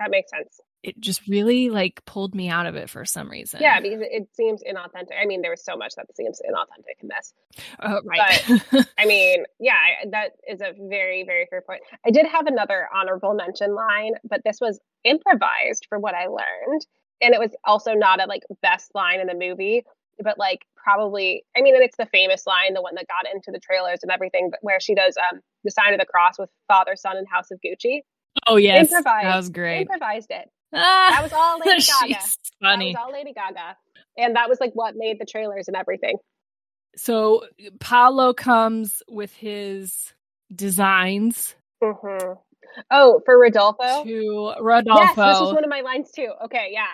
That 0.00 0.10
makes 0.10 0.28
sense. 0.32 0.60
It 0.82 0.98
just 0.98 1.28
really 1.28 1.70
like 1.70 2.04
pulled 2.04 2.34
me 2.34 2.48
out 2.48 2.66
of 2.66 2.74
it 2.74 2.90
for 2.90 3.04
some 3.04 3.30
reason. 3.30 3.60
Yeah, 3.62 3.78
because 3.78 4.00
it, 4.00 4.26
seems 4.32 4.60
inauthentic. 4.64 5.14
I 5.22 5.26
mean, 5.26 5.40
there 5.40 5.52
was 5.52 5.64
so 5.64 5.76
much 5.76 5.94
that 5.94 6.06
seems 6.16 6.40
inauthentic 6.40 7.00
in 7.00 7.08
this. 7.08 7.32
Uh, 7.78 8.00
right. 8.04 8.88
I 8.98 9.06
mean, 9.06 9.44
yeah, 9.60 9.78
that 10.10 10.32
is 10.48 10.60
a 10.62 10.72
very, 10.76 11.22
very 11.22 11.46
fair 11.48 11.62
point. 11.62 11.82
I 12.04 12.10
did 12.10 12.26
have 12.26 12.48
another 12.48 12.88
honorable 12.92 13.34
mention 13.34 13.76
line, 13.76 14.14
but 14.28 14.42
this 14.44 14.60
was 14.60 14.80
improvised 15.04 15.86
for 15.88 16.00
what 16.00 16.16
I 16.16 16.26
learned. 16.26 16.84
And 17.20 17.34
it 17.34 17.40
was 17.40 17.50
also 17.64 17.94
not 17.94 18.22
a 18.22 18.26
like 18.26 18.42
best 18.62 18.90
line 18.94 19.20
in 19.20 19.26
the 19.26 19.34
movie, 19.34 19.84
but 20.22 20.38
like 20.38 20.64
probably, 20.76 21.44
I 21.56 21.62
mean, 21.62 21.74
and 21.74 21.84
it's 21.84 21.96
the 21.96 22.06
famous 22.06 22.46
line, 22.46 22.74
the 22.74 22.82
one 22.82 22.94
that 22.94 23.06
got 23.08 23.32
into 23.32 23.50
the 23.50 23.58
trailers 23.60 24.00
and 24.02 24.10
everything, 24.12 24.50
but 24.50 24.60
where 24.62 24.80
she 24.80 24.94
does 24.94 25.16
um 25.16 25.40
the 25.64 25.70
sign 25.70 25.92
of 25.92 26.00
the 26.00 26.06
cross 26.06 26.38
with 26.38 26.50
Father, 26.68 26.96
Son, 26.96 27.16
and 27.16 27.26
House 27.28 27.50
of 27.50 27.58
Gucci. 27.64 28.00
oh 28.46 28.56
yes, 28.56 28.90
improvised. 28.90 29.26
that 29.26 29.36
was 29.36 29.48
great. 29.50 29.80
Improvised 29.82 30.30
it. 30.30 30.48
Ah, 30.74 31.08
That 31.10 31.22
was 31.22 31.32
all 31.32 31.58
Lady 31.58 31.80
Gaga. 31.80 32.20
funny. 32.62 32.92
That 32.94 33.00
was 33.00 33.06
all 33.06 33.12
Lady 33.12 33.32
Gaga. 33.32 33.76
And 34.16 34.36
that 34.36 34.48
was 34.48 34.60
like 34.60 34.72
what 34.74 34.94
made 34.96 35.18
the 35.20 35.26
trailers 35.26 35.68
and 35.68 35.76
everything. 35.76 36.16
So 36.96 37.44
Paolo 37.80 38.32
comes 38.32 39.02
with 39.08 39.32
his 39.32 40.12
designs 40.54 41.54
hmm 41.82 42.32
Oh, 42.90 43.22
for 43.24 43.38
Rodolfo? 43.38 44.04
to 44.04 44.52
rodolfo 44.60 45.00
Yes, 45.00 45.14
this 45.16 45.40
was 45.40 45.52
one 45.54 45.64
of 45.64 45.70
my 45.70 45.80
lines 45.80 46.10
too. 46.14 46.30
Okay, 46.44 46.68
yeah. 46.72 46.86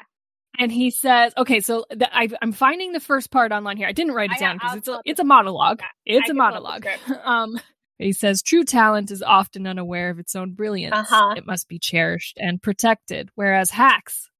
And 0.58 0.70
he 0.72 0.90
says, 0.90 1.32
"Okay, 1.36 1.60
so 1.60 1.84
the, 1.90 2.08
I, 2.16 2.28
I'm 2.42 2.52
finding 2.52 2.92
the 2.92 3.00
first 3.00 3.30
part 3.30 3.52
online 3.52 3.76
here. 3.76 3.88
I 3.88 3.92
didn't 3.92 4.12
write 4.14 4.30
it 4.30 4.36
I- 4.36 4.40
down 4.40 4.56
because 4.56 4.76
it's 4.78 4.88
a 4.88 5.00
it's 5.04 5.20
a 5.20 5.24
monologue. 5.24 5.80
Yeah, 6.06 6.16
It's 6.18 6.22
I 6.22 6.32
a 6.32 6.34
can 6.34 6.36
pull 6.36 6.42
up 6.46 6.54
the 6.54 6.60
monologue. 6.60 6.86
um, 7.24 7.60
he 7.98 8.12
says, 8.12 8.42
"True 8.42 8.64
talent 8.64 9.10
is 9.10 9.22
often 9.22 9.66
unaware 9.66 10.10
of 10.10 10.18
its 10.18 10.34
own 10.36 10.52
brilliance. 10.52 10.94
Uh-huh. 10.96 11.34
It 11.36 11.46
must 11.46 11.68
be 11.68 11.78
cherished 11.78 12.36
and 12.40 12.60
protected. 12.62 13.30
Whereas 13.34 13.70
hacks." 13.70 14.30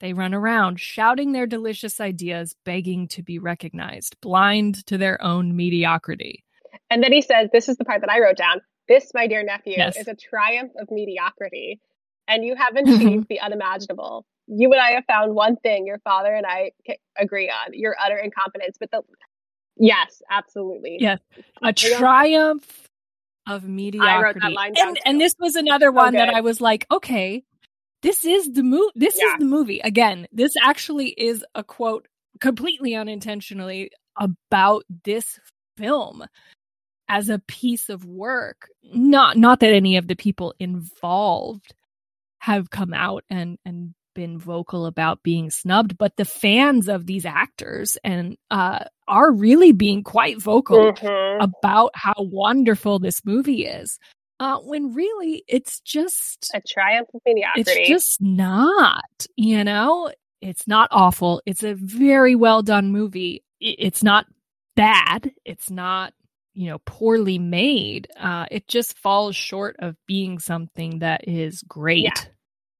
They 0.00 0.12
run 0.12 0.34
around 0.34 0.80
shouting 0.80 1.32
their 1.32 1.46
delicious 1.46 2.00
ideas, 2.00 2.54
begging 2.64 3.08
to 3.08 3.22
be 3.22 3.38
recognized, 3.38 4.20
blind 4.20 4.84
to 4.86 4.98
their 4.98 5.22
own 5.22 5.56
mediocrity. 5.56 6.44
And 6.90 7.02
then 7.02 7.12
he 7.12 7.22
says, 7.22 7.48
This 7.52 7.68
is 7.68 7.76
the 7.76 7.84
part 7.84 8.00
that 8.02 8.10
I 8.10 8.20
wrote 8.20 8.36
down. 8.36 8.60
This, 8.88 9.12
my 9.14 9.28
dear 9.28 9.42
nephew, 9.44 9.74
Yes. 9.78 9.96
is 9.96 10.08
a 10.08 10.14
triumph 10.14 10.72
of 10.78 10.88
mediocrity. 10.90 11.80
And 12.28 12.44
you 12.44 12.54
have 12.58 12.74
achieved 12.76 13.28
the 13.30 13.40
unimaginable. 13.40 14.26
You 14.46 14.72
and 14.72 14.80
I 14.80 14.92
have 14.92 15.04
found 15.06 15.34
one 15.34 15.56
thing 15.56 15.86
your 15.86 15.98
father 16.00 16.34
and 16.34 16.46
I 16.46 16.72
agree 17.18 17.48
on 17.50 17.72
your 17.72 17.96
utter 18.02 18.16
incompetence. 18.16 18.76
But 18.78 18.90
the, 18.90 19.02
yes, 19.76 20.22
absolutely. 20.30 20.98
Yes. 21.00 21.20
A 21.62 21.72
Triumph. 21.72 22.88
of 23.46 23.64
mediocrity. 23.64 24.56
and, 24.78 24.98
and 25.04 25.20
this 25.20 25.34
was 25.38 25.56
another 25.56 25.90
one 25.92 26.14
that. 26.14 26.30
I 26.30 26.40
was 26.40 26.60
like, 26.60 26.86
okay, 26.90 27.44
this 28.02 28.24
is 28.24 28.52
the 28.52 28.62
movie. 28.62 28.92
This 28.94 29.18
Yeah. 29.18 29.32
is 29.32 29.38
the 29.38 29.46
movie. 29.46 29.80
Again, 29.80 30.26
this 30.32 30.52
actually 30.62 31.08
is 31.08 31.44
a 31.54 31.64
quote 31.64 32.06
completely 32.40 32.94
unintentionally 32.94 33.90
about 34.18 34.84
this 35.04 35.38
film 35.76 36.24
as 37.08 37.28
a 37.28 37.38
piece 37.38 37.88
of 37.88 38.04
work. 38.04 38.68
Not 38.82 39.36
not 39.36 39.60
that 39.60 39.72
any 39.72 39.96
of 39.96 40.06
the 40.06 40.16
people 40.16 40.54
involved 40.58 41.74
have 42.40 42.70
come 42.70 42.92
out 42.92 43.24
and 43.30 43.58
and 43.64 43.94
been 44.14 44.38
vocal 44.38 44.86
about 44.86 45.22
being 45.22 45.50
snubbed, 45.50 45.98
but 45.98 46.16
the 46.16 46.24
fans 46.24 46.88
of 46.88 47.06
these 47.06 47.24
actors 47.26 47.98
and 48.04 48.36
uh 48.50 48.84
are 49.06 49.32
really 49.32 49.72
being 49.72 50.02
quite 50.02 50.40
vocal 50.40 50.92
Mhm. 50.92 51.42
about 51.42 51.90
how 51.94 52.14
wonderful 52.18 52.98
this 52.98 53.22
movie 53.24 53.66
is. 53.66 53.98
Uh, 54.40 54.58
when 54.60 54.94
really 54.94 55.44
it's 55.46 55.80
just 55.80 56.50
A 56.54 56.60
triumph 56.66 57.08
of 57.14 57.20
mediocrity. 57.26 57.70
it's 57.70 57.88
just 57.88 58.20
not, 58.22 59.26
you 59.36 59.62
know, 59.62 60.10
it's 60.40 60.66
not 60.66 60.88
awful. 60.90 61.40
It's 61.46 61.62
a 61.62 61.74
very 61.74 62.34
well 62.34 62.62
done 62.62 62.90
movie. 62.90 63.44
It's 63.60 64.02
not 64.02 64.26
bad. 64.74 65.30
It's 65.44 65.70
not, 65.70 66.12
you 66.54 66.68
know, 66.68 66.78
poorly 66.84 67.38
made. 67.38 68.08
Uh, 68.18 68.46
it 68.50 68.66
just 68.68 68.98
falls 68.98 69.36
short 69.36 69.76
of 69.78 69.96
being 70.06 70.38
something 70.38 70.98
that 70.98 71.28
is 71.28 71.62
great. 71.62 72.30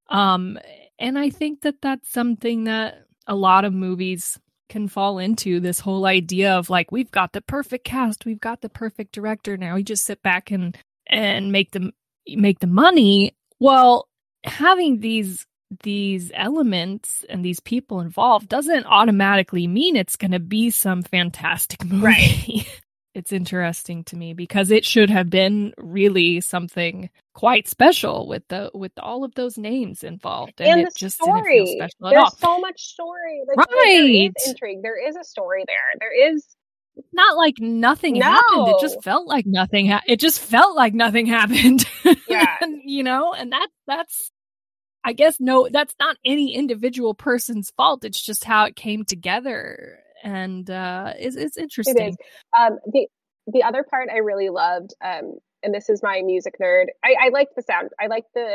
Um, 0.09 0.59
and 0.99 1.19
I 1.19 1.31
think 1.31 1.63
that 1.63 1.81
that's 1.83 2.11
something 2.11 2.65
that 2.65 3.07
a 3.27 3.35
lot 3.35 3.65
of 3.65 3.73
movies 3.73 4.39
can 4.69 4.89
fall 4.89 5.19
into 5.19 5.61
this 5.61 5.81
whole 5.81 6.07
idea 6.07 6.55
of 6.55 6.71
like 6.71 6.91
we've 6.91 7.11
got 7.11 7.33
the 7.33 7.41
perfect 7.41 7.85
cast, 7.85 8.25
we've 8.25 8.41
got 8.41 8.61
the 8.61 8.69
perfect 8.69 9.13
director. 9.13 9.57
Now 9.57 9.75
we 9.75 9.83
just 9.83 10.05
sit 10.05 10.23
back 10.23 10.51
and 10.51 10.77
and 11.07 11.53
make 11.53 11.73
them 11.73 11.93
make 12.27 12.61
the 12.61 12.67
money. 12.67 13.37
Well, 13.61 14.09
having 14.45 15.01
these 15.01 15.47
these 15.83 16.31
elements 16.35 17.25
and 17.29 17.45
these 17.45 17.61
people 17.61 18.01
involved 18.01 18.49
doesn't 18.49 18.87
automatically 18.87 19.67
mean 19.67 19.97
it's 19.97 20.17
going 20.17 20.31
to 20.31 20.41
be 20.41 20.71
some 20.71 21.03
fantastic 21.03 21.85
movie. 21.91 22.05
Right. 22.05 22.81
It's 23.15 23.33
interesting 23.33 24.05
to 24.05 24.17
me 24.17 24.35
because 24.35 24.71
it 24.71 24.85
should 24.85 25.09
have 25.11 25.31
been 25.31 25.73
really 25.79 26.41
something 26.41 27.11
quite 27.35 27.69
special 27.69 28.27
with 28.29 28.43
the 28.49 28.71
with 28.75 28.93
all 28.99 29.25
of 29.25 29.35
those 29.35 29.57
names 29.57 30.03
involved, 30.05 30.61
and, 30.61 30.69
And 30.71 30.81
it 30.83 30.95
the 30.95 30.99
just 30.99 31.17
story. 31.17 31.55
didn't 31.59 31.67
feel 31.67 31.77
special 31.79 32.09
at 32.09 32.11
There's 32.15 32.39
so 32.39 32.59
much 32.61 32.81
story. 32.83 33.41
Like, 33.49 33.57
like, 33.57 33.69
there 33.71 33.79
Right. 33.79 34.33
is 34.37 34.49
intrigue. 34.49 34.83
There 34.83 35.09
is 35.09 35.17
a 35.17 35.25
story 35.25 35.65
there. 35.67 35.77
There 36.01 36.29
is 36.33 36.45
it's 36.97 37.09
Not 37.13 37.37
like 37.37 37.55
nothing 37.59 38.17
happened. 38.17 38.69
It 38.69 38.77
just 38.81 39.03
felt 39.03 39.27
like 39.27 39.47
nothing. 39.47 39.89
Ha- 39.89 40.03
it 40.07 40.21
just 40.21 40.39
felt 40.41 40.77
like 40.77 40.95
nothing 40.95 41.27
happened. 41.39 41.85
Yeah. 42.29 42.57
And, 42.61 42.83
you 42.85 43.03
know, 43.03 43.33
and 43.35 43.53
that 43.53 43.69
that's. 43.87 44.31
I 45.07 45.13
guess 45.13 45.39
no, 45.39 45.69
that's 45.71 45.95
not 46.01 46.17
any 46.25 46.55
individual 46.55 47.13
person's 47.15 47.71
fault. 47.77 48.05
It's 48.05 48.23
just 48.23 48.45
how 48.45 48.65
it 48.65 48.75
came 48.77 49.05
together, 49.05 49.99
and 50.25 50.69
uh, 50.69 51.13
it's, 51.19 51.37
it's 51.37 51.57
interesting. 51.57 52.17
Um, 52.59 52.79
the 52.93 53.07
the 53.47 53.63
other 53.63 53.85
part 53.89 54.09
I 54.13 54.19
really 54.19 54.49
loved, 54.49 54.95
um, 55.05 55.35
and 55.63 55.75
this 55.75 55.91
is 55.91 56.03
my 56.03 56.23
music 56.25 56.55
nerd. 56.61 56.87
I, 57.05 57.15
I 57.27 57.29
like 57.29 57.49
the 57.55 57.63
sound. 57.63 57.91
I 58.01 58.07
like 58.07 58.25
the 58.35 58.49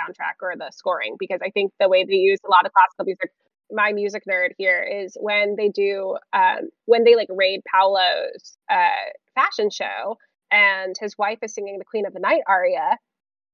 soundtrack 0.00 0.40
or 0.42 0.54
the 0.56 0.70
scoring 0.72 1.16
because 1.18 1.40
I 1.44 1.50
think 1.50 1.72
the 1.78 1.88
way 1.88 2.04
they 2.04 2.14
use 2.14 2.38
a 2.46 2.50
lot 2.50 2.66
of 2.66 2.72
classical 2.72 3.04
music. 3.04 3.30
My 3.70 3.92
music 3.92 4.24
nerd 4.28 4.50
here 4.58 4.82
is 4.82 5.16
when 5.20 5.54
they 5.56 5.68
do 5.68 6.16
um, 6.32 6.70
when 6.86 7.04
they 7.04 7.14
like 7.14 7.28
raid 7.30 7.60
Paolo's 7.70 8.56
uh, 8.70 8.88
fashion 9.34 9.70
show, 9.70 10.16
and 10.50 10.96
his 10.98 11.16
wife 11.18 11.38
is 11.42 11.54
singing 11.54 11.78
the 11.78 11.84
Queen 11.84 12.06
of 12.06 12.14
the 12.14 12.20
Night 12.20 12.40
aria, 12.48 12.96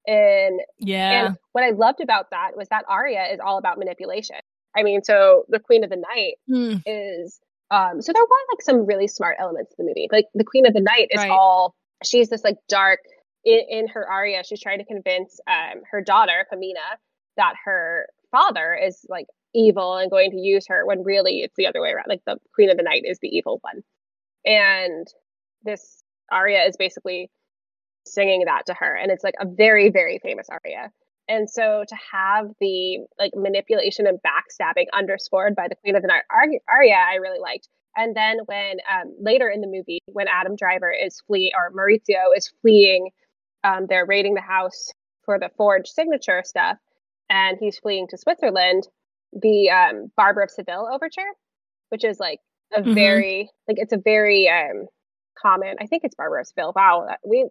and 0.06 0.60
Yeah, 0.78 1.26
and 1.26 1.36
what 1.52 1.64
I 1.64 1.70
loved 1.70 2.00
about 2.00 2.30
that 2.30 2.52
was 2.56 2.68
that 2.68 2.84
aria 2.88 3.26
is 3.32 3.40
all 3.44 3.58
about 3.58 3.76
manipulation. 3.78 4.36
I 4.76 4.82
mean, 4.84 5.02
so 5.02 5.44
the 5.48 5.58
Queen 5.58 5.84
of 5.84 5.90
the 5.90 5.96
Night 5.96 6.34
Hmm. 6.48 6.76
is 6.86 7.40
um 7.70 8.00
so 8.00 8.12
there 8.12 8.22
were 8.22 8.28
like 8.52 8.62
some 8.62 8.86
really 8.86 9.08
smart 9.08 9.36
elements 9.38 9.70
to 9.70 9.76
the 9.78 9.84
movie. 9.84 10.08
Like 10.10 10.26
the 10.34 10.44
queen 10.44 10.66
of 10.66 10.74
the 10.74 10.80
night 10.80 11.08
is 11.10 11.18
Right. 11.18 11.30
all 11.30 11.74
she's 12.04 12.28
this 12.28 12.44
like 12.44 12.56
dark 12.68 13.00
in, 13.44 13.60
in 13.68 13.88
her 13.88 14.06
aria 14.08 14.42
she's 14.44 14.60
trying 14.60 14.78
to 14.78 14.84
convince 14.84 15.40
um 15.48 15.82
her 15.90 16.00
daughter 16.02 16.46
pamina 16.52 16.98
that 17.36 17.54
her 17.64 18.06
father 18.30 18.74
is 18.74 19.04
like 19.08 19.26
evil 19.54 19.96
and 19.96 20.10
going 20.10 20.30
to 20.30 20.36
use 20.38 20.66
her 20.68 20.84
when 20.86 21.02
really 21.02 21.40
it's 21.40 21.54
the 21.56 21.66
other 21.66 21.80
way 21.80 21.90
around 21.90 22.06
like 22.08 22.20
the 22.26 22.36
queen 22.54 22.70
of 22.70 22.76
the 22.76 22.82
night 22.82 23.02
is 23.06 23.18
the 23.20 23.28
evil 23.28 23.58
one. 23.62 23.82
And 24.44 25.06
this 25.64 26.02
aria 26.30 26.64
is 26.64 26.76
basically 26.76 27.30
singing 28.06 28.44
that 28.44 28.66
to 28.66 28.74
her 28.74 28.94
and 28.94 29.10
it's 29.10 29.24
like 29.24 29.34
a 29.40 29.46
very 29.46 29.90
very 29.90 30.18
famous 30.22 30.46
aria 30.48 30.92
and 31.28 31.48
so 31.50 31.84
to 31.88 31.96
have 32.12 32.46
the 32.60 32.98
like 33.18 33.32
manipulation 33.34 34.06
and 34.06 34.18
backstabbing 34.18 34.86
underscored 34.92 35.54
by 35.56 35.68
the 35.68 35.74
Queen 35.76 35.96
of 35.96 36.02
the 36.02 36.08
Night 36.08 36.22
ar- 36.30 36.46
aria, 36.72 36.94
I 36.96 37.16
really 37.16 37.40
liked. 37.40 37.68
And 37.96 38.14
then 38.14 38.38
when 38.46 38.76
um, 38.92 39.14
later 39.20 39.48
in 39.48 39.60
the 39.62 39.66
movie, 39.66 40.00
when 40.06 40.26
Adam 40.28 40.54
Driver 40.56 40.92
is 40.92 41.20
fleeing 41.26 41.52
or 41.56 41.70
Maurizio 41.72 42.36
is 42.36 42.52
fleeing, 42.60 43.10
um, 43.64 43.86
they're 43.88 44.04
raiding 44.06 44.34
the 44.34 44.40
house 44.42 44.92
for 45.24 45.38
the 45.38 45.50
forged 45.56 45.88
signature 45.88 46.42
stuff, 46.44 46.76
and 47.30 47.56
he's 47.58 47.78
fleeing 47.78 48.06
to 48.08 48.18
Switzerland. 48.18 48.86
The 49.32 49.70
um, 49.70 50.12
Barbara 50.16 50.44
of 50.44 50.50
Seville 50.50 50.88
overture, 50.92 51.32
which 51.88 52.04
is 52.04 52.20
like 52.20 52.38
a 52.74 52.82
Mhm. 52.82 52.94
very 52.94 53.50
like 53.66 53.78
it's 53.78 53.92
a 53.92 53.98
very 53.98 54.48
um, 54.48 54.86
common. 55.40 55.76
I 55.80 55.86
think 55.86 56.04
it's 56.04 56.14
Barber 56.14 56.38
of 56.38 56.46
Seville. 56.46 56.72
Wow, 56.76 57.08
we 57.26 57.48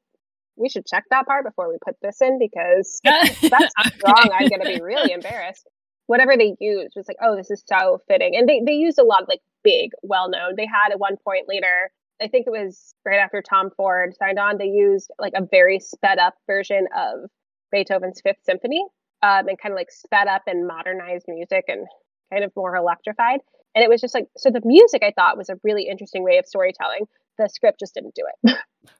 we 0.57 0.69
should 0.69 0.85
check 0.85 1.03
that 1.09 1.25
part 1.25 1.45
before 1.45 1.69
we 1.69 1.77
put 1.83 1.95
this 2.01 2.21
in 2.21 2.39
because 2.39 2.99
that's 3.03 3.73
wrong, 4.05 4.29
I'm 4.33 4.47
going 4.47 4.61
to 4.61 4.67
be 4.67 4.81
really 4.81 5.11
embarrassed. 5.11 5.67
Whatever 6.07 6.37
they 6.37 6.55
used 6.59 6.93
was 6.95 7.07
like, 7.07 7.17
oh, 7.21 7.35
this 7.35 7.49
is 7.49 7.63
so 7.65 7.99
fitting. 8.07 8.35
And 8.35 8.47
they, 8.47 8.61
they 8.65 8.73
used 8.73 8.99
a 8.99 9.03
lot 9.03 9.23
of 9.23 9.27
like 9.27 9.41
big, 9.63 9.91
well 10.03 10.29
known. 10.29 10.53
They 10.55 10.67
had 10.67 10.91
at 10.91 10.99
one 10.99 11.17
point 11.23 11.47
later, 11.47 11.89
I 12.21 12.27
think 12.27 12.47
it 12.47 12.51
was 12.51 12.93
right 13.05 13.19
after 13.19 13.41
Tom 13.41 13.71
Ford 13.75 14.13
signed 14.17 14.39
on, 14.39 14.57
they 14.57 14.65
used 14.67 15.11
like 15.19 15.33
a 15.35 15.45
very 15.49 15.79
sped 15.79 16.19
up 16.19 16.35
version 16.47 16.87
of 16.95 17.29
Beethoven's 17.71 18.21
Fifth 18.21 18.43
Symphony 18.43 18.85
um, 19.23 19.47
and 19.47 19.59
kind 19.59 19.73
of 19.73 19.77
like 19.77 19.91
sped 19.91 20.27
up 20.27 20.43
and 20.47 20.67
modernized 20.67 21.25
music 21.27 21.65
and 21.67 21.87
kind 22.31 22.43
of 22.43 22.51
more 22.55 22.75
electrified. 22.75 23.39
And 23.73 23.83
it 23.83 23.89
was 23.89 23.99
just 23.99 24.13
like, 24.13 24.27
so 24.37 24.49
the 24.49 24.61
music 24.63 25.03
I 25.03 25.11
thought 25.11 25.37
was 25.37 25.49
a 25.49 25.59
really 25.63 25.87
interesting 25.89 26.23
way 26.23 26.37
of 26.37 26.45
storytelling. 26.45 27.07
The 27.37 27.49
script 27.49 27.79
just 27.79 27.93
didn't 27.93 28.15
do 28.15 28.23
it. 28.45 28.57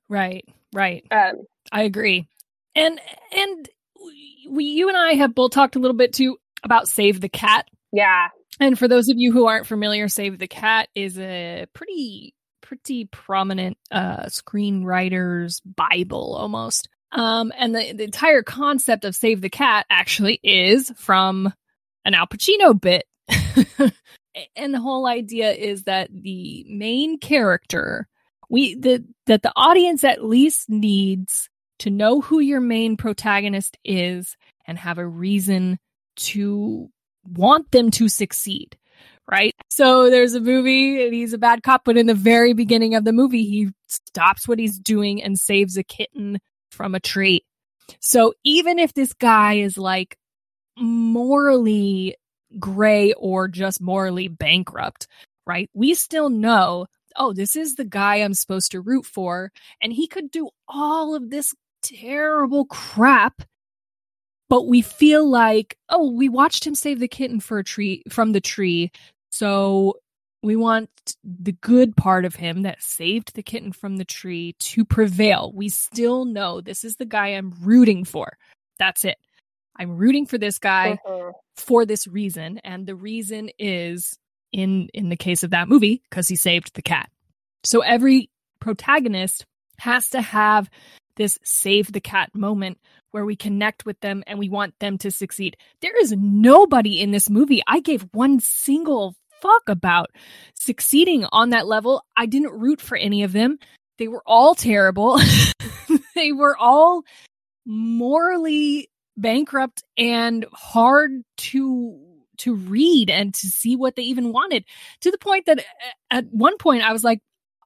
right, 0.09 0.45
right. 0.73 1.05
Um, 1.11 1.45
I 1.71 1.83
agree. 1.83 2.27
And 2.75 2.99
and 3.35 3.69
we 4.49 4.65
you 4.65 4.89
and 4.89 4.97
I 4.97 5.13
have 5.13 5.33
both 5.33 5.51
talked 5.51 5.75
a 5.75 5.79
little 5.79 5.95
bit 5.95 6.13
too 6.13 6.37
about 6.63 6.87
Save 6.87 7.21
the 7.21 7.29
Cat. 7.29 7.67
yeah. 7.91 8.27
And 8.57 8.79
for 8.79 8.87
those 8.87 9.09
of 9.09 9.17
you 9.17 9.33
who 9.33 9.47
aren't 9.47 9.67
familiar, 9.67 10.07
Save 10.07 10.39
the 10.39 10.47
Cat 10.47 10.89
is 10.95 11.17
a 11.19 11.65
pretty 11.73 12.33
pretty 12.61 13.05
prominent 13.05 13.77
uh 13.91 14.23
screenwriter's 14.25 15.61
bible 15.61 16.35
almost. 16.35 16.89
Um 17.11 17.53
and 17.57 17.75
the, 17.75 17.93
the 17.93 18.03
entire 18.03 18.43
concept 18.43 19.05
of 19.05 19.15
Save 19.15 19.41
the 19.41 19.49
Cat 19.49 19.85
actually 19.89 20.39
is 20.43 20.91
from 20.97 21.53
an 22.05 22.13
Al 22.13 22.27
Pacino 22.27 22.79
bit. 22.79 23.05
and 24.55 24.73
the 24.73 24.81
whole 24.81 25.07
idea 25.07 25.51
is 25.51 25.83
that 25.83 26.09
the 26.11 26.65
main 26.67 27.19
character 27.19 28.07
we 28.55 28.73
the 28.75 29.03
that 29.25 29.41
the 29.41 29.51
audience 29.57 30.05
at 30.05 30.23
least 30.23 30.69
needs 30.69 31.49
to 31.79 31.89
know 31.89 32.21
who 32.21 32.39
your 32.39 32.61
main 32.61 32.95
protagonist 32.95 33.77
is 33.83 34.37
and 34.65 34.79
have 34.79 34.97
a 34.97 35.05
reason 35.05 35.77
to 36.15 36.89
want 37.27 37.69
them 37.71 37.91
to 37.91 38.07
succeed 38.07 38.77
right? 39.29 39.55
So 39.71 40.11
there's 40.11 40.35
a 40.35 40.39
movie 40.39 41.03
and 41.03 41.11
he's 41.11 41.33
a 41.33 41.37
bad 41.37 41.63
cop 41.63 41.81
but 41.83 41.97
in 41.97 42.05
the 42.05 42.13
very 42.13 42.53
beginning 42.53 42.95
of 42.95 43.03
the 43.03 43.11
movie 43.11 43.43
he 43.43 43.71
stops 43.87 44.47
what 44.47 44.59
he's 44.59 44.79
doing 44.79 45.21
and 45.21 45.37
saves 45.37 45.75
a 45.75 45.83
kitten 45.83 46.39
from 46.71 46.95
a 46.95 46.99
tree. 46.99 47.43
So 47.99 48.33
even 48.45 48.79
if 48.79 48.93
this 48.93 49.13
guy 49.13 49.55
is 49.55 49.77
like 49.77 50.17
morally 50.77 52.15
gray 52.59 53.11
or 53.13 53.49
just 53.49 53.81
morally 53.81 54.27
bankrupt 54.27 55.07
right 55.45 55.69
we 55.73 55.93
still 55.93 56.29
know 56.29 56.85
oh, 57.17 57.33
this 57.33 57.55
is 57.55 57.75
the 57.75 57.85
guy 57.85 58.17
I'm 58.17 58.33
supposed 58.33 58.71
to 58.71 58.81
root 58.81 59.05
for. 59.05 59.51
And 59.81 59.93
he 59.93 60.07
could 60.07 60.31
do 60.31 60.49
all 60.67 61.15
of 61.15 61.29
this 61.29 61.53
terrible 61.81 62.65
crap. 62.65 63.41
But 64.47 64.67
we 64.67 64.81
feel 64.81 65.27
like, 65.27 65.77
oh, 65.89 66.11
we 66.11 66.29
watched 66.29 66.65
him 66.65 66.75
save 66.75 66.99
the 66.99 67.07
kitten 67.07 67.39
for 67.39 67.59
a 67.59 67.63
tree 67.63 68.03
from 68.09 68.31
the 68.31 68.41
tree. 68.41 68.91
So 69.31 69.95
we 70.43 70.55
want 70.55 70.89
the 71.23 71.53
good 71.53 71.97
part 71.97 72.25
of 72.25 72.35
him 72.35 72.61
that 72.61 72.83
saved 72.83 73.33
the 73.33 73.41
kitten 73.41 73.71
from 73.71 73.97
the 73.97 74.05
tree 74.05 74.55
to 74.59 74.85
prevail. 74.85 75.51
We 75.55 75.69
still 75.69 76.25
know 76.25 76.61
this 76.61 76.83
is 76.83 76.97
the 76.97 77.05
guy 77.05 77.29
I'm 77.29 77.53
rooting 77.61 78.05
for. 78.05 78.37
That's 78.77 79.03
it. 79.03 79.17
I'm 79.77 79.97
rooting 79.97 80.27
for 80.27 80.37
this 80.37 80.59
guy 80.59 80.99
Mhm. 81.05 81.33
for 81.57 81.85
this 81.85 82.05
reason. 82.05 82.59
And 82.59 82.85
the 82.85 82.95
reason 82.95 83.49
is 83.57 84.17
in 84.55 84.87
in 84.93 85.09
the 85.09 85.17
case 85.17 85.43
of 85.43 85.51
that 85.51 85.67
movie 85.67 86.01
because 86.09 86.27
he 86.27 86.35
saved 86.35 86.73
the 86.73 86.81
cat. 86.81 87.09
So 87.63 87.81
every 87.81 88.29
protagonist 88.59 89.45
has 89.79 90.09
to 90.11 90.21
have 90.21 90.69
this 91.17 91.37
save 91.43 91.91
the 91.91 92.01
cat 92.01 92.33
moment 92.33 92.79
where 93.11 93.25
we 93.25 93.35
connect 93.35 93.85
with 93.85 93.99
them 93.99 94.23
and 94.27 94.39
we 94.39 94.49
want 94.49 94.77
them 94.79 94.97
to 94.99 95.11
succeed. 95.11 95.57
There 95.81 95.95
is 96.01 96.13
nobody 96.17 97.01
in 97.01 97.11
this 97.11 97.29
movie 97.29 97.61
i 97.67 97.79
gave 97.79 98.07
one 98.11 98.39
single 98.39 99.15
fuck 99.41 99.67
about 99.67 100.09
succeeding 100.53 101.25
on 101.31 101.49
that 101.49 101.67
level. 101.67 102.03
I 102.15 102.25
didn't 102.25 102.59
root 102.59 102.81
for 102.81 102.97
any 102.97 103.23
of 103.23 103.33
them. 103.33 103.59
They 103.97 104.07
were 104.07 104.23
all 104.25 104.55
terrible. 104.55 105.19
They 106.15 106.31
were 106.31 106.55
all 106.57 107.03
morally 107.65 108.89
bankrupt 109.17 109.83
and 109.97 110.45
hard 110.53 111.23
to 111.37 112.04
to 112.39 112.55
read 112.55 113.09
and 113.09 113.33
to 113.33 113.47
see 113.47 113.75
what 113.75 113.95
they 113.95 114.03
even 114.03 114.31
wanted 114.31 114.65
to 115.01 115.11
the 115.11 115.17
point 115.17 115.45
that 115.45 115.59
uh, 115.59 115.61
at 116.11 116.25
one 116.31 116.57
point 116.57 116.83
I 116.83 116.93
was 116.93 117.03
like, 117.03 117.19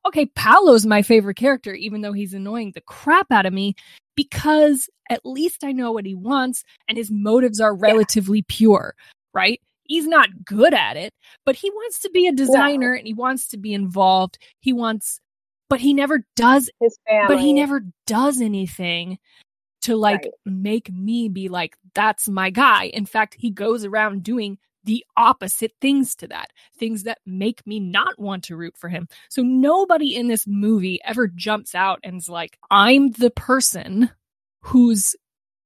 okay, 0.05 0.25
Paolo's 0.27 0.85
my 0.85 1.01
favorite 1.01 1.35
character, 1.35 1.73
even 1.73 2.01
though 2.01 2.13
he's 2.13 2.33
annoying 2.33 2.71
the 2.73 2.81
crap 2.81 3.31
out 3.31 3.45
of 3.45 3.53
me, 3.53 3.75
because 4.15 4.89
at 5.09 5.25
least 5.25 5.63
I 5.63 5.71
know 5.71 5.91
what 5.91 6.05
he 6.05 6.15
wants 6.15 6.63
and 6.87 6.97
his 6.97 7.11
motives 7.11 7.59
are 7.59 7.75
relatively 7.75 8.41
pure, 8.43 8.95
right? 9.33 9.59
He's 9.83 10.07
not 10.07 10.45
good 10.45 10.73
at 10.73 10.97
it, 10.97 11.13
but 11.45 11.55
he 11.55 11.69
wants 11.71 11.99
to 12.01 12.09
be 12.11 12.27
a 12.27 12.31
designer 12.31 12.93
and 12.93 13.07
he 13.07 13.13
wants 13.13 13.47
to 13.49 13.57
be 13.57 13.73
involved. 13.73 14.37
He 14.59 14.71
wants, 14.71 15.19
but 15.67 15.79
he 15.79 15.93
never 15.93 16.25
does 16.35 16.69
His 16.79 16.97
family. 17.07 17.27
but 17.35 17.39
he 17.41 17.53
never 17.53 17.83
does 18.05 18.39
anything 18.39 19.17
to 19.81 19.95
like 19.95 20.23
Right. 20.23 20.31
make 20.45 20.91
me 20.91 21.29
be 21.29 21.47
like 21.49 21.75
that's 21.93 22.27
my 22.27 22.49
guy 22.49 22.85
in 22.85 23.05
fact 23.05 23.35
he 23.37 23.49
goes 23.49 23.85
around 23.85 24.23
doing 24.23 24.57
the 24.85 25.05
opposite 25.17 25.73
things 25.81 26.15
to 26.15 26.27
that 26.27 26.51
things 26.77 27.03
that 27.03 27.19
make 27.25 27.65
me 27.67 27.79
not 27.79 28.17
want 28.19 28.43
to 28.45 28.55
root 28.55 28.75
for 28.77 28.89
him 28.89 29.07
so 29.29 29.41
nobody 29.41 30.15
in 30.15 30.27
this 30.27 30.47
movie 30.47 30.99
ever 31.03 31.27
jumps 31.27 31.75
out 31.75 31.99
and 32.03 32.17
is 32.17 32.29
like 32.29 32.57
i'm 32.71 33.11
the 33.11 33.29
person 33.29 34.09
who's 34.61 35.15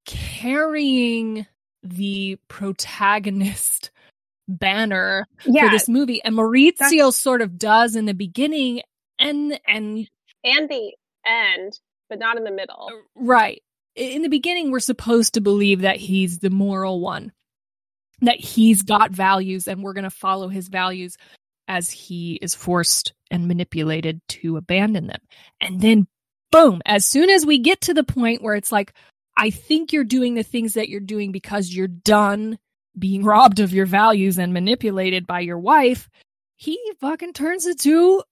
carrying 0.06 1.46
the 1.84 2.38
protagonist 2.48 3.92
banner 4.48 5.26
yeah, 5.46 5.66
for 5.66 5.70
this 5.72 5.88
movie 5.88 6.22
and 6.24 6.36
Maurizio 6.36 7.14
sort 7.14 7.42
of 7.42 7.58
does 7.58 7.96
in 7.96 8.06
the 8.06 8.14
beginning 8.14 8.82
and 9.18 9.58
and 9.66 10.08
and 10.44 10.70
the 10.70 10.94
end, 11.26 11.80
but 12.10 12.20
not 12.20 12.36
in 12.38 12.44
the 12.44 12.52
middle. 12.52 12.90
Uh, 12.92 12.98
right. 13.16 13.63
In 13.96 14.24
the 14.24 14.30
beginning, 14.30 14.72
we're 14.72 14.80
supposed 14.80 15.36
to 15.36 15.42
believe 15.42 15.82
that 15.82 15.98
he's 15.98 16.40
the 16.40 16.50
moral 16.50 17.00
one, 17.00 17.32
that 18.22 18.40
he's 18.40 18.82
got 18.82 19.12
values 19.12 19.68
and 19.68 19.84
we're 19.84 19.94
going 19.94 20.04
to 20.04 20.10
follow 20.10 20.48
his 20.48 20.68
values 20.68 21.16
as 21.68 21.90
he 21.90 22.40
is 22.42 22.56
forced 22.56 23.14
and 23.32 23.48
manipulated 23.48 24.22
to 24.28 24.58
abandon 24.58 25.08
them. 25.08 25.22
And 25.62 25.80
then, 25.80 26.08
boom, 26.52 26.82
as 26.86 27.06
soon 27.06 27.30
as 27.30 27.46
we 27.46 27.60
get 27.60 27.82
to 27.82 27.94
the 27.94 28.04
point 28.04 28.42
where 28.42 28.56
it's 28.56 28.72
like, 28.72 28.94
I 29.38 29.50
think 29.50 29.94
you're 29.94 30.04
doing 30.04 30.36
the 30.36 30.44
things 30.44 30.74
that 30.74 30.90
you're 30.90 31.00
doing 31.00 31.32
because 31.32 31.74
you're 31.74 31.88
done 31.88 32.58
being 32.98 33.24
robbed 33.26 33.60
of 33.60 33.74
your 33.74 33.86
values 33.86 34.38
and 34.38 34.54
manipulated 34.54 35.28
by 35.28 35.40
your 35.42 35.60
wife, 35.60 36.10
he 36.56 36.80
fucking 37.00 37.34
turns 37.34 37.66
into 37.66 38.24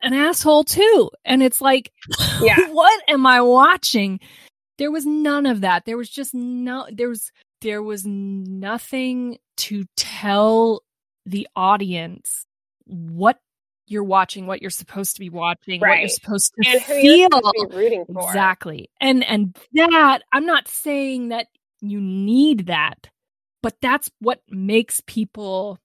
an 0.00 0.12
asshole 0.12 0.64
too. 0.64 1.10
And 1.24 1.42
it's 1.42 1.60
like, 1.60 1.92
Yeah. 2.40 2.68
what 2.70 3.02
am 3.08 3.26
I 3.26 3.40
watching? 3.40 4.20
There 4.78 4.90
was 4.90 5.04
none 5.04 5.46
of 5.46 5.60
that. 5.62 5.84
There 5.84 5.96
was 5.96 6.08
just 6.08 6.34
no, 6.34 6.86
there 6.90 7.08
was, 7.08 7.30
there 7.60 7.82
was 7.82 8.06
nothing 8.06 9.38
to 9.58 9.84
tell 9.96 10.82
the 11.26 11.48
audience 11.56 12.46
what 12.86 13.38
you're 13.86 14.04
watching, 14.04 14.46
what 14.46 14.60
you're 14.62 14.70
supposed 14.70 15.16
to 15.16 15.20
be 15.20 15.30
watching, 15.30 15.80
what 15.80 15.98
you're 15.98 16.08
supposed 16.08 16.52
to 16.54 16.70
And 16.70 16.82
feel. 16.82 17.28
supposed 17.30 17.54
to 17.58 17.68
be 17.68 17.76
rooting 17.76 18.04
for. 18.06 18.28
Exactly. 18.28 18.90
And 19.00 19.24
and 19.24 19.56
that 19.72 20.22
I'm 20.32 20.46
not 20.46 20.68
saying 20.68 21.28
that 21.28 21.46
you 21.80 22.00
need 22.00 22.66
that, 22.66 23.08
but 23.62 23.74
that's 23.80 24.10
what 24.20 24.42
makes 24.48 25.00
people 25.06 25.78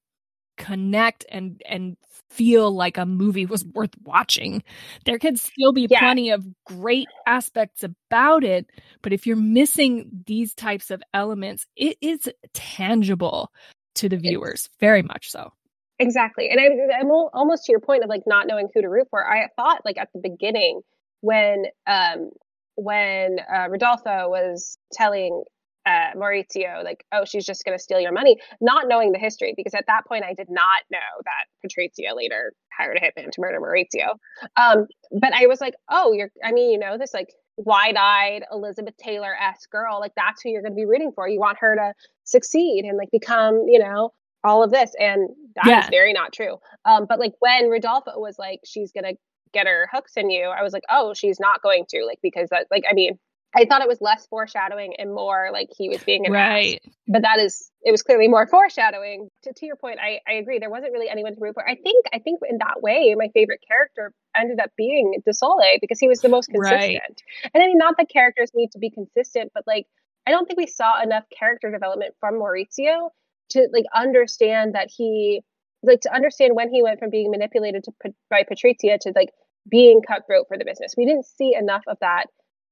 connect 0.58 1.26
and 1.30 1.62
and 1.68 1.98
feel 2.30 2.72
like 2.72 2.98
a 2.98 3.06
movie 3.06 3.46
was 3.46 3.64
worth 3.64 3.92
watching. 4.04 4.64
There 5.06 5.20
could 5.20 5.40
still 5.40 5.72
be 5.72 5.88
Yeah. 5.90 6.00
plenty 6.00 6.32
of 6.32 6.46
great 6.66 7.08
aspects 7.28 7.84
about 7.84 8.44
it, 8.44 8.66
but 9.04 9.14
if 9.14 9.28
you're 9.28 9.36
missing 9.36 10.24
these 10.26 10.56
types 10.56 10.90
of 10.90 11.04
elements, 11.14 11.68
it 11.76 11.98
is 12.02 12.28
tangible 12.54 13.52
to 13.96 14.10
the 14.10 14.18
viewers, 14.18 14.70
very 14.80 15.04
much 15.04 15.30
so. 15.30 15.52
Exactly. 16.00 16.50
And 16.50 16.60
I, 16.60 16.98
I'm 17.00 17.12
al- 17.12 17.30
almost 17.34 17.66
to 17.66 17.72
your 17.72 17.80
point 17.80 18.04
of 18.04 18.10
like 18.10 18.24
not 18.26 18.48
knowing 18.48 18.68
who 18.74 18.82
to 18.82 18.90
root 18.90 19.08
for. 19.12 19.24
I 19.32 19.48
thought 19.56 19.82
like 19.86 19.98
at 20.00 20.10
the 20.14 20.20
beginning 20.20 20.82
when 21.22 21.66
um 21.86 22.32
when 22.76 23.38
uh, 23.54 23.68
Rodolfo 23.70 24.28
was 24.30 24.78
telling 24.92 25.44
uh, 25.86 26.12
Maurizio 26.16 26.84
like, 26.84 27.06
oh, 27.12 27.26
she's 27.26 27.46
just 27.46 27.66
going 27.66 27.78
to 27.78 27.84
steal 27.84 28.00
your 28.00 28.12
money, 28.12 28.38
not 28.62 28.88
knowing 28.88 29.12
the 29.12 29.20
history 29.20 29.54
because 29.56 29.74
at 29.74 29.86
that 29.88 30.06
point 30.08 30.24
I 30.24 30.34
did 30.34 30.48
not 30.50 30.82
know 30.92 31.00
that 31.26 31.46
Patrizia 31.68 32.16
later 32.16 32.54
hired 32.78 32.98
a 32.98 33.02
hitman 33.02 33.32
to 33.32 33.42
murder 33.42 33.60
Maurizio. 33.60 34.16
Um, 34.56 34.88
but 35.20 35.34
I 35.34 35.48
was 35.48 35.60
like, 35.62 35.74
oh, 35.90 36.14
you're. 36.14 36.30
I 36.44 36.52
mean, 36.52 36.72
you 36.72 36.80
know, 36.80 36.98
this 36.98 37.14
like 37.14 37.30
wide-eyed 37.58 38.44
Elizabeth 38.52 38.96
Taylor 38.98 39.36
esque 39.40 39.70
girl, 39.70 40.00
like 40.00 40.14
that's 40.16 40.42
who 40.42 40.50
you're 40.50 40.62
going 40.62 40.72
to 40.74 40.76
be 40.76 40.86
rooting 40.86 41.12
for. 41.14 41.28
You 41.28 41.40
want 41.40 41.58
her 41.60 41.76
to 41.76 41.94
succeed 42.24 42.86
and 42.86 42.98
like 42.98 43.10
become, 43.12 43.66
you 43.68 43.80
know, 43.80 44.12
all 44.44 44.64
of 44.64 44.72
this, 44.72 44.92
and 45.00 45.30
that 45.56 45.66
is 45.66 45.72
Yeah. 45.72 45.90
very 45.90 46.14
not 46.14 46.34
true. 46.34 46.58
Um, 46.86 47.06
but 47.08 47.20
like 47.20 47.34
when 47.40 47.70
Rodolfo 47.70 48.12
was 48.20 48.38
like, 48.40 48.60
she's 48.66 48.92
gonna 48.92 49.14
get 49.54 49.68
her 49.68 49.88
hooks 49.92 50.14
in 50.18 50.30
you, 50.30 50.48
I 50.48 50.64
was 50.64 50.74
like, 50.74 50.84
oh, 50.90 51.14
she's 51.14 51.40
not 51.40 51.62
going 51.62 51.86
to, 51.90 52.04
like 52.06 52.20
because 52.24 52.50
that, 52.50 52.68
like, 52.72 52.84
I 52.90 52.94
mean, 52.94 53.20
I 53.56 53.66
thought 53.66 53.82
it 53.82 53.88
was 53.88 54.02
less 54.02 54.26
foreshadowing 54.28 54.96
and 54.98 55.14
more 55.14 55.50
like 55.52 55.70
he 55.78 55.90
was 55.90 56.04
being 56.04 56.26
an 56.26 56.36
ass. 56.36 56.50
Right. 56.50 56.82
But 57.08 57.22
that 57.22 57.40
is, 57.40 57.70
it 57.84 57.92
was 57.92 58.02
clearly 58.02 58.28
more 58.28 58.48
foreshadowing. 58.48 59.30
To, 59.44 59.54
to 59.54 59.66
your 59.66 59.76
point, 59.76 60.00
I, 60.02 60.20
I 60.28 60.38
agree. 60.38 60.60
There 60.60 60.70
wasn't 60.70 60.94
really 60.94 61.10
anyone 61.10 61.36
to 61.36 61.40
root 61.40 61.54
for. 61.54 61.68
I 61.68 61.76
think, 61.76 62.06
I 62.14 62.20
think 62.20 62.40
in 62.50 62.58
that 62.60 62.82
way, 62.82 63.14
my 63.18 63.30
favorite 63.34 63.62
character 63.68 64.12
ended 64.36 64.60
up 64.60 64.72
being 64.76 65.22
Desole 65.28 65.80
because 65.82 66.00
he 66.00 66.08
was 66.08 66.22
the 66.22 66.30
most 66.30 66.48
consistent. 66.48 66.82
Right. 66.82 67.52
And 67.54 67.64
I 67.64 67.68
mean, 67.68 67.78
not 67.78 67.96
that 67.98 68.10
characters 68.10 68.52
need 68.56 68.72
to 68.72 68.80
be 68.80 68.90
consistent, 68.90 69.52
but 69.54 69.64
like, 69.68 69.86
I 70.26 70.32
don't 70.32 70.48
think 70.48 70.58
we 70.58 70.68
saw 70.68 71.02
enough 71.02 71.26
character 71.38 71.70
development 71.70 72.16
from 72.20 72.36
Maurizio 72.36 73.10
to 73.50 73.68
like 73.72 73.86
understand 73.94 74.74
that 74.74 74.90
he, 74.90 75.42
like, 75.84 76.02
to 76.02 76.14
understand 76.14 76.56
when 76.56 76.70
he 76.70 76.82
went 76.82 77.00
from 77.00 77.10
being 77.10 77.30
manipulated 77.30 77.84
to 77.84 77.92
by 78.30 78.44
Patrizia 78.44 78.98
to 79.02 79.12
like 79.16 79.30
being 79.70 80.02
cutthroat 80.02 80.46
for 80.48 80.58
the 80.58 80.66
business. 80.66 80.96
We 80.98 81.06
didn't 81.06 81.26
see 81.26 81.54
enough 81.54 81.84
of 81.88 81.98
that 82.02 82.28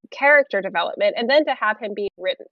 character 0.10 0.62
development, 0.62 1.16
and 1.18 1.30
then 1.30 1.46
to 1.46 1.54
have 1.60 1.80
him 1.80 1.94
be 1.94 2.10
written, 2.18 2.46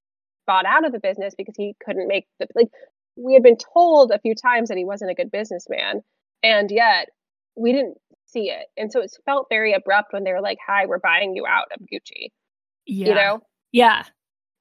bought 0.45 0.65
out 0.65 0.85
of 0.85 0.91
the 0.91 0.99
business 0.99 1.34
because 1.38 1.55
he 1.57 1.76
couldn't 1.84 2.07
make 2.07 2.27
the 2.39 2.47
like. 2.55 2.67
We 3.15 3.34
had 3.34 3.43
been 3.43 3.57
told 3.57 4.11
a 4.11 4.19
few 4.19 4.34
times 4.35 4.69
that 4.69 4.77
he 4.77 4.85
wasn't 4.85 5.11
a 5.11 5.15
good 5.15 5.31
businessman, 5.31 6.01
and 6.43 6.71
yet 6.71 7.09
we 7.55 7.73
didn't 7.73 7.97
see 8.27 8.49
it, 8.49 8.67
and 8.77 8.91
so 8.91 9.01
it 9.01 9.11
felt 9.26 9.47
very 9.49 9.73
abrupt 9.73 10.13
when 10.13 10.23
they 10.23 10.31
were 10.31 10.41
like, 10.41 10.57
"Hi, 10.65 10.85
we're 10.85 10.99
buying 10.99 11.35
you 11.35 11.45
out 11.47 11.65
of 11.73 11.81
Gucci," 11.81 12.30
Yeah. 12.85 13.07
you 13.07 13.15
know. 13.15 13.41
Yeah. 13.71 14.03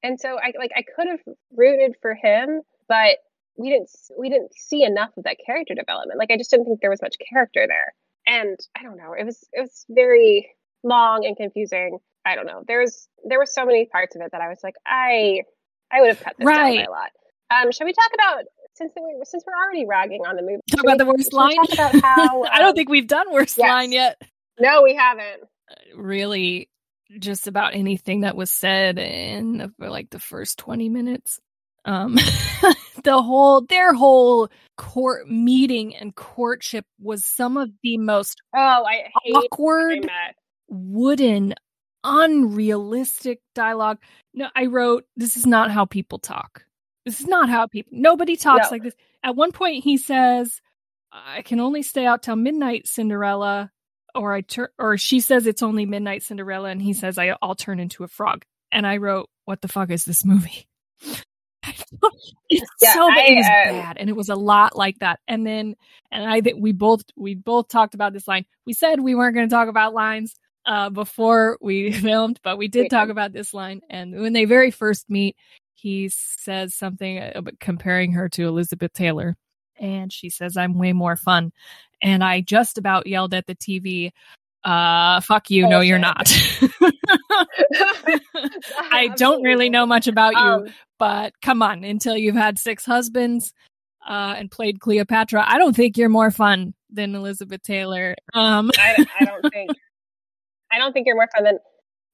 and 0.02 0.18
so 0.20 0.38
I 0.38 0.52
like 0.58 0.70
I 0.76 0.82
could 0.96 1.08
have 1.08 1.20
rooted 1.56 1.96
for 2.02 2.14
him, 2.14 2.62
but 2.88 3.18
we 3.56 3.70
didn't 3.70 3.90
we 4.18 4.28
didn't 4.30 4.54
see 4.54 4.82
enough 4.84 5.10
of 5.16 5.24
that 5.24 5.36
character 5.44 5.74
development. 5.74 6.18
Like 6.18 6.30
I 6.30 6.36
just 6.36 6.50
didn't 6.50 6.66
think 6.66 6.80
there 6.80 6.90
was 6.90 7.02
much 7.02 7.16
character 7.32 7.66
there, 7.66 7.94
and 8.26 8.58
I 8.76 8.82
don't 8.82 8.96
know. 8.96 9.12
It 9.18 9.24
was 9.24 9.46
it 9.52 9.60
was 9.60 9.84
very 9.88 10.50
long 10.84 11.24
and 11.26 11.36
confusing. 11.36 11.98
I 12.28 12.34
don't 12.34 12.46
know. 12.46 12.62
There 12.66 12.80
was 12.80 13.08
there 13.24 13.38
were 13.38 13.46
so 13.46 13.64
many 13.64 13.86
parts 13.86 14.14
of 14.16 14.22
it 14.22 14.32
that 14.32 14.40
I 14.40 14.48
was 14.48 14.58
like, 14.62 14.74
I 14.86 15.42
I 15.90 16.00
would 16.00 16.08
have 16.10 16.20
cut 16.20 16.34
this 16.38 16.46
down 16.46 16.56
Right. 16.56 16.78
by 16.78 16.84
a 16.84 16.90
lot. 16.90 17.10
Um, 17.50 17.72
shall 17.72 17.86
we 17.86 17.92
talk 17.92 18.10
about 18.14 18.44
since 18.74 18.92
we 18.94 19.02
since 19.24 19.44
we're 19.46 19.56
already 19.56 19.86
ragging 19.86 20.20
on 20.26 20.36
the 20.36 20.42
movie? 20.42 20.60
Talk 20.70 20.84
about 20.84 20.98
we- 20.98 21.04
the 21.04 21.06
worst 21.06 21.32
line. 21.32 21.56
Talk 21.56 21.72
about 21.72 22.02
how 22.02 22.44
I 22.52 22.58
don't 22.58 22.68
um, 22.68 22.74
think 22.74 22.88
we've 22.90 23.06
done 23.08 23.32
worst 23.32 23.56
yes. 23.56 23.68
line 23.68 23.92
yet. 23.92 24.20
No, 24.60 24.82
we 24.82 24.94
haven't. 24.94 25.44
Really, 25.94 26.68
just 27.18 27.46
about 27.46 27.74
anything 27.74 28.20
that 28.22 28.36
was 28.36 28.50
said 28.50 28.98
in 28.98 29.58
the, 29.58 29.72
for 29.78 29.88
like 29.88 30.10
the 30.10 30.18
first 30.18 30.58
twenty 30.58 30.88
minutes. 30.88 31.40
Um, 31.84 32.16
the 33.04 33.22
whole 33.22 33.62
their 33.62 33.94
whole 33.94 34.48
court 34.76 35.26
meeting 35.28 35.96
and 35.96 36.14
courtship 36.14 36.84
was 37.00 37.24
some 37.24 37.56
of 37.56 37.70
the 37.82 37.96
most 37.96 38.42
Oh, 38.54 38.58
I 38.84 39.04
hate 39.24 39.34
awkward, 39.34 40.10
wooden, 40.68 41.54
unrealistic 42.08 43.40
dialogue. 43.54 43.98
No, 44.34 44.48
I 44.56 44.66
wrote, 44.66 45.04
this 45.16 45.36
is 45.36 45.46
not 45.46 45.70
how 45.70 45.84
people 45.84 46.18
talk. 46.18 46.64
This 47.04 47.20
is 47.20 47.26
not 47.26 47.48
how 47.48 47.66
people, 47.66 47.90
nobody 47.94 48.36
talks 48.36 48.70
No. 48.70 48.74
like 48.74 48.82
this. 48.82 48.94
At 49.22 49.36
one 49.36 49.52
point, 49.52 49.84
he 49.84 49.96
says, 49.98 50.60
I 51.12 51.42
can 51.42 51.60
only 51.60 51.82
stay 51.82 52.06
out 52.06 52.22
till 52.22 52.36
midnight, 52.36 52.86
Cinderella. 52.88 53.70
Or 54.14 54.32
I 54.32 54.40
turn, 54.40 54.68
or 54.78 54.96
she 54.96 55.20
says 55.20 55.46
it's 55.46 55.62
only 55.62 55.86
midnight, 55.86 56.22
Cinderella, 56.22 56.70
and 56.70 56.80
he 56.82 56.94
says 56.94 57.18
I, 57.18 57.36
I'll 57.42 57.54
turn 57.54 57.78
into 57.78 58.04
a 58.04 58.08
frog. 58.08 58.44
And 58.72 58.86
I 58.86 58.96
wrote, 58.96 59.28
"What 59.44 59.60
the 59.60 59.68
fuck 59.68 59.90
is 59.90 60.04
this 60.04 60.24
movie?" 60.24 60.66
it's 62.50 62.70
Yeah, 62.80 62.94
so 62.94 63.08
bad. 63.08 63.18
I, 63.18 63.24
it 63.28 63.36
was 63.36 63.46
um, 63.46 63.52
bad, 63.66 63.96
and 63.98 64.10
it 64.10 64.16
was 64.16 64.28
a 64.30 64.34
lot 64.34 64.76
like 64.76 64.98
that. 65.00 65.20
And 65.28 65.46
then, 65.46 65.76
and 66.10 66.28
I 66.28 66.40
think 66.40 66.56
we 66.60 66.72
both 66.72 67.02
we 67.16 67.34
both 67.34 67.68
talked 67.68 67.94
about 67.94 68.12
this 68.12 68.26
line. 68.26 68.46
We 68.66 68.72
said 68.72 69.00
we 69.00 69.14
weren't 69.14 69.34
going 69.36 69.48
to 69.48 69.54
talk 69.54 69.68
about 69.68 69.94
lines 69.94 70.34
uh, 70.68 70.90
before 70.90 71.58
we 71.60 71.90
filmed, 72.00 72.38
but 72.44 72.58
we 72.58 72.68
did 72.68 72.90
talk 72.90 73.08
about 73.08 73.32
this 73.32 73.52
line. 73.52 73.80
And 73.90 74.20
when 74.20 74.34
they 74.34 74.44
very 74.44 74.70
first 74.70 75.10
meet, 75.10 75.34
he 75.74 76.10
says 76.10 76.74
something 76.74 77.18
about 77.34 77.58
comparing 77.58 78.12
her 78.12 78.28
to 78.30 78.46
Elizabeth 78.46 78.92
Taylor, 78.92 79.36
and 79.80 80.12
she 80.12 80.28
says, 80.28 80.56
"I'm 80.56 80.78
way 80.78 80.92
more 80.92 81.16
fun." 81.16 81.52
And 82.02 82.22
I 82.22 82.42
just 82.42 82.78
about 82.78 83.06
yelled 83.06 83.32
at 83.32 83.46
the 83.46 83.54
TV, 83.54 84.12
uh, 84.64 85.20
"Fuck 85.22 85.50
you! 85.50 85.68
No, 85.68 85.80
you're 85.80 85.98
not." 85.98 86.30
I 88.90 89.08
don't 89.16 89.42
really 89.42 89.70
know 89.70 89.86
much 89.86 90.06
about 90.08 90.32
you, 90.34 90.38
Um, 90.38 90.66
but 90.98 91.32
come 91.40 91.62
on, 91.62 91.84
until 91.84 92.16
you've 92.16 92.34
had 92.34 92.58
six 92.58 92.84
husbands 92.84 93.54
uh, 94.06 94.34
and 94.36 94.50
played 94.50 94.80
Cleopatra, 94.80 95.44
I 95.46 95.58
don't 95.58 95.76
think 95.76 95.96
you're 95.96 96.08
more 96.08 96.32
fun 96.32 96.74
than 96.90 97.14
Elizabeth 97.14 97.62
Taylor. 97.62 98.16
Um, 98.34 98.70
I, 98.78 99.06
I 99.20 99.24
don't 99.24 99.52
think 99.52 99.70
I 100.70 100.78
don't 100.78 100.92
think 100.92 101.06
you're 101.06 101.16
more 101.16 101.28
fun 101.34 101.44
than 101.44 101.58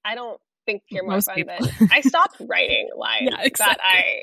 I 0.04 0.14
don't 0.14 0.40
think 0.66 0.82
you're 0.90 1.04
more 1.04 1.14
Most 1.14 1.26
fun 1.26 1.36
people. 1.36 1.54
than 1.58 1.88
I 1.92 2.00
stopped 2.00 2.36
writing 2.48 2.88
lines 2.96 3.30
yeah, 3.30 3.48
that. 3.58 3.78
I 3.82 4.22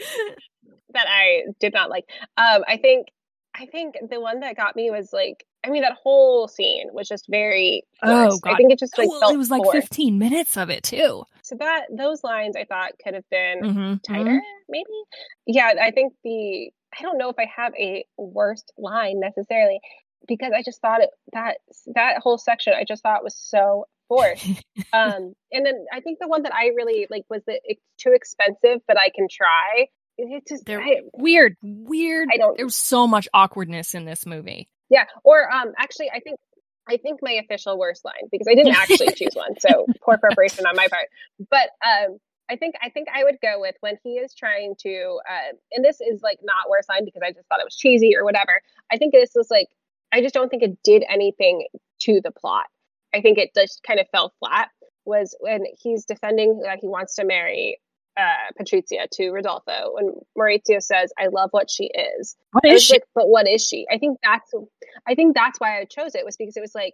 that 0.94 1.06
I 1.08 1.44
did 1.60 1.74
not 1.74 1.90
like. 1.90 2.06
Um, 2.38 2.64
I 2.68 2.78
think 2.78 3.08
I 3.56 3.66
think 3.66 3.96
the 4.10 4.20
one 4.20 4.40
that 4.42 4.56
got 4.56 4.76
me 4.76 4.92
was 4.92 5.12
like 5.14 5.46
I 5.66 5.70
mean 5.70 5.82
that 5.84 5.98
whole 6.02 6.48
scene 6.48 6.88
was 6.94 7.08
just 7.08 7.26
very 7.30 7.84
Oh, 8.04 8.30
forced. 8.30 8.48
I 8.48 8.56
think 8.56 8.72
it 8.72 8.80
just 8.80 8.98
like 8.98 9.10
well, 9.10 9.32
it 9.32 9.38
was 9.38 9.52
like 9.52 9.64
forced. 9.64 9.90
15 9.90 10.18
minutes 10.18 10.58
of 10.58 10.70
it 10.70 10.84
too. 10.84 11.24
So 11.44 11.56
that 11.60 11.86
those 11.96 12.24
lines 12.24 12.56
I 12.56 12.66
thought 12.66 12.94
could 13.04 13.14
have 13.14 13.30
been 13.30 13.62
Mm-hmm, 13.64 13.96
tighter, 14.04 14.42
maybe. 14.70 14.86
Yeah, 15.46 15.74
I 15.82 15.92
think 15.92 16.14
the 16.24 16.72
I 16.98 17.02
don't 17.04 17.18
know 17.18 17.30
if 17.30 17.36
I 17.40 17.48
have 17.56 17.74
a 17.76 18.06
worst 18.18 18.72
line 18.78 19.20
necessarily 19.20 19.80
because 20.28 20.52
I 20.56 20.62
just 20.64 20.82
thought 20.82 21.02
it 21.02 21.10
that 21.34 21.58
that 21.96 22.20
whole 22.22 22.38
section 22.38 22.74
I 22.74 22.84
just 22.88 23.04
thought 23.04 23.24
was 23.24 23.36
so 23.36 23.86
forced. 24.12 24.46
um, 24.94 25.34
and 25.52 25.66
then 25.66 25.86
I 25.92 26.02
think 26.02 26.20
the 26.20 26.28
one 26.28 26.44
that 26.44 26.54
I 26.54 26.68
really 26.76 27.08
like 27.10 27.24
was 27.30 27.42
the 27.48 27.60
it's 27.64 27.82
too 27.98 28.12
expensive, 28.14 28.82
but 28.88 28.98
I 29.00 29.10
can 29.16 29.28
try. 29.32 29.88
It 30.18 30.44
just 30.48 30.70
I, 30.70 31.02
weird, 31.14 31.56
weird. 31.64 32.30
I 32.32 32.38
don't- 32.38 32.58
There 32.58 32.66
was 32.66 32.76
so 32.76 33.08
much 33.08 33.28
awkwardness 33.34 33.96
in 33.96 34.06
this 34.06 34.26
movie. 34.26 34.70
yeah. 34.90 35.06
Or 35.24 35.52
um, 35.52 35.72
actually, 35.78 36.12
I 36.12 36.20
think 36.20 36.38
I 36.88 36.98
think 36.98 37.20
my 37.22 37.34
official 37.34 37.78
worst 37.80 38.04
line 38.04 38.28
because 38.32 38.48
I 38.50 38.56
didn't 38.56 38.76
actually 38.76 39.14
choose 39.16 39.34
one, 39.34 39.60
so 39.60 39.86
poor 40.04 40.18
preparation 40.18 40.66
on 40.66 40.76
my 40.76 40.88
part. 40.88 41.08
But 41.50 41.70
um, 41.86 42.18
I 42.50 42.58
think 42.58 42.76
I 42.84 42.90
think 42.90 43.08
I 43.14 43.24
would 43.24 43.38
go 43.42 43.62
with 43.62 43.76
when 43.80 43.98
he 44.04 44.16
is 44.16 44.36
trying 44.36 44.76
to, 44.80 45.20
uh, 45.30 45.54
and 45.72 45.86
this 45.86 46.02
is 46.02 46.22
like 46.22 46.40
not 46.44 46.70
worst 46.70 46.90
line 46.90 47.06
because 47.06 47.22
I 47.26 47.32
just 47.32 47.48
thought 47.48 47.62
it 47.62 47.66
was 47.66 47.78
cheesy 47.78 48.16
or 48.18 48.26
whatever. 48.26 48.62
I 48.92 48.98
think 48.98 49.14
this 49.14 49.32
was 49.34 49.48
like 49.50 49.70
I 50.12 50.22
just 50.22 50.34
don't 50.34 50.50
think 50.50 50.64
it 50.64 50.78
did 50.84 51.04
anything 51.10 51.68
to 52.02 52.20
the 52.22 52.32
plot. 52.32 52.66
I 53.14 53.22
think 53.22 53.38
it 53.38 53.52
just 53.56 53.84
kind 53.84 54.00
of 54.00 54.08
fell 54.12 54.34
flat. 54.40 54.70
Was 55.06 55.36
when 55.40 55.64
he's 55.80 56.06
defending 56.06 56.62
that 56.64 56.78
he 56.80 56.88
wants 56.88 57.16
to 57.16 57.26
marry 57.26 57.80
uh, 58.18 58.52
Patrizia 58.60 59.10
to 59.14 59.32
Rodolfo, 59.32 59.94
when 59.94 60.14
Maurizio 60.38 60.82
says, 60.82 61.12
"I 61.18 61.28
love 61.28 61.50
what 61.52 61.72
she 61.72 61.86
is." 61.86 62.36
What 62.52 62.66
is 62.66 62.84
she? 62.84 62.94
Like, 62.94 63.04
but 63.16 63.28
what 63.28 63.48
is 63.48 63.66
she? 63.66 63.88
I 63.92 63.98
think 63.98 64.20
that's 64.24 64.52
I 65.08 65.16
think 65.16 65.36
that's 65.36 65.60
why 65.60 65.80
I 65.80 65.86
chose 65.86 66.14
it 66.14 66.24
was 66.24 66.38
because 66.38 66.56
it 66.56 66.62
was 66.62 66.76
like, 66.76 66.94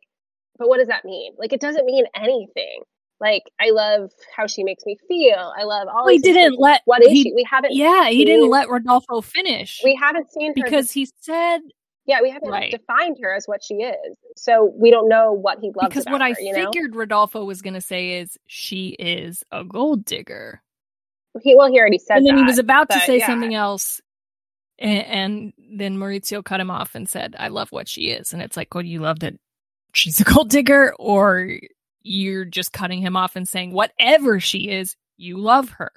but 0.57 0.69
what 0.69 0.77
does 0.77 0.87
that 0.87 1.05
mean? 1.05 1.33
Like, 1.37 1.53
it 1.53 1.59
doesn't 1.59 1.85
mean 1.85 2.05
anything. 2.15 2.81
Like, 3.19 3.43
I 3.59 3.71
love 3.71 4.11
how 4.35 4.45
she 4.45 4.63
makes 4.63 4.85
me 4.85 4.95
feel. 5.07 5.53
I 5.57 5.63
love 5.63 5.87
all. 5.87 6.07
He 6.07 6.19
didn't 6.19 6.51
things. 6.51 6.59
let. 6.59 6.81
What 6.85 7.01
is 7.01 7.09
he, 7.09 7.23
she? 7.23 7.33
We 7.33 7.47
haven't. 7.49 7.73
Yeah, 7.73 8.09
he 8.09 8.17
seen, 8.17 8.27
didn't 8.27 8.49
let 8.49 8.69
Rodolfo 8.69 9.21
finish. 9.21 9.81
We 9.83 9.95
haven't 9.95 10.31
seen 10.31 10.53
her 10.55 10.63
because 10.63 10.91
he 10.91 11.07
said 11.19 11.61
yeah, 12.07 12.21
we 12.21 12.29
haven't 12.29 12.49
Right. 12.49 12.71
defined 12.71 13.17
her 13.21 13.33
as 13.33 13.45
what 13.47 13.63
she 13.63 13.75
is, 13.75 14.17
so 14.35 14.73
we 14.75 14.89
don't 14.89 15.09
know 15.09 15.33
what 15.33 15.59
he 15.59 15.71
loves 15.75 15.89
because 15.89 16.03
about 16.03 16.13
what 16.13 16.21
I 16.21 16.29
her. 16.29 16.35
Know, 16.39 16.71
figured 16.71 16.95
Rodolfo 16.95 17.43
was 17.43 17.61
going 17.61 17.73
to 17.75 17.81
say 17.81 18.19
is 18.19 18.37
she 18.47 18.89
is 18.97 19.43
a 19.51 19.63
gold 19.63 20.05
digger. 20.05 20.61
he 21.41 21.53
well, 21.53 21.69
he 21.69 21.79
already 21.79 21.99
said 21.99 22.15
that. 22.15 22.17
and 22.19 22.27
then 22.27 22.35
that. 22.35 22.41
he 22.41 22.47
was 22.47 22.57
about 22.59 22.89
to 22.89 22.99
say 23.01 23.19
yeah. 23.19 23.27
something 23.27 23.53
else 23.53 24.01
and, 24.79 25.05
and 25.05 25.53
then 25.77 25.97
Maurizio 25.97 26.43
cut 26.43 26.59
him 26.59 26.71
off 26.71 26.95
and 26.95 27.07
said 27.09 27.35
I 27.37 27.49
love 27.49 27.71
what 27.71 27.87
she 27.87 28.09
is 28.09 28.33
and 28.33 28.41
it's 28.41 28.57
like 28.57 28.73
well 28.73 28.85
you 28.85 29.01
love 29.01 29.19
that 29.19 29.33
she's 29.93 30.19
a 30.19 30.23
gold 30.23 30.49
digger 30.49 30.93
or 30.97 31.59
you're 32.03 32.45
just 32.45 32.73
cutting 32.73 33.01
him 33.01 33.15
off 33.17 33.35
and 33.35 33.47
saying 33.47 33.71
whatever 33.71 34.39
she 34.39 34.69
is 34.69 34.95
you 35.17 35.37
love 35.37 35.69
her 35.71 35.91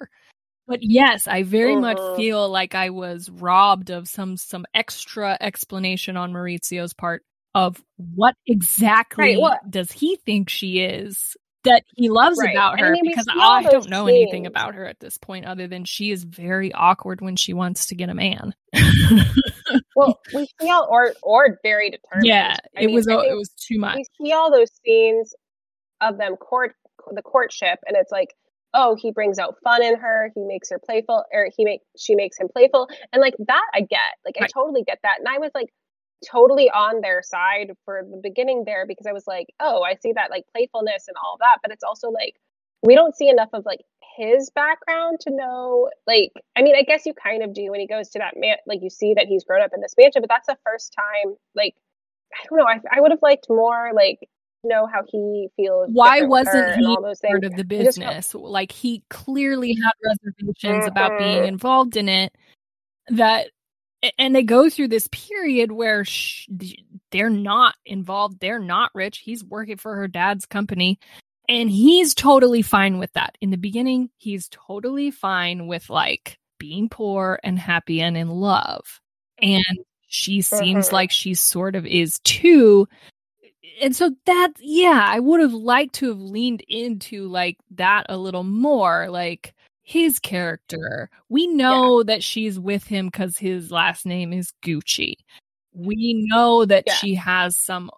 but 0.71 0.79
yes 0.81 1.27
I 1.27 1.43
very 1.43 1.75
much 1.75 1.97
Mhm. 1.97 2.15
feel 2.15 2.49
like 2.49 2.73
I 2.75 2.89
was 2.89 3.29
robbed 3.29 3.89
of 3.91 4.07
some 4.07 4.37
some 4.37 4.65
extra 4.73 5.37
explanation 5.39 6.17
on 6.17 6.33
Maurizio's 6.33 6.93
part 6.93 7.23
of 7.53 7.83
what 8.15 8.33
exactly 8.47 9.23
Right, 9.35 9.39
well- 9.41 9.59
does 9.69 9.91
he 9.91 10.15
think 10.25 10.49
she 10.49 10.79
is 10.79 11.35
that 11.63 11.83
he 11.95 12.09
loves 12.09 12.39
Right. 12.41 12.55
about 12.55 12.73
And 12.77 12.81
I 12.81 12.87
her 12.87 12.91
mean, 12.93 13.03
because 13.05 13.27
I 13.29 13.61
don't 13.63 13.87
know 13.87 14.07
anything 14.07 14.47
about 14.47 14.73
her 14.73 14.85
at 14.87 14.99
this 14.99 15.19
point 15.19 15.45
other 15.45 15.67
than 15.67 15.85
she 15.85 16.09
is 16.09 16.23
very 16.23 16.73
awkward 16.73 17.21
when 17.21 17.35
she 17.35 17.53
wants 17.53 17.85
to 17.87 17.95
get 17.95 18.09
a 18.09 18.15
man. 18.15 18.55
Well, 19.95 20.19
we 20.33 20.47
see 20.59 20.69
all 20.69 20.87
or 20.89 21.13
or 21.21 21.59
very 21.63 21.89
determined. 21.91 22.25
yeah, 22.25 22.55
I 22.77 22.81
it 22.81 22.85
mean, 22.87 22.95
was 22.95 23.07
it 23.07 23.35
was 23.37 23.49
too 23.49 23.77
much. 23.79 23.97
we 23.97 24.05
see 24.27 24.33
all 24.33 24.51
those 24.51 24.69
scenes 24.85 25.33
of 26.01 26.17
them 26.17 26.35
court 26.37 26.73
the 27.13 27.21
courtship 27.21 27.79
and 27.87 27.95
it's 27.97 28.11
like 28.11 28.29
oh 28.73 28.95
he 28.95 29.11
brings 29.11 29.39
out 29.39 29.55
fun 29.63 29.83
in 29.83 29.97
her 29.97 30.31
he 30.35 30.41
makes 30.43 30.69
her 30.69 30.79
playful 30.79 31.23
or 31.33 31.49
he 31.55 31.65
make 31.65 31.81
she 31.97 32.15
makes 32.15 32.37
him 32.39 32.47
playful. 32.51 32.89
And 33.13 33.21
like 33.21 33.35
that 33.47 33.65
i 33.73 33.81
get 33.81 33.99
like 34.25 34.35
i 34.39 34.43
Right. 34.43 34.53
totally 34.53 34.83
get 34.83 34.99
that. 35.03 35.19
And 35.19 35.27
i 35.27 35.37
was 35.39 35.51
like 35.55 35.69
totally 36.29 36.69
on 36.69 37.01
their 37.01 37.21
side 37.23 37.71
for 37.85 38.03
the 38.09 38.19
beginning 38.21 38.63
there 38.65 38.85
because 38.87 39.07
i 39.07 39.11
was 39.13 39.25
like 39.27 39.47
oh 39.59 39.81
i 39.83 39.95
see 39.95 40.13
that 40.13 40.29
like 40.29 40.45
playfulness 40.55 41.05
and 41.07 41.17
all 41.23 41.37
that. 41.39 41.57
But 41.63 41.71
it's 41.71 41.83
also 41.83 42.09
like 42.11 42.35
we 42.83 42.95
don't 42.95 43.15
see 43.15 43.29
enough 43.29 43.49
of 43.53 43.65
like 43.65 43.81
his 44.17 44.49
background 44.53 45.19
to 45.21 45.31
know 45.31 45.89
like 46.05 46.31
i 46.55 46.61
mean 46.61 46.75
i 46.75 46.83
guess 46.83 47.05
you 47.05 47.13
kind 47.13 47.43
of 47.43 47.53
do 47.53 47.71
when 47.71 47.79
he 47.79 47.87
goes 47.87 48.09
to 48.09 48.19
that 48.19 48.33
man 48.37 48.57
like 48.67 48.79
you 48.81 48.89
see 48.89 49.13
that 49.13 49.25
he's 49.27 49.43
grown 49.45 49.61
up 49.61 49.71
in 49.73 49.81
this 49.81 49.95
mansion 49.97 50.21
but 50.21 50.29
that's 50.29 50.47
the 50.47 50.57
first 50.65 50.93
time 50.93 51.35
like 51.55 51.75
i 52.33 52.45
don't 52.49 52.59
know 52.59 52.65
i, 52.67 52.79
I 52.97 53.01
would 53.01 53.11
have 53.11 53.21
liked 53.21 53.47
more 53.49 53.91
like 53.95 54.19
know 54.63 54.87
how 54.91 55.03
he 55.07 55.49
feels 55.55 55.89
Why 55.91 56.17
different 56.19 56.31
with 56.31 56.47
her 56.47 56.77
wasn't 56.77 56.79
he 56.79 57.27
part 57.27 57.43
of 57.43 57.55
the 57.55 57.63
business? 57.63 58.33
Like 58.33 58.71
he 58.71 59.03
clearly 59.09 59.75
had 59.83 59.91
reservations 60.03 60.85
about 60.85 61.17
being 61.17 61.45
involved 61.45 61.97
in 61.97 62.09
it. 62.09 62.33
That 63.09 63.47
and 64.17 64.35
they 64.35 64.43
go 64.43 64.69
through 64.69 64.87
this 64.87 65.07
period 65.11 65.71
where 65.71 66.03
sh- 66.05 66.47
they're 67.11 67.29
not 67.29 67.75
involved. 67.85 68.39
They're 68.39 68.59
not 68.59 68.91
rich. 68.95 69.19
He's 69.19 69.43
working 69.43 69.77
for 69.77 69.95
her 69.95 70.07
dad's 70.07 70.45
company. 70.45 70.99
And 71.47 71.69
he's 71.69 72.13
totally 72.15 72.61
fine 72.61 72.97
with 72.97 73.11
that. 73.13 73.37
In 73.41 73.49
the 73.51 73.57
beginning, 73.57 74.09
he's 74.17 74.47
totally 74.49 75.11
fine 75.11 75.67
with 75.67 75.89
like 75.89 76.39
being 76.57 76.89
poor 76.89 77.39
and 77.43 77.59
happy 77.59 78.01
and 78.01 78.15
in 78.15 78.29
love. 78.29 79.01
And 79.39 79.63
she 80.07 80.41
seems 80.41 80.89
Mhm. 80.89 80.93
like 80.93 81.11
she 81.11 81.33
sort 81.33 81.75
of 81.75 81.85
is 81.85 82.19
too. 82.23 82.87
And 83.81 83.95
so 83.95 84.11
that, 84.25 84.53
yeah, 84.59 85.03
I 85.07 85.19
would 85.19 85.41
have 85.41 85.53
liked 85.53 85.95
to 85.95 86.09
have 86.09 86.19
leaned 86.21 86.61
into 86.67 87.27
like 87.27 87.57
that 87.71 88.05
a 88.09 88.17
little 88.17 88.43
more. 88.43 89.09
Like 89.09 89.53
his 89.83 90.19
character. 90.19 91.09
We 91.29 91.47
know 91.47 92.03
that 92.03 92.23
she's 92.23 92.59
with 92.59 92.85
him 92.85 93.07
because 93.07 93.37
his 93.37 93.71
last 93.71 94.05
name 94.05 94.31
is 94.31 94.53
Gucci. 94.63 95.15
We 95.73 96.25
know 96.29 96.65
that 96.65 96.83
Yeah. 96.87 96.93
she 96.93 97.15
has 97.15 97.57
some 97.57 97.89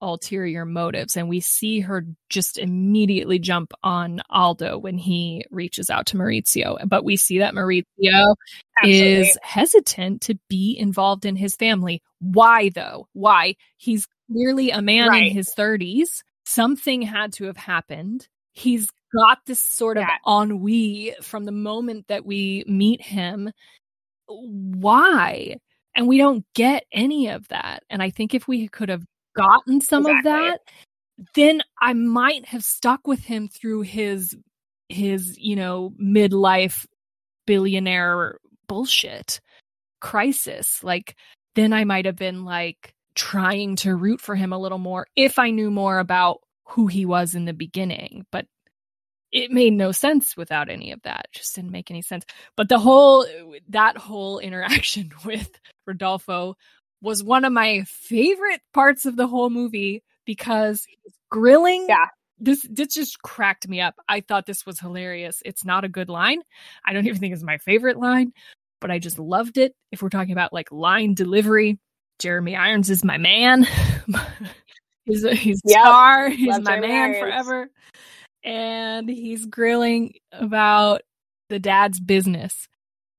ulterior 0.00 0.64
motives 0.66 1.16
and 1.16 1.28
we 1.28 1.40
see 1.40 1.80
her 1.80 2.06
just 2.28 2.58
immediately 2.58 3.38
jump 3.38 3.72
on 3.82 4.20
Aldo 4.30 4.78
when 4.78 4.98
he 4.98 5.44
reaches 5.50 5.90
out 5.90 6.06
to 6.06 6.16
Maurizio. 6.16 6.78
But 6.88 7.04
we 7.04 7.16
see 7.16 7.38
that 7.38 7.54
Maurizio 7.54 8.34
Absolutely. 8.82 9.20
is 9.28 9.38
hesitant 9.42 10.20
to 10.22 10.38
be 10.48 10.76
involved 10.78 11.24
in 11.24 11.36
his 11.36 11.56
family. 11.56 12.02
Why 12.20 12.70
though? 12.70 13.08
Why? 13.12 13.56
He's 13.76 14.06
clearly 14.34 14.70
a 14.70 14.82
man 14.82 15.08
Right. 15.08 15.26
in 15.28 15.32
his 15.32 15.54
30s. 15.54 16.22
Something 16.44 17.02
had 17.02 17.32
to 17.34 17.44
have 17.44 17.56
happened. 17.56 18.28
He's 18.52 18.90
got 19.14 19.44
this 19.46 19.60
sort 19.60 19.96
of 19.96 20.02
Yeah. 20.02 20.16
ennui 20.42 21.14
from 21.22 21.44
the 21.44 21.52
moment 21.52 22.08
that 22.08 22.26
we 22.26 22.64
meet 22.66 23.00
him. 23.00 23.50
Why? 24.26 25.56
And 25.94 26.08
we 26.08 26.18
don't 26.18 26.44
get 26.54 26.84
any 26.92 27.28
of 27.28 27.46
that. 27.48 27.84
And 27.88 28.02
I 28.02 28.10
think 28.10 28.34
if 28.34 28.48
we 28.48 28.68
could 28.68 28.88
have 28.88 29.04
gotten 29.36 29.80
some 29.80 30.06
of 30.06 30.22
that, 30.24 30.60
then 31.34 31.62
I 31.80 31.92
might 31.92 32.46
have 32.46 32.64
stuck 32.64 33.06
with 33.06 33.20
him 33.24 33.48
through 33.48 33.82
his 33.82 34.36
his, 34.90 35.38
you 35.38 35.56
know, 35.56 35.94
midlife 36.00 36.86
billionaire 37.46 38.38
bullshit 38.68 39.40
crisis. 40.00 40.82
Like 40.82 41.16
then 41.54 41.72
I 41.72 41.84
might 41.84 42.04
have 42.04 42.16
been 42.16 42.44
like 42.44 42.94
trying 43.14 43.76
to 43.76 43.94
root 43.94 44.20
for 44.20 44.34
him 44.34 44.52
a 44.52 44.58
little 44.58 44.78
more 44.78 45.06
if 45.16 45.38
I 45.38 45.50
knew 45.50 45.70
more 45.70 45.98
about 45.98 46.40
who 46.66 46.86
he 46.86 47.06
was 47.06 47.34
in 47.34 47.44
the 47.44 47.52
beginning. 47.52 48.26
But 48.32 48.46
it 49.32 49.50
made 49.50 49.72
no 49.72 49.90
sense 49.92 50.36
without 50.36 50.68
any 50.70 50.92
of 50.92 51.02
that. 51.02 51.26
It 51.32 51.38
just 51.38 51.54
didn't 51.56 51.72
make 51.72 51.90
any 51.90 52.02
sense. 52.02 52.24
But 52.56 52.68
the 52.68 52.78
whole 52.78 53.26
that 53.70 53.96
whole 53.96 54.38
interaction 54.38 55.10
with 55.24 55.50
Rodolfo 55.86 56.56
was 57.02 57.22
one 57.22 57.44
of 57.44 57.52
my 57.52 57.82
favorite 57.86 58.60
parts 58.72 59.04
of 59.06 59.16
the 59.16 59.26
whole 59.26 59.50
movie 59.50 60.02
because 60.24 60.86
grilling 61.30 61.86
Yeah. 61.88 62.06
this 62.38 62.66
this 62.70 62.94
just 62.94 63.20
cracked 63.22 63.68
me 63.68 63.80
up. 63.80 63.94
I 64.08 64.20
thought 64.20 64.46
this 64.46 64.64
was 64.64 64.78
hilarious. 64.80 65.42
It's 65.44 65.64
not 65.64 65.84
a 65.84 65.88
good 65.88 66.08
line. 66.08 66.40
I 66.84 66.92
don't 66.92 67.06
even 67.06 67.18
think 67.20 67.34
it's 67.34 67.42
my 67.42 67.58
favorite 67.58 67.98
line, 67.98 68.32
but 68.80 68.90
I 68.90 68.98
just 69.00 69.18
loved 69.18 69.58
it. 69.58 69.74
If 69.92 70.00
we're 70.00 70.08
talking 70.10 70.32
about 70.32 70.52
like 70.52 70.70
line 70.72 71.14
delivery, 71.14 71.78
Jeremy 72.18 72.56
Irons 72.56 72.90
is 72.90 73.04
my 73.04 73.18
man. 73.18 73.66
he's 75.04 75.24
a 75.24 75.34
he's 75.34 75.60
Yep. 75.64 75.80
star. 75.80 76.28
He's 76.28 76.48
Love 76.48 76.62
my 76.62 76.72
Jeremy 76.72 76.88
man 76.88 77.02
Irons. 77.14 77.18
forever. 77.18 77.70
And 78.44 79.08
he's 79.08 79.46
grilling 79.46 80.14
about 80.32 81.02
the 81.48 81.58
dad's 81.58 82.00
business. 82.00 82.68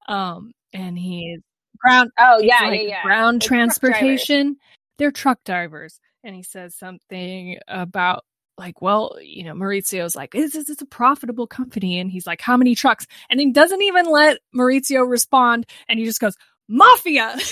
Um 0.08 0.52
and 0.74 0.98
he's 0.98 1.40
ground 1.80 2.10
oh 2.20 2.40
yeah 2.40 2.62
like 2.62 2.82
yeah 2.82 2.88
yeah 2.88 3.04
ground 3.04 3.38
It's 3.38 3.48
truck 3.48 3.58
transportation. 3.60 4.58
They're 4.98 5.12
truck 5.12 5.40
drivers. 5.46 6.00
And 6.24 6.36
he 6.36 6.44
says 6.44 6.76
something 6.76 7.58
about 7.68 8.24
like, 8.58 8.82
well, 8.82 9.18
you 9.22 9.44
know, 9.44 9.54
Maurizio's 9.54 10.16
like, 10.16 10.32
this 10.32 10.56
is 10.56 10.70
it's 10.70 10.82
a 10.82 10.86
profitable 10.86 11.46
company. 11.48 12.00
And 12.00 12.10
he's 12.10 12.26
like, 12.26 12.42
how 12.42 12.56
many 12.58 12.74
trucks? 12.76 13.06
And 13.30 13.40
he 13.40 13.52
doesn't 13.52 13.82
even 13.82 14.06
let 14.06 14.40
Maurizio 14.56 15.08
respond. 15.08 15.66
And 15.90 16.00
he 16.00 16.06
just 16.06 16.22
goes, 16.22 16.36
Mafia. 16.70 17.38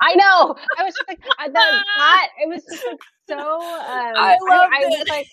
I 0.00 0.14
know. 0.14 0.54
I 0.78 0.84
was 0.84 0.94
just 0.94 1.08
like 1.08 1.20
I 1.38 1.46
thought 1.46 1.54
that 1.96 2.28
it 2.42 2.48
was 2.48 2.62
just 2.70 2.86
like 2.86 2.98
so. 3.28 3.36
Um, 3.38 4.14
I 4.16 4.36
loved 4.48 4.72
I, 4.74 4.84
was 4.86 5.00
it. 5.00 5.08
like, 5.08 5.26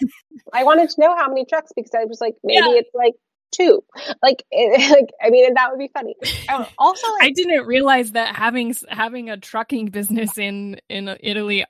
I 0.54 0.64
wanted 0.64 0.90
to 0.90 1.02
know 1.02 1.16
how 1.16 1.28
many 1.28 1.46
trucks 1.46 1.72
because 1.76 1.92
I 1.96 2.06
was 2.06 2.22
like, 2.22 2.36
maybe 2.44 2.68
Yeah. 2.70 2.76
it's 2.80 2.90
like 2.94 3.14
two. 3.52 3.84
Like, 4.22 4.44
it, 4.52 4.92
like 4.92 5.10
I 5.24 5.30
mean, 5.30 5.46
and 5.48 5.56
that 5.58 5.72
would 5.72 5.80
be 5.80 5.90
funny. 5.94 6.16
Um, 6.50 6.66
also, 6.78 7.08
like, 7.14 7.24
I 7.24 7.30
didn't 7.32 7.66
realize 7.66 8.12
that 8.14 8.36
having 8.36 8.76
having 8.90 9.30
a 9.30 9.38
trucking 9.38 9.88
business 9.88 10.38
in 10.38 10.80
in 10.90 11.16
Italy 11.22 11.66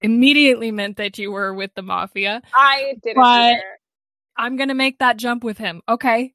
immediately 0.00 0.70
meant 0.72 0.96
that 0.96 1.18
you 1.18 1.30
were 1.32 1.54
with 1.54 1.70
the 1.74 1.82
mafia. 1.82 2.42
I 2.54 2.94
didn't. 3.02 3.16
But- 3.16 3.24
either. 3.54 3.62
I'm 4.36 4.56
gonna 4.56 4.74
make 4.74 4.98
that 5.00 5.18
jump 5.18 5.44
with 5.44 5.58
him. 5.58 5.82
Okay. 5.88 6.32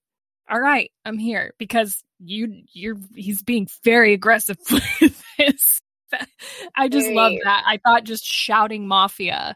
All 0.49 0.59
right, 0.59 0.91
I'm 1.03 1.17
here 1.17 1.53
because 1.57 2.03
you 2.19 2.61
you're 2.71 2.95
he's 3.15 3.41
being 3.41 3.67
very 3.83 4.13
aggressive 4.13 4.57
with 5.01 5.21
this. 5.37 5.81
I 6.75 6.87
just 6.87 7.09
love 7.09 7.33
that. 7.43 7.63
I 7.65 7.77
thought 7.85 8.03
just 8.03 8.25
shouting 8.25 8.87
mafia 8.87 9.55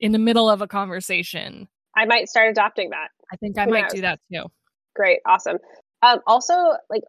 in 0.00 0.12
the 0.12 0.18
middle 0.18 0.48
of 0.50 0.60
a 0.62 0.66
conversation. 0.66 1.68
I 1.96 2.04
might 2.06 2.28
start 2.28 2.50
adopting 2.50 2.90
that. 2.90 3.08
I 3.32 3.36
think 3.36 3.58
I 3.58 3.64
Who 3.64 3.70
might 3.70 3.82
knows? 3.82 3.92
do 3.92 4.00
that 4.02 4.20
too. 4.32 4.44
Great, 4.94 5.20
awesome. 5.26 5.58
Um, 6.02 6.18
also, 6.26 6.54
like, 6.90 7.02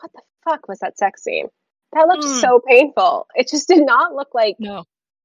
what 0.00 0.12
the 0.12 0.20
fuck 0.44 0.68
was 0.68 0.78
that 0.80 0.98
sex 0.98 1.22
scene? 1.24 1.46
That 1.92 2.06
looked 2.08 2.24
Mm. 2.24 2.40
so 2.40 2.60
painful. 2.68 3.26
It 3.34 3.48
just 3.48 3.68
did 3.68 3.84
not 3.86 4.14
look 4.14 4.28
like 4.34 4.56
No. 4.58 4.84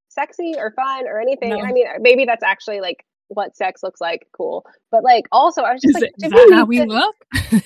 sexy 0.09 0.53
or 0.57 0.71
fun 0.71 1.07
or 1.07 1.19
anything. 1.19 1.49
No. 1.49 1.61
I 1.61 1.71
mean, 1.73 1.85
maybe 1.99 2.25
that's 2.25 2.43
actually 2.43 2.79
like 2.79 3.03
what 3.33 3.55
sex 3.55 3.81
looks 3.83 3.99
like. 4.01 4.27
Cool, 4.35 4.65
but 4.91 5.03
like, 5.03 5.25
also, 5.31 5.61
I 5.61 5.73
was 5.73 5.81
just 5.81 5.95
Is, 5.97 6.01
like, 6.01 6.11
it, 6.17 6.25
is 6.25 6.53
how 6.53 6.65
we 6.65 6.81
look? 6.83 7.15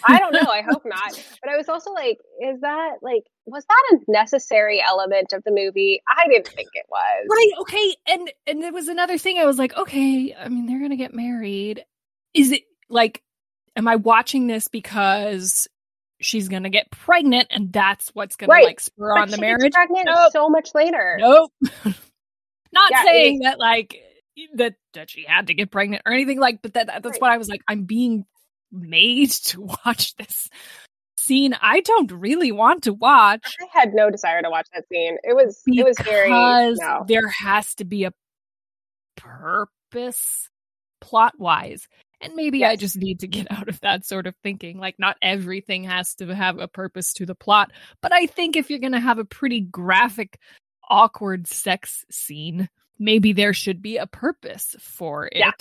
I 0.08 0.20
don't 0.20 0.34
know. 0.34 0.50
I 0.52 0.62
hope 0.62 0.84
not. 0.86 1.20
But 1.42 1.52
I 1.54 1.58
was 1.58 1.70
also 1.70 1.92
like, 1.92 2.18
is 2.42 2.62
that 2.62 2.98
like, 3.02 3.24
was 3.46 3.66
that 3.68 3.84
a 3.94 4.12
necessary 4.12 4.84
element 4.86 5.34
of 5.34 5.44
the 5.44 5.52
movie? 5.52 6.02
I 6.08 6.28
didn't 6.28 6.48
think 6.48 6.70
it 6.74 6.86
was. 6.90 7.28
Right. 7.30 7.52
Okay. 7.62 7.96
And 8.08 8.32
and 8.48 8.64
there 8.64 8.74
was 8.74 8.88
another 8.88 9.18
thing. 9.18 9.38
I 9.38 9.46
was 9.46 9.58
like, 9.60 9.76
okay. 9.78 10.36
I 10.40 10.50
mean, 10.50 10.66
they're 10.66 10.80
gonna 10.82 10.96
get 10.96 11.14
married. 11.14 11.86
Is 12.34 12.52
it 12.52 12.64
like, 12.90 13.22
am 13.76 13.88
I 13.88 13.98
watching 13.98 14.48
this 14.48 14.68
because 14.68 15.68
she's 16.22 16.48
gonna 16.48 16.70
get 16.72 16.90
pregnant 16.92 17.48
and 17.52 17.72
that's 17.72 18.10
what's 18.16 18.36
gonna 18.38 18.52
Right. 18.52 18.66
like 18.66 18.80
spur 18.80 19.14
But 19.16 19.22
on 19.24 19.30
the 19.32 19.38
marriage? 19.38 19.74
pregnant 19.74 20.08
Nope. 20.08 20.32
so 20.32 20.50
much 20.50 20.70
later. 20.74 21.18
Nope. 21.20 21.52
Not 22.74 22.92
Yeah, 22.92 23.04
saying 23.04 23.40
that 23.44 23.60
like 23.60 24.02
that 24.56 24.76
that 24.94 25.10
she 25.10 25.26
had 25.28 25.48
to 25.48 25.54
get 25.54 25.72
pregnant 25.72 26.04
or 26.06 26.12
anything 26.14 26.40
like, 26.40 26.62
but 26.62 26.74
that 26.74 26.88
that's 26.88 27.06
Right. 27.06 27.22
what 27.22 27.32
I 27.32 27.38
was 27.38 27.48
like. 27.50 27.62
I'm 27.68 27.84
being 27.84 28.26
made 28.72 29.30
to 29.46 29.62
watch 29.86 30.16
this 30.16 30.50
scene. 31.18 31.56
I 31.62 31.82
don't 31.82 32.12
really 32.12 32.52
want 32.52 32.84
to 32.84 32.94
watch. 32.94 33.56
I 33.62 33.80
had 33.80 33.94
no 33.94 34.10
desire 34.10 34.42
to 34.42 34.50
watch 34.50 34.68
that 34.74 34.88
scene. 34.90 35.18
It 35.24 35.36
was 35.36 35.62
it 35.68 35.86
was 35.86 35.98
very 36.04 36.30
no. 36.30 37.06
there 37.08 37.28
has 37.30 37.74
to 37.76 37.86
be 37.86 38.04
a 38.04 38.12
purpose 39.16 40.50
plot 41.02 41.34
wise 41.38 41.88
and 42.22 42.34
maybe 42.36 42.66
i 42.66 42.76
just 42.76 42.98
need 42.98 43.20
to 43.20 43.28
get 43.28 43.48
out 43.52 43.70
of 43.70 43.80
that 43.82 44.06
sort 44.06 44.28
of 44.28 44.36
thinking 44.44 44.78
like 44.78 44.96
not 44.98 45.18
everything 45.22 45.84
has 45.84 46.16
to 46.16 46.34
have 46.34 46.60
a 46.60 46.68
purpose 46.68 47.14
to 47.14 47.26
the 47.26 47.36
plot 47.36 47.72
but 48.02 48.12
i 48.14 48.26
think 48.26 48.56
if 48.56 48.70
you're 48.70 48.80
going 48.80 48.92
to 48.92 49.00
have 49.00 49.20
a 49.20 49.26
pretty 49.26 49.62
graphic 49.62 50.40
awkward 50.90 51.48
sex 51.48 52.06
scene 52.12 52.70
maybe 53.00 53.34
there 53.34 53.54
should 53.54 53.82
be 53.82 53.98
a 53.98 54.08
purpose 54.08 54.76
for 54.80 55.28
it 55.28 55.38
Yeah. 55.38 55.52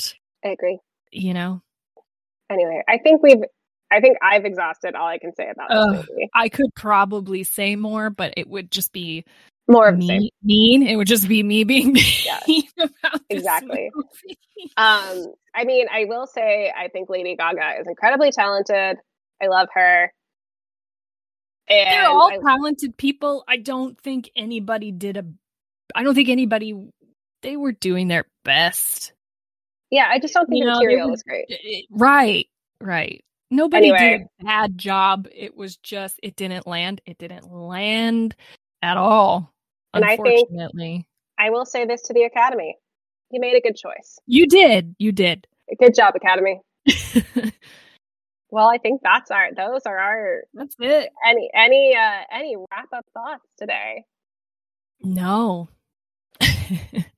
I 0.45 0.49
agree. 0.49 0.79
you 1.13 1.35
know 1.35 1.61
Anyway, 2.51 2.83
I 2.89 2.99
think 2.99 3.23
we've 3.23 3.43
I 3.91 4.01
think 4.01 4.19
I've 4.23 4.45
exhausted 4.45 4.95
all 4.95 5.07
I 5.07 5.19
can 5.19 5.35
say 5.35 5.49
about 5.51 5.71
Ugh. 5.71 5.97
this 5.97 6.07
movie. 6.11 6.29
i 6.35 6.49
could 6.49 6.75
probably 6.75 7.43
say 7.45 7.77
more 7.77 8.11
but 8.11 8.35
it 8.37 8.49
would 8.49 8.71
just 8.71 8.93
be 8.93 9.25
More 9.69 9.89
of 9.89 10.03
same. 10.03 10.29
mean, 10.43 10.83
it 10.87 10.97
would 10.97 11.07
just 11.07 11.27
be 11.29 11.43
me 11.43 11.65
being 11.65 11.97
Yeah. 12.27 12.41
mean 12.47 12.65
about 12.79 13.21
Exactly. 13.31 13.91
Um, 14.77 15.27
I 15.55 15.65
mean, 15.65 15.87
I 15.93 16.05
will 16.07 16.27
say 16.27 16.73
I 16.77 16.89
think 16.89 17.09
Lady 17.11 17.35
Gaga 17.37 17.81
is 17.81 17.87
incredibly 17.87 18.31
talented. 18.31 18.97
I 19.43 19.47
love 19.47 19.69
her. 19.75 20.13
And 21.69 21.91
they're 21.91 22.07
all 22.09 22.31
I- 22.33 22.39
talented 22.39 22.97
people. 22.97 23.45
I 23.49 23.57
don't 23.57 23.99
think 23.99 24.31
anybody 24.37 24.93
did 24.93 25.17
a. 25.17 25.25
I 25.95 26.03
don't 26.03 26.15
think 26.15 26.29
anybody. 26.29 26.73
They 27.45 27.57
were 27.57 27.73
doing 27.73 28.09
their 28.09 28.25
best. 28.45 29.13
yeah, 29.91 30.09
I 30.11 30.19
just 30.19 30.35
don't 30.35 30.47
think 30.47 30.59
You 30.59 30.65
the 30.65 30.73
know, 30.73 30.79
material 30.79 31.09
were- 31.09 31.15
is 31.15 31.23
great. 31.23 31.45
It- 31.49 31.87
right, 31.91 32.49
right. 32.81 33.25
Nobody 33.51 33.91
Anyway. 33.91 34.19
did 34.19 34.29
a 34.41 34.45
bad 34.45 34.77
job. 34.79 35.29
It 35.33 35.57
was 35.57 35.77
just 35.77 36.19
it 36.23 36.35
didn't 36.35 36.67
land. 36.67 37.01
It 37.07 37.19
didn't 37.19 37.49
land 37.53 38.35
at 38.83 38.97
all. 38.97 39.53
And 39.93 40.05
I 40.05 40.17
think- 40.17 40.49
Unfortunately, 40.51 41.07
I 41.39 41.51
will 41.51 41.65
say 41.67 41.85
this 41.87 42.03
to 42.03 42.15
the 42.15 42.25
Academy. 42.25 42.77
You 43.31 43.41
made 43.41 43.55
a 43.57 43.61
good 43.61 43.77
choice. 43.77 44.19
you 44.27 44.47
did. 44.47 44.97
You 44.99 45.13
did. 45.13 45.47
Good 45.79 45.95
job, 45.95 46.15
Academy. 46.17 46.61
Well, 48.51 48.69
I 48.71 48.79
think 48.79 49.01
that's 49.03 49.33
our 49.33 49.53
those 49.53 49.83
are 49.85 49.99
our 49.99 50.43
That's 50.55 50.77
it. 50.79 51.11
any 51.27 51.51
any 51.53 51.97
uh 51.97 52.21
any 52.31 52.57
wrap 52.57 52.87
up 52.93 53.05
thoughts 53.13 53.45
today. 53.59 54.05
No. 55.03 55.69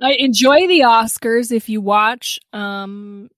I 0.00 0.12
enjoy 0.12 0.66
the 0.66 0.80
Oscars 0.80 1.52
if 1.52 1.68
you 1.68 1.80
watch. 1.80 2.38
Um 2.52 3.30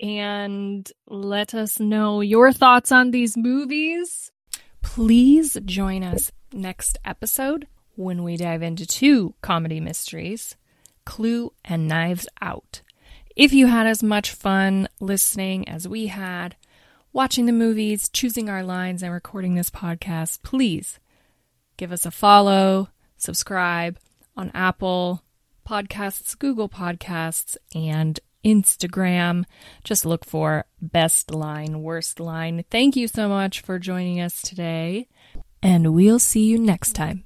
and 0.00 0.90
let 1.06 1.54
us 1.54 1.78
know 1.78 2.20
your 2.20 2.52
thoughts 2.52 2.90
on 2.92 3.10
these 3.10 3.36
movies. 3.36 4.30
Please 4.82 5.56
join 5.64 6.02
us 6.02 6.30
next 6.52 6.98
episode 7.04 7.66
when 7.96 8.22
we 8.22 8.36
dive 8.36 8.62
into 8.62 8.86
two 8.86 9.34
comedy 9.40 9.80
mysteries, 9.80 10.56
Clue 11.04 11.52
and 11.64 11.88
Knives 11.88 12.28
Out. 12.42 12.82
If 13.36 13.52
you 13.52 13.66
had 13.66 13.86
as 13.86 14.02
much 14.02 14.30
fun 14.32 14.88
listening 15.00 15.68
as 15.68 15.88
we 15.88 16.08
had, 16.08 16.56
watching 17.12 17.46
the 17.46 17.52
movies, 17.52 18.08
choosing 18.08 18.48
our 18.48 18.62
lines, 18.62 19.02
and 19.02 19.12
recording 19.12 19.54
this 19.54 19.70
podcast, 19.70 20.42
please 20.42 20.98
give 21.76 21.92
us 21.92 22.04
a 22.04 22.10
follow, 22.10 22.88
subscribe 23.16 23.98
on 24.36 24.50
Apple 24.54 25.22
Podcasts, 25.64 26.38
Google 26.38 26.68
Podcasts, 26.68 27.56
and 27.74 28.20
Instagram. 28.44 29.44
Just 29.82 30.04
look 30.04 30.24
for 30.24 30.66
Best 30.80 31.30
Line, 31.30 31.82
Worst 31.82 32.20
Line. 32.20 32.64
Thank 32.70 32.96
you 32.96 33.08
so 33.08 33.28
much 33.28 33.60
for 33.60 33.78
joining 33.78 34.20
us 34.20 34.42
today, 34.42 35.08
and 35.62 35.94
we'll 35.94 36.18
see 36.18 36.44
you 36.44 36.58
next 36.58 36.92
time. 36.92 37.24